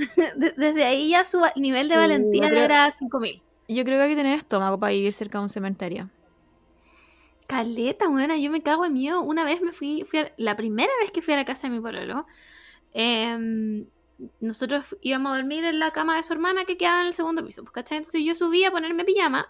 Desde 0.56 0.84
ahí 0.84 1.10
ya 1.10 1.24
su 1.24 1.40
nivel 1.56 1.88
de 1.88 1.96
valentía 1.96 2.48
era 2.48 2.90
5000. 2.90 3.42
Yo 3.68 3.84
creo 3.84 3.98
que 3.98 4.02
hay 4.02 4.10
que 4.10 4.16
tener 4.16 4.36
estómago 4.36 4.78
para 4.78 4.92
vivir 4.92 5.12
cerca 5.12 5.38
de 5.38 5.42
un 5.44 5.48
cementerio. 5.48 6.10
Caleta, 7.46 8.08
buena, 8.08 8.36
yo 8.36 8.50
me 8.50 8.62
cago 8.62 8.84
en 8.84 8.94
miedo. 8.94 9.22
Una 9.22 9.44
vez 9.44 9.60
me 9.60 9.72
fui, 9.72 10.04
fui 10.08 10.20
la 10.36 10.56
primera 10.56 10.92
vez 11.00 11.10
que 11.10 11.22
fui 11.22 11.34
a 11.34 11.36
la 11.36 11.44
casa 11.44 11.68
de 11.68 11.74
mi 11.74 11.80
pololo, 11.80 12.26
em, 12.92 13.86
nosotros 14.40 14.96
íbamos 15.00 15.32
a 15.32 15.36
dormir 15.36 15.64
en 15.64 15.78
la 15.78 15.92
cama 15.92 16.16
de 16.16 16.22
su 16.22 16.32
hermana 16.32 16.64
que 16.64 16.76
quedaba 16.76 17.00
en 17.00 17.08
el 17.08 17.14
segundo 17.14 17.44
piso, 17.44 17.62
pues, 17.62 17.72
¿cachai? 17.72 17.98
Entonces 17.98 18.22
yo 18.24 18.34
subí 18.34 18.64
a 18.64 18.70
ponerme 18.70 19.04
pijama, 19.04 19.48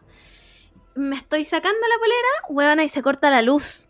me 0.94 1.16
estoy 1.16 1.44
sacando 1.44 1.81
la 1.81 1.98
polera, 1.98 2.28
huevona, 2.48 2.85
y 2.85 2.89
se 2.89 3.02
corta 3.02 3.31
la 3.31 3.43
luz. 3.43 3.89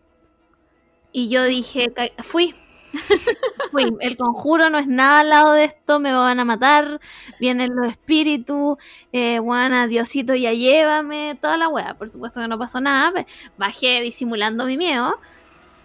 Y 1.12 1.28
yo 1.28 1.44
dije, 1.44 1.92
fui, 2.18 2.54
El 4.00 4.16
conjuro 4.16 4.68
no 4.70 4.78
es 4.78 4.86
nada 4.86 5.20
al 5.20 5.28
lado 5.30 5.52
de 5.52 5.64
esto, 5.64 6.00
me 6.00 6.12
van 6.12 6.40
a 6.40 6.44
matar, 6.44 7.00
vienen 7.38 7.70
los 7.74 7.88
espíritus, 7.88 8.76
eh, 9.12 9.38
bueno, 9.38 9.86
Diosito 9.88 10.34
ya 10.34 10.52
llévame, 10.52 11.38
toda 11.40 11.56
la 11.56 11.68
wea. 11.68 11.94
Por 11.94 12.08
supuesto 12.08 12.40
que 12.40 12.48
no 12.48 12.58
pasó 12.58 12.80
nada, 12.80 13.24
bajé 13.56 14.00
disimulando 14.00 14.66
mi 14.66 14.76
miedo, 14.76 15.18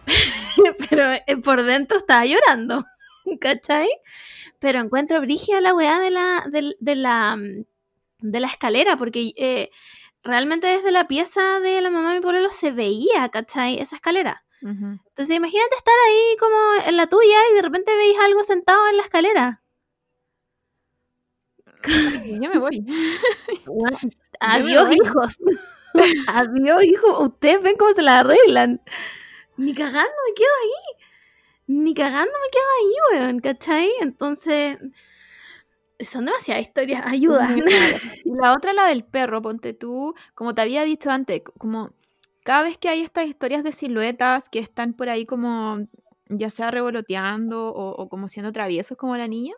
pero 0.89 1.13
eh, 1.13 1.37
por 1.43 1.63
dentro 1.63 1.97
estaba 1.97 2.25
llorando, 2.25 2.85
¿cachai? 3.41 3.89
Pero 4.59 4.79
encuentro 4.79 5.21
brígida 5.21 5.61
la 5.61 5.73
weá 5.75 5.99
de 5.99 6.11
la, 6.11 6.45
del- 6.51 6.77
de, 6.79 6.95
la, 6.95 7.35
mm, 7.37 7.65
de 8.21 8.39
la 8.41 8.47
escalera, 8.47 8.97
porque 8.97 9.33
eh, 9.37 9.71
realmente 10.23 10.67
desde 10.67 10.91
la 10.91 11.07
pieza 11.07 11.59
de 11.61 11.81
la 11.81 11.91
mamá 11.91 12.11
de 12.11 12.17
mi 12.17 12.23
pueblo 12.23 12.49
se 12.51 12.71
veía, 12.71 13.29
¿cachai? 13.29 13.79
Esa 13.79 13.97
escalera. 13.97 14.44
Entonces 14.61 15.35
imagínate 15.35 15.75
estar 15.75 15.93
ahí 16.07 16.37
como 16.39 16.55
en 16.87 16.97
la 16.97 17.07
tuya 17.07 17.37
y 17.51 17.55
de 17.55 17.61
repente 17.61 17.95
veis 17.95 18.17
algo 18.19 18.43
sentado 18.43 18.87
en 18.87 18.97
la 18.97 19.03
escalera. 19.03 19.61
Yo 22.41 22.49
me 22.49 22.57
voy. 22.59 22.81
Me 23.67 24.13
Adiós, 24.39 24.87
voy. 24.87 24.97
hijos. 25.03 25.37
Adiós, 26.27 26.83
hijos. 26.83 27.19
Ustedes 27.21 27.61
ven 27.61 27.75
cómo 27.77 27.93
se 27.93 28.01
la 28.01 28.19
arreglan. 28.19 28.81
Ni 29.57 29.73
cagando 29.73 30.11
me 30.27 30.33
quedo 30.33 30.49
ahí. 30.63 31.05
Ni 31.67 31.93
cagando 31.93 32.31
me 32.31 32.49
quedo 32.51 32.63
ahí, 32.77 33.21
weón, 33.21 33.39
¿cachai? 33.39 33.91
Entonces, 34.01 34.77
son 35.99 36.25
demasiadas 36.25 36.63
historias. 36.63 37.05
Ayuda. 37.05 37.49
Y 38.23 38.31
la 38.35 38.53
otra, 38.53 38.73
la 38.73 38.87
del 38.87 39.03
perro, 39.05 39.41
ponte 39.41 39.73
tú, 39.73 40.13
como 40.33 40.53
te 40.53 40.61
había 40.61 40.83
dicho 40.83 41.09
antes, 41.09 41.41
como 41.57 41.93
cada 42.45 42.61
vez 42.63 42.77
que 42.77 42.87
hay 42.87 43.01
estas 43.01 43.25
historias 43.27 43.63
de 43.65 43.73
siluetas 43.73 44.47
que 44.49 44.59
están 44.59 44.93
por 44.93 45.09
ahí 45.09 45.25
como 45.25 45.79
ya 46.29 46.49
sea 46.49 46.71
revoloteando 46.71 47.67
o, 47.73 47.91
o 48.01 48.07
como 48.09 48.29
siendo 48.29 48.51
traviesos 48.53 48.97
como 48.97 49.17
la 49.17 49.27
niña, 49.27 49.55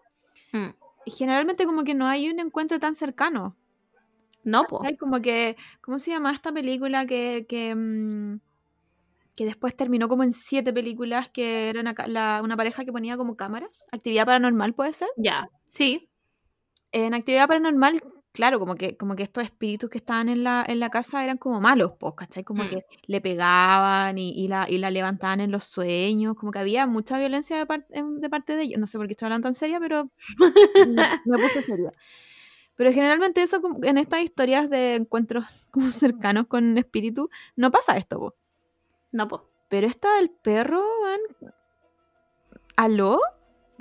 Mm. 0.53 0.69
generalmente 1.05 1.65
como 1.65 1.83
que 1.83 1.93
no 1.93 2.07
hay 2.07 2.29
un 2.29 2.39
encuentro 2.39 2.79
tan 2.79 2.95
cercano. 2.95 3.55
No. 4.43 4.65
Hay 4.85 4.95
como 4.97 5.21
que, 5.21 5.57
¿cómo 5.81 5.99
se 5.99 6.11
llama 6.11 6.31
esta 6.33 6.51
película 6.53 7.05
que, 7.05 7.45
que, 7.49 7.75
mm, 7.75 8.39
que 9.35 9.43
después 9.45 9.75
terminó 9.75 10.07
como 10.07 10.23
en 10.23 10.31
siete 10.33 10.71
películas 10.73 11.29
que 11.29 11.69
era 11.69 11.81
una, 11.81 11.93
ca- 11.93 12.07
la- 12.07 12.39
una 12.43 12.55
pareja 12.57 12.85
que 12.85 12.91
ponía 12.93 13.17
como 13.17 13.35
cámaras? 13.35 13.83
Actividad 13.91 14.25
paranormal 14.25 14.73
puede 14.73 14.93
ser. 14.93 15.09
Ya. 15.17 15.49
Sí. 15.71 16.09
En 16.93 17.13
actividad 17.13 17.47
paranormal, 17.47 18.01
claro, 18.37 18.59
como 18.59 18.75
que, 18.75 18.95
como 18.95 19.15
que 19.15 19.23
estos 19.23 19.43
espíritus 19.43 19.89
que 19.89 19.97
estaban 19.97 20.29
en 20.29 20.43
la, 20.43 20.63
en 20.67 20.79
la 20.79 20.89
casa 20.89 21.23
eran 21.23 21.37
como 21.37 21.59
malos, 21.59 21.93
pues, 21.99 22.13
¿cachai? 22.15 22.43
Como 22.43 22.63
Mm. 22.63 22.69
que 22.69 22.85
le 23.07 23.19
pegaban 23.19 24.17
y, 24.17 24.29
y 24.31 24.47
la, 24.47 24.69
y 24.69 24.77
la 24.77 24.91
levantaban 24.91 25.41
en 25.41 25.51
los 25.51 25.65
sueños, 25.65 26.35
como 26.35 26.51
que 26.51 26.59
había 26.59 26.85
mucha 26.87 27.17
violencia 27.19 27.57
de, 27.57 27.65
par- 27.65 27.87
de 27.89 28.29
parte 28.29 28.55
de 28.55 28.63
ellos. 28.63 28.79
No 28.79 28.87
sé 28.87 28.97
por 28.97 29.07
qué 29.07 29.13
estoy 29.13 29.25
hablando 29.25 29.47
tan 29.47 29.55
seria, 29.55 29.79
pero 29.79 30.09
me, 30.87 31.03
me 31.25 31.37
puse 31.39 31.61
seria. 31.63 31.91
Pero 32.75 32.91
generalmente 32.93 33.41
eso 33.41 33.59
en 33.81 33.97
estas 33.97 34.21
historias 34.21 34.69
de 34.69 34.95
encuentros 34.95 35.43
como 35.71 35.91
cercanos 35.91 36.45
con 36.47 36.77
espíritu, 36.77 37.29
no 37.55 37.71
pasa 37.71 37.97
esto, 37.97 38.19
po. 38.19 38.35
No, 39.11 39.27
po. 39.27 39.49
Pero 39.69 39.87
esta 39.87 40.15
del 40.17 40.29
perro, 40.29 40.83
¿aló? 42.75 43.19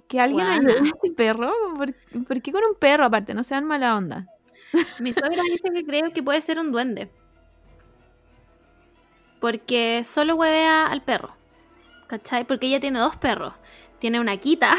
¿Que 0.09 0.21
alguien 0.21 0.47
ayude 0.47 0.79
a 0.79 0.83
este 0.95 1.13
perro? 1.17 1.53
¿Por, 1.77 1.95
por 2.27 2.41
qué 2.43 2.53
con 2.53 2.63
un 2.65 2.77
perro 2.79 3.05
aparte? 3.05 3.35
No 3.35 3.43
sean 3.43 3.65
mala 3.65 3.97
onda. 3.97 4.29
Mi 5.01 5.13
suegra 5.13 5.43
dice 5.51 5.71
que 5.73 5.85
creo 5.85 6.13
que 6.13 6.23
puede 6.23 6.41
ser 6.41 6.59
un 6.59 6.73
duende. 6.73 7.11
Porque 9.41 10.03
solo 10.05 10.35
huevea 10.35 10.87
al 10.87 11.03
perro. 11.03 11.37
¿Cachai? 12.07 12.47
Porque 12.47 12.67
ella 12.67 12.81
tiene 12.81 12.99
dos 12.99 13.17
perros. 13.17 13.55
Tiene 13.99 14.21
una 14.21 14.37
quita, 14.37 14.75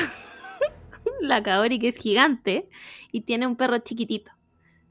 la 1.21 1.41
Kaori 1.43 1.79
que 1.79 1.89
es 1.89 1.97
gigante, 1.97 2.69
y 3.11 3.21
tiene 3.21 3.47
un 3.47 3.55
perro 3.55 3.79
chiquitito. 3.79 4.31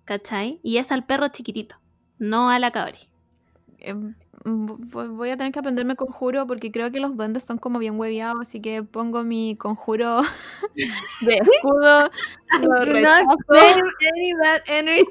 ¿Cachai? 0.05 0.61
Y 0.63 0.79
es 0.79 0.93
al 0.93 1.07
perro 1.07 1.29
chiquitito, 1.29 1.81
no 2.19 2.51
a 2.51 2.59
la 2.59 2.71
Kaori. 2.71 3.09
Vo- 4.49 5.09
voy 5.17 5.31
a 5.31 5.37
tener 5.37 5.53
que 5.53 5.59
aprenderme 5.59 5.97
conjuro 5.97 6.47
porque 6.47 6.71
creo 6.71 6.93
que 6.93 7.01
los 7.01 7.17
duendes 7.17 7.43
son 7.45 7.59
como 7.59 7.81
bien 7.81 7.99
hueviados, 7.99 8.39
así 8.43 8.61
que 8.61 8.85
pongo 8.85 9.25
mi 9.25 9.57
conjuro 9.57 10.21
de 11.21 11.35
escudo, 11.39 12.11
lo 12.63 12.81
rechazo, 12.85 13.37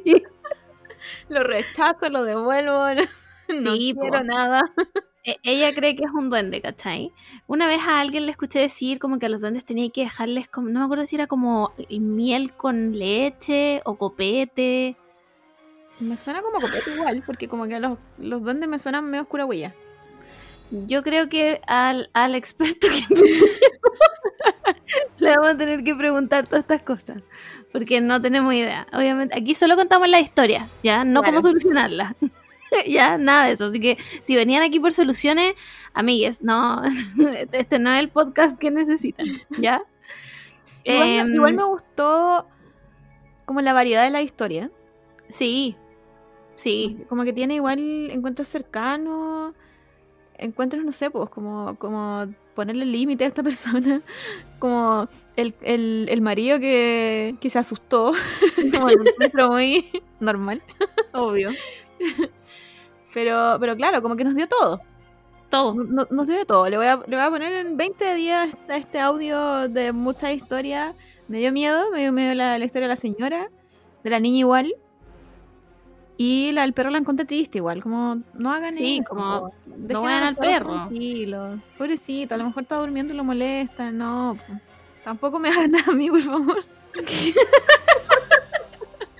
lo 1.29 1.43
rechazo, 1.43 2.09
lo 2.09 2.23
devuelvo, 2.23 2.85
no 2.95 3.75
Sí, 3.75 3.93
po. 3.93 4.01
quiero 4.01 4.23
nada. 4.23 4.61
E- 5.23 5.37
Ella 5.43 5.73
cree 5.73 5.95
que 5.95 6.03
es 6.05 6.11
un 6.11 6.29
duende, 6.29 6.61
¿cachai? 6.61 7.11
Una 7.47 7.67
vez 7.67 7.81
a 7.87 7.99
alguien 7.99 8.25
le 8.25 8.31
escuché 8.31 8.59
decir 8.59 8.99
como 8.99 9.19
que 9.19 9.25
a 9.25 9.29
los 9.29 9.41
duendes 9.41 9.65
tenía 9.65 9.89
que 9.89 10.01
dejarles, 10.01 10.47
como, 10.47 10.69
no 10.69 10.79
me 10.79 10.85
acuerdo 10.85 11.05
si 11.05 11.15
era 11.15 11.27
como 11.27 11.73
miel 11.89 12.53
con 12.53 12.97
leche 12.97 13.81
o 13.85 13.97
copete. 13.97 14.95
Me 15.99 16.17
suena 16.17 16.41
como 16.41 16.59
copete 16.59 16.91
igual, 16.93 17.23
porque 17.25 17.47
como 17.47 17.67
que 17.67 17.79
los, 17.79 17.97
los 18.17 18.43
duendes 18.43 18.67
me 18.67 18.79
suenan 18.79 19.05
medio 19.09 19.23
oscura 19.23 19.45
huella. 19.45 19.73
Yo 20.71 21.03
creo 21.03 21.29
que 21.29 21.61
al, 21.67 22.09
al 22.13 22.35
experto 22.35 22.87
que 22.87 23.15
le 25.19 25.29
vamos 25.35 25.51
a 25.51 25.57
tener 25.57 25.83
que 25.83 25.95
preguntar 25.95 26.45
todas 26.47 26.61
estas 26.61 26.81
cosas, 26.81 27.21
porque 27.71 28.01
no 28.01 28.21
tenemos 28.21 28.53
idea. 28.53 28.87
Obviamente, 28.93 29.37
aquí 29.37 29.55
solo 29.55 29.75
contamos 29.75 30.09
la 30.09 30.19
historia, 30.19 30.67
¿ya? 30.83 31.03
No 31.03 31.23
cómo 31.23 31.41
solucionarla. 31.41 32.15
ya, 32.87 33.17
nada 33.17 33.45
de 33.45 33.53
eso. 33.53 33.65
Así 33.65 33.79
que 33.79 33.97
si 34.23 34.35
venían 34.35 34.63
aquí 34.63 34.79
por 34.79 34.91
soluciones, 34.91 35.53
amigues, 35.93 36.41
no, 36.43 36.81
este 37.51 37.79
no 37.79 37.91
es 37.91 37.99
el 37.99 38.09
podcast 38.09 38.59
que 38.59 38.71
necesitan, 38.71 39.27
¿ya? 39.59 39.81
Igual, 40.83 41.07
me- 41.07 41.19
Em, 41.19 41.33
igual 41.35 41.53
me 41.53 41.63
gustó 41.63 42.47
como 43.45 43.61
la 43.61 43.73
variedad 43.73 44.03
de 44.03 44.09
la 44.09 44.21
historia. 44.21 44.71
Sí, 45.29 45.75
sí. 46.55 46.97
Como 47.09 47.23
que 47.23 47.33
tiene 47.33 47.55
igual 47.55 48.09
encuentros 48.11 48.47
cercanos, 48.47 49.53
encuentros, 50.37 50.83
no 50.83 50.91
sé, 50.91 51.09
pues 51.09 51.29
como, 51.29 51.75
como 51.77 52.25
ponerle 52.55 52.85
límite 52.85 53.23
a 53.25 53.27
esta 53.27 53.43
persona, 53.49 54.01
como 54.59 55.07
el, 55.35 55.53
el, 55.61 56.07
el 56.09 56.21
marido 56.21 56.59
que, 56.59 57.35
que 57.39 57.49
se 57.49 57.59
asustó, 57.59 58.13
como 58.75 58.89
encuentro 58.89 59.49
muy 59.51 59.85
normal. 60.19 60.61
Obvio. 61.13 61.51
Pero, 63.13 63.57
pero 63.59 63.75
claro, 63.75 64.01
como 64.01 64.15
que 64.15 64.23
nos 64.23 64.35
dio 64.35 64.47
todo. 64.47 64.81
Todo. 65.49 65.73
No- 65.75 66.07
nos 66.09 66.27
dio 66.27 66.37
de 66.37 66.45
todo. 66.45 66.67
Le 66.69 66.77
voy, 66.77 66.87
a, 66.87 66.97
le 66.97 67.15
voy 67.15 67.25
a 67.25 67.29
poner 67.29 67.53
en 67.53 67.77
20 67.77 68.15
días 68.15 68.49
este, 68.49 68.77
este 68.77 68.99
audio 68.99 69.69
de 69.69 69.91
mucha 69.93 70.31
historia. 70.33 70.95
Me 71.27 71.39
dio 71.39 71.51
miedo, 71.51 71.91
me 71.91 72.01
dio 72.01 72.11
miedo 72.11 72.33
la, 72.35 72.57
la 72.57 72.65
historia 72.65 72.87
de 72.87 72.93
la 72.93 72.97
señora, 72.97 73.49
de 74.03 74.09
la 74.09 74.19
niña 74.19 74.39
igual. 74.39 74.75
Y 76.17 76.51
la 76.53 76.61
del 76.61 76.73
perro 76.73 76.89
la 76.91 76.97
encontré 76.97 77.25
triste 77.25 77.57
igual, 77.57 77.83
como 77.83 78.21
no 78.33 78.51
hagan 78.51 78.73
Sí, 78.73 78.99
eso. 78.99 79.09
como, 79.09 79.53
no 79.65 80.07
a 80.07 80.27
al 80.27 80.35
perro. 80.35 80.89
Pobrecito, 81.77 82.35
a 82.35 82.37
lo 82.37 82.45
mejor 82.45 82.63
está 82.63 82.77
durmiendo 82.77 83.13
y 83.13 83.17
lo 83.17 83.23
molesta. 83.23 83.91
No, 83.91 84.37
po. 84.47 84.53
tampoco 85.03 85.39
me 85.39 85.49
hagan 85.49 85.71
nada 85.71 85.91
a 85.91 85.95
mí, 85.95 86.09
por 86.09 86.21
favor. 86.21 86.63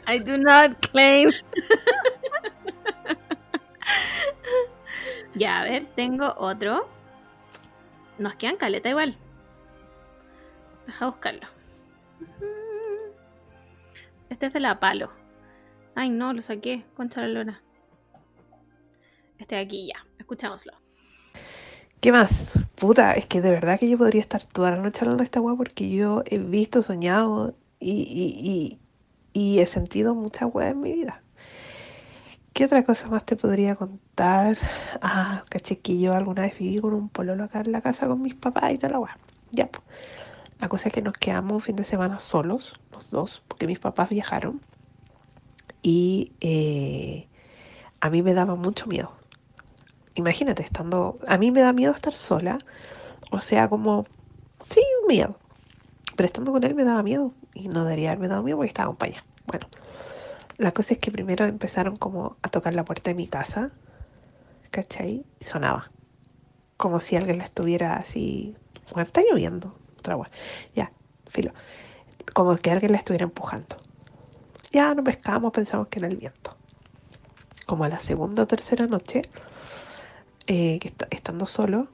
I 0.07 0.19
do 0.19 0.37
not 0.37 0.77
claim. 0.91 1.31
ya, 5.33 5.61
a 5.61 5.63
ver, 5.65 5.83
tengo 5.83 6.33
otro. 6.37 6.87
Nos 8.17 8.35
quedan 8.35 8.55
caleta 8.55 8.89
igual. 8.89 9.17
Deja 10.87 11.07
buscarlo. 11.07 11.47
Este 14.29 14.45
es 14.45 14.53
de 14.53 14.59
la 14.61 14.79
palo. 14.79 15.09
Ay, 15.95 16.09
no, 16.09 16.33
lo 16.33 16.41
saqué. 16.41 16.83
Concha 16.95 17.21
la 17.21 17.29
lora. 17.29 17.61
Este 19.39 19.55
de 19.55 19.61
aquí 19.61 19.87
ya. 19.87 20.05
Escuchámoslo. 20.19 20.73
¿Qué 22.01 22.11
más? 22.11 22.51
Puta, 22.75 23.13
es 23.13 23.25
que 23.25 23.41
de 23.41 23.49
verdad 23.49 23.79
que 23.79 23.89
yo 23.89 23.97
podría 23.97 24.21
estar 24.21 24.43
toda 24.43 24.71
la 24.71 24.77
noche 24.77 24.99
hablando 25.01 25.21
de 25.21 25.25
esta 25.25 25.41
weá 25.41 25.55
porque 25.55 25.89
yo 25.89 26.23
he 26.25 26.37
visto, 26.37 26.81
soñado 26.81 27.55
y, 27.79 28.79
he 29.33 29.65
sentido 29.65 30.13
mucha 30.13 30.45
weá 30.45 30.69
en 30.69 30.81
mi 30.81 30.93
vida. 30.93 31.23
¿Qué 32.53 32.65
otra 32.65 32.83
cosa 32.83 33.07
más 33.07 33.25
te 33.25 33.35
podría 33.35 33.75
contar? 33.75 34.57
Ah, 35.01 35.45
caché 35.49 35.79
que 35.79 35.99
yo 35.99 36.13
alguna 36.13 36.43
vez 36.43 36.57
viví 36.59 36.77
con 36.79 36.93
un 36.93 37.09
pololo 37.09 37.45
acá 37.45 37.61
en 37.61 37.71
la 37.71 37.81
casa 37.81 38.07
con 38.07 38.21
mis 38.21 38.35
papás 38.35 38.73
y 38.73 38.77
toda 38.77 38.93
la 38.93 38.99
weá. 38.99 39.17
Ya, 39.51 39.67
pues. 39.67 39.83
La 40.59 40.69
cosa 40.69 40.89
es 40.89 40.93
que 40.93 41.01
nos 41.01 41.13
quedamos 41.13 41.53
un 41.53 41.61
fin 41.61 41.75
de 41.75 41.83
semana 41.83 42.19
solos, 42.19 42.73
los 42.91 43.11
dos, 43.11 43.43
porque 43.47 43.67
mis 43.67 43.79
papás 43.79 44.09
viajaron. 44.09 44.61
Y 45.87 46.33
eh, 46.41 47.27
a 47.99 48.09
mí 48.09 48.23
me 48.23 48.33
daba 48.33 48.55
mucho 48.55 48.87
miedo 48.87 49.11
imagínate, 50.15 50.63
estando, 50.63 51.19
a 51.27 51.37
mí 51.37 51.51
me 51.51 51.61
da 51.61 51.73
miedo 51.73 51.91
estar 51.91 52.15
sola, 52.15 52.57
o 53.31 53.41
sea, 53.41 53.69
como, 53.69 54.05
sí, 54.69 54.81
miedo, 55.07 55.37
pero 56.15 56.25
estando 56.25 56.51
con 56.51 56.63
él 56.63 56.73
me 56.73 56.85
daba 56.85 57.03
miedo 57.03 57.33
y 57.53 57.67
no 57.67 57.83
debería 57.83 58.11
haberme 58.11 58.29
dado 58.29 58.41
miedo 58.41 58.57
porque 58.57 58.69
estaba 58.69 58.85
acompañada. 58.85 59.23
Bueno, 59.45 59.67
la 60.57 60.71
cosa 60.71 60.93
es 60.93 60.99
que 60.99 61.11
primero 61.11 61.45
empezaron 61.45 61.97
como 61.97 62.37
a 62.41 62.49
tocar 62.49 62.73
la 62.73 62.85
puerta 62.85 63.11
de 63.11 63.15
mi 63.15 63.27
casa, 63.27 63.67
¿cachai? 64.71 65.25
Y 65.39 65.43
sonaba, 65.43 65.91
como 66.77 67.01
si 67.01 67.17
alguien 67.17 67.37
la 67.37 67.43
estuviera 67.43 67.97
así 67.97 68.55
Bueno, 68.93 69.07
está 69.07 69.21
lloviendo. 69.21 69.75
Otra 69.99 70.15
weá. 70.15 70.29
Ya, 70.75 70.91
filo. 71.29 71.51
Como 72.33 72.55
que 72.57 72.71
alguien 72.71 72.91
la 72.91 72.99
estuviera 72.99 73.25
empujando. 73.25 73.75
Ya 74.71 74.93
no 74.93 75.03
pescamos, 75.03 75.51
pensamos 75.51 75.87
que 75.87 75.97
era 75.99 76.07
el 76.07 76.17
viento. 76.17 76.59
Como 77.67 77.83
a 77.83 77.89
la 77.89 77.99
segunda 77.99 78.43
o 78.43 78.47
tercera 78.47 78.87
noche, 78.87 79.21
eh, 80.47 80.79
que 80.79 80.87
está- 80.89 81.07
estando 81.11 81.45
solo, 81.45 81.93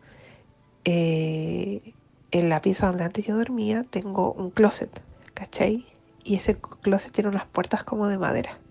eh, 0.86 1.96
en 2.32 2.50
la 2.50 2.62
pieza 2.62 2.88
donde 2.88 3.06
antes 3.06 3.26
yo 3.26 3.38
dormía 3.38 3.86
tengo 3.90 4.34
un 4.34 4.52
closet, 4.52 5.04
¿cachai? 5.36 5.88
Y 6.24 6.36
ese 6.38 6.60
closet 6.60 7.14
tiene 7.14 7.30
unas 7.30 7.46
puertas 7.48 7.84
como 7.84 8.08
de 8.08 8.18
madera. 8.20 8.62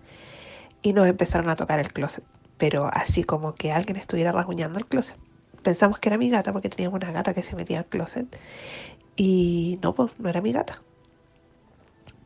Y 0.81 0.93
nos 0.93 1.07
empezaron 1.07 1.49
a 1.49 1.55
tocar 1.55 1.79
el 1.79 1.93
closet, 1.93 2.25
pero 2.57 2.89
así 2.93 3.23
como 3.23 3.55
que 3.55 3.71
alguien 3.71 3.97
estuviera 3.97 4.31
rasguñando 4.31 4.79
el 4.79 4.87
closet. 4.87 5.17
Pensamos 5.63 5.99
que 5.99 6.09
era 6.09 6.17
mi 6.17 6.29
gata 6.29 6.53
porque 6.53 6.69
teníamos 6.69 6.97
una 7.01 7.11
gata 7.13 7.33
que 7.33 7.43
se 7.43 7.55
metía 7.55 7.79
al 7.79 7.87
closet. 7.87 8.39
Y 9.15 9.79
no, 9.83 9.95
pues 9.95 10.11
no 10.19 10.29
era 10.29 10.41
mi 10.41 10.53
gata. 10.53 10.83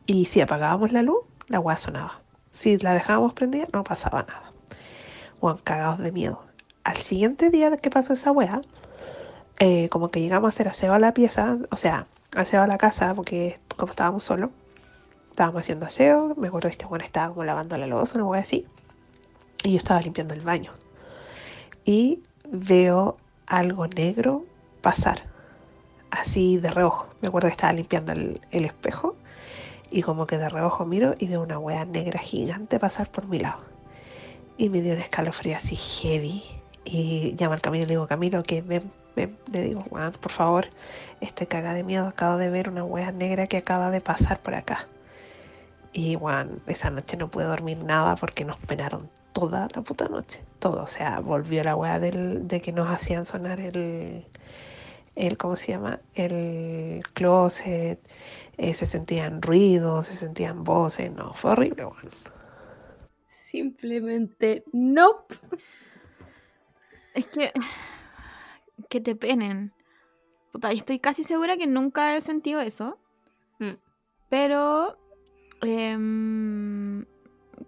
Y 0.06 0.24
si 0.26 0.40
apagábamos 0.40 0.92
la 0.92 1.02
luz, 1.02 1.18
la 1.48 1.60
weá 1.60 1.78
sonaba. 1.78 2.18
Si 2.52 2.78
la 2.78 2.94
dejábamos 2.94 3.34
prendida, 3.34 3.66
no 3.72 3.84
pasaba 3.84 4.22
nada. 4.22 4.52
Juan, 5.40 5.58
cagados 5.58 5.98
de 5.98 6.12
miedo. 6.12 6.42
Al 6.84 6.96
siguiente 6.96 7.50
día 7.50 7.76
que 7.76 7.90
pasó 7.90 8.14
esa 8.14 8.32
weá, 8.32 8.62
eh, 9.58 9.88
como 9.90 10.10
que 10.10 10.20
llegamos 10.20 10.48
a 10.48 10.50
hacer 10.50 10.68
aseo 10.68 10.94
a 10.94 10.98
la 10.98 11.12
pieza, 11.12 11.58
o 11.70 11.76
sea, 11.76 12.06
aseo 12.34 12.62
a 12.62 12.66
la 12.66 12.78
casa, 12.78 13.14
porque 13.14 13.58
como 13.76 13.92
estábamos 13.92 14.24
solos, 14.24 14.50
estábamos 15.30 15.60
haciendo 15.60 15.86
aseo, 15.86 16.34
me 16.36 16.48
acuerdo 16.48 16.68
que 16.68 16.72
este 16.72 16.86
bueno 16.86 17.04
estaba 17.04 17.28
como 17.28 17.44
lavando 17.44 17.76
la 17.76 17.86
loza, 17.86 18.14
una 18.16 18.24
weá 18.26 18.40
así, 18.40 18.66
y 19.64 19.72
yo 19.72 19.78
estaba 19.78 20.00
limpiando 20.00 20.34
el 20.34 20.40
baño. 20.40 20.72
Y 21.84 22.22
veo 22.48 23.16
algo 23.46 23.86
negro 23.86 24.44
pasar, 24.80 25.22
así 26.10 26.58
de 26.58 26.70
reojo. 26.70 27.08
Me 27.20 27.28
acuerdo 27.28 27.48
que 27.48 27.52
estaba 27.52 27.72
limpiando 27.72 28.12
el 28.12 28.40
espejo, 28.50 29.16
y 29.90 30.02
como 30.02 30.26
que 30.26 30.38
de 30.38 30.48
reojo 30.48 30.84
miro 30.84 31.14
y 31.18 31.26
veo 31.26 31.42
una 31.42 31.58
weá 31.58 31.84
negra 31.84 32.18
gigante 32.18 32.78
pasar 32.78 33.10
por 33.10 33.26
mi 33.26 33.38
lado. 33.38 33.64
Y 34.58 34.68
me 34.68 34.80
dio 34.80 34.94
un 34.94 35.00
escalofrío 35.00 35.56
así 35.56 35.76
heavy. 35.76 36.42
Y 36.84 37.36
llamo 37.38 37.54
al 37.54 37.60
Camilo 37.60 37.84
y 37.84 37.86
le 37.86 37.94
digo, 37.94 38.06
Camilo, 38.06 38.42
que 38.42 38.62
ven, 38.62 38.90
ven. 39.14 39.36
Le 39.52 39.62
digo, 39.62 39.82
Juan, 39.90 40.12
por 40.12 40.32
favor, 40.32 40.66
estoy 41.20 41.46
cagada 41.46 41.74
de 41.74 41.84
miedo. 41.84 42.06
Acabo 42.06 42.36
de 42.36 42.48
ver 42.48 42.68
una 42.68 42.84
wea 42.84 43.12
negra 43.12 43.46
que 43.46 43.56
acaba 43.56 43.90
de 43.90 44.00
pasar 44.00 44.40
por 44.40 44.54
acá. 44.54 44.88
Y 45.92 46.14
Juan, 46.16 46.60
esa 46.66 46.90
noche 46.90 47.16
no 47.16 47.28
pude 47.28 47.44
dormir 47.44 47.78
nada 47.78 48.16
porque 48.16 48.44
nos 48.44 48.56
penaron 48.58 49.08
toda 49.32 49.68
la 49.74 49.82
puta 49.82 50.08
noche. 50.08 50.42
Todo. 50.58 50.82
O 50.82 50.86
sea, 50.86 51.20
volvió 51.20 51.62
la 51.64 51.76
wea 51.76 51.98
del, 51.98 52.48
de 52.48 52.60
que 52.60 52.72
nos 52.72 52.88
hacían 52.88 53.26
sonar 53.26 53.60
el, 53.60 54.26
el, 55.16 55.36
¿cómo 55.36 55.56
se 55.56 55.72
llama? 55.72 56.00
El 56.14 57.02
closet. 57.14 57.98
Eh, 58.58 58.74
se 58.74 58.86
sentían 58.86 59.42
ruidos, 59.42 60.06
se 60.06 60.16
sentían 60.16 60.64
voces. 60.64 61.12
No, 61.12 61.32
fue 61.34 61.52
horrible, 61.52 61.84
Juan. 61.84 62.10
Simplemente 63.26 64.64
nope. 64.72 65.34
Es 67.14 67.26
que. 67.26 67.52
Que 68.90 69.00
te 69.00 69.16
penen. 69.16 69.72
Puta, 70.52 70.72
y 70.72 70.76
estoy 70.76 71.00
casi 71.00 71.24
segura 71.24 71.56
que 71.56 71.66
nunca 71.66 72.14
he 72.14 72.20
sentido 72.20 72.60
eso. 72.60 72.98
Mm. 73.58 73.78
Pero. 74.28 74.98
em, 75.62 77.06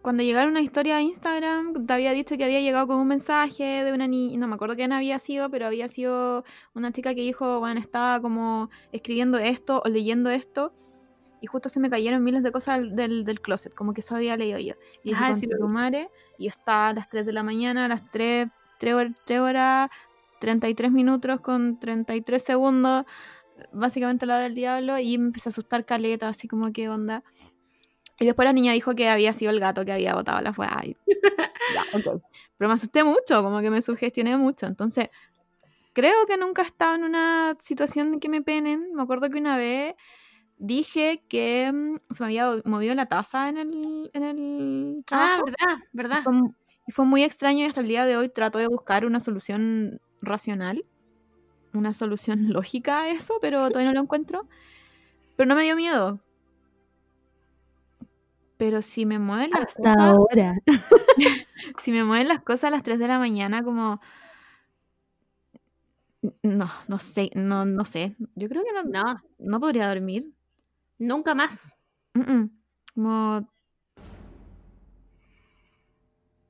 cuando 0.02 0.22
llegaron 0.22 0.50
una 0.52 0.60
historia 0.60 0.96
a 0.98 1.02
Instagram, 1.02 1.86
te 1.86 1.92
había 1.92 2.12
dicho 2.12 2.36
que 2.36 2.44
había 2.44 2.60
llegado 2.60 2.86
con 2.86 2.96
un 2.96 3.08
mensaje 3.08 3.84
de 3.84 3.92
una 3.92 4.06
niña. 4.06 4.38
No 4.38 4.48
me 4.48 4.54
acuerdo 4.54 4.76
quién 4.76 4.92
había 4.92 5.18
sido, 5.18 5.50
pero 5.50 5.66
había 5.66 5.88
sido 5.88 6.44
una 6.74 6.92
chica 6.92 7.14
que 7.14 7.22
dijo, 7.22 7.58
bueno, 7.58 7.80
estaba 7.80 8.20
como 8.20 8.70
escribiendo 8.92 9.38
esto 9.38 9.82
o 9.84 9.88
leyendo 9.88 10.30
esto. 10.30 10.72
Y 11.40 11.46
justo 11.46 11.68
se 11.68 11.78
me 11.80 11.90
cayeron 11.90 12.24
miles 12.24 12.42
de 12.42 12.50
cosas 12.50 12.80
del, 12.94 13.24
del, 13.24 13.40
closet, 13.40 13.72
como 13.74 13.92
que 13.92 14.00
eso 14.00 14.16
había 14.16 14.36
leído 14.36 14.58
yo. 14.58 14.74
Y 15.04 15.10
dije, 15.10 15.20
Ah, 15.22 15.28
"Concha 15.32 15.40
sí 15.40 15.62
madre", 15.68 16.10
y 16.36 16.44
yo 16.44 16.50
estaba 16.50 16.88
a 16.88 16.92
las 16.94 17.08
3 17.08 17.26
de 17.26 17.32
la 17.32 17.42
mañana, 17.42 17.84
a 17.84 17.88
las 17.88 18.10
3, 18.10 18.48
3, 18.78 18.94
hor- 18.94 19.16
3 19.24 19.40
horas, 19.40 19.88
33 20.40 20.90
minutos 20.90 21.40
con 21.40 21.78
33 21.78 22.42
segundos, 22.42 23.04
básicamente 23.72 24.26
la 24.26 24.34
hora 24.36 24.44
del 24.44 24.54
diablo, 24.54 24.98
y 24.98 25.16
me 25.18 25.26
empecé 25.26 25.48
a 25.48 25.50
asustar 25.50 25.84
caleta, 25.84 26.28
así 26.28 26.48
como, 26.48 26.72
¿qué 26.72 26.88
onda? 26.88 27.22
Y 28.20 28.26
después 28.26 28.46
la 28.46 28.52
niña 28.52 28.72
dijo 28.72 28.94
que 28.94 29.08
había 29.08 29.32
sido 29.32 29.50
el 29.52 29.60
gato 29.60 29.84
que 29.84 29.92
había 29.92 30.14
botado 30.14 30.40
la 30.40 30.52
fuega. 30.52 30.80
y- 30.84 30.96
ya, 31.74 31.86
ok. 31.92 32.22
Pero 32.56 32.68
me 32.68 32.74
asusté 32.74 33.04
mucho, 33.04 33.42
como 33.42 33.60
que 33.60 33.70
me 33.70 33.80
sugestioné 33.80 34.36
mucho. 34.36 34.66
Entonces, 34.66 35.08
creo 35.92 36.26
que 36.26 36.36
nunca 36.36 36.62
he 36.62 36.66
estado 36.66 36.96
en 36.96 37.04
una 37.04 37.54
situación 37.58 38.12
de 38.12 38.18
que 38.20 38.28
me 38.28 38.42
penen. 38.42 38.92
Me 38.94 39.02
acuerdo 39.02 39.30
que 39.30 39.38
una 39.38 39.56
vez 39.56 39.94
dije 40.56 41.22
que 41.28 41.70
mm, 41.72 41.98
se 42.12 42.22
me 42.22 42.26
había 42.26 42.60
movido 42.64 42.94
la 42.94 43.06
taza 43.06 43.48
en 43.48 43.58
el, 43.58 44.10
en 44.12 44.22
el 44.24 45.04
Ah, 45.12 45.40
verdad, 45.44 45.78
Y 45.92 45.96
verdad. 45.96 46.22
fue, 46.22 46.34
y 46.86 46.92
fue 46.92 47.04
muy 47.06 47.22
extraño 47.22 47.60
y 47.60 47.64
hasta 47.68 47.80
el 47.80 47.88
día 47.88 48.04
de 48.06 48.16
hoy 48.16 48.28
trato 48.28 48.58
de 48.58 48.66
buscar 48.66 49.06
una 49.06 49.20
solución 49.20 50.00
racional, 50.20 50.84
una 51.74 51.92
solución 51.92 52.48
lógica 52.52 53.02
a 53.02 53.10
eso, 53.10 53.34
pero 53.40 53.68
todavía 53.68 53.90
no 53.90 53.94
lo 53.94 54.00
encuentro. 54.02 54.48
Pero 55.36 55.48
no 55.48 55.54
me 55.54 55.62
dio 55.62 55.76
miedo. 55.76 56.20
Pero 58.58 58.82
si 58.82 59.06
me 59.06 59.18
mueven 59.18 59.50
las 59.50 59.60
Hasta 59.70 59.94
cosas, 59.94 59.96
ahora. 59.98 60.58
si 61.78 61.92
me 61.92 62.04
mueven 62.04 62.28
las 62.28 62.42
cosas 62.42 62.64
a 62.64 62.70
las 62.70 62.82
3 62.82 62.98
de 62.98 63.08
la 63.08 63.18
mañana, 63.18 63.62
como... 63.62 64.00
No, 66.42 66.68
no 66.88 66.98
sé, 66.98 67.30
no, 67.34 67.64
no 67.64 67.84
sé. 67.84 68.16
Yo 68.34 68.48
creo 68.48 68.64
que 68.64 68.72
no, 68.72 68.82
No, 68.82 69.22
no 69.38 69.60
podría 69.60 69.88
dormir. 69.88 70.32
nunca 70.98 71.34
más. 71.34 71.72
Mm, 72.14 72.20
mm. 72.32 72.50
Como... 72.94 73.48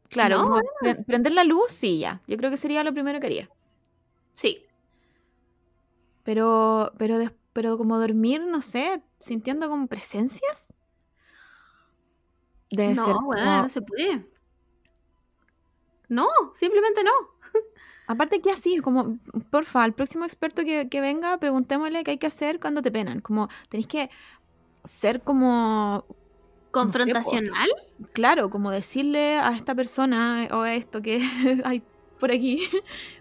Claro, 0.09 0.39
No, 0.39 0.45
como 0.45 0.61
pre- 0.81 0.95
prender 1.05 1.33
la 1.33 1.45
luz, 1.45 1.71
sí, 1.73 1.99
ya. 1.99 2.23
Yo 2.27 2.37
creo 2.39 2.51
que 2.51 2.57
sería 2.57 2.83
lo 2.83 2.93
primero 2.95 3.21
que 3.21 3.27
haría. 3.27 3.51
Sí. 4.35 4.65
Pero, 6.25 6.93
pero, 6.99 7.33
pero 7.53 7.79
como 7.79 7.99
dormir, 7.99 8.43
no 8.47 8.63
sé, 8.63 9.03
sintiendo 9.19 9.69
como 9.69 9.87
presencias. 9.87 10.73
Debe 12.71 12.95
ser 12.97 13.07
No, 13.09 13.15
como- 13.15 13.29
weona, 13.31 13.63
no 13.63 13.69
se 13.69 13.83
puede. 13.83 14.27
No, 16.09 16.27
simplemente 16.55 17.03
no. 17.05 17.11
Aparte 18.07 18.41
que 18.41 18.51
así, 18.51 18.79
como, 18.79 19.19
porfa, 19.51 19.85
al 19.85 19.93
próximo 19.93 20.25
experto 20.25 20.65
que, 20.65 20.89
que 20.89 21.01
venga, 21.03 21.37
preguntémosle 21.39 22.05
qué 22.05 22.13
hay 22.13 22.19
que 22.19 22.27
hacer 22.27 22.59
cuando 22.59 22.81
te 22.81 22.91
penan. 22.91 23.21
Como, 23.21 23.49
tenéis 23.69 23.87
que 23.87 24.09
ser 24.85 25.21
como, 25.21 26.07
Confrontacional. 26.71 27.69
claro, 28.13 28.49
como 28.49 28.71
decirle 28.71 29.39
a 29.39 29.55
esta 29.55 29.75
persona 29.75 30.45
eh, 30.45 30.49
o 30.53 30.63
a 30.63 30.75
esto 30.75 31.03
que 31.03 31.21
hay 31.65 31.83
por 32.19 32.31
aquí, 32.33 32.67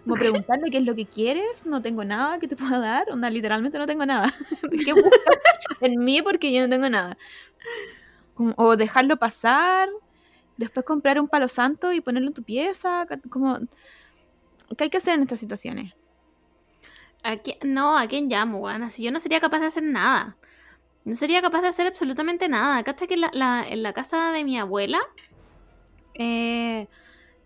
como 0.04 0.14
preguntarle 0.46 0.70
qué 0.70 0.78
es 0.78 0.84
lo 0.84 0.94
que 0.94 1.04
quieres, 1.04 1.66
no 1.66 1.82
tengo 1.82 2.02
nada 2.04 2.38
que 2.38 2.48
te 2.48 2.56
pueda 2.56 2.78
dar, 2.78 3.10
onda, 3.10 3.28
literalmente 3.28 3.76
no 3.78 3.86
tengo 3.86 4.06
nada. 4.06 4.32
¿Qué 4.84 4.92
buscas 4.94 5.36
en 5.82 6.02
mí 6.02 6.22
porque 6.22 6.50
yo 6.50 6.62
no 6.62 6.68
tengo 6.70 6.88
nada? 6.88 7.18
O 8.56 8.76
dejarlo 8.76 9.16
pasar, 9.16 9.88
después 10.56 10.86
comprar 10.86 11.20
un 11.20 11.28
palo 11.28 11.48
santo 11.48 11.92
y 11.92 12.00
ponerlo 12.00 12.28
en 12.28 12.34
tu 12.34 12.42
pieza, 12.42 13.06
como... 13.30 13.58
¿Qué 14.76 14.84
hay 14.84 14.90
que 14.90 14.98
hacer 14.98 15.14
en 15.14 15.22
estas 15.22 15.40
situaciones? 15.40 15.94
¿A 17.24 17.36
no, 17.64 17.98
¿a 17.98 18.06
quién 18.06 18.28
llamo, 18.28 18.58
weona? 18.58 18.90
Si 18.90 19.02
yo 19.02 19.10
no 19.10 19.18
sería 19.20 19.40
capaz 19.40 19.60
de 19.60 19.66
hacer 19.66 19.82
nada. 19.82 20.36
No 21.04 21.16
sería 21.16 21.40
capaz 21.42 21.62
de 21.62 21.68
hacer 21.68 21.86
absolutamente 21.86 22.48
nada. 22.48 22.82
¿Cachai 22.84 23.08
que 23.08 23.16
la, 23.16 23.30
la- 23.32 23.66
en 23.66 23.82
la 23.82 23.92
casa 23.92 24.30
de 24.32 24.44
mi 24.44 24.58
abuela? 24.58 25.00
eh, 26.14 26.86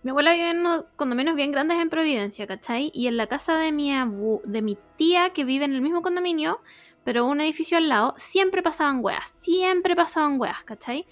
mi 0.03 0.11
abuela 0.11 0.33
vive 0.33 0.51
en 0.51 0.61
unos 0.61 0.85
condominios 0.97 1.37
bien 1.37 1.53
grandes 1.53 1.79
en 1.79 1.89
Providencia, 1.91 2.47
¿cachai? 2.47 2.91
Y 2.93 3.07
en 3.07 3.17
la 3.17 3.29
casa 3.29 3.57
de 3.59 3.71
mi, 3.71 3.93
abu- 3.95 4.43
de 4.45 4.63
mi 4.63 4.77
tía, 4.97 5.31
que 5.31 5.45
vive 5.45 5.65
en 5.65 5.75
el 5.75 5.81
mismo 5.81 6.03
condominio, 6.03 6.61
pero 7.05 7.27
un 7.27 7.41
edificio 7.41 7.79
al 7.79 7.89
lado, 7.89 8.15
siempre 8.17 8.63
pasaban 8.63 9.01
weas. 9.03 9.29
Siempre 9.31 9.97
pasaban 9.97 10.39
weas, 10.41 10.63
¿cachai? 10.65 11.07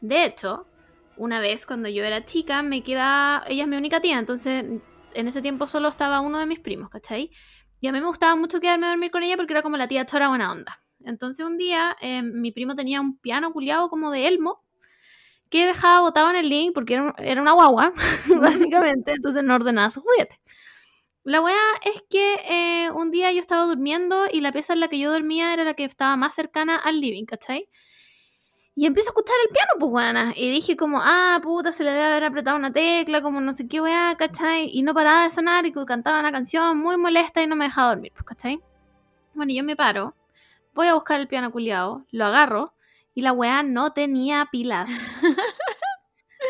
De 0.00 0.24
hecho, 0.24 0.68
una 1.16 1.40
vez 1.40 1.66
cuando 1.66 1.88
yo 1.88 2.04
era 2.04 2.24
chica, 2.24 2.62
me 2.62 2.82
queda. 2.82 3.42
Ella 3.48 3.64
es 3.64 3.68
mi 3.68 3.76
única 3.76 4.00
tía, 4.00 4.18
entonces 4.18 4.64
en 5.14 5.28
ese 5.28 5.42
tiempo 5.42 5.66
solo 5.66 5.88
estaba 5.88 6.20
uno 6.20 6.38
de 6.38 6.46
mis 6.46 6.60
primos, 6.60 6.88
¿cachai? 6.90 7.30
Y 7.80 7.88
a 7.88 7.92
mí 7.92 8.00
me 8.00 8.06
gustaba 8.06 8.36
mucho 8.36 8.60
quedarme 8.60 8.86
a 8.86 8.90
dormir 8.90 9.10
con 9.10 9.22
ella 9.22 9.36
porque 9.36 9.52
era 9.54 9.62
como 9.62 9.76
la 9.76 9.88
tía 9.88 10.06
chora 10.06 10.28
buena 10.28 10.52
onda. 10.52 10.82
Entonces 11.04 11.44
un 11.46 11.56
día 11.58 11.96
eh, 12.00 12.22
mi 12.22 12.52
primo 12.52 12.74
tenía 12.76 13.00
un 13.00 13.18
piano 13.18 13.52
culiado 13.52 13.88
como 13.90 14.10
de 14.10 14.28
Elmo 14.28 14.62
que 15.50 15.66
dejaba 15.66 16.00
botado 16.02 16.30
en 16.30 16.36
el 16.36 16.48
link 16.48 16.72
porque 16.74 16.94
era, 16.94 17.02
un- 17.04 17.14
era 17.18 17.42
una 17.42 17.52
guagua, 17.52 17.92
básicamente, 18.40 19.12
entonces 19.12 19.42
no 19.44 19.54
ordenaba 19.54 19.90
sus 19.90 20.02
juguetes. 20.04 20.38
La 21.22 21.42
weá 21.42 21.58
es 21.84 22.02
que 22.08 22.36
eh, 22.48 22.90
un 22.92 23.10
día 23.10 23.30
yo 23.30 23.40
estaba 23.40 23.66
durmiendo 23.66 24.24
y 24.32 24.40
la 24.40 24.52
pieza 24.52 24.72
en 24.72 24.80
la 24.80 24.88
que 24.88 24.98
yo 24.98 25.12
dormía 25.12 25.52
era 25.52 25.64
la 25.64 25.74
que 25.74 25.84
estaba 25.84 26.16
más 26.16 26.34
cercana 26.34 26.76
al 26.76 27.00
living, 27.00 27.26
¿cachai? 27.26 27.68
Y 28.74 28.86
empiezo 28.86 29.10
a 29.10 29.12
escuchar 29.12 29.36
el 29.44 29.52
piano, 29.52 29.72
pues 29.78 29.92
weana. 29.92 30.32
Y 30.34 30.50
dije 30.50 30.76
como, 30.76 30.98
ah, 31.02 31.38
puta, 31.42 31.72
se 31.72 31.84
le 31.84 31.90
debe 31.90 32.04
haber 32.04 32.24
apretado 32.24 32.56
una 32.56 32.72
tecla, 32.72 33.20
como 33.20 33.40
no 33.42 33.52
sé 33.52 33.68
qué 33.68 33.82
weá, 33.82 34.14
¿cachai? 34.16 34.70
Y 34.72 34.82
no 34.82 34.94
paraba 34.94 35.24
de 35.24 35.30
sonar 35.30 35.66
y 35.66 35.72
cantaba 35.72 36.20
una 36.20 36.32
canción 36.32 36.78
muy 36.78 36.96
molesta 36.96 37.42
y 37.42 37.46
no 37.46 37.56
me 37.56 37.66
dejaba 37.66 37.90
dormir, 37.90 38.12
pues, 38.12 38.24
¿cachai? 38.24 38.60
Bueno, 39.34 39.52
yo 39.52 39.62
me 39.62 39.76
paro, 39.76 40.14
voy 40.74 40.86
a 40.86 40.94
buscar 40.94 41.20
el 41.20 41.28
piano 41.28 41.52
culiado, 41.52 42.06
lo 42.10 42.24
agarro 42.24 42.72
y 43.14 43.20
la 43.22 43.32
weá 43.32 43.62
no 43.62 43.92
tenía 43.92 44.48
pilas. 44.50 44.88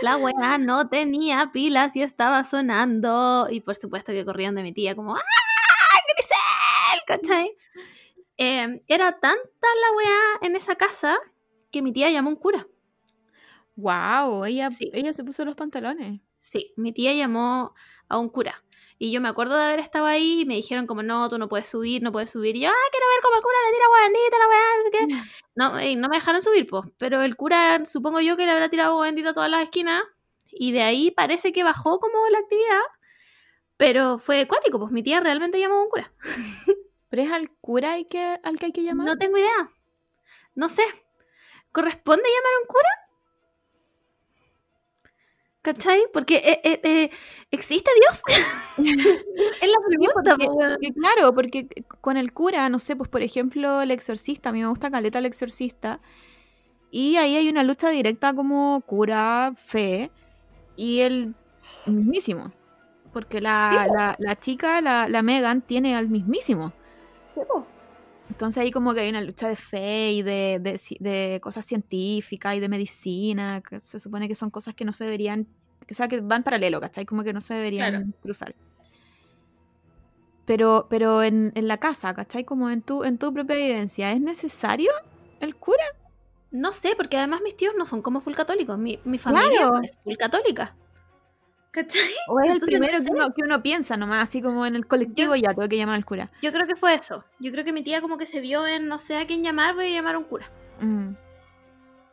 La 0.02 0.16
weá 0.16 0.58
no 0.58 0.88
tenía 0.88 1.50
pilas 1.52 1.94
y 1.96 2.02
estaba 2.02 2.42
sonando. 2.44 3.48
Y 3.50 3.60
por 3.60 3.76
supuesto 3.76 4.12
que 4.12 4.24
corrían 4.24 4.54
de 4.54 4.62
mi 4.62 4.72
tía 4.72 4.94
como 4.94 5.14
¡Ah! 5.16 5.20
¡Grisel! 6.16 7.00
¿Cachai? 7.06 7.56
Eh, 8.38 8.82
era 8.88 9.12
tanta 9.12 9.38
la 9.82 9.96
weá 9.96 10.18
en 10.42 10.56
esa 10.56 10.74
casa 10.76 11.18
que 11.70 11.82
mi 11.82 11.92
tía 11.92 12.10
llamó 12.10 12.30
a 12.30 12.32
un 12.32 12.38
cura. 12.38 12.66
Wow, 13.76 14.44
ella, 14.44 14.70
Sí. 14.70 14.90
ella 14.94 15.12
se 15.12 15.24
puso 15.24 15.44
los 15.44 15.54
pantalones. 15.56 16.20
Sí, 16.40 16.72
mi 16.76 16.92
tía 16.92 17.12
llamó 17.12 17.74
a 18.08 18.18
un 18.18 18.28
cura. 18.28 18.62
Y 19.02 19.12
yo 19.12 19.22
me 19.22 19.30
acuerdo 19.30 19.56
de 19.56 19.64
haber 19.64 19.78
estado 19.80 20.04
ahí 20.04 20.42
y 20.42 20.44
me 20.44 20.56
dijeron 20.56 20.86
como, 20.86 21.02
no, 21.02 21.30
tú 21.30 21.38
no 21.38 21.48
puedes 21.48 21.66
subir, 21.66 22.02
no 22.02 22.12
puedes 22.12 22.28
subir. 22.28 22.54
Y 22.54 22.60
yo, 22.60 22.68
ah, 22.68 22.88
quiero 22.90 23.06
ver 23.06 23.22
cómo 23.22 23.36
el 23.36 23.42
cura 23.42 23.56
le 23.64 23.72
tira 23.72 23.86
agua 23.86 24.00
bendita 24.02 24.36
a 24.36 24.38
la 24.38 24.48
weá, 24.48 24.76
no 24.76 24.82
sé 24.84 24.90
qué. 24.90 25.40
No, 25.54 25.78
ey, 25.78 25.96
no 25.96 26.08
me 26.10 26.16
dejaron 26.16 26.42
subir, 26.42 26.66
pues. 26.66 26.84
Pero 26.98 27.22
el 27.22 27.34
cura, 27.34 27.82
supongo 27.86 28.20
yo 28.20 28.36
que 28.36 28.44
le 28.44 28.52
habrá 28.52 28.68
tirado 28.68 28.90
agua 28.90 29.06
bendita 29.06 29.30
a 29.30 29.32
todas 29.32 29.50
las 29.50 29.62
esquinas. 29.62 30.02
Y 30.50 30.72
de 30.72 30.82
ahí 30.82 31.10
parece 31.12 31.50
que 31.50 31.64
bajó 31.64 31.98
como 31.98 32.28
la 32.28 32.40
actividad. 32.40 32.78
Pero 33.78 34.18
fue 34.18 34.42
acuático, 34.42 34.78
pues 34.78 34.92
mi 34.92 35.02
tía 35.02 35.20
realmente 35.20 35.58
llamó 35.58 35.76
a 35.76 35.82
un 35.84 35.88
cura. 35.88 36.12
Pero 37.08 37.22
es 37.22 37.32
al 37.32 37.50
cura 37.52 37.92
hay 37.92 38.04
que, 38.04 38.38
al 38.42 38.58
que 38.58 38.66
hay 38.66 38.72
que 38.72 38.82
llamar. 38.82 39.06
No 39.06 39.16
tengo 39.16 39.38
idea. 39.38 39.70
No 40.54 40.68
sé. 40.68 40.82
¿Corresponde 41.72 42.22
llamar 42.22 42.52
a 42.54 42.60
un 42.60 42.66
cura? 42.66 42.99
¿Cachai? 45.62 46.00
Porque 46.12 46.36
eh, 46.36 46.60
eh, 46.64 46.80
eh, 46.82 47.10
¿existe 47.50 47.90
Dios? 48.00 48.22
es 48.78 49.68
la 49.68 49.76
pregunta. 49.86 50.36
porque- 50.36 50.92
claro, 50.94 51.34
porque 51.34 51.68
con 52.00 52.16
el 52.16 52.32
cura, 52.32 52.68
no 52.70 52.78
sé, 52.78 52.96
pues 52.96 53.10
por 53.10 53.20
ejemplo, 53.22 53.82
el 53.82 53.90
exorcista, 53.90 54.48
a 54.48 54.52
mí 54.52 54.60
me 54.60 54.68
gusta 54.68 54.90
Caleta 54.90 55.18
el 55.18 55.26
exorcista, 55.26 56.00
y 56.90 57.16
ahí 57.16 57.36
hay 57.36 57.48
una 57.50 57.62
lucha 57.62 57.90
directa 57.90 58.32
como 58.34 58.80
cura, 58.86 59.52
fe, 59.56 60.10
y 60.76 61.00
el 61.00 61.34
mismísimo. 61.86 62.52
Porque 63.12 63.40
la, 63.40 63.86
la, 63.92 64.16
la 64.18 64.36
chica, 64.40 64.80
la, 64.80 65.08
la 65.08 65.22
Megan, 65.22 65.60
tiene 65.62 65.94
al 65.94 66.08
mismísimo. 66.08 66.72
Entonces 68.30 68.62
ahí 68.62 68.70
como 68.70 68.94
que 68.94 69.00
hay 69.00 69.10
una 69.10 69.20
lucha 69.20 69.48
de 69.48 69.56
fe 69.56 70.12
y 70.12 70.22
de, 70.22 70.58
de 71.00 71.40
cosas 71.42 71.66
científicas 71.66 72.56
y 72.56 72.60
de 72.60 72.68
medicina, 72.68 73.60
que 73.60 73.78
se 73.80 73.98
supone 73.98 74.28
que 74.28 74.34
son 74.34 74.50
cosas 74.50 74.74
que 74.74 74.84
no 74.84 74.92
se 74.92 75.04
deberían, 75.04 75.46
que, 75.86 75.92
o 75.92 75.96
sea, 75.96 76.08
que 76.08 76.20
van 76.20 76.42
paralelo, 76.42 76.80
¿cachai? 76.80 77.04
Como 77.04 77.22
que 77.24 77.32
no 77.32 77.40
se 77.40 77.54
deberían 77.54 77.90
Claro. 77.90 78.06
cruzar. 78.22 78.54
Pero, 80.46 80.86
pero 80.90 81.22
en, 81.22 81.52
en 81.54 81.68
la 81.68 81.76
casa, 81.78 82.14
¿cachai? 82.14 82.44
Como 82.44 82.70
en 82.70 82.82
tu, 82.82 83.04
en 83.04 83.18
tu 83.18 83.32
propia 83.32 83.56
vivencia, 83.56 84.12
¿es 84.12 84.20
necesario 84.20 84.90
el 85.40 85.54
cura? 85.56 85.84
No 86.50 86.72
sé, 86.72 86.94
porque 86.96 87.16
además 87.16 87.40
mis 87.44 87.56
tíos 87.56 87.74
no 87.78 87.86
son 87.86 88.02
como 88.02 88.20
full 88.20 88.34
católicos. 88.34 88.76
Mi, 88.78 88.98
mi 89.04 89.18
familia 89.18 89.50
Claro. 89.68 89.80
es 89.82 89.96
full 90.02 90.14
católica. 90.16 90.74
¿Cachai? 91.72 92.02
¿O 92.28 92.40
es 92.40 92.50
el 92.50 92.58
no 92.58 92.66
primero 92.66 92.98
que 93.04 93.12
uno, 93.12 93.32
que 93.34 93.42
uno 93.44 93.62
piensa 93.62 93.96
nomás, 93.96 94.24
así 94.28 94.42
como 94.42 94.66
en 94.66 94.74
el 94.74 94.86
colectivo 94.86 95.36
ya, 95.36 95.54
tengo 95.54 95.68
que 95.68 95.76
llamar 95.76 95.94
al 95.94 96.04
cura? 96.04 96.28
Yo 96.42 96.52
creo 96.52 96.66
que 96.66 96.74
fue 96.74 96.94
eso. 96.94 97.24
Yo 97.38 97.52
creo 97.52 97.64
que 97.64 97.72
mi 97.72 97.82
tía 97.84 98.00
como 98.00 98.18
que 98.18 98.26
se 98.26 98.40
vio 98.40 98.66
en 98.66 98.88
no 98.88 98.98
sé 98.98 99.16
a 99.18 99.26
quién 99.26 99.42
llamar, 99.44 99.74
voy 99.74 99.86
a 99.86 99.90
llamar 99.94 100.16
a 100.16 100.18
un 100.18 100.24
cura. 100.24 100.50
Mm. 100.80 101.10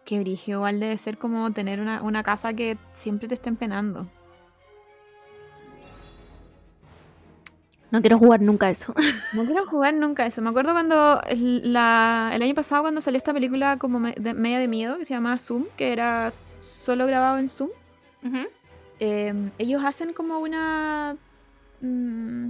Qué 0.06 0.20
brillo, 0.20 0.58
igual 0.58 0.80
debe 0.80 0.98
ser 1.00 1.18
como 1.18 1.52
tener 1.52 1.80
una, 1.80 2.02
una 2.04 2.22
casa 2.24 2.54
que 2.54 2.78
siempre 2.94 3.28
te 3.28 3.34
estén 3.34 3.56
penando. 3.56 4.08
No 7.90 8.02
quiero 8.02 8.18
jugar 8.18 8.42
nunca 8.42 8.70
eso. 8.70 8.94
No 9.34 9.46
quiero 9.46 9.66
jugar 9.66 9.94
nunca 9.94 10.26
eso. 10.26 10.42
Me 10.42 10.50
acuerdo 10.50 10.72
cuando 10.74 11.22
el, 11.28 11.74
la- 11.74 12.32
el 12.34 12.42
año 12.42 12.54
pasado 12.56 12.84
cuando 12.84 13.02
salió 13.02 13.18
esta 13.18 13.34
película 13.34 13.78
como 13.78 14.00
me- 14.00 14.14
de- 14.18 14.34
media 14.34 14.60
de 14.60 14.68
miedo 14.68 14.98
que 14.98 15.06
se 15.06 15.14
llamaba 15.14 15.38
Zoom, 15.38 15.66
que 15.76 15.92
era 15.92 16.32
solo 16.62 17.06
grabado 17.08 17.38
en 17.40 17.50
Zoom. 17.50 17.70
Eh, 19.00 19.52
ellos 19.58 19.82
hacen 19.84 20.14
como 20.14 20.40
una... 20.40 21.18
mm, 21.82 22.50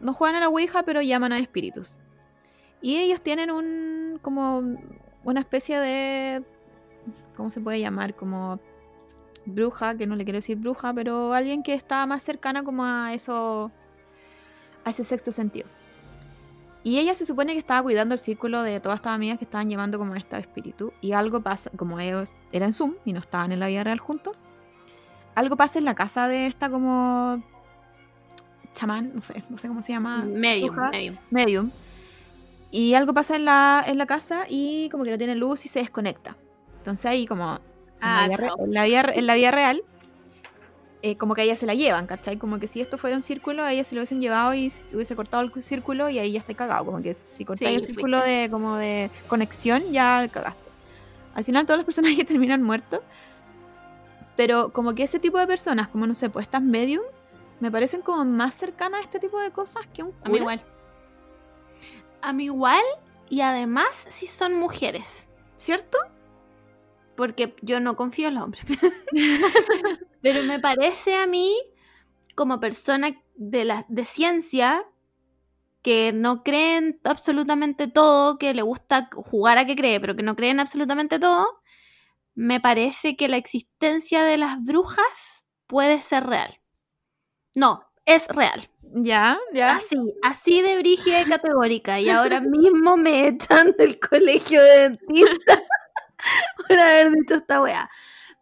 no 0.00 0.14
juegan 0.14 0.36
a 0.36 0.40
la 0.40 0.48
Ouija, 0.48 0.82
pero 0.82 1.02
llaman 1.02 1.32
a 1.32 1.38
espíritus. 1.38 1.98
Y 2.80 2.96
ellos 2.96 3.20
tienen 3.20 3.50
un... 3.50 4.18
como 4.22 4.62
una 5.24 5.40
especie 5.40 5.78
de... 5.78 6.42
¿Cómo 7.36 7.50
se 7.50 7.60
puede 7.60 7.80
llamar? 7.80 8.14
Como 8.14 8.60
bruja, 9.46 9.96
que 9.96 10.06
no 10.06 10.16
le 10.16 10.24
quiero 10.24 10.38
decir 10.38 10.56
bruja, 10.56 10.92
pero 10.92 11.32
alguien 11.32 11.62
que 11.62 11.74
está 11.74 12.06
más 12.06 12.22
cercana 12.22 12.62
como 12.62 12.84
a 12.84 13.12
eso... 13.12 13.70
a 14.84 14.90
ese 14.90 15.04
sexto 15.04 15.32
sentido. 15.32 15.68
Y 16.82 16.98
ella 16.98 17.14
se 17.14 17.26
supone 17.26 17.52
que 17.52 17.58
estaba 17.58 17.82
cuidando 17.82 18.14
el 18.14 18.18
círculo 18.18 18.62
de 18.62 18.80
todas 18.80 19.00
estas 19.00 19.14
amigas 19.14 19.38
que 19.38 19.44
estaban 19.44 19.68
llevando 19.68 19.98
como 19.98 20.14
esta 20.14 20.38
espíritu. 20.38 20.94
Y 21.02 21.12
algo 21.12 21.42
pasa, 21.42 21.70
como 21.76 22.00
ellos 22.00 22.30
eran 22.52 22.72
Zoom 22.72 22.94
y 23.04 23.12
no 23.12 23.18
estaban 23.18 23.52
en 23.52 23.60
la 23.60 23.66
vida 23.66 23.84
real 23.84 23.98
juntos, 23.98 24.44
algo 25.40 25.56
pasa 25.56 25.78
en 25.78 25.84
la 25.84 25.94
casa 25.94 26.28
de 26.28 26.46
esta 26.46 26.70
como 26.70 27.42
chamán, 28.74 29.12
no 29.14 29.22
sé, 29.22 29.42
no 29.48 29.58
sé 29.58 29.68
cómo 29.68 29.82
se 29.82 29.92
llama. 29.92 30.24
medium, 30.24 30.74
bruja, 30.74 30.90
medium. 30.90 31.16
medium. 31.30 31.70
Y 32.70 32.94
algo 32.94 33.12
pasa 33.12 33.34
en 33.36 33.44
la, 33.44 33.82
en 33.86 33.98
la 33.98 34.06
casa 34.06 34.44
y 34.48 34.88
como 34.90 35.02
que 35.04 35.10
no 35.10 35.18
tiene 35.18 35.34
luz 35.34 35.64
y 35.66 35.68
se 35.68 35.80
desconecta. 35.80 36.36
Entonces 36.78 37.06
ahí 37.06 37.26
como 37.26 37.54
en, 37.54 37.60
Ah, 38.00 38.28
la, 38.28 38.36
vida 38.36 38.52
en 38.58 38.72
la 38.72 38.84
vida 38.84 39.02
re- 39.02 39.18
en 39.18 39.26
la 39.26 39.34
vida 39.34 39.50
real, 39.50 39.82
eh, 41.02 41.16
como 41.16 41.34
que 41.34 41.40
a 41.42 41.44
ella 41.44 41.56
se 41.56 41.66
la 41.66 41.74
llevan, 41.74 42.06
¿cachai? 42.06 42.36
Como 42.38 42.58
que 42.58 42.66
si 42.68 42.80
esto 42.80 42.96
fuera 42.96 43.16
un 43.16 43.22
círculo, 43.22 43.64
a 43.64 43.72
ella 43.72 43.84
se 43.84 43.94
lo 43.94 44.00
hubiesen 44.00 44.20
llevado 44.20 44.54
y 44.54 44.70
se 44.70 44.94
hubiese 44.94 45.16
cortado 45.16 45.42
el 45.42 45.62
círculo 45.62 46.08
y 46.10 46.18
ahí 46.18 46.32
ya 46.32 46.38
está 46.38 46.54
cagado. 46.54 46.84
Como 46.84 47.02
que 47.02 47.14
si 47.14 47.44
cortáis 47.44 47.68
el 47.70 47.74
fuiste. 47.80 47.92
círculo 47.94 48.20
de, 48.22 48.48
como 48.50 48.76
de 48.76 49.10
conexión, 49.26 49.82
ya 49.92 50.26
cagaste. 50.30 50.60
Al 51.34 51.44
final 51.44 51.66
todos 51.66 51.78
los 51.78 51.84
personajes 51.86 52.24
terminan 52.26 52.62
muertos. 52.62 53.00
Pero 54.36 54.72
como 54.72 54.94
que 54.94 55.02
ese 55.02 55.18
tipo 55.20 55.38
de 55.38 55.46
personas, 55.46 55.88
como 55.88 56.06
no 56.06 56.14
sé, 56.14 56.30
pues 56.30 56.44
estas 56.44 56.62
medium, 56.62 57.02
me 57.60 57.70
parecen 57.70 58.02
como 58.02 58.24
más 58.24 58.54
cercanas 58.54 59.00
a 59.00 59.02
este 59.02 59.18
tipo 59.18 59.38
de 59.38 59.50
cosas 59.50 59.86
que 59.88 60.02
un 60.02 60.14
A 60.24 60.28
mí 60.28 60.38
cura. 60.38 60.40
igual. 60.40 60.62
A 62.22 62.32
mí 62.32 62.44
igual. 62.44 62.84
Y 63.28 63.42
además 63.42 64.06
si 64.08 64.26
son 64.26 64.54
mujeres. 64.54 65.28
¿Cierto? 65.56 65.98
Porque 67.16 67.54
yo 67.60 67.80
no 67.80 67.96
confío 67.96 68.28
en 68.28 68.34
los 68.34 68.44
hombres. 68.44 68.64
Pero 70.22 70.42
me 70.44 70.58
parece 70.58 71.16
a 71.16 71.26
mí, 71.26 71.54
como 72.34 72.60
persona 72.60 73.10
de, 73.36 73.64
la, 73.64 73.84
de 73.88 74.04
ciencia, 74.04 74.84
que 75.82 76.12
no 76.12 76.42
creen 76.42 77.00
absolutamente 77.04 77.88
todo, 77.88 78.38
que 78.38 78.54
le 78.54 78.62
gusta 78.62 79.08
jugar 79.12 79.58
a 79.58 79.66
que 79.66 79.76
cree, 79.76 80.00
pero 80.00 80.14
que 80.14 80.22
no 80.22 80.36
creen 80.36 80.60
absolutamente 80.60 81.18
todo, 81.18 81.59
me 82.34 82.60
parece 82.60 83.16
que 83.16 83.28
la 83.28 83.36
existencia 83.36 84.22
de 84.22 84.36
las 84.38 84.62
brujas 84.62 85.48
puede 85.66 86.00
ser 86.00 86.26
real. 86.26 86.60
No, 87.54 87.84
es 88.04 88.28
real. 88.28 88.68
Ya, 88.82 89.38
ya. 89.52 89.76
Así, 89.76 89.96
así 90.22 90.62
de 90.62 90.78
brígida 90.78 91.20
y 91.20 91.24
categórica. 91.24 92.00
Y 92.00 92.10
ahora 92.10 92.40
mismo 92.40 92.96
me 92.96 93.28
echan 93.28 93.72
del 93.78 93.98
colegio 94.00 94.62
de 94.62 94.80
dentista 94.80 95.62
por 96.68 96.78
haber 96.78 97.12
dicho 97.12 97.34
esta 97.36 97.62
weá. 97.62 97.90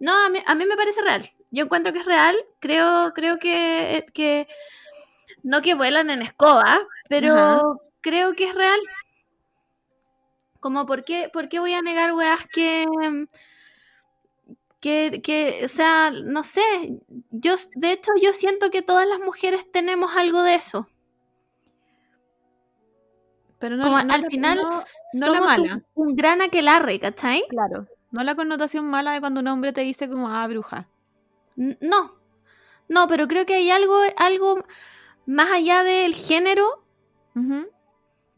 No, 0.01 0.12
a 0.27 0.31
mí, 0.31 0.40
a 0.47 0.55
mí 0.55 0.65
me 0.65 0.77
parece 0.77 1.02
real. 1.02 1.31
Yo 1.51 1.65
encuentro 1.65 1.93
que 1.93 2.01
es 2.01 2.06
real. 2.06 2.36
Creo, 2.60 3.12
creo 3.15 3.39
que, 3.39 4.06
que 4.15 4.48
no 5.43 5.60
que 5.62 5.74
vuelan 5.74 6.10
en 6.10 6.23
escoba, 6.23 6.78
pero 7.09 7.35
Ajá. 7.35 7.62
creo 8.01 8.35
que 8.35 8.44
es 8.44 8.55
real. 8.55 8.81
Como, 10.60 10.86
¿por 10.86 11.05
qué, 11.05 11.31
por 11.32 11.48
qué 11.48 11.60
voy 11.60 11.74
a 11.74 11.82
negar 11.82 12.15
weas 12.15 12.44
que, 12.52 12.85
que, 14.81 15.21
que, 15.23 15.63
o 15.65 15.69
sea, 15.69 16.11
no 16.11 16.45
sé, 16.45 16.63
yo, 17.31 17.55
de 17.75 17.93
hecho, 17.93 18.13
yo 18.23 18.33
siento 18.33 18.71
que 18.71 18.83
todas 18.83 19.07
las 19.09 19.19
mujeres 19.21 19.71
tenemos 19.71 20.17
algo 20.17 20.43
de 20.43 20.55
eso. 20.55 20.89
Pero 23.59 23.77
no, 23.77 23.85
Como 23.85 24.01
no 24.03 24.15
al 24.15 24.21
la- 24.23 24.29
final 24.29 24.59
no, 24.63 24.71
no 24.71 25.27
la 25.27 25.27
Somos 25.27 25.47
mala. 25.47 25.83
Un, 25.95 26.09
un 26.09 26.17
gran 26.17 26.41
aquelarre, 26.43 27.01
¿cachai? 27.01 27.45
Claro. 27.49 27.87
No 28.11 28.23
la 28.23 28.35
connotación 28.37 28.87
mala 28.89 29.13
de 29.13 29.21
cuando 29.21 29.41
un 29.41 29.49
hombre 29.49 29.73
te 29.73 29.81
dice 29.83 30.09
como, 30.09 30.29
ah, 30.29 30.47
bruja. 30.47 30.89
No, 31.57 32.15
no, 32.89 33.09
pero 33.09 33.27
creo 33.27 33.45
que 33.47 33.55
hay 33.55 33.71
algo, 33.71 33.99
algo 34.17 34.65
más 35.27 35.51
allá 35.51 35.83
del 35.83 36.15
género 36.15 36.85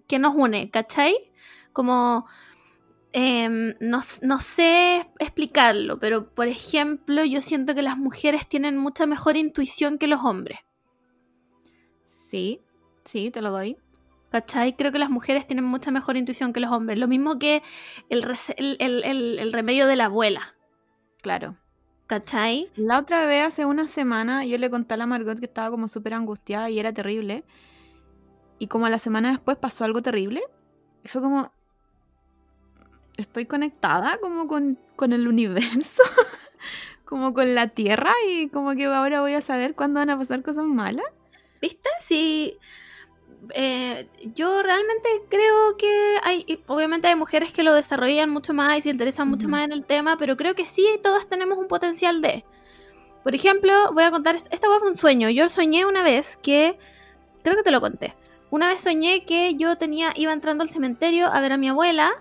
que 0.08 0.18
nos 0.18 0.34
une, 0.34 0.70
¿cachai? 0.70 1.30
Como, 1.72 2.26
em, 3.12 3.74
no, 3.80 4.00
no 4.22 4.38
sé 4.38 5.10
explicarlo, 5.18 5.98
pero 5.98 6.32
por 6.34 6.46
ejemplo, 6.48 7.24
yo 7.24 7.40
siento 7.42 7.74
que 7.74 7.82
las 7.82 7.96
mujeres 7.98 8.46
tienen 8.48 8.76
mucha 8.78 9.06
mejor 9.06 9.36
intuición 9.36 9.98
que 9.98 10.06
los 10.06 10.24
hombres, 10.24 10.58
Sí, 12.04 12.60
sí, 13.04 13.30
te 13.30 13.40
lo 13.42 13.50
doy. 13.50 13.76
¿cachai? 14.30 14.76
Creo 14.76 14.92
que 14.92 14.98
las 15.00 15.10
mujeres 15.10 15.46
tienen 15.46 15.64
mucha 15.64 15.90
mejor 15.90 16.16
intuición 16.16 16.52
que 16.52 16.60
los 16.60 16.70
hombres, 16.70 16.98
lo 16.98 17.08
mismo 17.08 17.38
que 17.40 17.62
el, 18.08 18.24
el, 18.56 18.76
el- 18.78 19.04
el- 19.04 19.38
el 19.40 19.52
remedio 19.52 19.86
de 19.88 19.96
la 19.96 20.04
abuela, 20.06 20.54
Claro. 21.20 21.56
¿cachai? 22.06 22.70
La 22.76 22.98
otra 23.00 23.26
vez, 23.26 23.44
hace 23.46 23.64
una 23.66 23.88
semana, 23.88 24.44
yo 24.44 24.56
le 24.58 24.70
conté 24.70 24.94
a 24.94 24.96
la 24.96 25.06
Margot 25.06 25.38
que 25.38 25.46
estaba 25.46 25.70
como 25.70 25.88
súper 25.88 26.14
angustiada 26.14 26.70
y 26.70 26.78
era 26.78 26.92
terrible. 26.92 27.44
y 28.60 28.66
como 28.68 28.88
la 28.90 28.98
semana 28.98 29.30
después 29.30 29.56
pasó 29.56 29.84
algo 29.84 30.02
terrible. 30.02 30.42
Y 31.02 31.08
fue 31.08 31.22
como, 31.22 31.50
estoy 33.20 33.46
conectada 33.46 34.18
como 34.20 34.46
con, 34.48 34.78
con 34.96 35.12
el 35.12 35.28
universo, 35.28 36.02
como 37.04 37.34
con 37.34 37.54
la 37.54 37.68
Tierra 37.68 38.12
y 38.28 38.48
como 38.48 38.74
que 38.74 38.84
ahora 38.86 39.20
voy 39.20 39.34
a 39.34 39.40
saber 39.40 39.74
cuándo 39.74 40.00
van 40.00 40.10
a 40.10 40.18
pasar 40.18 40.42
cosas 40.42 40.64
malas. 40.64 41.06
¿Viste? 41.60 41.88
Sí. 42.00 42.56
Eh, 43.54 44.06
yo 44.34 44.62
realmente 44.62 45.08
creo 45.28 45.76
que 45.78 46.16
hay, 46.22 46.62
obviamente 46.66 47.08
hay 47.08 47.16
mujeres 47.16 47.52
que 47.52 47.62
lo 47.62 47.72
desarrollan 47.74 48.28
mucho 48.30 48.52
más 48.54 48.76
y 48.78 48.80
se 48.82 48.90
interesan 48.90 49.28
mucho 49.28 49.48
más 49.48 49.64
en 49.64 49.72
el 49.72 49.84
tema, 49.84 50.16
pero 50.18 50.36
creo 50.36 50.54
que 50.54 50.66
sí 50.66 50.86
todas 51.02 51.26
tenemos 51.28 51.58
un 51.58 51.66
potencial 51.68 52.20
de. 52.20 52.44
Por 53.22 53.34
ejemplo, 53.34 53.72
voy 53.92 54.04
a 54.04 54.10
contar, 54.10 54.36
est- 54.36 54.46
esta 54.52 54.68
fue 54.78 54.88
un 54.88 54.94
sueño. 54.94 55.28
Yo 55.30 55.48
soñé 55.48 55.84
una 55.86 56.02
vez 56.02 56.38
que, 56.42 56.78
creo 57.42 57.56
que 57.56 57.62
te 57.62 57.70
lo 57.70 57.80
conté. 57.80 58.14
Una 58.50 58.68
vez 58.68 58.80
soñé 58.80 59.24
que 59.24 59.54
yo 59.56 59.76
tenía, 59.76 60.12
iba 60.16 60.32
entrando 60.32 60.62
al 60.62 60.70
cementerio 60.70 61.26
a 61.26 61.40
ver 61.40 61.52
a 61.52 61.56
mi 61.56 61.68
abuela. 61.68 62.12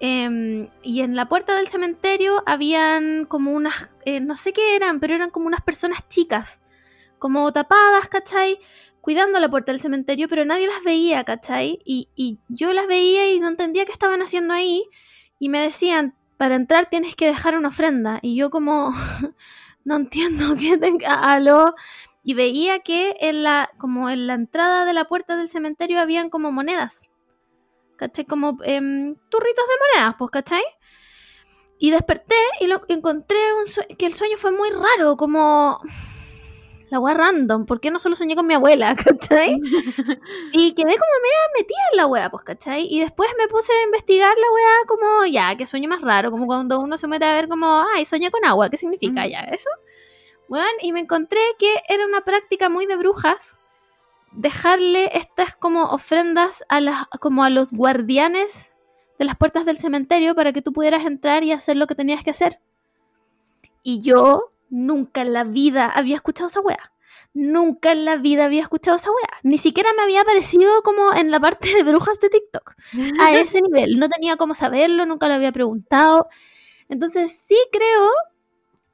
Em, 0.00 0.68
y 0.82 1.00
en 1.02 1.16
la 1.16 1.28
puerta 1.28 1.54
del 1.54 1.68
cementerio 1.68 2.42
habían 2.46 3.24
como 3.26 3.52
unas, 3.52 3.90
eh, 4.04 4.20
no 4.20 4.36
sé 4.36 4.52
qué 4.52 4.76
eran, 4.76 5.00
pero 5.00 5.14
eran 5.14 5.30
como 5.30 5.46
unas 5.46 5.60
personas 5.62 6.08
chicas, 6.08 6.62
como 7.18 7.52
tapadas, 7.52 8.08
¿cachai? 8.08 8.58
cuidando 9.00 9.38
la 9.38 9.48
puerta 9.48 9.72
del 9.72 9.80
cementerio, 9.80 10.28
pero 10.28 10.44
nadie 10.44 10.66
las 10.66 10.82
veía, 10.84 11.24
¿cachai? 11.24 11.80
Y, 11.84 12.10
y 12.14 12.40
yo 12.48 12.74
las 12.74 12.86
veía 12.86 13.32
y 13.32 13.40
no 13.40 13.48
entendía 13.48 13.86
qué 13.86 13.92
estaban 13.92 14.20
haciendo 14.20 14.52
ahí. 14.52 14.84
Y 15.38 15.48
me 15.48 15.60
decían, 15.60 16.14
para 16.36 16.56
entrar 16.56 16.90
tienes 16.90 17.16
que 17.16 17.26
dejar 17.26 17.56
una 17.56 17.68
ofrenda. 17.68 18.18
Y 18.20 18.36
yo 18.36 18.50
como, 18.50 18.92
no 19.84 19.96
entiendo 19.96 20.54
qué 20.60 20.76
tenga. 20.76 21.34
Y 22.22 22.34
veía 22.34 22.80
que 22.80 23.16
en 23.20 23.42
la, 23.42 23.70
como 23.78 24.10
en 24.10 24.26
la 24.26 24.34
entrada 24.34 24.84
de 24.84 24.92
la 24.92 25.06
puerta 25.06 25.38
del 25.38 25.48
cementerio 25.48 26.00
habían 26.00 26.28
como 26.28 26.52
monedas. 26.52 27.10
¿Cachai? 27.98 28.24
Como 28.24 28.56
em, 28.62 29.14
turritos 29.28 29.64
de 29.66 29.74
monedas, 30.00 30.14
pues, 30.18 30.30
¿cachai? 30.30 30.62
Y 31.78 31.90
desperté 31.90 32.36
y 32.60 32.66
lo 32.68 32.80
encontré 32.88 33.38
un 33.54 33.96
que 33.96 34.06
el 34.06 34.14
sueño 34.14 34.36
fue 34.36 34.52
muy 34.52 34.70
raro, 34.70 35.16
como 35.16 35.80
la 36.90 37.00
wea 37.00 37.14
random, 37.14 37.66
¿por 37.66 37.80
qué 37.80 37.90
no 37.90 37.98
solo 37.98 38.16
soñé 38.16 38.36
con 38.36 38.46
mi 38.46 38.54
abuela, 38.54 38.94
cachai? 39.04 39.60
y 40.52 40.74
quedé 40.74 40.96
como 40.96 41.14
media 41.22 41.44
metida 41.56 41.78
en 41.92 41.96
la 41.96 42.06
wea, 42.06 42.30
pues, 42.30 42.44
¿cachai? 42.44 42.86
Y 42.88 43.00
después 43.00 43.28
me 43.36 43.48
puse 43.48 43.72
a 43.72 43.84
investigar 43.84 44.30
la 44.30 44.52
wea 44.52 44.74
como, 44.86 45.26
ya, 45.26 45.56
qué 45.56 45.66
sueño 45.66 45.88
más 45.88 46.00
raro, 46.00 46.30
como 46.30 46.46
cuando 46.46 46.78
uno 46.80 46.96
se 46.96 47.08
mete 47.08 47.24
a 47.24 47.34
ver 47.34 47.48
como, 47.48 47.84
ay, 47.94 48.04
soñé 48.04 48.30
con 48.30 48.44
agua, 48.44 48.70
¿qué 48.70 48.76
significa 48.76 49.26
ya 49.26 49.40
eso? 49.40 49.70
Bueno, 50.48 50.66
y 50.82 50.92
me 50.92 51.00
encontré 51.00 51.40
que 51.58 51.82
era 51.88 52.06
una 52.06 52.22
práctica 52.22 52.68
muy 52.68 52.86
de 52.86 52.96
brujas 52.96 53.60
dejarle 54.32 55.16
estas 55.16 55.54
como 55.54 55.84
ofrendas 55.84 56.64
a 56.68 56.80
las, 56.80 57.06
como 57.20 57.44
a 57.44 57.50
los 57.50 57.72
guardianes 57.72 58.72
de 59.18 59.24
las 59.24 59.36
puertas 59.36 59.66
del 59.66 59.78
cementerio 59.78 60.34
para 60.34 60.52
que 60.52 60.62
tú 60.62 60.72
pudieras 60.72 61.04
entrar 61.04 61.42
y 61.44 61.52
hacer 61.52 61.76
lo 61.76 61.86
que 61.86 61.94
tenías 61.94 62.22
que 62.22 62.30
hacer. 62.30 62.60
Y 63.82 64.00
yo 64.00 64.52
nunca 64.70 65.22
en 65.22 65.32
la 65.32 65.44
vida 65.44 65.86
había 65.86 66.16
escuchado 66.16 66.48
esa 66.48 66.60
wea. 66.60 66.92
Nunca 67.34 67.92
en 67.92 68.04
la 68.04 68.16
vida 68.16 68.44
había 68.46 68.62
escuchado 68.62 68.96
esa 68.96 69.10
wea. 69.10 69.38
Ni 69.42 69.58
siquiera 69.58 69.90
me 69.96 70.02
había 70.02 70.22
aparecido 70.22 70.82
como 70.82 71.12
en 71.12 71.30
la 71.30 71.40
parte 71.40 71.74
de 71.74 71.82
brujas 71.82 72.20
de 72.20 72.28
TikTok. 72.28 72.74
A 73.20 73.32
ese 73.34 73.60
nivel. 73.62 73.98
No 73.98 74.08
tenía 74.08 74.36
cómo 74.36 74.54
saberlo, 74.54 75.06
nunca 75.06 75.28
lo 75.28 75.34
había 75.34 75.52
preguntado. 75.52 76.28
Entonces 76.88 77.32
sí 77.32 77.56
creo, 77.70 78.10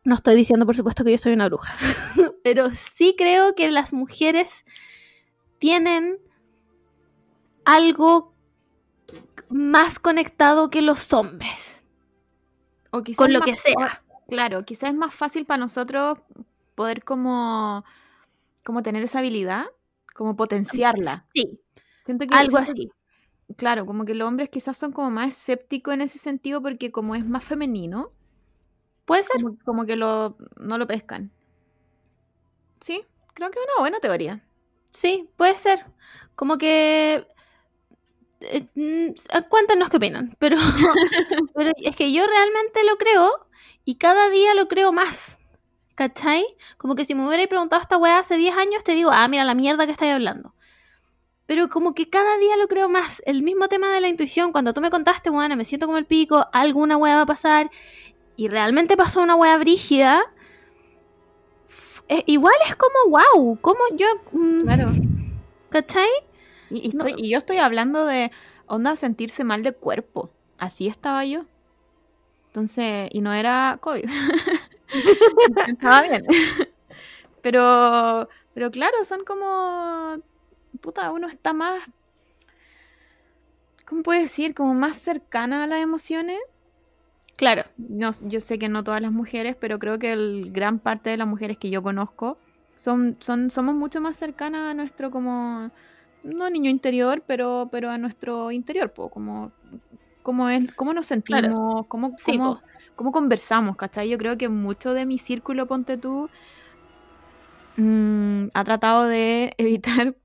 no 0.04 0.16
estoy 0.16 0.34
diciendo 0.34 0.66
por 0.66 0.74
supuesto 0.74 1.04
que 1.04 1.12
yo 1.12 1.18
soy 1.18 1.32
una 1.32 1.48
bruja, 1.48 1.76
pero 2.44 2.70
sí 2.74 3.14
creo 3.16 3.54
que 3.54 3.70
las 3.70 3.92
mujeres 3.92 4.64
tienen 5.64 6.18
algo 7.64 8.34
más 9.48 9.98
conectado 9.98 10.68
que 10.68 10.82
los 10.82 11.10
hombres. 11.14 11.86
O 12.90 13.02
Con 13.16 13.32
lo 13.32 13.40
que 13.40 13.56
sea. 13.56 14.04
claro, 14.28 14.66
quizás 14.66 14.90
es 14.90 14.94
más 14.94 15.14
fácil 15.14 15.46
para 15.46 15.56
nosotros 15.56 16.18
poder 16.74 17.02
como, 17.02 17.82
como 18.62 18.82
tener 18.82 19.02
esa 19.04 19.20
habilidad, 19.20 19.64
como 20.14 20.36
potenciarla. 20.36 21.24
Sí, 21.32 21.58
Siento 22.04 22.26
que, 22.26 22.34
algo 22.36 22.58
siento 22.58 22.70
así. 22.72 22.90
que- 23.48 23.54
Claro, 23.56 23.86
como 23.86 24.04
que 24.04 24.14
los 24.14 24.28
hombres 24.28 24.50
quizás 24.50 24.76
son 24.76 24.92
como 24.92 25.10
más 25.10 25.28
escépticos 25.28 25.94
en 25.94 26.02
ese 26.02 26.18
sentido 26.18 26.60
porque 26.60 26.92
como 26.92 27.14
es 27.14 27.24
más 27.26 27.42
femenino, 27.42 28.12
Puede 29.06 29.22
ser. 29.22 29.40
como, 29.40 29.56
como 29.64 29.86
que 29.86 29.96
lo, 29.96 30.36
no 30.58 30.76
lo 30.76 30.86
pescan. 30.86 31.30
Sí, 32.80 33.02
creo 33.32 33.50
que 33.50 33.58
es 33.60 33.64
una 33.64 33.80
buena 33.80 33.98
teoría. 34.00 34.43
Sí, 34.94 35.28
puede 35.36 35.56
ser. 35.56 35.84
Como 36.36 36.56
que... 36.58 37.26
eh, 38.40 38.66
mm, 38.74 39.14
cuéntanos 39.48 39.88
qué 39.90 39.96
opinan, 39.96 40.34
pero, 40.38 40.56
pero 41.54 41.72
es 41.76 41.96
que 41.96 42.12
yo 42.12 42.26
realmente 42.26 42.84
lo 42.84 42.96
creo 42.96 43.30
y 43.84 43.96
cada 43.96 44.28
día 44.30 44.54
lo 44.54 44.68
creo 44.68 44.92
más. 44.92 45.38
¿Cachai? 45.94 46.44
Como 46.78 46.94
que 46.96 47.04
si 47.04 47.14
me 47.14 47.26
hubierais 47.26 47.48
preguntado 47.48 47.82
esta 47.82 47.98
weá 47.98 48.18
hace 48.20 48.36
10 48.36 48.56
años, 48.56 48.84
te 48.84 48.92
digo, 48.94 49.10
ah, 49.12 49.28
mira 49.28 49.44
la 49.44 49.54
mierda 49.54 49.86
que 49.86 49.92
estáis 49.92 50.12
hablando. 50.12 50.54
Pero 51.46 51.68
como 51.70 51.94
que 51.94 52.10
cada 52.10 52.38
día 52.38 52.56
lo 52.56 52.68
creo 52.68 52.88
más. 52.88 53.22
El 53.26 53.42
mismo 53.42 53.68
tema 53.68 53.90
de 53.92 54.00
la 54.00 54.08
intuición, 54.08 54.52
cuando 54.52 54.74
tú 54.74 54.80
me 54.80 54.90
contaste, 54.90 55.30
weá, 55.30 55.48
me 55.56 55.64
siento 55.64 55.86
como 55.86 55.98
el 55.98 56.06
pico, 56.06 56.48
alguna 56.52 56.96
weá 56.96 57.16
va 57.16 57.22
a 57.22 57.26
pasar, 57.26 57.70
y 58.36 58.48
realmente 58.48 58.96
pasó 58.96 59.22
una 59.22 59.36
weá 59.36 59.56
brígida, 59.58 60.22
eh, 62.08 62.22
igual 62.26 62.54
es 62.68 62.76
como, 62.76 62.94
wow, 63.10 63.58
como 63.60 63.80
yo... 63.96 64.06
mm, 64.32 64.62
Claro. 64.62 64.90
¿Cachai? 65.70 66.08
No. 66.70 67.04
y 67.16 67.30
yo 67.30 67.38
estoy 67.38 67.58
hablando 67.58 68.06
de 68.06 68.30
onda 68.66 68.96
sentirse 68.96 69.44
mal 69.44 69.62
de 69.62 69.72
cuerpo. 69.72 70.30
Así 70.58 70.86
estaba 70.88 71.24
yo. 71.24 71.44
Entonces, 72.48 73.08
y 73.12 73.20
no 73.20 73.32
era 73.32 73.78
COVID. 73.80 74.04
estaba 75.68 76.02
bien. 76.02 76.24
Pero, 77.42 78.28
pero 78.54 78.70
claro, 78.70 79.04
son 79.04 79.24
como. 79.24 80.16
Puta, 80.80 81.10
uno 81.12 81.28
está 81.28 81.52
más. 81.52 81.82
¿Cómo 83.86 84.02
puedo 84.02 84.20
decir? 84.20 84.54
Como 84.54 84.74
más 84.74 84.96
cercana 84.96 85.64
a 85.64 85.66
las 85.66 85.80
emociones. 85.82 86.38
Claro. 87.36 87.64
No, 87.76 88.10
yo 88.22 88.40
sé 88.40 88.58
que 88.58 88.68
no 88.68 88.84
todas 88.84 89.00
las 89.00 89.12
mujeres, 89.12 89.56
pero 89.58 89.78
creo 89.78 89.98
que 89.98 90.12
el 90.12 90.50
gran 90.52 90.78
parte 90.78 91.10
de 91.10 91.16
las 91.16 91.26
mujeres 91.26 91.58
que 91.58 91.70
yo 91.70 91.82
conozco 91.82 92.38
son, 92.76 93.16
son, 93.20 93.50
somos 93.50 93.74
mucho 93.74 94.00
más 94.00 94.16
cercanas 94.16 94.70
a 94.70 94.74
nuestro 94.74 95.10
como 95.10 95.70
no 96.22 96.50
niño 96.50 96.70
interior, 96.70 97.22
pero, 97.26 97.68
pero 97.70 97.90
a 97.90 97.98
nuestro 97.98 98.50
interior, 98.50 98.92
po, 98.92 99.10
como, 99.10 99.52
como 100.22 100.48
es, 100.48 100.72
cómo 100.74 100.94
nos 100.94 101.06
sentimos, 101.06 101.86
cómo, 101.86 102.14
Sí, 102.16 102.32
cómo, 102.32 102.60
cómo 102.96 103.12
conversamos, 103.12 103.76
¿cachai? 103.76 104.08
Yo 104.08 104.18
creo 104.18 104.38
que 104.38 104.48
mucho 104.48 104.94
de 104.94 105.06
mi 105.06 105.18
círculo, 105.18 105.66
ponte 105.66 105.98
tú, 105.98 106.30
mm, 107.76 108.46
ha 108.54 108.64
tratado 108.64 109.04
de 109.04 109.54
evitar 109.58 110.16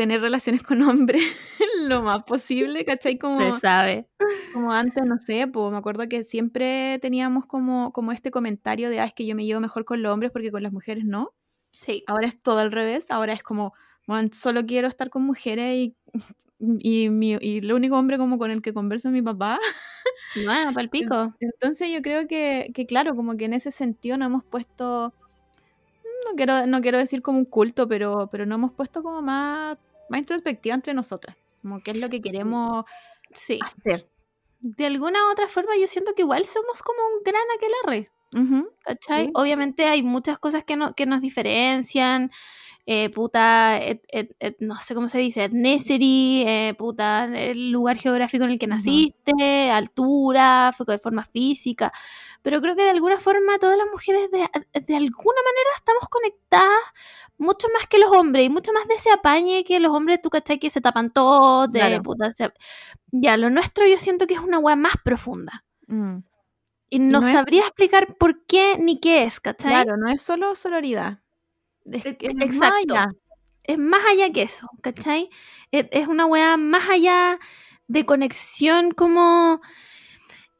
tener 0.00 0.22
relaciones 0.22 0.62
con 0.62 0.80
hombres 0.80 1.20
lo 1.86 2.00
más 2.00 2.24
posible, 2.24 2.86
¿cachai? 2.86 3.18
Como, 3.18 3.38
Se 3.38 3.60
sabe. 3.60 4.08
como 4.54 4.72
antes, 4.72 5.04
no 5.04 5.18
sé, 5.18 5.46
pues 5.46 5.70
me 5.70 5.76
acuerdo 5.76 6.08
que 6.08 6.24
siempre 6.24 6.98
teníamos 7.02 7.44
como, 7.44 7.92
como 7.92 8.10
este 8.10 8.30
comentario 8.30 8.88
de, 8.88 8.98
ah, 9.00 9.04
es 9.04 9.12
que 9.12 9.26
yo 9.26 9.34
me 9.34 9.44
llevo 9.44 9.60
mejor 9.60 9.84
con 9.84 10.00
los 10.02 10.10
hombres 10.10 10.32
porque 10.32 10.50
con 10.50 10.62
las 10.62 10.72
mujeres 10.72 11.04
no. 11.04 11.34
Sí. 11.82 12.02
Ahora 12.06 12.28
es 12.28 12.40
todo 12.40 12.60
al 12.60 12.72
revés, 12.72 13.10
ahora 13.10 13.34
es 13.34 13.42
como, 13.42 13.74
bueno, 14.06 14.30
solo 14.32 14.64
quiero 14.64 14.88
estar 14.88 15.10
con 15.10 15.22
mujeres 15.22 15.76
y, 15.76 15.96
y, 16.58 17.10
mi, 17.10 17.36
y 17.38 17.58
el 17.58 17.70
único 17.74 17.98
hombre 17.98 18.16
como 18.16 18.38
con 18.38 18.50
el 18.50 18.62
que 18.62 18.72
converso 18.72 19.08
es 19.08 19.12
mi 19.12 19.20
papá. 19.20 19.58
Bueno, 20.46 20.72
para 20.72 20.82
el 20.82 20.88
pico. 20.88 21.34
Entonces 21.40 21.92
yo 21.92 22.00
creo 22.00 22.26
que, 22.26 22.70
que, 22.72 22.86
claro, 22.86 23.14
como 23.16 23.36
que 23.36 23.44
en 23.46 23.52
ese 23.52 23.70
sentido 23.70 24.16
no 24.16 24.24
hemos 24.24 24.44
puesto, 24.44 25.12
no 26.26 26.36
quiero, 26.36 26.66
no 26.66 26.80
quiero 26.80 26.98
decir 26.98 27.20
como 27.20 27.38
un 27.38 27.44
culto, 27.44 27.86
pero, 27.86 28.30
pero 28.30 28.46
no 28.46 28.54
hemos 28.54 28.72
puesto 28.72 29.02
como 29.02 29.20
más, 29.20 29.76
más 30.10 30.20
introspectiva 30.20 30.74
entre 30.76 30.94
nosotras, 30.94 31.36
como 31.62 31.82
qué 31.82 31.92
es 31.92 31.98
lo 31.98 32.10
que 32.10 32.20
queremos 32.22 32.84
Sí. 33.32 33.58
hacer. 33.64 34.08
De 34.60 34.86
alguna 34.86 35.20
u 35.28 35.32
otra 35.32 35.48
forma, 35.48 35.76
yo 35.80 35.86
siento 35.86 36.14
que 36.14 36.22
igual 36.22 36.44
somos 36.46 36.82
como 36.82 37.00
un 37.06 37.22
gran 37.24 37.42
aquelarre. 37.56 38.10
Ujú, 38.34 38.70
¿Cachai? 38.84 39.26
Sí. 39.26 39.32
Obviamente 39.34 39.86
hay 39.86 40.02
muchas 40.02 40.38
cosas 40.38 40.64
que, 40.64 40.76
no, 40.76 40.94
que 40.94 41.06
nos 41.06 41.20
diferencian. 41.22 42.30
Eh, 42.86 43.10
puta, 43.10 43.78
et- 43.78 44.02
et- 44.08 44.34
et- 44.40 44.56
no 44.60 44.76
sé 44.76 44.94
cómo 44.94 45.08
se 45.08 45.18
dice, 45.18 45.44
ethnicity, 45.44 46.44
eh, 46.46 46.74
puta, 46.78 47.24
el 47.24 47.70
lugar 47.70 47.96
geográfico 47.98 48.44
en 48.44 48.50
el 48.52 48.58
que 48.58 48.66
naciste, 48.66 49.70
altura, 49.70 50.72
fue 50.76 50.86
de 50.86 50.98
forma 50.98 51.24
física. 51.24 51.92
Pero 52.42 52.60
creo 52.60 52.74
que 52.74 52.82
de 52.84 52.90
alguna 52.90 53.18
forma 53.18 53.58
todas 53.58 53.76
las 53.78 53.86
mujeres 53.92 54.30
de, 54.30 54.38
de 54.38 54.96
alguna 54.96 55.40
manera 55.44 55.70
estamos 55.76 56.08
conectadas 56.08 56.80
mucho 57.38 57.68
más 57.78 57.86
que 57.86 57.98
los 57.98 58.10
hombres 58.12 58.44
y 58.44 58.48
mucho 58.50 58.72
más 58.72 58.86
de 58.88 58.94
ese 58.94 59.10
apañe 59.10 59.62
que 59.64 59.78
los 59.80 59.92
hombres, 59.94 60.20
tú 60.22 60.28
cachai, 60.30 60.58
que 60.58 60.68
se 60.70 60.80
tapan 60.80 61.10
todo, 61.10 61.68
de 61.68 61.78
Claro. 61.80 62.02
puta, 62.02 62.30
se- 62.32 62.52
Ya, 63.12 63.36
lo 63.36 63.50
nuestro 63.50 63.86
yo 63.86 63.98
siento 63.98 64.26
que 64.26 64.34
es 64.34 64.40
una 64.40 64.58
weá 64.58 64.76
más 64.76 64.94
profunda. 65.04 65.64
Mm. 65.86 66.18
Y 66.90 66.98
no, 66.98 67.20
no 67.20 67.26
es- 67.26 67.32
sabría 67.34 67.62
explicar 67.62 68.16
por 68.18 68.44
qué 68.46 68.76
ni 68.78 68.98
qué 69.00 69.22
es, 69.24 69.38
¿cachai? 69.40 69.70
Claro, 69.70 69.96
no 69.96 70.08
es 70.08 70.20
solo 70.22 70.54
sororidad. 70.56 71.19
Es 71.92 72.06
es 72.06 72.14
exacto. 72.20 72.56
más 72.56 72.72
allá. 72.72 73.10
es 73.64 73.78
más 73.78 74.00
allá 74.10 74.32
que 74.32 74.42
eso, 74.42 74.68
¿cachai? 74.82 75.30
Es, 75.70 75.86
es 75.90 76.08
una 76.08 76.26
weá 76.26 76.56
más 76.56 76.88
allá 76.88 77.38
de 77.88 78.06
conexión 78.06 78.92
como 78.92 79.60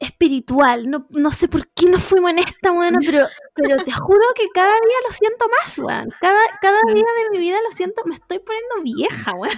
espiritual. 0.01 0.89
No, 0.89 1.07
no 1.11 1.31
sé 1.31 1.47
por 1.47 1.67
qué 1.69 1.85
nos 1.85 2.03
fuimos 2.03 2.31
en 2.31 2.39
esta, 2.39 2.71
weón, 2.71 2.95
pero, 3.05 3.27
pero 3.53 3.83
te 3.83 3.91
juro 3.91 4.25
que 4.35 4.47
cada 4.53 4.73
día 4.73 4.97
lo 5.07 5.13
siento 5.13 5.45
más, 5.47 5.77
weón. 5.77 6.09
Cada, 6.19 6.39
cada 6.59 6.79
día 6.93 7.05
de 7.23 7.29
mi 7.31 7.39
vida 7.39 7.57
lo 7.63 7.71
siento, 7.71 8.01
me 8.05 8.15
estoy 8.15 8.39
poniendo 8.39 8.81
vieja, 8.83 9.33
weón. 9.33 9.57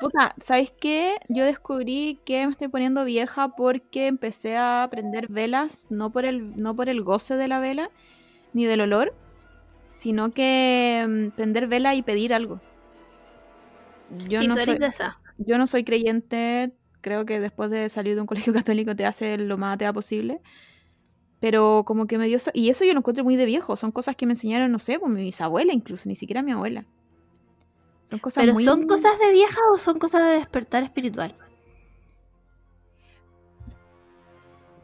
Puta, 0.00 0.34
¿sabes 0.40 0.72
qué? 0.72 1.16
Yo 1.28 1.44
descubrí 1.44 2.20
que 2.26 2.46
me 2.46 2.52
estoy 2.52 2.68
poniendo 2.68 3.04
vieja 3.04 3.50
porque 3.50 4.08
empecé 4.08 4.56
a 4.56 4.88
prender 4.90 5.28
velas, 5.28 5.86
no 5.90 6.10
por 6.10 6.24
el, 6.24 6.60
no 6.60 6.74
por 6.74 6.88
el 6.88 7.02
goce 7.02 7.36
de 7.36 7.48
la 7.48 7.60
vela, 7.60 7.90
ni 8.52 8.64
del 8.64 8.80
olor, 8.80 9.14
sino 9.86 10.30
que 10.30 11.04
mm, 11.08 11.36
prender 11.36 11.66
vela 11.68 11.94
y 11.94 12.02
pedir 12.02 12.34
algo. 12.34 12.60
Yo, 14.28 14.40
sí, 14.40 14.48
no 14.48 14.56
soy, 14.56 14.78
yo 15.38 15.58
no 15.58 15.66
soy 15.66 15.84
creyente, 15.84 16.72
creo 17.00 17.26
que 17.26 17.40
después 17.40 17.70
de 17.70 17.88
salir 17.88 18.14
de 18.14 18.20
un 18.20 18.26
colegio 18.26 18.52
católico 18.52 18.94
te 18.94 19.06
hace 19.06 19.38
lo 19.38 19.58
más 19.58 19.74
atea 19.74 19.92
posible. 19.92 20.40
Pero 21.38 21.84
como 21.86 22.06
que 22.06 22.16
me 22.16 22.26
dio... 22.28 22.38
Y 22.54 22.70
eso 22.70 22.84
yo 22.84 22.94
lo 22.94 23.00
encuentro 23.00 23.22
muy 23.22 23.36
de 23.36 23.44
viejo. 23.44 23.76
Son 23.76 23.92
cosas 23.92 24.16
que 24.16 24.24
me 24.24 24.32
enseñaron, 24.32 24.72
no 24.72 24.78
sé, 24.78 24.98
pues 24.98 25.12
mi 25.12 25.22
bisabuela 25.22 25.72
incluso, 25.74 26.08
ni 26.08 26.16
siquiera 26.16 26.42
mi 26.42 26.52
abuela. 26.52 26.86
Son 28.04 28.18
cosas 28.18 28.42
Pero 28.42 28.54
muy... 28.54 28.64
¿son 28.64 28.86
cosas 28.86 29.18
de 29.18 29.32
vieja 29.32 29.60
o 29.70 29.76
son 29.76 29.98
cosas 29.98 30.22
de 30.22 30.38
despertar 30.38 30.82
espiritual? 30.82 31.34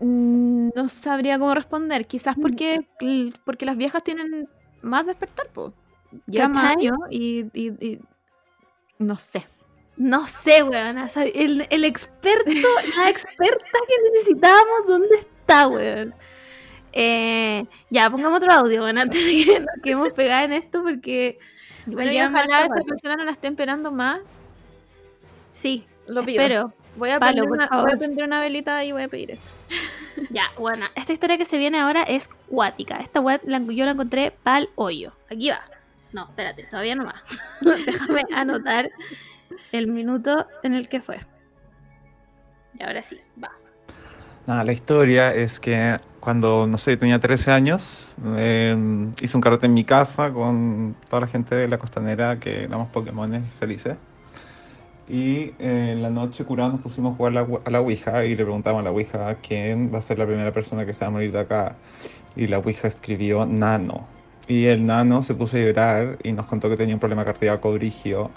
Mm, 0.00 0.70
No 0.74 0.88
sabría 0.88 1.38
cómo 1.38 1.54
responder. 1.54 2.06
Quizás 2.06 2.36
Mm. 2.36 2.42
porque, 2.42 2.86
porque 3.44 3.64
las 3.64 3.76
viejas 3.76 4.02
tienen 4.04 4.48
más 4.82 5.06
despertar, 5.06 5.48
po. 5.48 5.72
¿Cachai? 6.34 6.66
años 6.66 6.96
y, 7.10 7.46
y- 7.54 7.76
y- 7.86 8.00
No 8.98 9.18
sé. 9.18 9.46
No 9.96 10.26
sé, 10.26 10.62
weón. 10.62 10.96
El, 11.34 11.66
el 11.70 11.84
experto, 11.84 12.50
la 12.96 13.08
experta 13.10 13.78
que 13.88 14.10
necesitábamos, 14.12 14.86
¿dónde 14.86 15.16
está, 15.16 15.68
weón? 15.68 16.14
Eh, 16.92 17.64
ya, 17.90 18.10
pongamos 18.10 18.38
otro 18.38 18.52
audio, 18.52 18.82
weón, 18.82 18.98
antes 18.98 19.24
de 19.24 19.44
que 19.44 19.60
nos 19.60 19.68
quedemos 19.82 20.12
pegadas 20.12 20.44
en 20.46 20.52
esto, 20.52 20.82
porque. 20.82 21.38
Bueno, 21.86 22.10
y 22.12 22.14
ya 22.14 22.28
ojalá 22.28 22.62
esta 22.62 22.82
persona 22.82 23.16
no 23.16 23.24
la 23.24 23.32
esté 23.32 23.48
esperando 23.48 23.90
más. 23.90 24.40
Sí, 25.52 25.84
Lo 26.06 26.24
pido. 26.24 26.40
espero. 26.42 26.72
Voy 26.96 27.10
a, 27.10 27.18
Palo, 27.18 27.44
prender 27.44 27.68
una, 27.70 27.82
voy 27.82 27.92
a 27.92 27.96
prender 27.96 28.24
una 28.24 28.40
velita 28.40 28.84
y 28.84 28.92
voy 28.92 29.02
a 29.02 29.08
pedir 29.08 29.30
eso. 29.30 29.50
Ya, 30.30 30.44
bueno, 30.58 30.86
esta 30.94 31.12
historia 31.12 31.36
que 31.36 31.44
se 31.44 31.58
viene 31.58 31.80
ahora 31.80 32.02
es 32.04 32.28
cuática. 32.48 32.98
Esta 32.98 33.20
web 33.20 33.40
yo 33.44 33.84
la 33.84 33.90
encontré 33.90 34.30
pal 34.30 34.68
hoyo. 34.76 35.12
Aquí 35.30 35.50
va. 35.50 35.60
No, 36.12 36.24
espérate, 36.24 36.64
todavía 36.64 36.94
no 36.94 37.06
va. 37.06 37.22
Déjame 37.86 38.22
anotar 38.34 38.90
el 39.72 39.88
minuto 39.88 40.46
en 40.62 40.74
el 40.74 40.88
que 40.88 41.00
fue. 41.00 41.20
Y 42.78 42.82
ahora 42.82 43.02
sí, 43.02 43.20
va. 43.42 43.50
Nada, 44.46 44.64
la 44.64 44.72
historia 44.72 45.34
es 45.34 45.60
que 45.60 45.98
cuando, 46.20 46.66
no 46.66 46.76
sé, 46.78 46.96
tenía 46.96 47.18
13 47.18 47.52
años, 47.52 48.10
eh, 48.36 48.76
hice 49.20 49.36
un 49.36 49.40
carrete 49.40 49.66
en 49.66 49.74
mi 49.74 49.84
casa 49.84 50.32
con 50.32 50.96
toda 51.08 51.20
la 51.20 51.26
gente 51.26 51.54
de 51.54 51.68
la 51.68 51.78
costanera 51.78 52.38
que 52.38 52.64
éramos 52.64 52.88
Pokémones 52.88 53.42
felices. 53.58 53.96
Y 55.08 55.54
eh, 55.58 55.92
en 55.92 56.02
la 56.02 56.10
noche 56.10 56.44
curados 56.44 56.74
nos 56.74 56.82
pusimos 56.82 57.14
a 57.14 57.16
jugar 57.16 57.32
la, 57.32 57.46
a 57.64 57.70
la 57.70 57.80
Ouija 57.80 58.24
y 58.24 58.36
le 58.36 58.44
preguntamos 58.44 58.80
a 58.80 58.84
la 58.84 58.90
Ouija 58.90 59.34
quién 59.36 59.92
va 59.92 59.98
a 59.98 60.02
ser 60.02 60.18
la 60.18 60.26
primera 60.26 60.52
persona 60.52 60.86
que 60.86 60.92
se 60.92 61.00
va 61.00 61.08
a 61.08 61.10
morir 61.10 61.32
de 61.32 61.40
acá. 61.40 61.76
Y 62.36 62.46
la 62.46 62.58
Ouija 62.58 62.88
escribió 62.88 63.44
Nano. 63.46 64.06
Y 64.48 64.66
el 64.66 64.86
Nano 64.86 65.22
se 65.22 65.34
puso 65.34 65.56
a 65.56 65.60
llorar 65.60 66.18
y 66.22 66.32
nos 66.32 66.46
contó 66.46 66.68
que 66.68 66.76
tenía 66.76 66.94
un 66.94 67.00
problema 67.00 67.24
cardíaco 67.24 67.72
brigio 67.72 68.30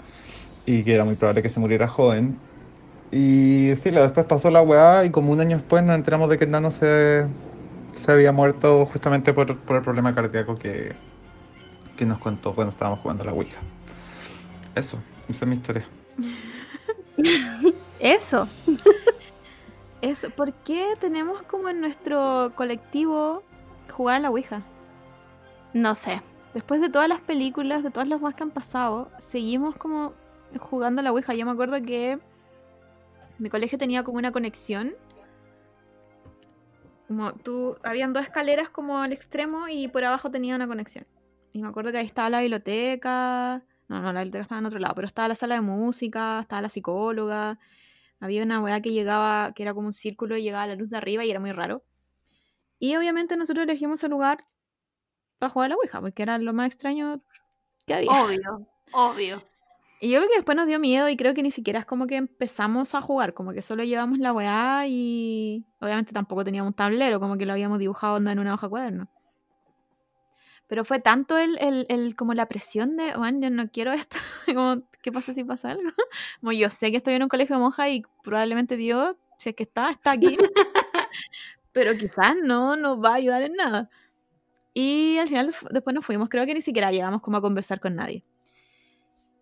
y 0.66 0.82
que 0.82 0.94
era 0.94 1.04
muy 1.04 1.14
probable 1.14 1.42
que 1.42 1.48
se 1.48 1.60
muriera 1.60 1.88
joven. 1.88 2.38
Y 3.12 3.74
fila, 3.82 4.02
después 4.02 4.26
pasó 4.26 4.50
la 4.50 4.62
weá 4.62 5.04
y 5.04 5.10
como 5.10 5.32
un 5.32 5.40
año 5.40 5.56
después 5.56 5.82
nos 5.84 5.94
enteramos 5.94 6.28
de 6.28 6.38
que 6.38 6.44
el 6.44 6.50
nano 6.50 6.70
se, 6.70 7.26
se 8.04 8.12
había 8.12 8.32
muerto 8.32 8.86
justamente 8.86 9.32
por, 9.32 9.56
por 9.60 9.76
el 9.76 9.82
problema 9.82 10.14
cardíaco 10.14 10.56
que, 10.56 10.94
que 11.96 12.04
nos 12.04 12.18
contó 12.18 12.54
cuando 12.54 12.72
estábamos 12.72 13.00
jugando 13.00 13.22
a 13.22 13.26
la 13.26 13.32
Ouija. 13.32 13.60
Eso, 14.74 14.98
esa 15.28 15.44
es 15.44 15.48
mi 15.48 15.56
historia. 15.56 15.86
Eso. 17.98 18.48
Eso, 20.02 20.30
¿Por 20.30 20.52
qué 20.52 20.94
tenemos 21.00 21.42
como 21.42 21.68
en 21.68 21.80
nuestro 21.80 22.52
colectivo 22.54 23.42
jugar 23.90 24.16
a 24.16 24.20
la 24.20 24.30
Ouija? 24.30 24.62
No 25.72 25.94
sé. 25.94 26.22
Después 26.54 26.80
de 26.80 26.88
todas 26.88 27.08
las 27.08 27.20
películas, 27.20 27.82
de 27.82 27.90
todas 27.90 28.08
las 28.08 28.20
cosas 28.20 28.34
que 28.34 28.42
han 28.42 28.50
pasado, 28.50 29.10
seguimos 29.18 29.76
como 29.76 30.12
jugando 30.58 31.00
a 31.00 31.02
la 31.02 31.12
Ouija. 31.12 31.34
Yo 31.34 31.44
me 31.44 31.52
acuerdo 31.52 31.80
que 31.82 32.18
mi 33.38 33.50
colegio 33.50 33.78
tenía 33.78 34.04
como 34.04 34.18
una 34.18 34.32
conexión. 34.32 34.94
Como 37.08 37.32
tú, 37.34 37.76
habían 37.82 38.12
dos 38.12 38.24
escaleras 38.24 38.68
como 38.68 38.98
al 38.98 39.12
extremo 39.12 39.68
y 39.68 39.88
por 39.88 40.04
abajo 40.04 40.30
tenía 40.30 40.56
una 40.56 40.66
conexión. 40.66 41.06
Y 41.52 41.60
me 41.60 41.68
acuerdo 41.68 41.92
que 41.92 41.98
ahí 41.98 42.06
estaba 42.06 42.30
la 42.30 42.40
biblioteca. 42.40 43.62
No, 43.88 44.00
no, 44.00 44.12
la 44.12 44.20
biblioteca 44.20 44.42
estaba 44.42 44.58
en 44.58 44.66
otro 44.66 44.78
lado, 44.78 44.94
pero 44.94 45.06
estaba 45.06 45.28
la 45.28 45.34
sala 45.34 45.54
de 45.56 45.60
música, 45.60 46.40
estaba 46.40 46.62
la 46.62 46.68
psicóloga. 46.68 47.58
Había 48.20 48.42
una 48.42 48.60
weá 48.60 48.80
que 48.80 48.92
llegaba, 48.92 49.52
que 49.54 49.62
era 49.62 49.74
como 49.74 49.86
un 49.88 49.92
círculo 49.92 50.36
y 50.36 50.42
llegaba 50.42 50.64
a 50.64 50.68
la 50.68 50.74
luz 50.74 50.90
de 50.90 50.96
arriba 50.96 51.24
y 51.24 51.30
era 51.30 51.40
muy 51.40 51.52
raro. 51.52 51.84
Y 52.78 52.96
obviamente 52.96 53.36
nosotros 53.36 53.64
elegimos 53.64 54.02
el 54.04 54.10
lugar 54.10 54.46
para 55.38 55.50
jugar 55.50 55.66
a 55.66 55.68
la 55.70 55.76
Ouija, 55.76 56.00
porque 56.00 56.22
era 56.22 56.38
lo 56.38 56.52
más 56.52 56.66
extraño 56.66 57.22
que 57.86 57.94
había. 57.94 58.10
Obvio, 58.10 58.68
obvio. 58.92 59.42
Y 60.00 60.10
yo 60.10 60.18
creo 60.18 60.28
que 60.28 60.36
después 60.36 60.56
nos 60.56 60.66
dio 60.66 60.78
miedo 60.78 61.08
y 61.08 61.16
creo 61.16 61.32
que 61.32 61.42
ni 61.42 61.50
siquiera 61.50 61.80
es 61.80 61.86
como 61.86 62.06
que 62.06 62.16
empezamos 62.16 62.94
a 62.94 63.00
jugar, 63.00 63.32
como 63.32 63.52
que 63.52 63.62
solo 63.62 63.82
llevamos 63.82 64.18
la 64.18 64.32
weá 64.32 64.86
y 64.86 65.64
obviamente 65.80 66.12
tampoco 66.12 66.44
teníamos 66.44 66.68
un 66.70 66.74
tablero, 66.74 67.18
como 67.18 67.38
que 67.38 67.46
lo 67.46 67.52
habíamos 67.52 67.78
dibujado 67.78 68.18
en 68.18 68.38
una 68.38 68.54
hoja 68.54 68.66
de 68.66 68.70
cuaderno. 68.70 69.08
Pero 70.68 70.84
fue 70.84 70.98
tanto 71.00 71.38
el, 71.38 71.56
el, 71.60 71.86
el- 71.88 72.16
como 72.16 72.34
la 72.34 72.46
presión 72.46 72.96
de, 72.96 73.12
Juan, 73.12 73.40
yo 73.40 73.50
no 73.50 73.70
quiero 73.70 73.92
esto, 73.92 74.18
como, 74.46 74.82
¿qué 75.02 75.12
pasa 75.12 75.32
si 75.32 75.44
pasa 75.44 75.70
algo? 75.70 75.90
Como 76.40 76.52
yo 76.52 76.68
sé 76.70 76.90
que 76.90 76.96
estoy 76.98 77.14
en 77.14 77.22
un 77.22 77.28
colegio 77.28 77.56
de 77.56 77.62
monjas 77.62 77.88
y 77.88 78.02
probablemente 78.24 78.76
Dios, 78.76 79.16
si 79.38 79.50
es 79.50 79.56
que 79.56 79.62
está, 79.62 79.90
está 79.90 80.12
aquí, 80.12 80.36
pero 81.72 81.96
quizás 81.96 82.34
no 82.42 82.76
nos 82.76 82.98
va 83.02 83.10
a 83.10 83.14
ayudar 83.14 83.42
en 83.42 83.52
nada. 83.54 83.90
Y 84.74 85.18
al 85.18 85.28
final 85.28 85.54
después 85.70 85.94
nos 85.94 86.04
fuimos, 86.04 86.28
creo 86.28 86.46
que 86.46 86.54
ni 86.54 86.60
siquiera 86.62 86.90
llegamos 86.92 87.22
como 87.22 87.36
a 87.38 87.40
conversar 87.42 87.80
con 87.80 87.94
nadie. 87.96 88.24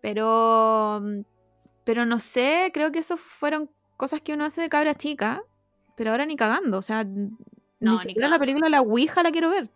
Pero, 0.01 0.99
mm, 1.01 1.19
pero 1.83 2.05
no 2.05 2.19
sé, 2.19 2.71
creo 2.73 2.91
que 2.91 2.99
eso 2.99 3.17
fueron 3.17 3.69
cosas 3.97 4.21
que 4.21 4.33
uno 4.33 4.45
hace 4.45 4.61
de 4.61 4.69
cabra 4.69 4.95
chica, 4.95 5.41
pero 5.95 6.11
ahora 6.11 6.25
ni 6.25 6.35
cagando, 6.35 6.77
o 6.77 6.81
sea, 6.81 7.03
No, 7.03 7.31
ni 7.79 7.91
ni 7.91 7.97
siquiera 7.97 8.27
la 8.29 8.39
película 8.39 8.69
La 8.69 8.81
Ouija 8.81 9.23
la 9.23 9.31
quiero 9.31 9.49
ver, 9.49 9.69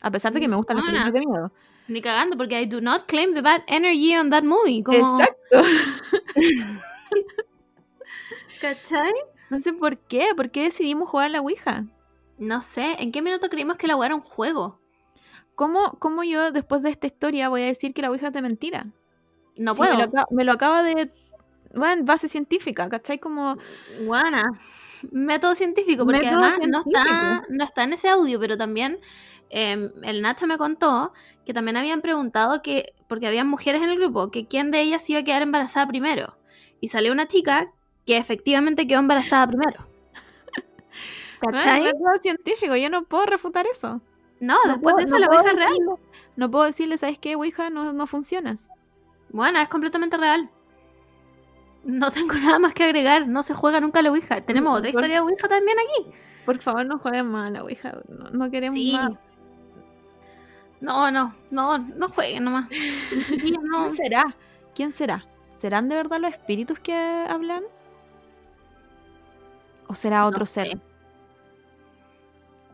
a 0.00 0.10
pesar 0.10 0.32
de 0.32 0.40
que 0.40 0.48
me 0.48 0.56
gustan 0.56 0.76
No, 0.78 0.84
películas 0.84 1.12
de 1.12 1.20
miedo. 1.20 1.52
Ni 1.88 2.00
cagando, 2.02 2.36
porque 2.36 2.60
I 2.60 2.66
do 2.66 2.80
not 2.80 3.04
claim 3.06 3.32
the 3.34 3.42
bad 3.42 3.62
energy 3.68 4.16
on 4.16 4.30
that 4.30 4.42
movie. 4.42 4.82
Como, 4.82 5.20
Exacto. 5.20 5.62
¿Cachai? 8.60 9.12
No 9.50 9.60
sé 9.60 9.72
por 9.72 9.98
qué, 9.98 10.28
¿por 10.36 10.50
qué 10.50 10.64
decidimos 10.64 11.08
jugar 11.08 11.26
a 11.26 11.28
la 11.30 11.40
Ouija? 11.40 11.84
No 12.38 12.60
sé, 12.60 12.96
¿en 12.98 13.12
qué 13.12 13.22
minuto 13.22 13.48
creímos 13.48 13.76
que 13.76 13.86
la 13.86 13.96
weá 13.96 14.06
era 14.06 14.14
un 14.14 14.20
juego? 14.22 14.80
¿Cómo, 15.54 15.92
¿Cómo 15.98 16.22
yo 16.24 16.50
después 16.50 16.82
de 16.82 16.90
esta 16.90 17.06
historia 17.06 17.48
voy 17.48 17.62
a 17.62 17.66
decir 17.66 17.94
que 17.94 18.02
la 18.02 18.10
Ouija 18.10 18.26
es 18.28 18.32
de 18.32 18.42
mentira? 18.42 18.86
No 19.56 19.74
puedo. 19.74 19.92
Me 19.92 19.98
lo, 19.98 20.04
acaba- 20.04 20.26
me 20.30 20.44
lo 20.44 20.52
acaba 20.52 20.82
de... 20.82 21.12
Bueno, 21.74 22.04
base 22.04 22.28
científica, 22.28 22.88
¿cachai? 22.88 23.18
Como... 23.18 23.56
Guana. 24.04 24.44
Método 25.12 25.54
científico, 25.54 26.04
porque 26.04 26.22
Método 26.24 26.44
además 26.44 26.68
no 26.68 26.78
está, 26.80 27.02
científico. 27.02 27.46
no 27.50 27.64
está 27.64 27.84
en 27.84 27.92
ese 27.92 28.08
audio, 28.08 28.40
pero 28.40 28.56
también 28.58 28.98
eh, 29.50 29.90
el 30.02 30.22
Nacho 30.22 30.46
me 30.46 30.58
contó 30.58 31.12
que 31.44 31.52
también 31.54 31.76
habían 31.76 32.00
preguntado 32.02 32.62
que, 32.62 32.94
porque 33.08 33.26
habían 33.26 33.46
mujeres 33.48 33.82
en 33.82 33.90
el 33.90 33.98
grupo, 33.98 34.30
que 34.30 34.46
quién 34.46 34.70
de 34.70 34.80
ellas 34.80 35.08
iba 35.10 35.20
a 35.20 35.24
quedar 35.24 35.42
embarazada 35.42 35.86
primero. 35.86 36.36
Y 36.80 36.88
salió 36.88 37.12
una 37.12 37.26
chica 37.28 37.70
que 38.04 38.16
efectivamente 38.16 38.86
quedó 38.86 38.98
embarazada 39.00 39.46
primero. 39.48 39.86
¿Cachai? 41.40 41.84
método 41.84 42.16
científico, 42.22 42.76
yo 42.76 42.88
no 42.90 43.04
puedo 43.04 43.26
refutar 43.26 43.66
eso. 43.70 44.00
No, 44.40 44.54
No 44.64 44.72
después 44.72 44.80
puedo- 44.82 44.96
de 44.98 45.04
eso 45.04 45.18
no 45.18 45.20
la 45.20 45.26
Ouija 45.28 45.50
es 45.50 45.56
real. 45.56 45.76
No 46.36 46.50
puedo 46.50 46.64
decirle, 46.64 46.98
¿sabes 46.98 47.18
qué? 47.18 47.36
Ouija 47.36 47.70
no, 47.70 47.92
no 47.92 48.06
funcionas. 48.06 48.68
Bueno, 49.30 49.58
es 49.60 49.68
completamente 49.68 50.16
real. 50.16 50.50
No 51.84 52.10
tengo 52.10 52.34
nada 52.42 52.58
más 52.58 52.74
que 52.74 52.84
agregar. 52.84 53.28
No 53.28 53.42
se 53.42 53.54
juega 53.54 53.80
nunca 53.80 54.02
la 54.02 54.10
Ouija. 54.10 54.40
Tenemos 54.42 54.72
otra 54.78 54.90
Por- 54.90 55.00
historia 55.02 55.16
de 55.16 55.20
Ouija 55.20 55.48
también 55.48 55.76
aquí. 55.78 56.10
Por 56.44 56.58
favor, 56.60 56.84
no 56.86 56.98
jueguen 56.98 57.26
más 57.30 57.48
a 57.48 57.50
la 57.50 57.62
Ouija. 57.64 57.98
No, 58.08 58.30
no 58.30 58.50
queremos 58.50 58.74
Sí. 58.78 58.92
más. 58.92 59.12
No, 60.80 61.10
no, 61.10 61.34
no, 61.50 61.78
no 61.78 62.08
jueguen 62.08 62.44
nomás. 62.44 62.68
No. 63.62 63.86
¿Quién 63.86 63.96
será? 63.96 64.36
¿Quién 64.74 64.92
será? 64.92 65.26
¿Serán 65.56 65.88
de 65.88 65.96
verdad 65.96 66.20
los 66.20 66.30
espíritus 66.30 66.78
que 66.78 66.94
hablan? 66.94 67.64
¿O 69.86 69.94
será 69.94 70.26
otro 70.26 70.40
No 70.40 70.46
ser? 70.46 70.78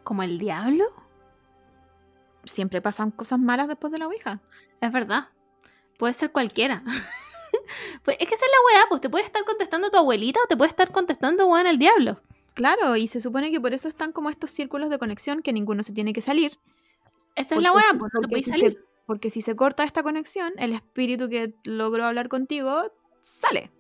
¿Como 0.03 0.23
el 0.23 0.39
diablo? 0.39 0.85
Siempre 2.45 2.83
pasan 2.83 3.13
cosas 3.13 3.39
malas 3.39 3.69
después 3.69 3.93
de 3.93 3.99
la 3.99 4.09
Ouija. 4.09 4.41
Es 4.81 4.91
verdad. 4.91 5.29
Puede 5.99 6.15
ser 6.15 6.33
cualquiera. 6.33 6.83
pues 8.05 8.17
es 8.19 8.29
que 8.29 8.35
esa 8.35 8.45
es 8.45 8.51
la 8.51 8.79
weá, 8.79 8.87
pues 8.89 9.01
te 9.01 9.09
puede 9.11 9.25
estar 9.25 9.45
contestando 9.45 9.91
tu 9.91 9.99
abuelita 9.99 10.41
o 10.45 10.49
te 10.49 10.57
puede 10.57 10.71
estar 10.71 10.91
contestando 10.91 11.47
weón 11.47 11.67
el 11.67 11.79
diablo. 11.79 12.21
Claro, 12.55 12.97
y 12.97 13.09
se 13.09 13.21
supone 13.21 13.51
que 13.51 13.61
por 13.61 13.73
eso 13.73 13.89
están 13.89 14.13
como 14.13 14.29
estos 14.29 14.51
círculos 14.51 14.91
de 14.91 14.99
conexión 14.99 15.43
que 15.43 15.53
ninguno 15.53 15.83
se 15.83 15.93
tiene 15.93 16.13
que 16.13 16.21
salir. 16.21 16.59
Esa 17.35 17.55
es 17.57 17.63
la 17.63 17.71
Porque 17.73 17.85
weá, 17.85 17.93
si- 17.93 17.99
pues 17.99 18.13
no 18.15 18.21
te 18.21 18.29
porque 18.29 18.31
puedes 18.31 18.45
si 18.47 18.51
salir. 18.53 18.73
se- 18.73 18.79
porque 19.07 19.31
si 19.31 19.41
se 19.41 19.57
corta 19.57 19.85
esta 19.85 20.03
conexión, 20.03 20.53
el 20.59 20.73
espíritu 20.73 21.29
que 21.29 21.55
logró 21.65 22.05
hablar 22.05 22.29
contigo 22.29 22.93
sale. 23.21 23.71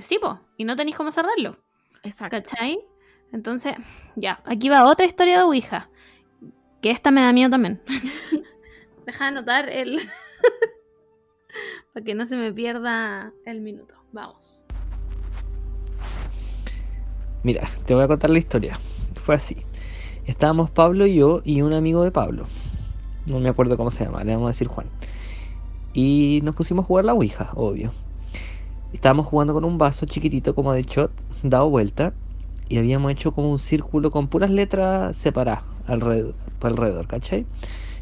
Sí, 0.00 0.18
po, 0.18 0.40
y 0.56 0.64
no 0.64 0.74
tenéis 0.76 0.96
cómo 0.96 1.12
cerrarlo. 1.12 1.58
Exacto. 2.02 2.36
¿Cachai? 2.36 2.78
Entonces, 3.32 3.74
ya, 4.16 4.42
aquí 4.46 4.68
va 4.68 4.84
otra 4.84 5.06
historia 5.06 5.38
de 5.38 5.44
Ouija. 5.44 5.88
Que 6.80 6.90
esta 6.90 7.10
me 7.10 7.20
da 7.20 7.32
miedo 7.32 7.50
también. 7.50 7.80
Deja 9.06 9.24
de 9.24 9.28
anotar 9.28 9.68
el. 9.68 10.00
Para 11.94 12.04
que 12.04 12.14
no 12.14 12.26
se 12.26 12.36
me 12.36 12.52
pierda 12.52 13.32
el 13.44 13.60
minuto. 13.60 13.94
Vamos. 14.12 14.64
Mira, 17.42 17.68
te 17.86 17.94
voy 17.94 18.04
a 18.04 18.08
contar 18.08 18.30
la 18.30 18.38
historia. 18.38 18.78
Fue 19.24 19.34
así. 19.34 19.56
Estábamos 20.26 20.70
Pablo 20.70 21.06
y 21.06 21.16
yo 21.16 21.42
y 21.44 21.62
un 21.62 21.72
amigo 21.72 22.04
de 22.04 22.12
Pablo. 22.12 22.46
No 23.28 23.40
me 23.40 23.48
acuerdo 23.48 23.76
cómo 23.76 23.90
se 23.90 24.04
llama, 24.04 24.22
le 24.22 24.32
vamos 24.32 24.46
a 24.46 24.50
decir 24.50 24.68
Juan. 24.68 24.86
Y 25.94 26.40
nos 26.44 26.54
pusimos 26.54 26.84
a 26.84 26.86
jugar 26.86 27.04
la 27.04 27.12
Ouija, 27.12 27.50
obvio. 27.56 27.90
Estábamos 28.92 29.26
jugando 29.26 29.52
con 29.52 29.64
un 29.64 29.78
vaso 29.78 30.06
chiquitito 30.06 30.54
como 30.54 30.72
de 30.72 30.84
shot, 30.84 31.10
dado 31.42 31.68
vuelta, 31.68 32.12
y 32.68 32.78
habíamos 32.78 33.10
hecho 33.10 33.32
como 33.32 33.50
un 33.50 33.58
círculo 33.58 34.12
con 34.12 34.28
puras 34.28 34.50
letras 34.50 35.16
separadas 35.16 35.64
alrededor, 35.88 36.34
alrededor, 36.60 37.08
¿cachai? 37.08 37.44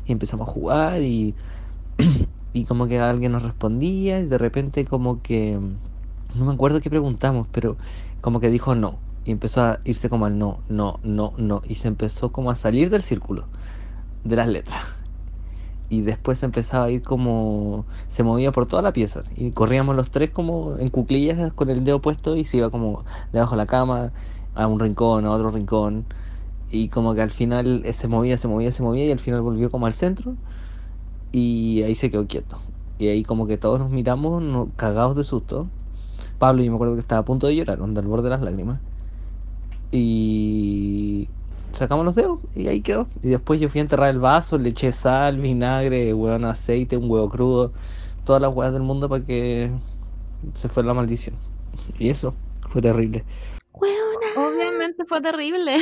Y 0.07 0.13
empezamos 0.13 0.47
a 0.47 0.53
jugar 0.53 1.01
y, 1.01 1.35
y 2.53 2.65
como 2.65 2.87
que 2.87 2.99
alguien 3.01 3.33
nos 3.33 3.43
respondía 3.43 4.21
y 4.21 4.27
de 4.27 4.39
repente 4.39 4.85
como 4.85 5.23
que... 5.23 5.59
No 6.35 6.45
me 6.45 6.53
acuerdo 6.53 6.81
qué 6.83 6.91
preguntamos, 6.91 7.47
pero 7.51 7.77
como 8.21 8.41
que 8.41 8.51
dijo 8.51 8.75
no. 8.75 8.99
Y 9.25 9.33
empezó 9.33 9.63
a 9.63 9.79
irse 9.85 10.09
como 10.09 10.27
al 10.27 10.39
no, 10.39 10.61
no, 10.69 10.99
no, 11.03 11.35
no. 11.37 11.63
Y 11.67 11.75
se 11.77 11.89
empezó 11.89 12.33
como 12.33 12.51
a 12.51 12.55
salir 12.55 12.91
del 12.91 13.03
círculo 13.03 13.45
de 14.25 14.37
las 14.37 14.49
letras. 14.49 14.83
Y 15.89 16.03
después 16.03 16.43
empezaba 16.43 16.85
a 16.85 16.91
ir 16.91 17.03
como... 17.03 17.85
Se 18.09 18.23
movía 18.23 18.53
por 18.53 18.67
toda 18.67 18.83
la 18.83 18.93
pieza. 18.93 19.25
Y 19.37 19.51
corríamos 19.51 19.97
los 19.97 20.11
tres 20.11 20.31
como 20.31 20.77
en 20.79 20.89
cuclillas 20.89 21.53
con 21.53 21.69
el 21.69 21.85
dedo 21.85 22.01
puesto 22.01 22.37
y 22.37 22.45
se 22.45 22.59
iba 22.59 22.71
como 22.71 23.05
debajo 23.33 23.53
de 23.53 23.57
la 23.57 23.67
cama, 23.67 24.13
a 24.55 24.67
un 24.67 24.79
rincón, 24.79 25.25
a 25.25 25.33
otro 25.33 25.49
rincón. 25.49 26.05
Y 26.71 26.89
como 26.89 27.15
que 27.15 27.23
al 27.23 27.31
final 27.31 27.83
eh, 27.85 27.93
se 27.93 28.07
movía, 28.09 28.37
se 28.37 28.47
movía, 28.47 28.71
se 28.73 28.83
movía 28.83 29.07
y 29.07 29.11
al 29.11 29.19
final 29.19 29.41
volvió 29.43 29.71
como 29.71 29.87
al 29.87 29.95
centro. 29.95 30.37
Y 31.33 31.83
ahí 31.83 31.95
se 31.95 32.11
quedó 32.11 32.27
quieto. 32.27 32.59
Y 32.99 33.09
ahí 33.09 33.25
como 33.25 33.47
que 33.47 33.59
todos 33.59 33.81
nos 33.81 33.91
miramos 33.91 34.69
cagados 34.77 35.17
de 35.17 35.25
susto. 35.25 35.67
Pablo, 36.39 36.63
yo 36.63 36.71
me 36.71 36.77
acuerdo 36.77 36.95
que 36.95 37.01
estaba 37.01 37.21
a 37.23 37.25
punto 37.25 37.47
de 37.49 37.57
llorar, 37.57 37.81
onda 37.81 38.01
al 38.01 38.07
borde 38.07 38.25
de 38.25 38.31
las 38.31 38.43
lágrimas. 38.43 38.81
Y 39.93 41.29
sacamos 41.73 42.05
los 42.05 42.15
dedos 42.15 42.39
y 42.55 42.69
ahí 42.69 42.81
quedó. 42.81 43.07
Y 43.23 43.31
después 43.31 43.61
yo 43.61 43.69
fui 43.69 43.81
a 43.81 43.83
enterrar 43.83 44.11
el 44.11 44.19
vaso, 44.19 44.59
le 44.59 44.71
eché 44.71 44.93
sal, 44.93 45.39
vinagre, 45.39 46.13
hueón, 46.15 46.45
aceite, 46.45 46.97
un 46.97 47.11
huevo 47.11 47.29
crudo, 47.29 47.73
todas 48.25 48.41
las 48.43 48.55
huevas 48.55 48.73
del 48.73 48.83
mundo 48.83 49.09
para 49.09 49.25
que 49.25 49.71
se 50.55 50.69
fuera 50.69 50.89
la 50.89 50.95
maldición. 50.95 51.37
Y 51.99 52.11
eso 52.11 52.35
fue 52.71 52.83
terrible. 52.83 53.25
Weona, 53.73 54.49
Obviamente 54.49 55.05
fue 55.07 55.21
terrible. 55.21 55.79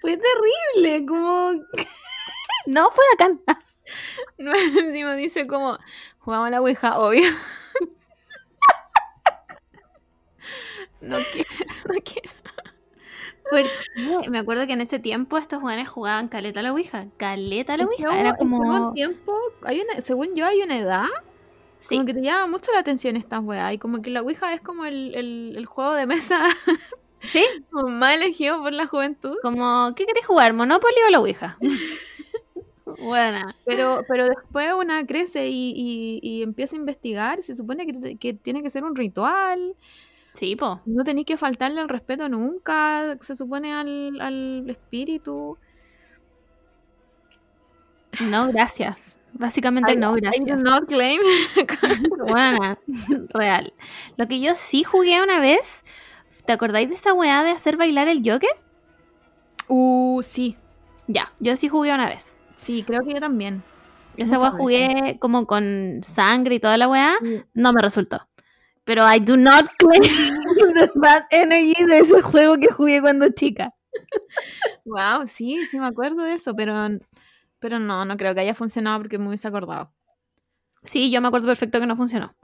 fue 0.00 0.16
terrible. 0.16 1.06
Como. 1.06 1.52
no 2.66 2.90
fue 2.90 3.04
acá. 3.14 3.38
No, 4.38 4.52
Encima 4.54 5.14
dice 5.16 5.46
como, 5.46 5.78
jugamos 6.18 6.48
a 6.48 6.50
la 6.50 6.60
Ouija, 6.60 6.98
obvio. 6.98 7.22
No 11.00 11.18
quiero, 11.32 11.47
Porque 11.88 12.22
me 14.30 14.38
acuerdo 14.38 14.66
que 14.66 14.74
en 14.74 14.80
ese 14.82 14.98
tiempo 14.98 15.38
estos 15.38 15.60
jóvenes 15.62 15.88
jugaban 15.88 16.28
caleta 16.28 16.60
a 16.60 16.62
la 16.62 16.72
Ouija. 16.72 17.06
Caleta 17.16 17.74
a 17.74 17.76
la 17.78 17.86
Ouija. 17.86 18.20
Era 18.20 18.36
como. 18.36 18.58
un 18.88 18.94
tiempo, 18.94 19.34
hay 19.62 19.80
una, 19.80 20.00
según 20.02 20.34
yo, 20.34 20.44
hay 20.46 20.60
una 20.62 20.76
edad 20.76 21.06
Sí, 21.78 21.94
como 21.94 22.06
que 22.06 22.14
te 22.14 22.22
llama 22.22 22.48
mucho 22.48 22.72
la 22.72 22.80
atención 22.80 23.16
estas 23.16 23.40
weas. 23.42 23.72
Y 23.72 23.78
como 23.78 24.02
que 24.02 24.10
la 24.10 24.20
Ouija 24.22 24.52
es 24.52 24.60
como 24.60 24.84
el, 24.84 25.14
el- 25.14 25.54
el 25.56 25.64
juego 25.66 25.92
de 25.94 26.06
mesa 26.06 26.42
sí. 27.22 27.44
como 27.70 27.88
más 27.88 28.16
elegido 28.16 28.60
por 28.60 28.72
la 28.72 28.86
juventud. 28.86 29.36
Como, 29.42 29.92
¿qué 29.94 30.04
querés 30.04 30.26
jugar? 30.26 30.52
¿Monopoly 30.54 30.96
o 31.06 31.10
la 31.10 31.20
Ouija? 31.20 31.56
Buena. 33.00 33.54
Pero, 33.64 34.02
pero 34.08 34.26
después 34.28 34.72
una 34.74 35.06
crece 35.06 35.48
y, 35.48 35.72
y- 35.76 36.20
y 36.22 36.42
empieza 36.42 36.74
a 36.74 36.80
investigar. 36.80 37.42
Se 37.42 37.54
supone 37.54 37.86
que, 37.86 38.16
que 38.18 38.34
tiene 38.34 38.62
que 38.62 38.70
ser 38.70 38.82
un 38.84 38.96
ritual. 38.96 39.76
Sí, 40.38 40.54
po. 40.54 40.80
No 40.86 41.02
tenéis 41.02 41.26
que 41.26 41.36
faltarle 41.36 41.80
el 41.80 41.88
respeto 41.88 42.28
nunca. 42.28 43.16
Se 43.20 43.34
supone 43.34 43.74
al, 43.74 44.20
al 44.20 44.70
espíritu. 44.70 45.58
No, 48.20 48.48
gracias. 48.48 49.18
Básicamente 49.32 49.92
I- 49.92 49.96
no, 49.96 50.14
gracias. 50.14 50.62
not 50.62 50.86
claim. 50.88 51.20
Buena. 52.18 52.78
Real. 53.34 53.72
Lo 54.16 54.26
que 54.26 54.40
yo 54.40 54.54
sí 54.54 54.82
jugué 54.84 55.22
una 55.22 55.40
vez, 55.40 55.84
¿te 56.46 56.52
acordáis 56.52 56.88
de 56.88 56.94
esa 56.94 57.12
weá 57.12 57.42
de 57.42 57.50
hacer 57.50 57.76
bailar 57.76 58.08
el 58.08 58.22
Joker? 58.24 58.48
uh, 59.68 60.22
sí. 60.22 60.56
Ya, 61.06 61.32
yo 61.40 61.56
sí 61.56 61.68
jugué 61.68 61.92
una 61.94 62.08
vez. 62.08 62.38
Sí, 62.56 62.82
creo 62.86 63.00
que 63.02 63.14
yo 63.14 63.20
también. 63.20 63.62
Esa 64.16 64.38
weá 64.38 64.50
jugué 64.50 65.16
como 65.20 65.46
con 65.46 66.00
sangre 66.02 66.56
y 66.56 66.60
toda 66.60 66.76
la 66.76 66.88
weá. 66.88 67.16
No 67.54 67.72
me 67.72 67.80
resultó. 67.82 68.26
Pero 68.88 69.04
I 69.06 69.20
do 69.20 69.36
not 69.36 69.66
claim 69.76 70.00
the 70.74 70.90
bad 70.94 71.24
energy 71.30 71.74
de 71.84 71.98
ese 71.98 72.22
juego 72.22 72.56
que 72.56 72.72
jugué 72.72 73.02
cuando 73.02 73.28
chica. 73.28 73.74
Wow, 74.86 75.26
sí, 75.26 75.66
sí 75.66 75.78
me 75.78 75.86
acuerdo 75.86 76.22
de 76.22 76.32
eso, 76.32 76.54
pero, 76.56 76.74
pero 77.58 77.78
no, 77.78 78.06
no 78.06 78.16
creo 78.16 78.34
que 78.34 78.40
haya 78.40 78.54
funcionado 78.54 78.98
porque 79.00 79.18
me 79.18 79.28
hubiese 79.28 79.46
acordado. 79.46 79.92
Sí, 80.84 81.10
yo 81.10 81.20
me 81.20 81.28
acuerdo 81.28 81.46
perfecto 81.48 81.80
que 81.80 81.86
no 81.86 81.96
funcionó. 81.96 82.34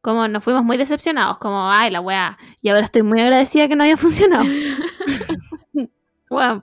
Como 0.00 0.28
nos 0.28 0.44
fuimos 0.44 0.62
muy 0.62 0.76
decepcionados, 0.76 1.38
como, 1.38 1.68
ay, 1.68 1.90
la 1.90 2.00
weá. 2.00 2.38
Y 2.62 2.68
ahora 2.68 2.84
estoy 2.84 3.02
muy 3.02 3.20
agradecida 3.20 3.66
que 3.66 3.74
no 3.74 3.82
haya 3.82 3.96
funcionado. 3.96 4.44
Wow. 6.30 6.62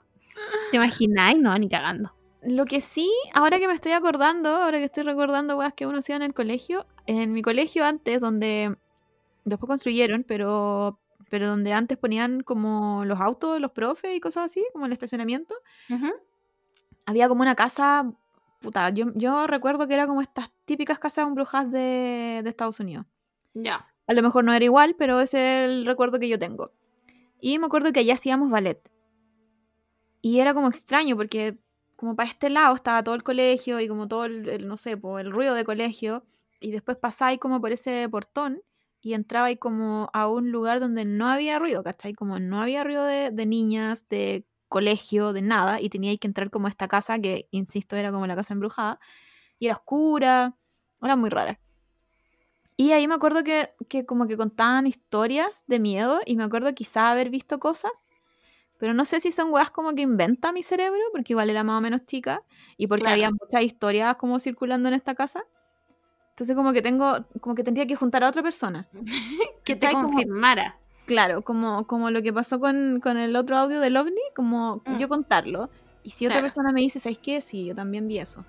¿Te 0.70 0.78
imagináis? 0.78 1.36
No, 1.38 1.54
ni 1.58 1.68
cagando. 1.68 2.14
Lo 2.40 2.64
que 2.64 2.80
sí, 2.80 3.12
ahora 3.34 3.58
que 3.58 3.68
me 3.68 3.74
estoy 3.74 3.92
acordando, 3.92 4.48
ahora 4.48 4.78
que 4.78 4.84
estoy 4.84 5.02
recordando 5.02 5.58
weas 5.58 5.74
que 5.74 5.86
uno 5.86 5.98
hacía 5.98 6.16
en 6.16 6.22
el 6.22 6.32
colegio, 6.32 6.86
en 7.04 7.34
mi 7.34 7.42
colegio 7.42 7.84
antes, 7.84 8.18
donde 8.20 8.78
después 9.48 9.68
construyeron, 9.68 10.24
pero, 10.24 11.00
pero 11.30 11.46
donde 11.48 11.72
antes 11.72 11.98
ponían 11.98 12.40
como 12.42 13.04
los 13.04 13.20
autos, 13.20 13.60
los 13.60 13.72
profes 13.72 14.16
y 14.16 14.20
cosas 14.20 14.44
así, 14.46 14.64
como 14.72 14.86
el 14.86 14.92
estacionamiento, 14.92 15.54
había 17.06 17.28
como 17.28 17.42
una 17.42 17.54
casa, 17.54 18.12
puta, 18.60 18.90
yo, 18.90 19.06
yo 19.14 19.46
recuerdo 19.46 19.88
que 19.88 19.94
era 19.94 20.06
como 20.06 20.20
estas 20.20 20.50
típicas 20.64 20.98
casas 20.98 21.26
embrujadas 21.26 21.70
de, 21.70 22.40
de 22.42 22.50
Estados 22.50 22.80
Unidos. 22.80 23.06
Ya. 23.54 23.86
A 24.06 24.14
lo 24.14 24.22
mejor 24.22 24.44
no 24.44 24.52
era 24.52 24.64
igual, 24.64 24.94
pero 24.96 25.20
ese 25.20 25.64
es 25.64 25.70
el 25.70 25.86
recuerdo 25.86 26.18
que 26.18 26.28
yo 26.28 26.38
tengo. 26.38 26.72
Y 27.40 27.58
me 27.58 27.66
acuerdo 27.66 27.92
que 27.92 28.00
allá 28.00 28.14
hacíamos 28.14 28.50
ballet. 28.50 28.90
Y 30.20 30.40
era 30.40 30.54
como 30.54 30.68
extraño 30.68 31.16
porque 31.16 31.58
como 31.96 32.14
para 32.14 32.28
este 32.28 32.50
lado 32.50 32.74
estaba 32.74 33.02
todo 33.02 33.14
el 33.14 33.22
colegio 33.22 33.80
y 33.80 33.88
como 33.88 34.08
todo 34.08 34.24
el, 34.24 34.48
el, 34.48 34.68
no 34.68 34.76
sé, 34.76 34.96
po, 34.96 35.18
el 35.18 35.30
ruido 35.30 35.54
de 35.54 35.64
colegio. 35.64 36.24
Y 36.60 36.70
después 36.70 36.96
pasáis 36.96 37.38
como 37.38 37.60
por 37.60 37.72
ese 37.72 38.08
portón 38.08 38.62
y 39.00 39.14
entrabais 39.14 39.58
como 39.58 40.10
a 40.12 40.28
un 40.28 40.50
lugar 40.52 40.80
donde 40.80 41.04
no 41.04 41.26
había 41.28 41.58
ruido, 41.58 41.82
¿cachai? 41.84 42.14
Como 42.14 42.38
no 42.40 42.60
había 42.60 42.84
ruido 42.84 43.04
de, 43.04 43.30
de 43.30 43.46
niñas, 43.46 44.08
de 44.08 44.46
colegio, 44.68 45.32
de 45.32 45.42
nada. 45.42 45.80
Y 45.80 45.88
teníais 45.90 46.20
que 46.20 46.26
entrar 46.28 46.50
como 46.50 46.66
a 46.66 46.70
esta 46.70 46.88
casa 46.88 47.18
que, 47.20 47.48
insisto, 47.52 47.96
era 47.96 48.12
como 48.12 48.26
la 48.26 48.36
casa 48.36 48.54
embrujada. 48.54 49.00
Y 49.58 49.66
era 49.66 49.76
oscura, 49.76 50.56
era 51.02 51.16
muy 51.16 51.30
rara. 51.30 51.60
Y 52.76 52.92
ahí 52.92 53.08
me 53.08 53.14
acuerdo 53.14 53.42
que, 53.44 53.70
que 53.88 54.06
como 54.06 54.26
que 54.28 54.36
contaban 54.36 54.86
historias 54.86 55.64
de 55.66 55.80
miedo 55.80 56.20
y 56.24 56.36
me 56.36 56.44
acuerdo 56.44 56.72
quizá 56.74 57.10
haber 57.10 57.28
visto 57.30 57.58
cosas, 57.58 58.06
pero 58.78 58.94
no 58.94 59.04
sé 59.06 59.20
si 59.20 59.32
son 59.32 59.52
weas 59.52 59.70
como 59.72 59.94
que 59.94 60.02
inventa 60.02 60.52
mi 60.52 60.62
cerebro, 60.64 61.00
porque 61.12 61.34
igual 61.34 61.50
era 61.50 61.64
más 61.64 61.78
o 61.78 61.82
menos 61.82 62.06
chica 62.06 62.44
y 62.78 62.88
porque 62.88 63.10
Claro. 63.10 63.12
había 63.12 63.30
muchas 63.32 63.62
historias 63.62 64.16
como 64.16 64.40
circulando 64.40 64.88
en 64.88 64.94
esta 64.96 65.14
casa. 65.16 65.44
Entonces 66.38 66.54
como 66.54 66.72
que 66.72 66.82
tengo, 66.82 67.24
como 67.40 67.56
que 67.56 67.64
tendría 67.64 67.84
que 67.88 67.96
juntar 67.96 68.22
a 68.22 68.28
otra 68.28 68.44
persona. 68.44 68.86
Que 69.64 69.74
te 69.74 69.90
confirmara. 69.90 70.78
Claro, 71.04 71.42
como, 71.42 71.84
como 71.88 72.12
lo 72.12 72.22
que 72.22 72.32
pasó 72.32 72.60
con, 72.60 73.00
con 73.02 73.16
el 73.16 73.34
otro 73.34 73.56
audio 73.56 73.80
del 73.80 73.96
ovni, 73.96 74.20
como 74.36 74.80
Mm. 74.86 74.98
yo 74.98 75.08
contarlo. 75.08 75.68
Y 76.04 76.10
si 76.10 76.28
otra 76.28 76.40
persona 76.40 76.70
me 76.72 76.80
dice, 76.80 77.00
¿sabes 77.00 77.18
qué? 77.18 77.40
Sí, 77.40 77.66
yo 77.66 77.74
también 77.74 78.06
vi 78.06 78.18
eso. 78.18 78.44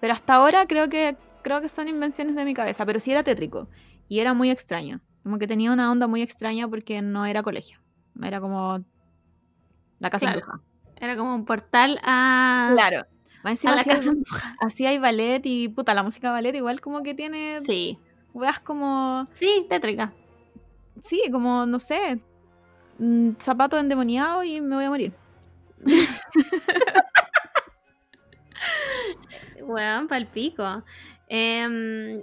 Pero 0.00 0.14
hasta 0.14 0.34
ahora 0.34 0.64
creo 0.66 0.88
que, 0.88 1.14
creo 1.42 1.60
que 1.60 1.68
son 1.68 1.88
invenciones 1.88 2.36
de 2.36 2.44
mi 2.46 2.54
cabeza, 2.54 2.86
pero 2.86 3.00
sí 3.00 3.10
era 3.10 3.22
tétrico. 3.22 3.68
Y 4.08 4.20
era 4.20 4.32
muy 4.32 4.50
extraño. 4.50 5.00
Como 5.24 5.38
que 5.38 5.46
tenía 5.46 5.72
una 5.72 5.92
onda 5.92 6.06
muy 6.06 6.22
extraña 6.22 6.66
porque 6.68 7.02
no 7.02 7.26
era 7.26 7.42
colegio. 7.42 7.80
Era 8.22 8.40
como 8.40 8.82
la 9.98 10.08
casa 10.08 10.32
Claro. 10.32 10.62
Era 10.96 11.16
como 11.18 11.34
un 11.34 11.44
portal 11.44 12.00
a, 12.02 12.70
Claro. 12.72 13.02
Más 13.44 13.52
encima 13.52 13.74
a 13.74 13.76
la 13.76 13.82
así 13.82 13.90
hay- 13.90 14.22
así 14.60 14.86
hay 14.86 14.98
ballet 14.98 15.40
y 15.44 15.68
puta, 15.68 15.94
la 15.94 16.02
música 16.02 16.32
ballet 16.32 16.54
igual 16.56 16.80
como 16.80 17.02
que 17.04 17.14
tiene 17.14 17.60
Sí, 17.60 17.98
weas 18.32 18.58
como, 18.58 19.26
sí, 19.32 19.66
tétrica. 19.68 20.12
sí, 21.00 21.22
como, 21.30 21.66
no 21.66 21.78
sé, 21.78 22.18
mm, 22.98 23.32
zapato 23.38 23.78
endemoniado 23.78 24.42
y 24.42 24.60
me 24.60 24.74
voy 24.76 24.84
a 24.86 24.90
morir. 24.90 25.12
Weón, 29.62 30.08
palpico. 30.08 30.82
Em, 31.28 32.22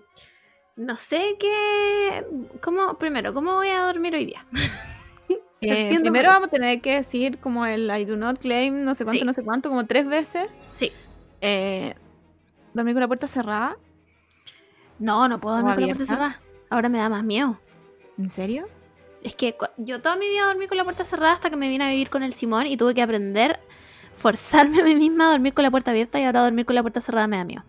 no 0.76 0.96
sé 0.96 1.36
qué. 1.40 2.26
¿Cómo, 2.62 2.98
primero, 2.98 3.34
¿cómo 3.34 3.56
voy 3.56 3.70
a 3.70 3.82
dormir 3.82 4.16
hoy 4.16 4.26
día? 4.26 4.46
Eh, 5.64 5.96
primero 6.00 6.30
vamos 6.30 6.48
a 6.48 6.52
tener 6.52 6.82
que 6.82 6.96
decir 6.96 7.38
como 7.38 7.68
el 7.68 7.88
I 7.96 8.04
do 8.06 8.18
not 8.18 8.40
claim, 8.40 8.84
no 8.84 8.96
sé 8.96 9.04
cuánto, 9.04 9.20
Sí. 9.20 9.26
no 9.28 9.34
sé 9.34 9.44
cuánto, 9.44 9.70
como 9.70 9.86
tres 9.86 10.08
veces. 10.08 10.60
Sí. 10.74 10.92
Eh, 11.42 11.96
dormir 12.74 12.94
con 12.94 13.02
la 13.02 13.08
puerta 13.08 13.28
cerrada. 13.28 13.78
No, 15.00 15.28
no 15.28 15.40
puedo 15.42 15.56
¿O 15.56 15.58
dormir 15.60 15.76
con 15.76 15.82
la 15.82 15.88
puerta 15.96 16.06
cerrada. 16.06 16.40
Ahora 16.70 16.90
me 16.90 17.00
da 17.00 17.10
más 17.10 17.24
miedo. 17.24 17.60
¿En 18.18 18.30
serio? 18.30 18.68
Es 19.24 19.36
que 19.36 19.56
yo 19.78 20.02
toda 20.02 20.16
mi 20.16 20.28
vida 20.30 20.46
dormí 20.46 20.68
con 20.68 20.78
la 20.78 20.84
puerta 20.84 21.06
cerrada 21.06 21.34
hasta 21.34 21.50
que 21.50 21.56
me 21.56 21.68
vine 21.70 21.84
a 21.86 21.90
vivir 21.90 22.10
con 22.10 22.24
el 22.24 22.34
Simón 22.34 22.66
y 22.68 22.78
tuve 22.78 22.94
que 22.96 23.02
aprender, 23.02 23.60
forzarme 24.16 24.82
a 24.82 24.84
mí 24.84 24.96
misma 24.96 25.28
a 25.28 25.32
dormir 25.32 25.54
con 25.54 25.64
la 25.64 25.72
puerta 25.72 25.92
abierta 25.92 26.20
y 26.20 26.24
ahora 26.24 26.42
dormir 26.44 26.66
con 26.66 26.76
la 26.76 26.82
puerta 26.82 27.02
cerrada 27.02 27.28
me 27.28 27.38
da 27.38 27.44
miedo. 27.44 27.64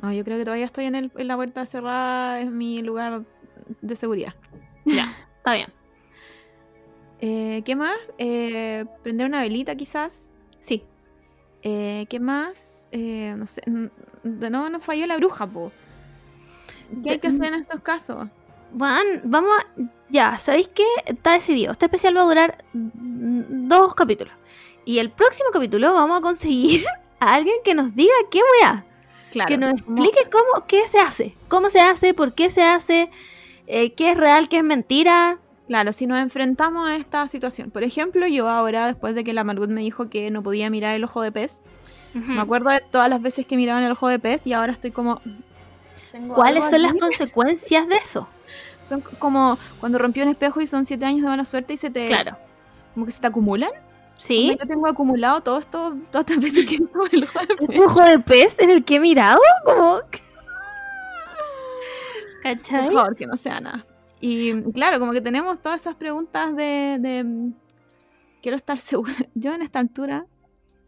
No, 0.00 0.12
yo 0.12 0.24
creo 0.24 0.38
que 0.38 0.44
todavía 0.44 0.66
estoy 0.66 0.86
en, 0.86 0.94
el- 0.96 1.12
en 1.16 1.28
la 1.28 1.36
puerta 1.36 1.64
cerrada, 1.66 2.40
es 2.40 2.50
mi 2.50 2.82
lugar 2.82 3.22
de 3.80 3.94
seguridad. 3.96 4.34
Ya, 4.84 5.14
está 5.38 5.54
bien. 5.54 5.68
Eh, 7.20 7.62
¿Qué 7.64 7.76
más? 7.76 7.96
Eh, 8.18 8.84
prender 9.02 9.26
una 9.26 9.40
velita 9.42 9.76
quizás. 9.76 10.30
Sí. 10.58 10.84
Eh, 11.62 12.06
¿Qué 12.08 12.20
más? 12.20 12.88
Eh, 12.90 13.34
no 13.36 13.46
sé. 13.46 13.62
De 14.22 14.50
nuevo 14.50 14.68
nos 14.68 14.84
falló 14.84 15.06
la 15.06 15.16
bruja, 15.16 15.46
po. 15.46 15.72
¿Qué 17.02 17.12
hay 17.12 17.18
que 17.18 17.28
hacer 17.28 17.46
en 17.46 17.54
estos 17.54 17.80
casos? 17.80 18.28
Juan, 18.76 19.06
vamos 19.24 19.50
a... 19.58 19.82
Ya, 20.08 20.38
¿sabéis 20.38 20.68
qué? 20.68 20.84
Está 21.06 21.32
decidido. 21.32 21.72
Este 21.72 21.86
especial 21.86 22.16
va 22.16 22.22
a 22.22 22.26
durar 22.26 22.64
dos 22.72 23.94
capítulos. 23.94 24.34
Y 24.84 24.98
el 24.98 25.10
próximo 25.10 25.50
capítulo 25.52 25.94
vamos 25.94 26.18
a 26.18 26.20
conseguir 26.20 26.84
a 27.20 27.34
alguien 27.34 27.56
que 27.64 27.74
nos 27.74 27.94
diga 27.94 28.12
qué 28.30 28.40
weá. 28.60 28.84
Claro. 29.30 29.48
que 29.48 29.56
nos 29.56 29.72
explique 29.72 30.28
cómo, 30.30 30.66
qué 30.66 30.86
se 30.86 30.98
hace. 30.98 31.34
Cómo 31.48 31.70
se 31.70 31.80
hace, 31.80 32.12
por 32.12 32.34
qué 32.34 32.50
se 32.50 32.62
hace, 32.62 33.08
eh, 33.66 33.94
qué 33.94 34.10
es 34.10 34.18
real, 34.18 34.50
qué 34.50 34.58
es 34.58 34.64
mentira. 34.64 35.38
Claro, 35.72 35.94
si 35.94 36.06
nos 36.06 36.18
enfrentamos 36.18 36.86
a 36.86 36.96
esta 36.96 37.26
situación. 37.28 37.70
Por 37.70 37.82
ejemplo, 37.82 38.26
yo 38.26 38.46
ahora, 38.50 38.88
después 38.88 39.14
de 39.14 39.24
que 39.24 39.32
la 39.32 39.42
Margot 39.42 39.70
me 39.70 39.80
dijo 39.80 40.10
que 40.10 40.30
no 40.30 40.42
podía 40.42 40.68
mirar 40.68 40.94
el 40.94 41.02
ojo 41.02 41.22
de 41.22 41.32
pez, 41.32 41.62
me 42.12 42.42
acuerdo 42.42 42.68
de 42.68 42.80
todas 42.80 43.08
las 43.08 43.22
veces 43.22 43.46
que 43.46 43.56
miraba 43.56 43.78
en 43.78 43.86
el 43.86 43.92
ojo 43.92 44.06
de 44.08 44.18
pez 44.18 44.46
y 44.46 44.52
ahora 44.52 44.74
estoy 44.74 44.90
como... 44.90 45.22
¿tengo 46.10 46.34
¿Cuáles 46.34 46.68
son 46.68 46.82
las 46.82 46.92
consecuencias 47.00 47.88
de 47.88 47.96
eso? 47.96 48.28
Son 48.82 49.00
como 49.00 49.58
cuando 49.80 49.96
rompió 49.96 50.24
un 50.24 50.28
espejo 50.28 50.60
y 50.60 50.66
son 50.66 50.84
siete 50.84 51.06
años 51.06 51.22
de 51.22 51.28
mala 51.28 51.46
suerte 51.46 51.72
y 51.72 51.78
se 51.78 51.88
te... 51.88 52.04
Claro. 52.04 52.36
Como 52.92 53.06
que 53.06 53.12
se 53.12 53.22
te 53.22 53.28
acumulan. 53.28 53.70
¿Sí? 54.18 54.54
Yo 54.60 54.68
tengo 54.68 54.86
acumulado 54.86 55.40
todo 55.40 55.58
esto, 55.58 55.96
todas 56.10 56.28
estas 56.28 56.44
veces 56.44 56.66
que 56.68 56.74
el 56.74 57.24
ojo 57.24 57.38
de 57.40 57.46
pez. 57.46 57.68
¿Un 57.70 57.82
ojo 57.82 58.02
de 58.02 58.18
pez 58.18 58.58
en 58.58 58.68
el 58.68 58.84
que 58.84 58.96
he 58.96 59.00
mirado? 59.00 59.40
Como... 59.64 60.00
¿Cachai? 62.42 62.84
Por 62.84 62.92
favor, 62.92 63.16
que 63.16 63.26
no 63.26 63.38
sea 63.38 63.58
nada. 63.58 63.86
Y 64.24 64.62
claro, 64.72 64.98
como 65.00 65.10
que 65.12 65.20
tenemos 65.20 65.60
todas 65.60 65.80
esas 65.80 65.96
preguntas 65.96 66.54
de, 66.56 66.96
de, 67.00 67.52
quiero 68.40 68.56
estar 68.56 68.78
segura. 68.78 69.12
Yo 69.34 69.52
en 69.52 69.62
esta 69.62 69.80
altura, 69.80 70.26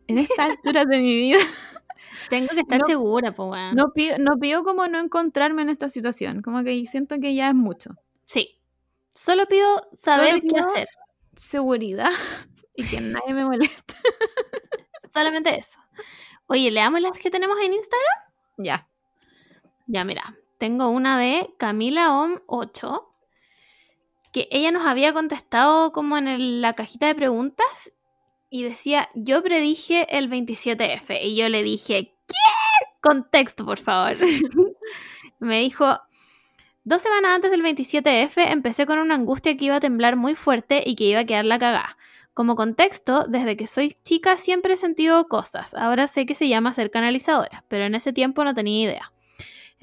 en 0.07 0.19
esta 0.19 0.45
altura 0.45 0.85
de 0.85 0.99
mi 1.01 1.17
vida, 1.17 1.39
Tengo 2.31 2.49
que 2.55 2.61
estar 2.61 2.79
No- 2.81 2.87
segura, 2.87 3.33
pues, 3.35 3.51
weón. 3.51 3.75
no 3.75 3.93
pido, 3.93 4.17
no 4.19 4.39
pido 4.39 4.63
como 4.63 4.87
no 4.87 4.99
encontrarme 5.01 5.63
en 5.63 5.69
esta 5.71 5.89
situación. 5.89 6.43
Como 6.43 6.63
que 6.63 6.87
siento 6.87 7.19
que 7.21 7.35
ya 7.35 7.49
es 7.49 7.55
mucho. 7.55 7.91
Sí. 8.25 8.59
Solo 9.15 9.47
pido 9.47 9.67
saber 9.93 10.39
Solo 10.39 10.43
qué 10.55 10.61
hacer. 10.61 10.89
Seguridad 11.37 12.13
y 12.77 12.85
que 12.85 13.01
nadie 13.01 13.35
me 13.35 13.45
moleste. 13.45 13.95
Solamente 15.13 15.59
eso. 15.59 15.81
Oye, 16.47 16.71
leamos 16.71 17.01
las 17.01 17.19
que 17.19 17.31
tenemos 17.31 17.59
en 17.59 17.73
Instagram. 17.75 18.19
Ya. 18.59 18.89
Ya, 19.87 20.05
mira, 20.05 20.37
tengo 20.59 20.89
una 20.89 21.19
de 21.19 21.53
Camila 21.59 22.17
Om 22.21 22.39
8, 22.47 23.14
que 24.35 24.49
ella 24.51 24.73
nos 24.73 24.85
había 24.85 25.13
contestado 25.13 25.93
como 25.93 26.19
en 26.19 26.61
la 26.61 26.73
cajita 26.73 27.07
de 27.07 27.15
preguntas 27.15 27.93
y 28.51 28.65
decía, 28.65 29.09
yo 29.15 29.45
predije 29.45 30.19
el 30.19 30.29
27F 30.29 31.21
y 31.23 31.37
yo 31.37 31.49
le 31.49 31.63
dije, 31.63 32.17
¿qué? 32.27 32.87
Contexto, 33.01 33.65
por 33.65 33.79
favor. 33.79 34.17
Me 35.39 35.61
dijo, 35.61 36.01
dos 36.83 37.01
semanas 37.01 37.37
antes 37.37 37.53
del 37.53 37.63
27F 37.63 38.51
empecé 38.51 38.87
con 38.87 38.99
una 38.99 39.15
angustia 39.15 39.57
que 39.57 39.67
iba 39.67 39.77
a 39.77 39.81
temblar 39.81 40.17
muy 40.17 40.35
fuerte 40.35 40.83
y 40.85 40.97
que 40.97 41.05
iba 41.05 41.21
a 41.21 41.27
quedar 41.27 41.45
la 41.45 41.61
cagada. 41.61 41.97
Como 42.33 42.57
contexto, 42.57 43.27
desde 43.29 43.57
que 43.57 43.69
soy 43.69 43.97
chica 44.03 44.37
siempre 44.37 44.75
he 44.75 44.77
sentido 44.77 45.29
cosas. 45.29 45.75
Ahora 45.75 46.09
sé 46.09 46.27
que 46.27 46.35
se 46.35 46.49
llama 46.49 46.73
ser 46.73 46.91
canalizadora, 46.91 47.65
pero 47.69 47.85
en 47.85 47.95
ese 47.95 48.13
tiempo 48.13 48.43
no 48.43 48.53
tenía 48.53 48.83
idea. 48.83 49.14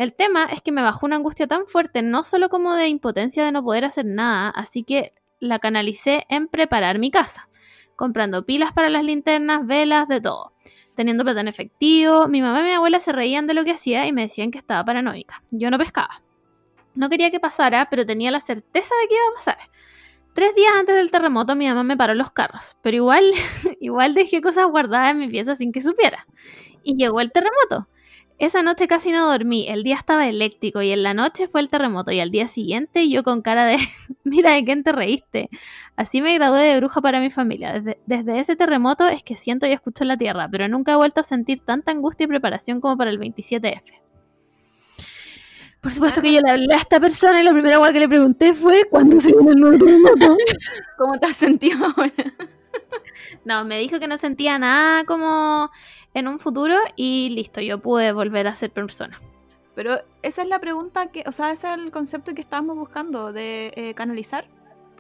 El 0.02 0.16
tema 0.16 0.46
es 0.46 0.64
que 0.64 0.72
me 0.72 0.82
bajó 0.82 1.06
una 1.06 1.18
angustia 1.18 1.46
tan 1.46 1.68
fuerte, 1.68 2.02
no 2.02 2.24
solo 2.24 2.50
como 2.50 2.74
de 2.74 2.88
impotencia 2.88 3.46
de 3.46 3.52
no 3.52 3.64
poder 3.64 3.86
hacer 3.86 4.04
nada, 4.04 4.50
así 4.50 4.84
que 4.84 5.14
la 5.40 5.60
canalicé 5.60 6.26
en 6.28 6.48
preparar 6.48 6.98
mi 6.98 7.12
casa, 7.12 7.50
comprando 7.96 8.44
pilas 8.44 8.74
para 8.74 8.90
las 8.90 9.04
linternas, 9.04 9.64
velas, 9.64 10.08
de 10.08 10.20
todo, 10.20 10.54
teniendo 10.96 11.24
plata 11.24 11.42
en 11.42 11.50
efectivo. 11.50 12.28
Mi 12.28 12.42
mamá 12.42 12.62
y 12.62 12.64
mi 12.64 12.72
abuela 12.72 13.00
se 13.00 13.12
reían 13.12 13.46
de 13.46 13.54
lo 13.54 13.64
que 13.64 13.74
hacía 13.74 14.08
y 14.08 14.12
me 14.12 14.24
decían 14.24 14.50
que 14.50 14.58
estaba 14.58 14.84
paranoica. 14.84 15.44
Yo 15.52 15.70
no 15.70 15.78
pescaba. 15.78 16.24
No 16.96 17.08
quería 17.08 17.30
que 17.30 17.40
pasara, 17.40 17.88
pero 17.92 18.04
tenía 18.04 18.32
la 18.32 18.40
certeza 18.40 18.96
de 19.04 19.08
que 19.08 19.14
iba 19.14 19.24
a 19.32 19.36
pasar. 19.36 19.58
Tres 20.34 20.56
días 20.56 20.74
antes 20.74 20.96
del 20.96 21.12
terremoto 21.12 21.56
mi 21.56 21.68
mamá 21.68 21.84
me 21.84 21.96
paró 21.96 22.16
los 22.16 22.32
carros, 22.32 22.76
pero 22.82 22.98
igual, 22.98 23.32
igual 23.80 24.16
dejé 24.16 24.42
cosas 24.42 24.66
guardadas 24.66 25.12
en 25.12 25.20
mi 25.20 25.28
pieza 25.28 25.56
sin 25.56 25.72
que 25.72 25.84
supiera. 25.84 26.26
Y 26.82 26.96
llegó 26.96 27.22
el 27.22 27.32
terremoto. 27.32 27.88
Esa 28.42 28.64
noche 28.64 28.88
casi 28.88 29.12
no 29.12 29.28
dormí, 29.30 29.68
el 29.68 29.84
día 29.84 29.94
estaba 29.94 30.28
eléctrico 30.28 30.82
y 30.82 30.90
en 30.90 31.04
la 31.04 31.14
noche 31.14 31.48
fue 31.48 31.62
el 31.62 31.70
terremoto 31.70 32.12
y 32.12 32.20
al 32.20 32.32
día 32.32 32.48
siguiente 32.48 33.08
yo 33.08 33.22
con 33.22 33.44
cara 33.44 33.66
de, 33.66 33.78
mira 34.24 34.54
de 34.54 34.66
quién 34.66 34.84
te 34.84 34.92
reíste. 34.92 35.52
Así 35.96 36.24
me 36.24 36.34
gradué 36.34 36.64
de 36.64 36.78
bruja 36.78 37.02
para 37.02 37.20
mi 37.20 37.30
familia. 37.30 37.74
Desde, 37.74 38.00
desde 38.08 38.40
ese 38.40 38.56
terremoto 38.56 39.08
es 39.08 39.22
que 39.22 39.36
siento 39.36 39.68
y 39.68 39.74
escucho 39.74 40.06
la 40.06 40.18
tierra, 40.18 40.50
pero 40.50 40.68
nunca 40.68 40.94
he 40.94 40.96
vuelto 40.96 41.22
a 41.22 41.24
sentir 41.24 41.60
tanta 41.64 41.92
angustia 41.92 42.24
y 42.24 42.28
preparación 42.30 42.82
como 42.82 42.98
para 42.98 43.12
el 43.12 43.20
27F. 43.20 44.02
Por 45.80 45.92
supuesto 45.92 46.24
que 46.24 46.34
yo 46.34 46.42
le 46.42 46.50
hablé 46.50 46.74
a 46.74 46.78
esta 46.78 47.00
persona 47.00 47.42
y 47.42 47.44
la 47.44 47.52
primera 47.52 47.78
cosa 47.78 47.94
que 47.94 48.00
le 48.00 48.10
pregunté 48.10 48.56
fue 48.56 48.86
¿cuándo 48.90 49.20
se 49.20 49.34
viene 49.34 49.52
el 49.52 49.58
nuevo 49.58 49.78
terremoto? 49.78 50.36
¿Cómo 50.98 51.20
te 51.20 51.28
has 51.28 51.36
sentido 51.36 51.78
ahora? 51.86 52.12
No, 53.44 53.66
me 53.66 53.80
dijo 53.80 54.00
que 54.00 54.08
no 54.08 54.18
sentía 54.18 54.60
nada 54.60 55.04
como 55.06 55.72
en 56.14 56.28
un 56.28 56.40
futuro 56.40 56.76
y 56.96 57.30
listo, 57.30 57.62
yo 57.62 57.80
pude 57.80 58.12
volver 58.12 58.48
a 58.48 58.56
ser 58.56 58.72
persona. 58.72 59.22
Pero 59.76 60.00
esa 60.22 60.42
es 60.42 60.48
la 60.48 60.60
pregunta 60.60 61.08
que, 61.08 61.24
o 61.26 61.32
sea, 61.32 61.52
ese 61.52 61.68
es 61.68 61.74
el 61.76 61.92
concepto 61.92 62.34
que 62.34 62.42
estábamos 62.42 62.78
buscando 62.78 63.32
de 63.32 63.74
eh, 63.76 63.94
canalizar. 63.94 64.46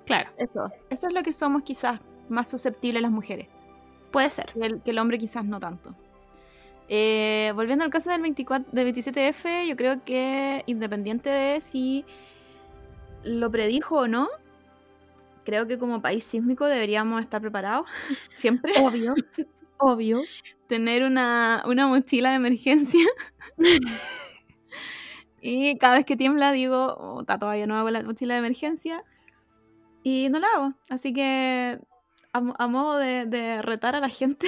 Claro, 0.06 0.30
Eso. 0.38 0.72
Eso 0.90 1.08
es 1.08 1.14
lo 1.14 1.24
que 1.24 1.34
somos 1.34 1.64
quizás 1.64 2.00
más 2.30 2.50
susceptibles 2.50 3.02
las 3.02 3.12
mujeres. 3.12 3.48
puede 4.12 4.30
ser. 4.30 4.52
que 4.54 4.66
el, 4.66 4.82
que 4.82 4.92
el 4.92 5.00
hombre 5.00 5.18
quizás 5.18 5.46
no 5.46 5.60
tanto. 5.60 5.94
Eh, 6.88 7.54
volviendo 7.56 7.86
al 7.86 7.90
caso 7.90 8.10
del, 8.10 8.22
24, 8.22 8.70
del 8.72 8.94
27F, 8.94 9.68
yo 9.68 9.76
creo 9.78 10.04
que 10.04 10.64
independiente 10.66 11.30
de 11.30 11.62
si 11.62 12.06
lo 13.24 13.50
predijo 13.52 14.00
o 14.00 14.08
no, 14.08 14.28
creo 15.46 15.68
que 15.68 15.78
como 15.78 16.02
país 16.02 16.24
sísmico 16.24 16.66
deberíamos 16.66 17.22
estar 17.22 17.42
preparados, 17.42 17.88
siempre. 18.36 18.74
Obvio, 18.80 19.16
obvio. 19.82 20.22
Tener 20.68 21.04
una, 21.04 21.64
una 21.68 21.88
mochila 21.88 22.30
de 22.32 22.36
emergencia. 22.38 23.06
y 25.42 25.78
cada 25.78 25.96
vez 25.96 26.06
que 26.06 26.18
tiembla 26.18 26.52
digo, 26.52 26.96
"Oh, 27.00 27.24
ta, 27.26 27.40
todavía 27.40 27.68
no 27.68 27.76
hago 27.76 27.90
la 27.90 28.04
mochila 28.04 28.36
de 28.36 28.40
emergencia. 28.40 29.04
Y 30.04 30.30
no 30.30 30.40
la 30.40 30.48
hago. 30.56 30.74
Así 30.90 31.14
que 31.14 31.80
a, 32.34 32.42
mo- 32.42 32.56
a 32.58 32.68
modo 32.68 32.98
de, 32.98 33.26
de 33.26 33.62
retar 33.62 33.96
a 33.96 34.00
la 34.00 34.10
gente, 34.10 34.48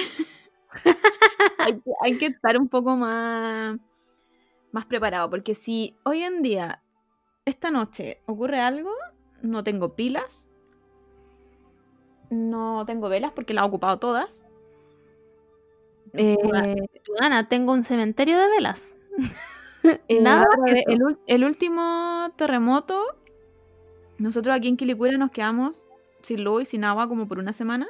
hay, 1.58 1.74
que, 1.80 1.90
hay 2.02 2.18
que 2.18 2.26
estar 2.26 2.58
un 2.58 2.68
poco 2.68 2.96
más, 2.96 3.78
más 4.72 4.86
preparado. 4.86 5.30
Porque 5.30 5.54
si 5.54 5.96
hoy 6.04 6.22
en 6.24 6.42
día, 6.42 6.82
esta 7.44 7.70
noche, 7.72 8.20
ocurre 8.26 8.60
algo, 8.60 8.90
no 9.42 9.64
tengo 9.64 9.96
pilas, 9.96 10.48
no 12.30 12.84
tengo 12.86 13.08
velas 13.08 13.32
porque 13.32 13.54
las 13.54 13.64
he 13.64 13.68
ocupado 13.68 13.98
todas. 13.98 14.46
Eh, 16.16 16.36
Ana, 17.20 17.48
tengo 17.48 17.72
un 17.72 17.82
cementerio 17.82 18.38
de 18.38 18.48
velas. 18.48 18.94
eh, 20.08 20.20
Nada 20.20 20.46
vez, 20.64 20.84
el, 21.26 21.44
último 21.44 22.32
terremoto, 22.36 23.02
nosotros 24.18 24.54
aquí 24.54 24.68
en 24.68 24.76
Quilicura 24.76 25.16
nos 25.18 25.30
quedamos 25.30 25.86
sin 26.22 26.44
luz 26.44 26.62
y 26.62 26.66
sin 26.66 26.84
agua 26.84 27.08
como 27.08 27.26
por 27.28 27.38
una 27.38 27.52
semana. 27.52 27.86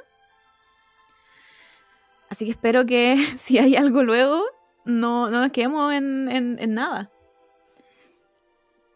Así 2.28 2.46
que 2.46 2.50
espero 2.52 2.86
que 2.86 3.16
si 3.38 3.58
hay 3.58 3.76
algo 3.76 4.02
luego, 4.02 4.42
no, 4.84 5.30
no 5.30 5.40
nos 5.40 5.52
quedemos 5.52 5.92
en, 5.92 6.28
en- 6.30 6.58
en 6.58 6.74
nada. 6.74 7.10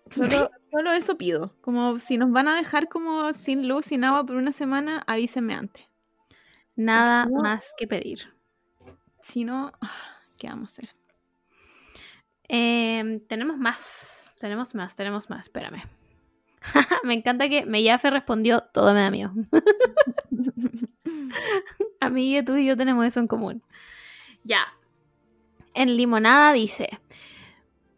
Solo, 0.11 0.51
solo 0.71 0.93
eso 0.93 1.19
pido. 1.19 1.55
Como 1.61 1.99
si 1.99 2.17
nos 2.17 2.31
van 2.33 2.49
a 2.49 2.57
dejar 2.57 2.89
como 2.89 3.31
sin 3.35 3.69
luz, 3.69 3.85
sin 3.87 4.05
agua 4.05 4.25
por 4.25 4.37
una 4.37 4.53
semana, 4.53 5.05
avísenme 5.07 5.53
antes. 5.55 5.85
Nada 6.77 7.27
más 7.27 7.75
que 7.77 7.87
pedir. 7.87 8.38
Si 9.29 9.45
no, 9.45 9.73
¿qué 10.39 10.49
vamos 10.49 10.71
a 10.71 10.73
hacer? 10.73 10.97
Em, 12.45 13.21
tenemos 13.21 13.59
más, 13.59 14.31
tenemos 14.39 14.75
más, 14.75 14.97
tenemos 14.97 15.29
más, 15.29 15.41
espérame. 15.41 15.83
me 17.05 17.15
encanta 17.15 17.49
que 17.49 17.67
Mellafe 17.67 18.11
respondió, 18.11 18.63
todo 18.73 18.95
me 18.95 19.01
da 19.01 19.11
miedo. 19.11 19.33
A 22.01 22.09
mí, 22.09 22.43
tú 22.43 22.57
y 22.57 22.67
yo 22.67 22.77
tenemos 22.77 23.05
eso 23.05 23.21
en 23.21 23.29
común. 23.29 23.63
Ya. 24.45 24.67
En 25.75 25.95
Limonada 25.97 26.55
dice, 26.55 26.89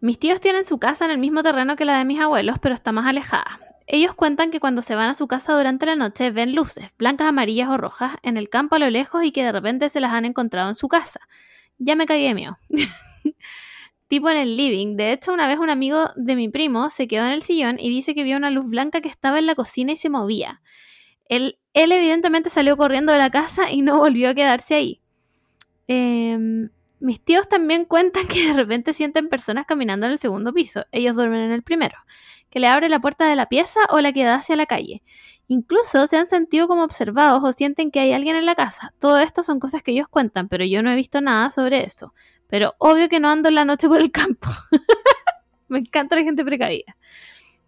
mis 0.01 0.19
tíos 0.19 0.40
tienen 0.40 0.65
su 0.65 0.78
casa 0.78 1.05
en 1.05 1.12
el 1.12 1.19
mismo 1.19 1.44
terreno 1.44 1.77
que 1.77 1.85
la 1.85 1.98
de 1.98 2.05
mis 2.05 2.19
abuelos, 2.19 2.59
pero 2.59 2.74
está 2.74 2.90
más 2.90 3.07
alejada. 3.07 3.61
Ellos 3.86 4.15
cuentan 4.15 4.51
que 4.51 4.61
cuando 4.61 4.82
se 4.82 4.94
van 4.94 5.11
a 5.11 5.15
su 5.15 5.27
casa 5.27 5.57
durante 5.57 5.86
la 5.86 5.97
noche 5.97 6.31
ven 6.31 6.55
luces, 6.55 6.90
blancas, 6.98 7.28
amarillas 7.28 7.69
o 7.69 7.77
rojas, 7.77 8.16
en 8.23 8.36
el 8.36 8.48
campo 8.48 8.77
a 8.77 8.78
lo 8.78 8.90
lejos 8.90 9.24
y 9.24 9.32
que 9.32 9.44
de 9.44 9.52
repente 9.52 9.89
se 9.89 10.01
las 10.01 10.12
han 10.12 10.24
encontrado 10.24 10.69
en 10.69 10.74
su 10.74 10.89
casa. 10.89 11.20
Ya 11.78 11.97
me 11.97 12.07
cagué 12.07 12.28
de 12.28 12.35
miedo. 12.35 12.59
tipo 14.11 14.28
en 14.28 14.36
el 14.36 14.57
living. 14.57 14.97
De 14.97 15.12
hecho, 15.12 15.32
una 15.32 15.47
vez 15.47 15.59
un 15.59 15.70
amigo 15.70 16.11
de 16.16 16.35
mi 16.36 16.48
primo 16.48 16.90
se 16.90 17.07
quedó 17.07 17.27
en 17.27 17.32
el 17.32 17.43
sillón 17.43 17.78
y 17.78 17.89
dice 17.89 18.15
que 18.15 18.24
vio 18.24 18.36
una 18.36 18.51
luz 18.51 18.66
blanca 18.69 19.01
que 19.01 19.09
estaba 19.09 19.39
en 19.39 19.47
la 19.47 19.55
cocina 19.55 19.93
y 19.93 19.97
se 19.97 20.11
movía. 20.11 20.62
Él, 21.28 21.59
él 21.74 21.93
evidentemente 21.93 22.51
salió 22.51 22.77
corriendo 22.77 23.12
de 23.12 23.19
la 23.19 23.31
casa 23.31 23.70
y 23.70 23.82
no 23.82 23.98
volvió 23.98 24.31
a 24.31 24.35
quedarse 24.35 24.74
ahí. 24.74 25.01
Em, 25.86 26.70
mis 26.98 27.20
tíos 27.20 27.48
también 27.48 27.85
cuentan 27.85 28.27
que 28.27 28.48
de 28.48 28.52
repente 28.52 28.94
sienten 28.94 29.28
personas 29.28 29.65
caminando 29.66 30.07
en 30.07 30.12
el 30.12 30.19
segundo 30.19 30.52
piso. 30.52 30.85
Ellos 30.90 31.15
duermen 31.15 31.40
en 31.43 31.52
el 31.52 31.62
primero. 31.62 31.97
Que 32.51 32.60
le 32.60 32.68
abre 32.68 32.89
la 32.89 33.01
puerta 33.01 33.27
de 33.27 33.36
la 33.36 33.47
pieza 33.47 33.81
o 33.90 34.01
la 34.01 34.12
que 34.12 34.24
da 34.24 34.35
hacia 34.35 34.56
la 34.56 34.66
calle. 34.66 35.02
Incluso 35.48 36.06
se 36.06 36.16
han 36.16 36.27
sentido 36.27 36.68
como 36.68 36.85
observados 36.85 37.43
o 37.43 37.52
sienten 37.52 37.90
que 37.90 38.01
hay 38.01 38.12
alguien 38.12 38.36
en 38.36 38.47
la 38.47 38.55
casa. 38.55 38.94
Todo 39.01 39.18
esto 39.18 39.43
son 39.43 39.59
cosas 39.59 39.82
que 39.82 39.93
ellos 39.93 40.09
cuentan, 40.09 40.48
pero 40.48 40.64
yo 40.64 40.82
no 40.82 40.90
he 40.90 40.97
visto 40.97 41.20
nada 41.20 41.51
sobre 41.51 41.82
eso. 41.85 42.14
Pero 42.47 42.74
obvio 42.78 43.09
que 43.09 43.20
no 43.20 43.31
ando 43.31 43.48
en 43.48 43.55
la 43.55 43.64
noche 43.64 43.89
por 43.89 44.01
el 44.01 44.10
campo. 44.10 44.48
Me 45.68 45.78
encanta 45.78 46.16
la 46.16 46.22
gente 46.22 46.44
precavida. 46.44 46.97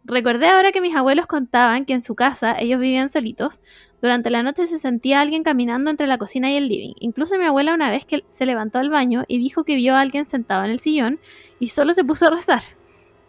Recordé 0.04 0.48
ahora 0.48 0.72
que 0.72 0.80
mis 0.80 0.96
abuelos 0.96 1.26
contaban 1.26 1.84
que 1.84 1.92
en 1.92 2.02
su 2.02 2.16
casa 2.16 2.56
ellos 2.58 2.80
vivían 2.80 3.08
solitos. 3.08 3.62
Durante 4.00 4.30
la 4.30 4.42
noche 4.42 4.66
se 4.66 4.80
sentía 4.80 5.20
alguien 5.20 5.44
caminando 5.44 5.90
entre 5.90 6.08
la 6.08 6.18
cocina 6.18 6.50
y 6.50 6.56
el 6.56 6.68
living. 6.68 6.94
Incluso 6.98 7.38
mi 7.38 7.44
abuela 7.44 7.72
una 7.72 7.90
vez 7.90 8.04
que 8.04 8.24
se 8.26 8.44
levantó 8.44 8.80
al 8.80 8.90
baño 8.90 9.24
y 9.28 9.38
dijo 9.38 9.62
que 9.62 9.76
vio 9.76 9.94
a 9.94 10.00
alguien 10.00 10.24
sentado 10.24 10.64
en 10.64 10.72
el 10.72 10.80
sillón 10.80 11.20
y 11.60 11.68
solo 11.68 11.94
se 11.94 12.02
puso 12.04 12.26
a 12.26 12.30
rezar. 12.30 12.62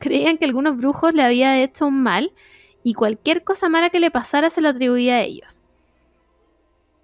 Creían 0.04 0.38
que 0.38 0.44
algunos 0.44 0.76
brujos 0.76 1.14
le 1.14 1.24
había 1.24 1.64
hecho 1.64 1.88
un 1.88 2.04
mal 2.04 2.34
y 2.84 2.94
cualquier 2.94 3.46
cosa 3.46 3.70
mala 3.70 3.90
que 3.90 4.02
le 4.02 4.12
pasara 4.12 4.50
se 4.50 4.60
lo 4.60 4.68
atribuía 4.68 5.16
a 5.16 5.22
ellos. 5.22 5.64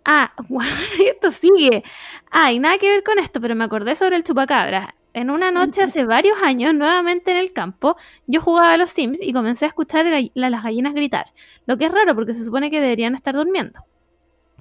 Ah, 0.04 0.34
esto 1.06 1.32
sigue. 1.32 1.82
Ah, 2.30 2.52
nada 2.60 2.78
que 2.78 2.90
ver 2.90 3.04
con 3.06 3.18
esto, 3.18 3.40
pero 3.40 3.56
me 3.56 3.64
acordé 3.64 3.96
sobre 3.96 4.18
el 4.18 4.26
chupacabra. 4.26 4.96
En 5.14 5.30
una 5.30 5.50
noche 5.50 5.82
hace 5.82 6.04
varios 6.04 6.38
años, 6.44 6.74
nuevamente 6.74 7.32
en 7.32 7.38
el 7.38 7.54
campo, 7.54 7.96
yo 8.28 8.42
jugaba 8.42 8.74
a 8.74 8.78
los 8.78 8.90
Sims 8.90 9.22
y 9.22 9.32
comencé 9.32 9.64
a 9.64 9.70
escuchar 9.70 10.06
a 10.06 10.22
las 10.34 10.64
gallinas 10.64 10.94
gritar, 10.94 11.28
lo 11.66 11.78
que 11.78 11.86
es 11.86 11.94
raro 11.94 12.14
porque 12.16 12.34
se 12.34 12.44
supone 12.44 12.70
que 12.70 12.82
deberían 12.82 13.16
estar 13.16 13.34
durmiendo. 13.34 13.86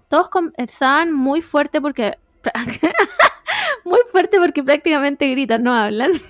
Todos 0.08 0.28
conversaban 0.28 1.12
muy 1.12 1.42
fuerte 1.42 1.80
porque... 1.80 2.18
muy 3.84 3.98
fuerte 4.12 4.38
porque 4.38 4.62
prácticamente 4.62 5.28
gritan, 5.28 5.64
no 5.64 5.74
hablan. 5.74 6.12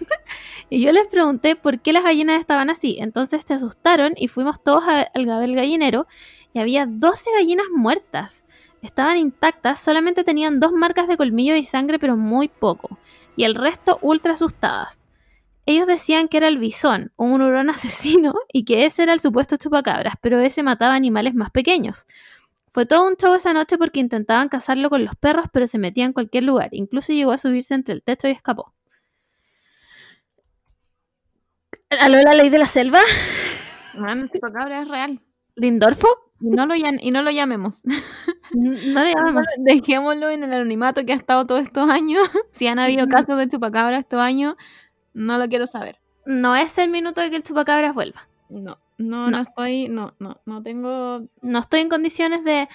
y 0.70 0.82
yo 0.82 0.92
les 0.92 1.06
pregunté 1.08 1.56
por 1.56 1.80
qué 1.80 1.92
las 1.92 2.04
gallinas 2.04 2.40
estaban 2.40 2.70
así. 2.70 2.96
Entonces 3.00 3.42
se 3.46 3.54
asustaron 3.54 4.12
y 4.16 4.28
fuimos 4.28 4.62
todos 4.62 4.84
al 4.86 5.26
gabel 5.26 5.54
gallinero 5.54 6.06
y 6.52 6.58
había 6.58 6.86
12 6.86 7.30
gallinas 7.32 7.66
muertas. 7.74 8.44
Estaban 8.82 9.16
intactas, 9.16 9.80
solamente 9.80 10.24
tenían 10.24 10.60
dos 10.60 10.72
marcas 10.72 11.08
de 11.08 11.16
colmillo 11.16 11.56
y 11.56 11.64
sangre, 11.64 11.98
pero 11.98 12.16
muy 12.16 12.48
poco. 12.48 12.98
Y 13.36 13.44
el 13.44 13.54
resto 13.54 13.98
ultra 14.02 14.34
asustadas. 14.34 15.08
Ellos 15.66 15.86
decían 15.86 16.28
que 16.28 16.38
era 16.38 16.48
el 16.48 16.58
bisón, 16.58 17.12
un 17.16 17.42
hurón 17.42 17.70
asesino, 17.70 18.34
y 18.52 18.64
que 18.64 18.86
ese 18.86 19.02
era 19.02 19.12
el 19.12 19.20
supuesto 19.20 19.56
chupacabras, 19.56 20.14
pero 20.20 20.38
ese 20.38 20.62
mataba 20.62 20.94
animales 20.94 21.34
más 21.34 21.50
pequeños. 21.50 22.06
Fue 22.70 22.86
todo 22.86 23.08
un 23.08 23.16
show 23.16 23.34
esa 23.34 23.52
noche 23.52 23.78
porque 23.78 24.00
intentaban 24.00 24.48
cazarlo 24.48 24.90
con 24.90 25.04
los 25.04 25.16
perros, 25.16 25.46
pero 25.52 25.66
se 25.66 25.78
metía 25.78 26.04
en 26.04 26.12
cualquier 26.12 26.44
lugar. 26.44 26.68
Incluso 26.72 27.12
llegó 27.12 27.32
a 27.32 27.38
subirse 27.38 27.74
entre 27.74 27.94
el 27.94 28.02
techo 28.02 28.28
y 28.28 28.32
escapó. 28.32 28.72
¿Aló 31.90 32.19
la 32.23 32.35
ley 32.35 32.51
de 32.51 32.59
la 32.59 32.66
selva? 32.66 33.01
Man, 33.94 34.20
el 34.20 34.31
chupacabra 34.31 34.82
es 34.82 34.89
real. 34.89 35.20
¿Lindorfo? 35.56 36.06
Y 36.40 36.51
no 36.51 36.66
lo, 36.66 36.74
y 36.77 37.10
no 37.10 37.23
lo 37.23 37.31
llamemos. 37.31 37.82
No 38.52 39.05
le 39.05 39.15
llamamos. 39.15 39.44
Dejémoslo 39.59 40.31
en 40.31 40.44
el 40.44 40.52
anonimato 40.52 41.05
que 41.06 41.12
ha 41.12 41.16
estado 41.16 41.47
todos 41.47 41.62
estos 41.62 41.89
años. 41.89 42.28
Si 42.52 42.66
han 42.66 42.78
habido 42.78 43.09
casos 43.09 43.39
de 43.39 43.48
chupacabra 43.48 43.98
estos 43.98 44.20
años, 44.20 44.56
no 45.15 45.39
lo 45.39 45.48
quiero 45.48 45.66
saber. 45.66 45.98
No 46.27 46.55
es 46.56 46.77
el 46.78 46.90
minuto 46.90 47.20
de 47.23 47.31
que 47.31 47.36
el 47.36 47.43
chupacabras 47.43 47.94
vuelva. 47.94 48.28
No, 48.51 48.78
no, 48.98 49.31
no, 49.31 49.31
No. 49.31 49.39
estoy, 49.40 49.89
no, 49.89 50.15
no, 50.19 50.40
no 50.44 50.62
tengo. 50.62 51.23
No 51.40 51.59
estoy 51.59 51.81
en 51.81 51.89
condiciones 51.89 52.44
de, 52.44 52.69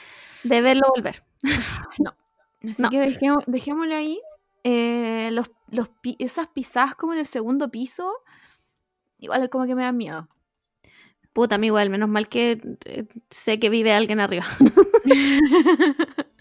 de 0.44 0.62
verlo 0.62 0.84
volver. 0.96 1.24
Así 2.64 2.82
No. 2.82 2.90
que 2.90 3.00
dejemos, 3.00 3.44
dejémoslo 3.46 3.96
ahí. 3.96 4.20
Eh, 4.64 5.30
los, 5.34 5.52
los 5.70 5.90
esas 6.20 6.48
pisadas 6.48 6.96
como 6.96 7.14
en 7.14 7.20
el 7.20 7.26
segundo 7.28 7.70
piso, 7.70 8.10
igual 9.24 9.50
como 9.50 9.66
que 9.66 9.76
me 9.76 9.84
dan 9.84 9.98
miedo. 9.98 10.28
Puta, 11.34 11.58
mí 11.58 11.68
igual, 11.68 11.90
menos 11.90 12.10
mal 12.10 12.28
que 12.30 12.62
eh, 12.86 13.06
sé 13.30 13.60
que 13.60 13.70
vive 13.70 13.92
alguien 13.94 14.20
arriba. 14.20 14.46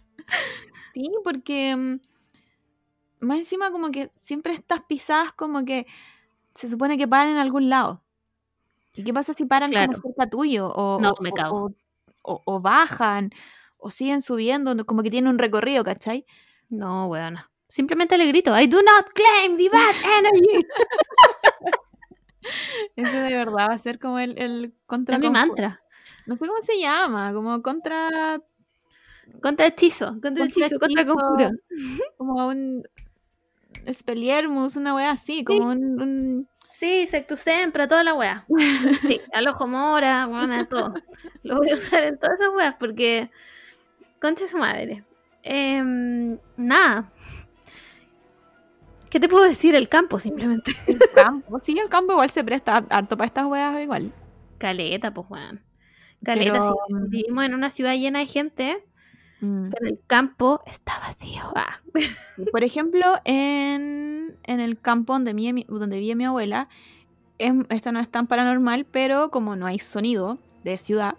Sí, 0.94 1.10
porque 1.24 1.74
mm, 1.74 2.00
más 3.20 3.38
encima 3.38 3.70
como 3.70 3.90
que 3.90 4.10
siempre 4.22 4.52
estas 4.52 4.82
pisadas 4.82 5.32
como 5.32 5.64
que 5.64 5.86
se 6.54 6.68
supone 6.68 6.98
que 6.98 7.08
paran 7.08 7.28
en 7.30 7.38
algún 7.38 7.70
lado. 7.70 8.02
¿Y 8.94 9.02
qué 9.04 9.14
pasa 9.14 9.32
si 9.32 9.46
paran 9.46 9.70
Claro. 9.70 9.86
como 9.92 9.98
cerca 9.98 10.28
tuyo? 10.28 10.68
O, 10.70 11.00
No, 11.00 11.14
me 11.20 11.32
cago. 11.32 11.64
O, 11.64 11.70
o- 12.34 12.42
o 12.44 12.60
bajan, 12.60 13.30
o 13.78 13.90
siguen 13.90 14.20
subiendo, 14.20 14.84
como 14.84 15.02
que 15.02 15.10
tienen 15.10 15.30
un 15.30 15.38
recorrido, 15.38 15.82
¿cachai? 15.82 16.26
No, 16.68 17.06
weona. 17.06 17.50
Simplemente 17.68 18.18
le 18.18 18.26
grito, 18.26 18.54
I 18.58 18.66
do 18.66 18.82
not 18.82 19.06
claim 19.14 19.56
the 19.56 19.70
bad 19.70 19.96
energy. 20.18 20.66
Eso 22.96 23.16
de 23.16 23.34
verdad 23.34 23.68
va 23.68 23.74
a 23.74 23.78
ser 23.78 23.98
como 23.98 24.18
el, 24.18 24.38
el 24.38 24.72
contra 24.86 25.16
Es 25.16 25.20
mi 25.20 25.30
mantra. 25.30 25.80
No 26.26 26.36
sé 26.36 26.46
cómo 26.46 26.60
se 26.62 26.78
llama, 26.80 27.32
como 27.32 27.62
contra 27.62 28.40
Contra 29.40 29.66
hechizo, 29.66 30.18
contra 30.20 30.44
hechizo, 30.44 30.78
contra 30.78 31.04
conjuro. 31.04 31.50
como 32.16 32.46
un 32.48 32.82
Speliermus, 33.90 34.76
una 34.76 34.94
wea 34.94 35.10
así, 35.10 35.44
como 35.44 35.68
un, 35.68 36.00
un- 36.00 36.48
Sí, 36.70 37.06
sectus 37.06 37.40
sempra, 37.40 37.86
toda 37.86 38.02
la 38.02 38.14
wea. 38.14 38.46
Sí, 39.02 39.20
al 39.32 39.46
ojo 39.48 39.66
mora, 39.66 40.26
weona, 40.26 40.66
todo. 40.68 40.94
Lo 41.42 41.56
voy 41.56 41.70
a 41.70 41.74
usar 41.74 42.02
en 42.04 42.18
todas 42.18 42.40
esas 42.40 42.54
weas 42.54 42.74
porque. 42.78 43.30
Concha 44.20 44.46
su 44.46 44.56
madre. 44.56 45.04
Em, 45.42 46.38
nada. 46.56 47.10
¿Qué 49.12 49.20
te 49.20 49.28
puedo 49.28 49.44
decir? 49.44 49.74
El 49.74 49.88
campo, 49.90 50.18
simplemente. 50.18 50.72
el 50.86 50.98
campo. 51.14 51.60
Sí, 51.60 51.78
el 51.78 51.88
campo 51.90 52.12
igual 52.14 52.30
se 52.30 52.42
presta 52.42 52.78
harto 52.88 53.16
para 53.16 53.26
estas 53.26 53.44
weas 53.46 53.78
igual. 53.82 54.10
Caleta, 54.58 55.12
pues, 55.12 55.26
weón. 55.28 55.60
Caleta, 56.24 56.52
Pero, 56.52 56.62
sí. 56.88 56.94
mm, 56.94 57.08
Vivimos 57.10 57.44
en 57.44 57.54
una 57.54 57.68
ciudad 57.70 57.94
llena 57.94 58.20
de 58.20 58.26
gente, 58.26 58.82
Mm. 59.40 59.70
pero 59.70 59.86
el 59.88 59.98
campo 60.06 60.62
está 60.66 60.98
vacío. 61.00 61.42
Ah. 61.56 61.80
Por 62.52 62.62
ejemplo, 62.62 63.04
en, 63.24 64.36
en 64.44 64.60
el 64.60 64.78
campo 64.80 65.12
donde, 65.14 65.34
mi- 65.34 65.66
donde 65.68 65.98
vive 65.98 66.14
mi 66.14 66.24
abuela, 66.24 66.68
em- 67.38 67.64
esto 67.68 67.90
no 67.90 67.98
es 67.98 68.08
tan 68.08 68.28
paranormal, 68.28 68.84
pero 68.86 69.30
como 69.32 69.56
no 69.56 69.66
hay 69.66 69.80
sonido 69.80 70.38
de 70.62 70.78
ciudad, 70.78 71.16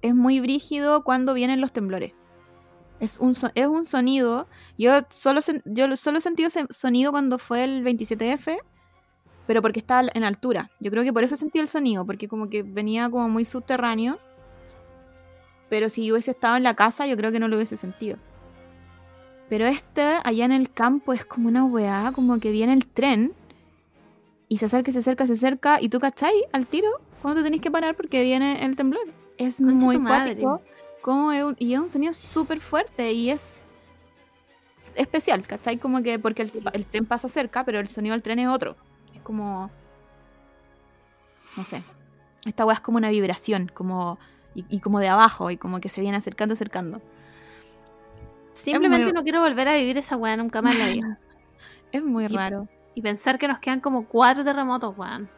es 0.00 0.14
muy 0.14 0.40
brígido 0.40 1.04
cuando 1.04 1.34
vienen 1.34 1.60
los 1.60 1.70
temblores. 1.72 2.14
Es 3.00 3.16
un, 3.18 3.34
so- 3.34 3.50
es 3.54 3.66
un 3.66 3.84
sonido. 3.84 4.46
Yo 4.76 4.92
solo, 5.10 5.40
yo 5.64 5.96
solo 5.96 6.18
he 6.18 6.20
sentido 6.20 6.48
ese 6.48 6.66
sonido 6.70 7.12
cuando 7.12 7.38
fue 7.38 7.62
el 7.64 7.84
27F, 7.84 8.58
pero 9.46 9.62
porque 9.62 9.78
estaba 9.80 10.08
en 10.12 10.24
altura. 10.24 10.70
Yo 10.80 10.90
creo 10.90 11.04
que 11.04 11.12
por 11.12 11.22
eso 11.24 11.36
sentí 11.36 11.58
el 11.58 11.68
sonido, 11.68 12.04
porque 12.04 12.26
como 12.28 12.48
que 12.50 12.62
venía 12.62 13.08
como 13.08 13.28
muy 13.28 13.44
subterráneo. 13.44 14.18
Pero 15.68 15.88
si 15.90 16.04
yo 16.06 16.14
hubiese 16.14 16.30
estado 16.32 16.56
en 16.56 16.62
la 16.62 16.74
casa, 16.74 17.06
yo 17.06 17.16
creo 17.16 17.30
que 17.30 17.38
no 17.38 17.48
lo 17.48 17.56
hubiese 17.56 17.76
sentido. 17.76 18.16
Pero 19.48 19.66
este, 19.66 20.02
allá 20.24 20.44
en 20.44 20.52
el 20.52 20.70
campo, 20.70 21.12
es 21.12 21.24
como 21.24 21.48
una 21.48 21.64
weá, 21.64 22.12
como 22.14 22.38
que 22.38 22.50
viene 22.50 22.72
el 22.72 22.86
tren 22.86 23.32
y 24.48 24.58
se 24.58 24.66
acerca, 24.66 24.92
se 24.92 24.98
acerca, 24.98 25.26
se 25.26 25.34
acerca, 25.34 25.80
y 25.80 25.88
tú 25.88 26.00
cachai 26.00 26.34
al 26.52 26.66
tiro 26.66 26.88
cuando 27.22 27.40
te 27.40 27.44
tenés 27.44 27.60
que 27.60 27.70
parar 27.70 27.94
porque 27.94 28.22
viene 28.24 28.64
el 28.64 28.76
temblor. 28.76 29.02
Es 29.36 29.56
Concha 29.56 29.72
muy 29.86 29.98
madre. 29.98 30.42
Como 31.02 31.32
es 31.32 31.44
un- 31.44 31.56
y 31.58 31.74
es 31.74 31.80
un 31.80 31.88
sonido 31.88 32.12
súper 32.12 32.60
fuerte 32.60 33.12
y 33.12 33.30
es 33.30 33.68
especial, 34.94 35.46
¿cachai? 35.46 35.78
Como 35.78 36.02
que 36.02 36.18
porque 36.18 36.42
el, 36.42 36.52
el 36.72 36.86
tren 36.86 37.06
pasa 37.06 37.28
cerca, 37.28 37.64
pero 37.64 37.80
el 37.80 37.88
sonido 37.88 38.14
del 38.14 38.22
tren 38.22 38.38
es 38.38 38.48
otro. 38.48 38.76
Es 39.14 39.20
como. 39.22 39.70
No 41.56 41.64
sé. 41.64 41.82
Esta 42.46 42.64
weá 42.64 42.74
es 42.74 42.80
como 42.80 42.98
una 42.98 43.10
vibración, 43.10 43.70
como. 43.72 44.18
Y, 44.54 44.64
y 44.70 44.80
como 44.80 44.98
de 45.00 45.08
abajo, 45.08 45.50
y 45.50 45.56
como 45.56 45.80
que 45.80 45.88
se 45.88 46.00
viene 46.00 46.16
acercando, 46.16 46.54
acercando. 46.54 47.00
Simplemente 48.52 49.04
muy- 49.04 49.12
no 49.12 49.22
quiero 49.22 49.40
volver 49.40 49.68
a 49.68 49.74
vivir 49.76 49.98
esa 49.98 50.16
weá 50.16 50.36
nunca 50.36 50.62
más 50.62 50.74
en 50.74 50.78
la 50.80 50.88
vida. 50.92 51.18
Es 51.92 52.02
muy 52.02 52.24
Y- 52.26 52.28
raro. 52.28 52.68
Y 52.94 53.00
pensar 53.02 53.38
que 53.38 53.48
nos 53.48 53.60
quedan 53.60 53.80
como 53.80 54.04
cuatro 54.06 54.44
terremotos, 54.44 54.96
weón. 54.98 55.28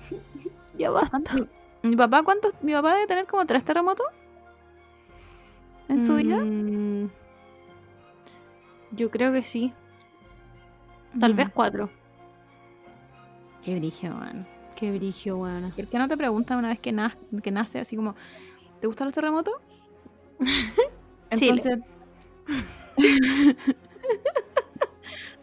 ya 0.78 0.90
basta. 0.90 1.20
Mi 1.82 1.96
papá, 1.96 2.22
¿cuántos? 2.22 2.54
Mi 2.62 2.72
papá 2.72 2.94
debe 2.94 3.06
tener 3.06 3.26
como 3.26 3.44
tres 3.46 3.64
terremotos 3.64 4.06
en 5.88 6.00
su 6.04 6.16
vida. 6.16 6.36
Mm, 6.38 7.10
Yo 8.92 9.10
creo 9.10 9.32
que 9.32 9.42
sí. 9.42 9.72
Tal 11.18 11.32
Mm. 11.34 11.36
vez 11.36 11.48
cuatro. 11.50 11.90
Qué 13.64 13.74
brillo, 13.78 14.14
man. 14.14 14.46
Qué 14.76 14.90
brigio, 14.92 15.38
weón. 15.38 15.72
¿Por 15.72 15.86
qué 15.88 15.98
no 15.98 16.06
te 16.08 16.16
pregunta 16.16 16.56
una 16.56 16.68
vez 16.68 16.78
que, 16.78 16.94
que 17.42 17.50
nace 17.50 17.80
así 17.80 17.96
como, 17.96 18.14
¿te 18.80 18.86
gustan 18.86 19.06
los 19.06 19.14
terremotos? 19.14 19.54
Entonces, 21.30 21.78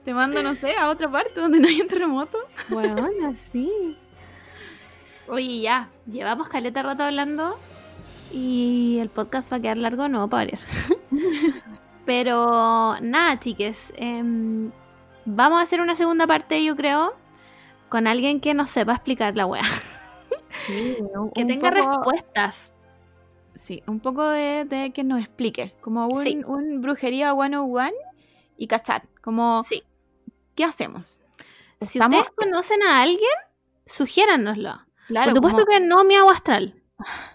te 0.06 0.14
mando, 0.14 0.42
no 0.44 0.56
sé, 0.56 0.76
a 0.78 0.90
otra 0.90 1.10
parte 1.12 1.40
donde 1.40 1.60
no 1.60 1.68
hay 1.68 1.82
un 1.82 1.88
terremoto. 1.88 2.38
Bueno, 2.70 3.08
así. 3.28 3.98
Oye, 5.28 5.62
ya, 5.62 5.90
llevamos 6.06 6.48
caleta 6.50 6.84
rato 6.84 7.04
hablando 7.04 7.58
y 8.34 8.98
el 9.00 9.10
podcast 9.10 9.52
va 9.52 9.58
a 9.58 9.62
quedar 9.62 9.78
largo, 9.78 10.08
no 10.10 10.18
va 10.20 10.24
a 10.26 10.28
parar. 10.30 10.60
Pero 12.06 12.98
nada, 13.02 13.40
chiques, 13.40 13.94
em, 13.96 14.72
vamos 15.26 15.60
a 15.60 15.64
hacer 15.64 15.80
una 15.80 15.96
segunda 15.96 16.28
parte, 16.28 16.62
yo 16.64 16.76
creo, 16.76 17.14
con 17.90 18.08
alguien 18.08 18.42
que 18.42 18.54
nos 18.54 18.70
sepa 18.70 18.94
explicar 18.94 19.36
la 19.38 19.46
wea, 19.46 19.64
que 20.68 21.02
Un 21.42 21.48
tenga 21.48 21.72
poco- 21.72 21.90
respuestas. 22.12 22.74
Sí, 23.56 23.84
un 23.88 24.00
poco 24.00 24.24
de, 24.28 24.66
de 24.66 24.92
que 24.92 25.04
nos 25.04 25.20
explique, 25.20 25.76
como 25.82 26.08
un, 26.08 26.24
Sí. 26.24 26.42
un 26.46 26.82
brujería 26.82 27.34
101 27.34 27.92
y 28.58 28.68
cachar, 28.68 29.04
como, 29.22 29.62
Sí, 29.64 29.84
¿qué 30.56 30.64
hacemos? 30.66 31.22
si 31.80 32.00
Estamos- 32.00 32.20
ustedes 32.20 32.36
conocen 32.36 32.82
a 32.84 33.02
alguien, 33.02 33.30
sugiéranoslo. 33.86 34.80
Claro, 35.08 35.26
Por 35.26 35.36
supuesto 35.36 35.66
como 35.66 35.72
que 35.80 35.86
no 35.86 36.04
mi 36.04 36.16
agua 36.16 36.34
astral. 36.34 36.82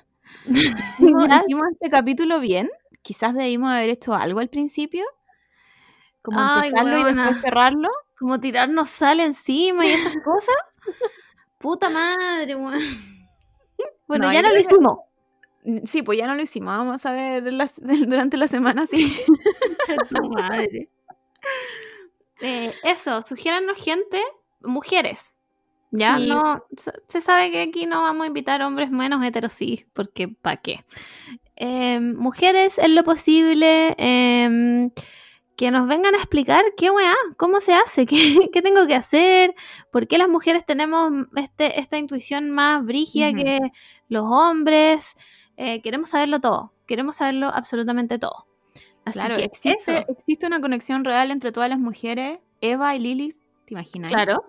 hicimos, 1.46 1.64
este 1.72 1.90
capítulo 1.90 2.40
bien, 2.40 2.70
quizás 3.02 3.34
debimos 3.34 3.70
haber 3.70 3.90
hecho 3.90 4.14
algo 4.14 4.40
al 4.40 4.48
principio, 4.48 5.04
como 6.22 6.38
Ay, 6.40 6.68
empezarlo 6.68 6.98
y 6.98 7.04
después 7.14 7.40
cerrarlo. 7.40 7.88
como 8.18 8.40
tirarnos 8.40 8.88
sal 8.88 9.20
encima 9.20 9.86
y 9.86 9.90
esas 9.90 10.14
cosas. 10.24 10.56
Puta 11.58 11.90
madre. 11.90 12.56
Bueno, 14.08 14.26
No, 14.28 14.32
ya 14.32 14.40
no 14.42 14.48
lo 14.48 14.54
que- 14.54 14.60
hicimos. 14.60 14.98
Sí, 15.84 16.02
pues 16.02 16.18
ya 16.18 16.26
no 16.26 16.34
lo 16.34 16.40
hicimos. 16.40 16.76
Vamos 16.76 17.04
a 17.04 17.12
ver 17.12 17.52
las- 17.52 17.78
durante 17.80 18.36
la 18.38 18.48
semana, 18.48 18.86
sí. 18.86 19.14
Madre. 20.30 20.88
Eh, 22.40 22.74
eso, 22.84 23.20
sugiéranos 23.22 23.76
gente, 23.82 24.22
mujeres. 24.62 25.36
Ya 25.90 26.18
Sí. 26.18 26.28
no, 26.28 26.64
se, 27.06 27.20
sabe 27.20 27.50
que 27.50 27.62
aquí 27.62 27.86
no 27.86 28.02
vamos 28.02 28.24
a 28.24 28.26
invitar 28.26 28.62
hombres 28.62 28.90
menos 28.90 29.24
heteros, 29.24 29.52
sí, 29.52 29.86
porque 29.94 30.28
¿para 30.28 30.58
qué? 30.58 30.84
Eh, 31.56 31.98
mujeres 32.00 32.78
en 32.78 32.94
lo 32.94 33.04
posible, 33.04 33.94
em, 33.98 34.90
que 35.56 35.70
nos 35.72 35.88
vengan 35.88 36.14
a 36.14 36.18
explicar 36.18 36.62
qué 36.76 36.90
weá, 36.90 37.14
cómo 37.36 37.60
se 37.60 37.74
hace, 37.74 38.06
qué, 38.46 38.48
qué 38.52 38.62
tengo 38.62 38.86
que 38.86 38.94
hacer, 38.94 39.54
por 39.90 40.06
qué 40.06 40.18
las 40.18 40.28
mujeres 40.28 40.64
tenemos 40.64 41.10
este, 41.36 41.80
esta 41.80 41.98
intuición 41.98 42.50
más 42.50 42.84
brígida 42.84 43.32
que 43.32 43.58
los 44.08 44.24
hombres. 44.30 45.14
Eh, 45.56 45.82
queremos 45.82 46.10
saberlo 46.10 46.40
todo, 46.40 46.72
queremos 46.86 47.16
saberlo 47.16 47.48
absolutamente 47.48 48.18
todo. 48.18 48.46
Así 49.04 49.18
Claro, 49.18 49.36
que 49.36 49.44
existe, 49.44 50.04
existe 50.08 50.46
una 50.46 50.60
conexión 50.60 51.04
real 51.04 51.30
entre 51.30 51.50
todas 51.50 51.70
las 51.70 51.78
mujeres, 51.78 52.38
Eva 52.60 52.94
y 52.94 53.00
Lilith, 53.00 53.36
¿te 53.64 53.74
imaginas? 53.74 54.12
Claro. 54.12 54.44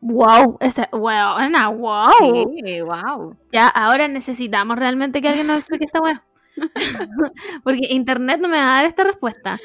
Wow, 0.00 0.56
esa, 0.60 0.88
wow, 0.92 1.34
Ana, 1.36 1.68
wow. 1.68 2.52
Sí, 2.56 2.80
wow. 2.80 3.36
Ya, 3.52 3.68
ahora 3.68 4.08
necesitamos 4.08 4.78
realmente 4.78 5.20
que 5.20 5.28
alguien 5.28 5.46
nos 5.46 5.58
explique 5.58 5.84
esta 5.84 6.00
weá. 6.00 6.24
Porque 7.64 7.86
internet 7.90 8.40
no 8.40 8.48
me 8.48 8.56
va 8.56 8.64
a 8.64 8.76
dar 8.76 8.84
esta 8.86 9.04
respuesta. 9.04 9.58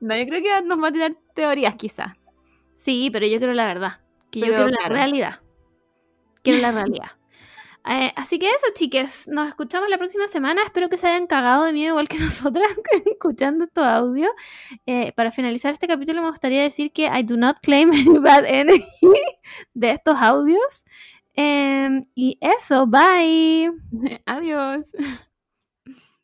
No, 0.00 0.16
yo 0.16 0.26
creo 0.26 0.42
que 0.42 0.66
nos 0.66 0.82
va 0.82 0.88
a 0.88 0.92
tirar 0.92 1.16
teorías, 1.34 1.74
quizás. 1.76 2.12
Sí, 2.74 3.10
pero 3.10 3.26
yo 3.26 3.38
quiero 3.38 3.54
la 3.54 3.66
verdad. 3.66 4.00
Que 4.30 4.40
yo 4.40 4.46
quiero 4.46 4.68
la 4.68 4.88
realidad. 4.88 5.40
Quiero 6.42 6.60
la 6.60 6.72
realidad. 6.72 7.10
Eh, 7.88 8.12
así 8.16 8.38
que 8.38 8.48
eso, 8.48 8.66
chiques. 8.74 9.26
Nos 9.28 9.48
escuchamos 9.48 9.88
la 9.88 9.96
próxima 9.96 10.28
semana. 10.28 10.62
Espero 10.62 10.90
que 10.90 10.98
se 10.98 11.06
hayan 11.06 11.26
cagado 11.26 11.64
de 11.64 11.72
miedo 11.72 11.92
igual 11.92 12.08
que 12.08 12.18
nosotras 12.18 12.68
escuchando 13.06 13.64
estos 13.64 13.84
audios. 13.84 14.30
Eh, 14.86 15.12
para 15.12 15.30
finalizar 15.30 15.72
este 15.72 15.88
capítulo 15.88 16.22
me 16.22 16.30
gustaría 16.30 16.62
decir 16.62 16.92
que 16.92 17.06
I 17.06 17.22
do 17.22 17.36
not 17.36 17.56
claim 17.62 17.90
any 17.92 18.18
bad 18.18 18.44
energy 18.46 18.84
de 19.74 19.90
estos 19.90 20.16
audios. 20.20 20.84
Em, 21.34 22.02
y 22.14 22.36
eso, 22.40 22.86
bye. 22.86 23.70
Adiós. 24.26 24.92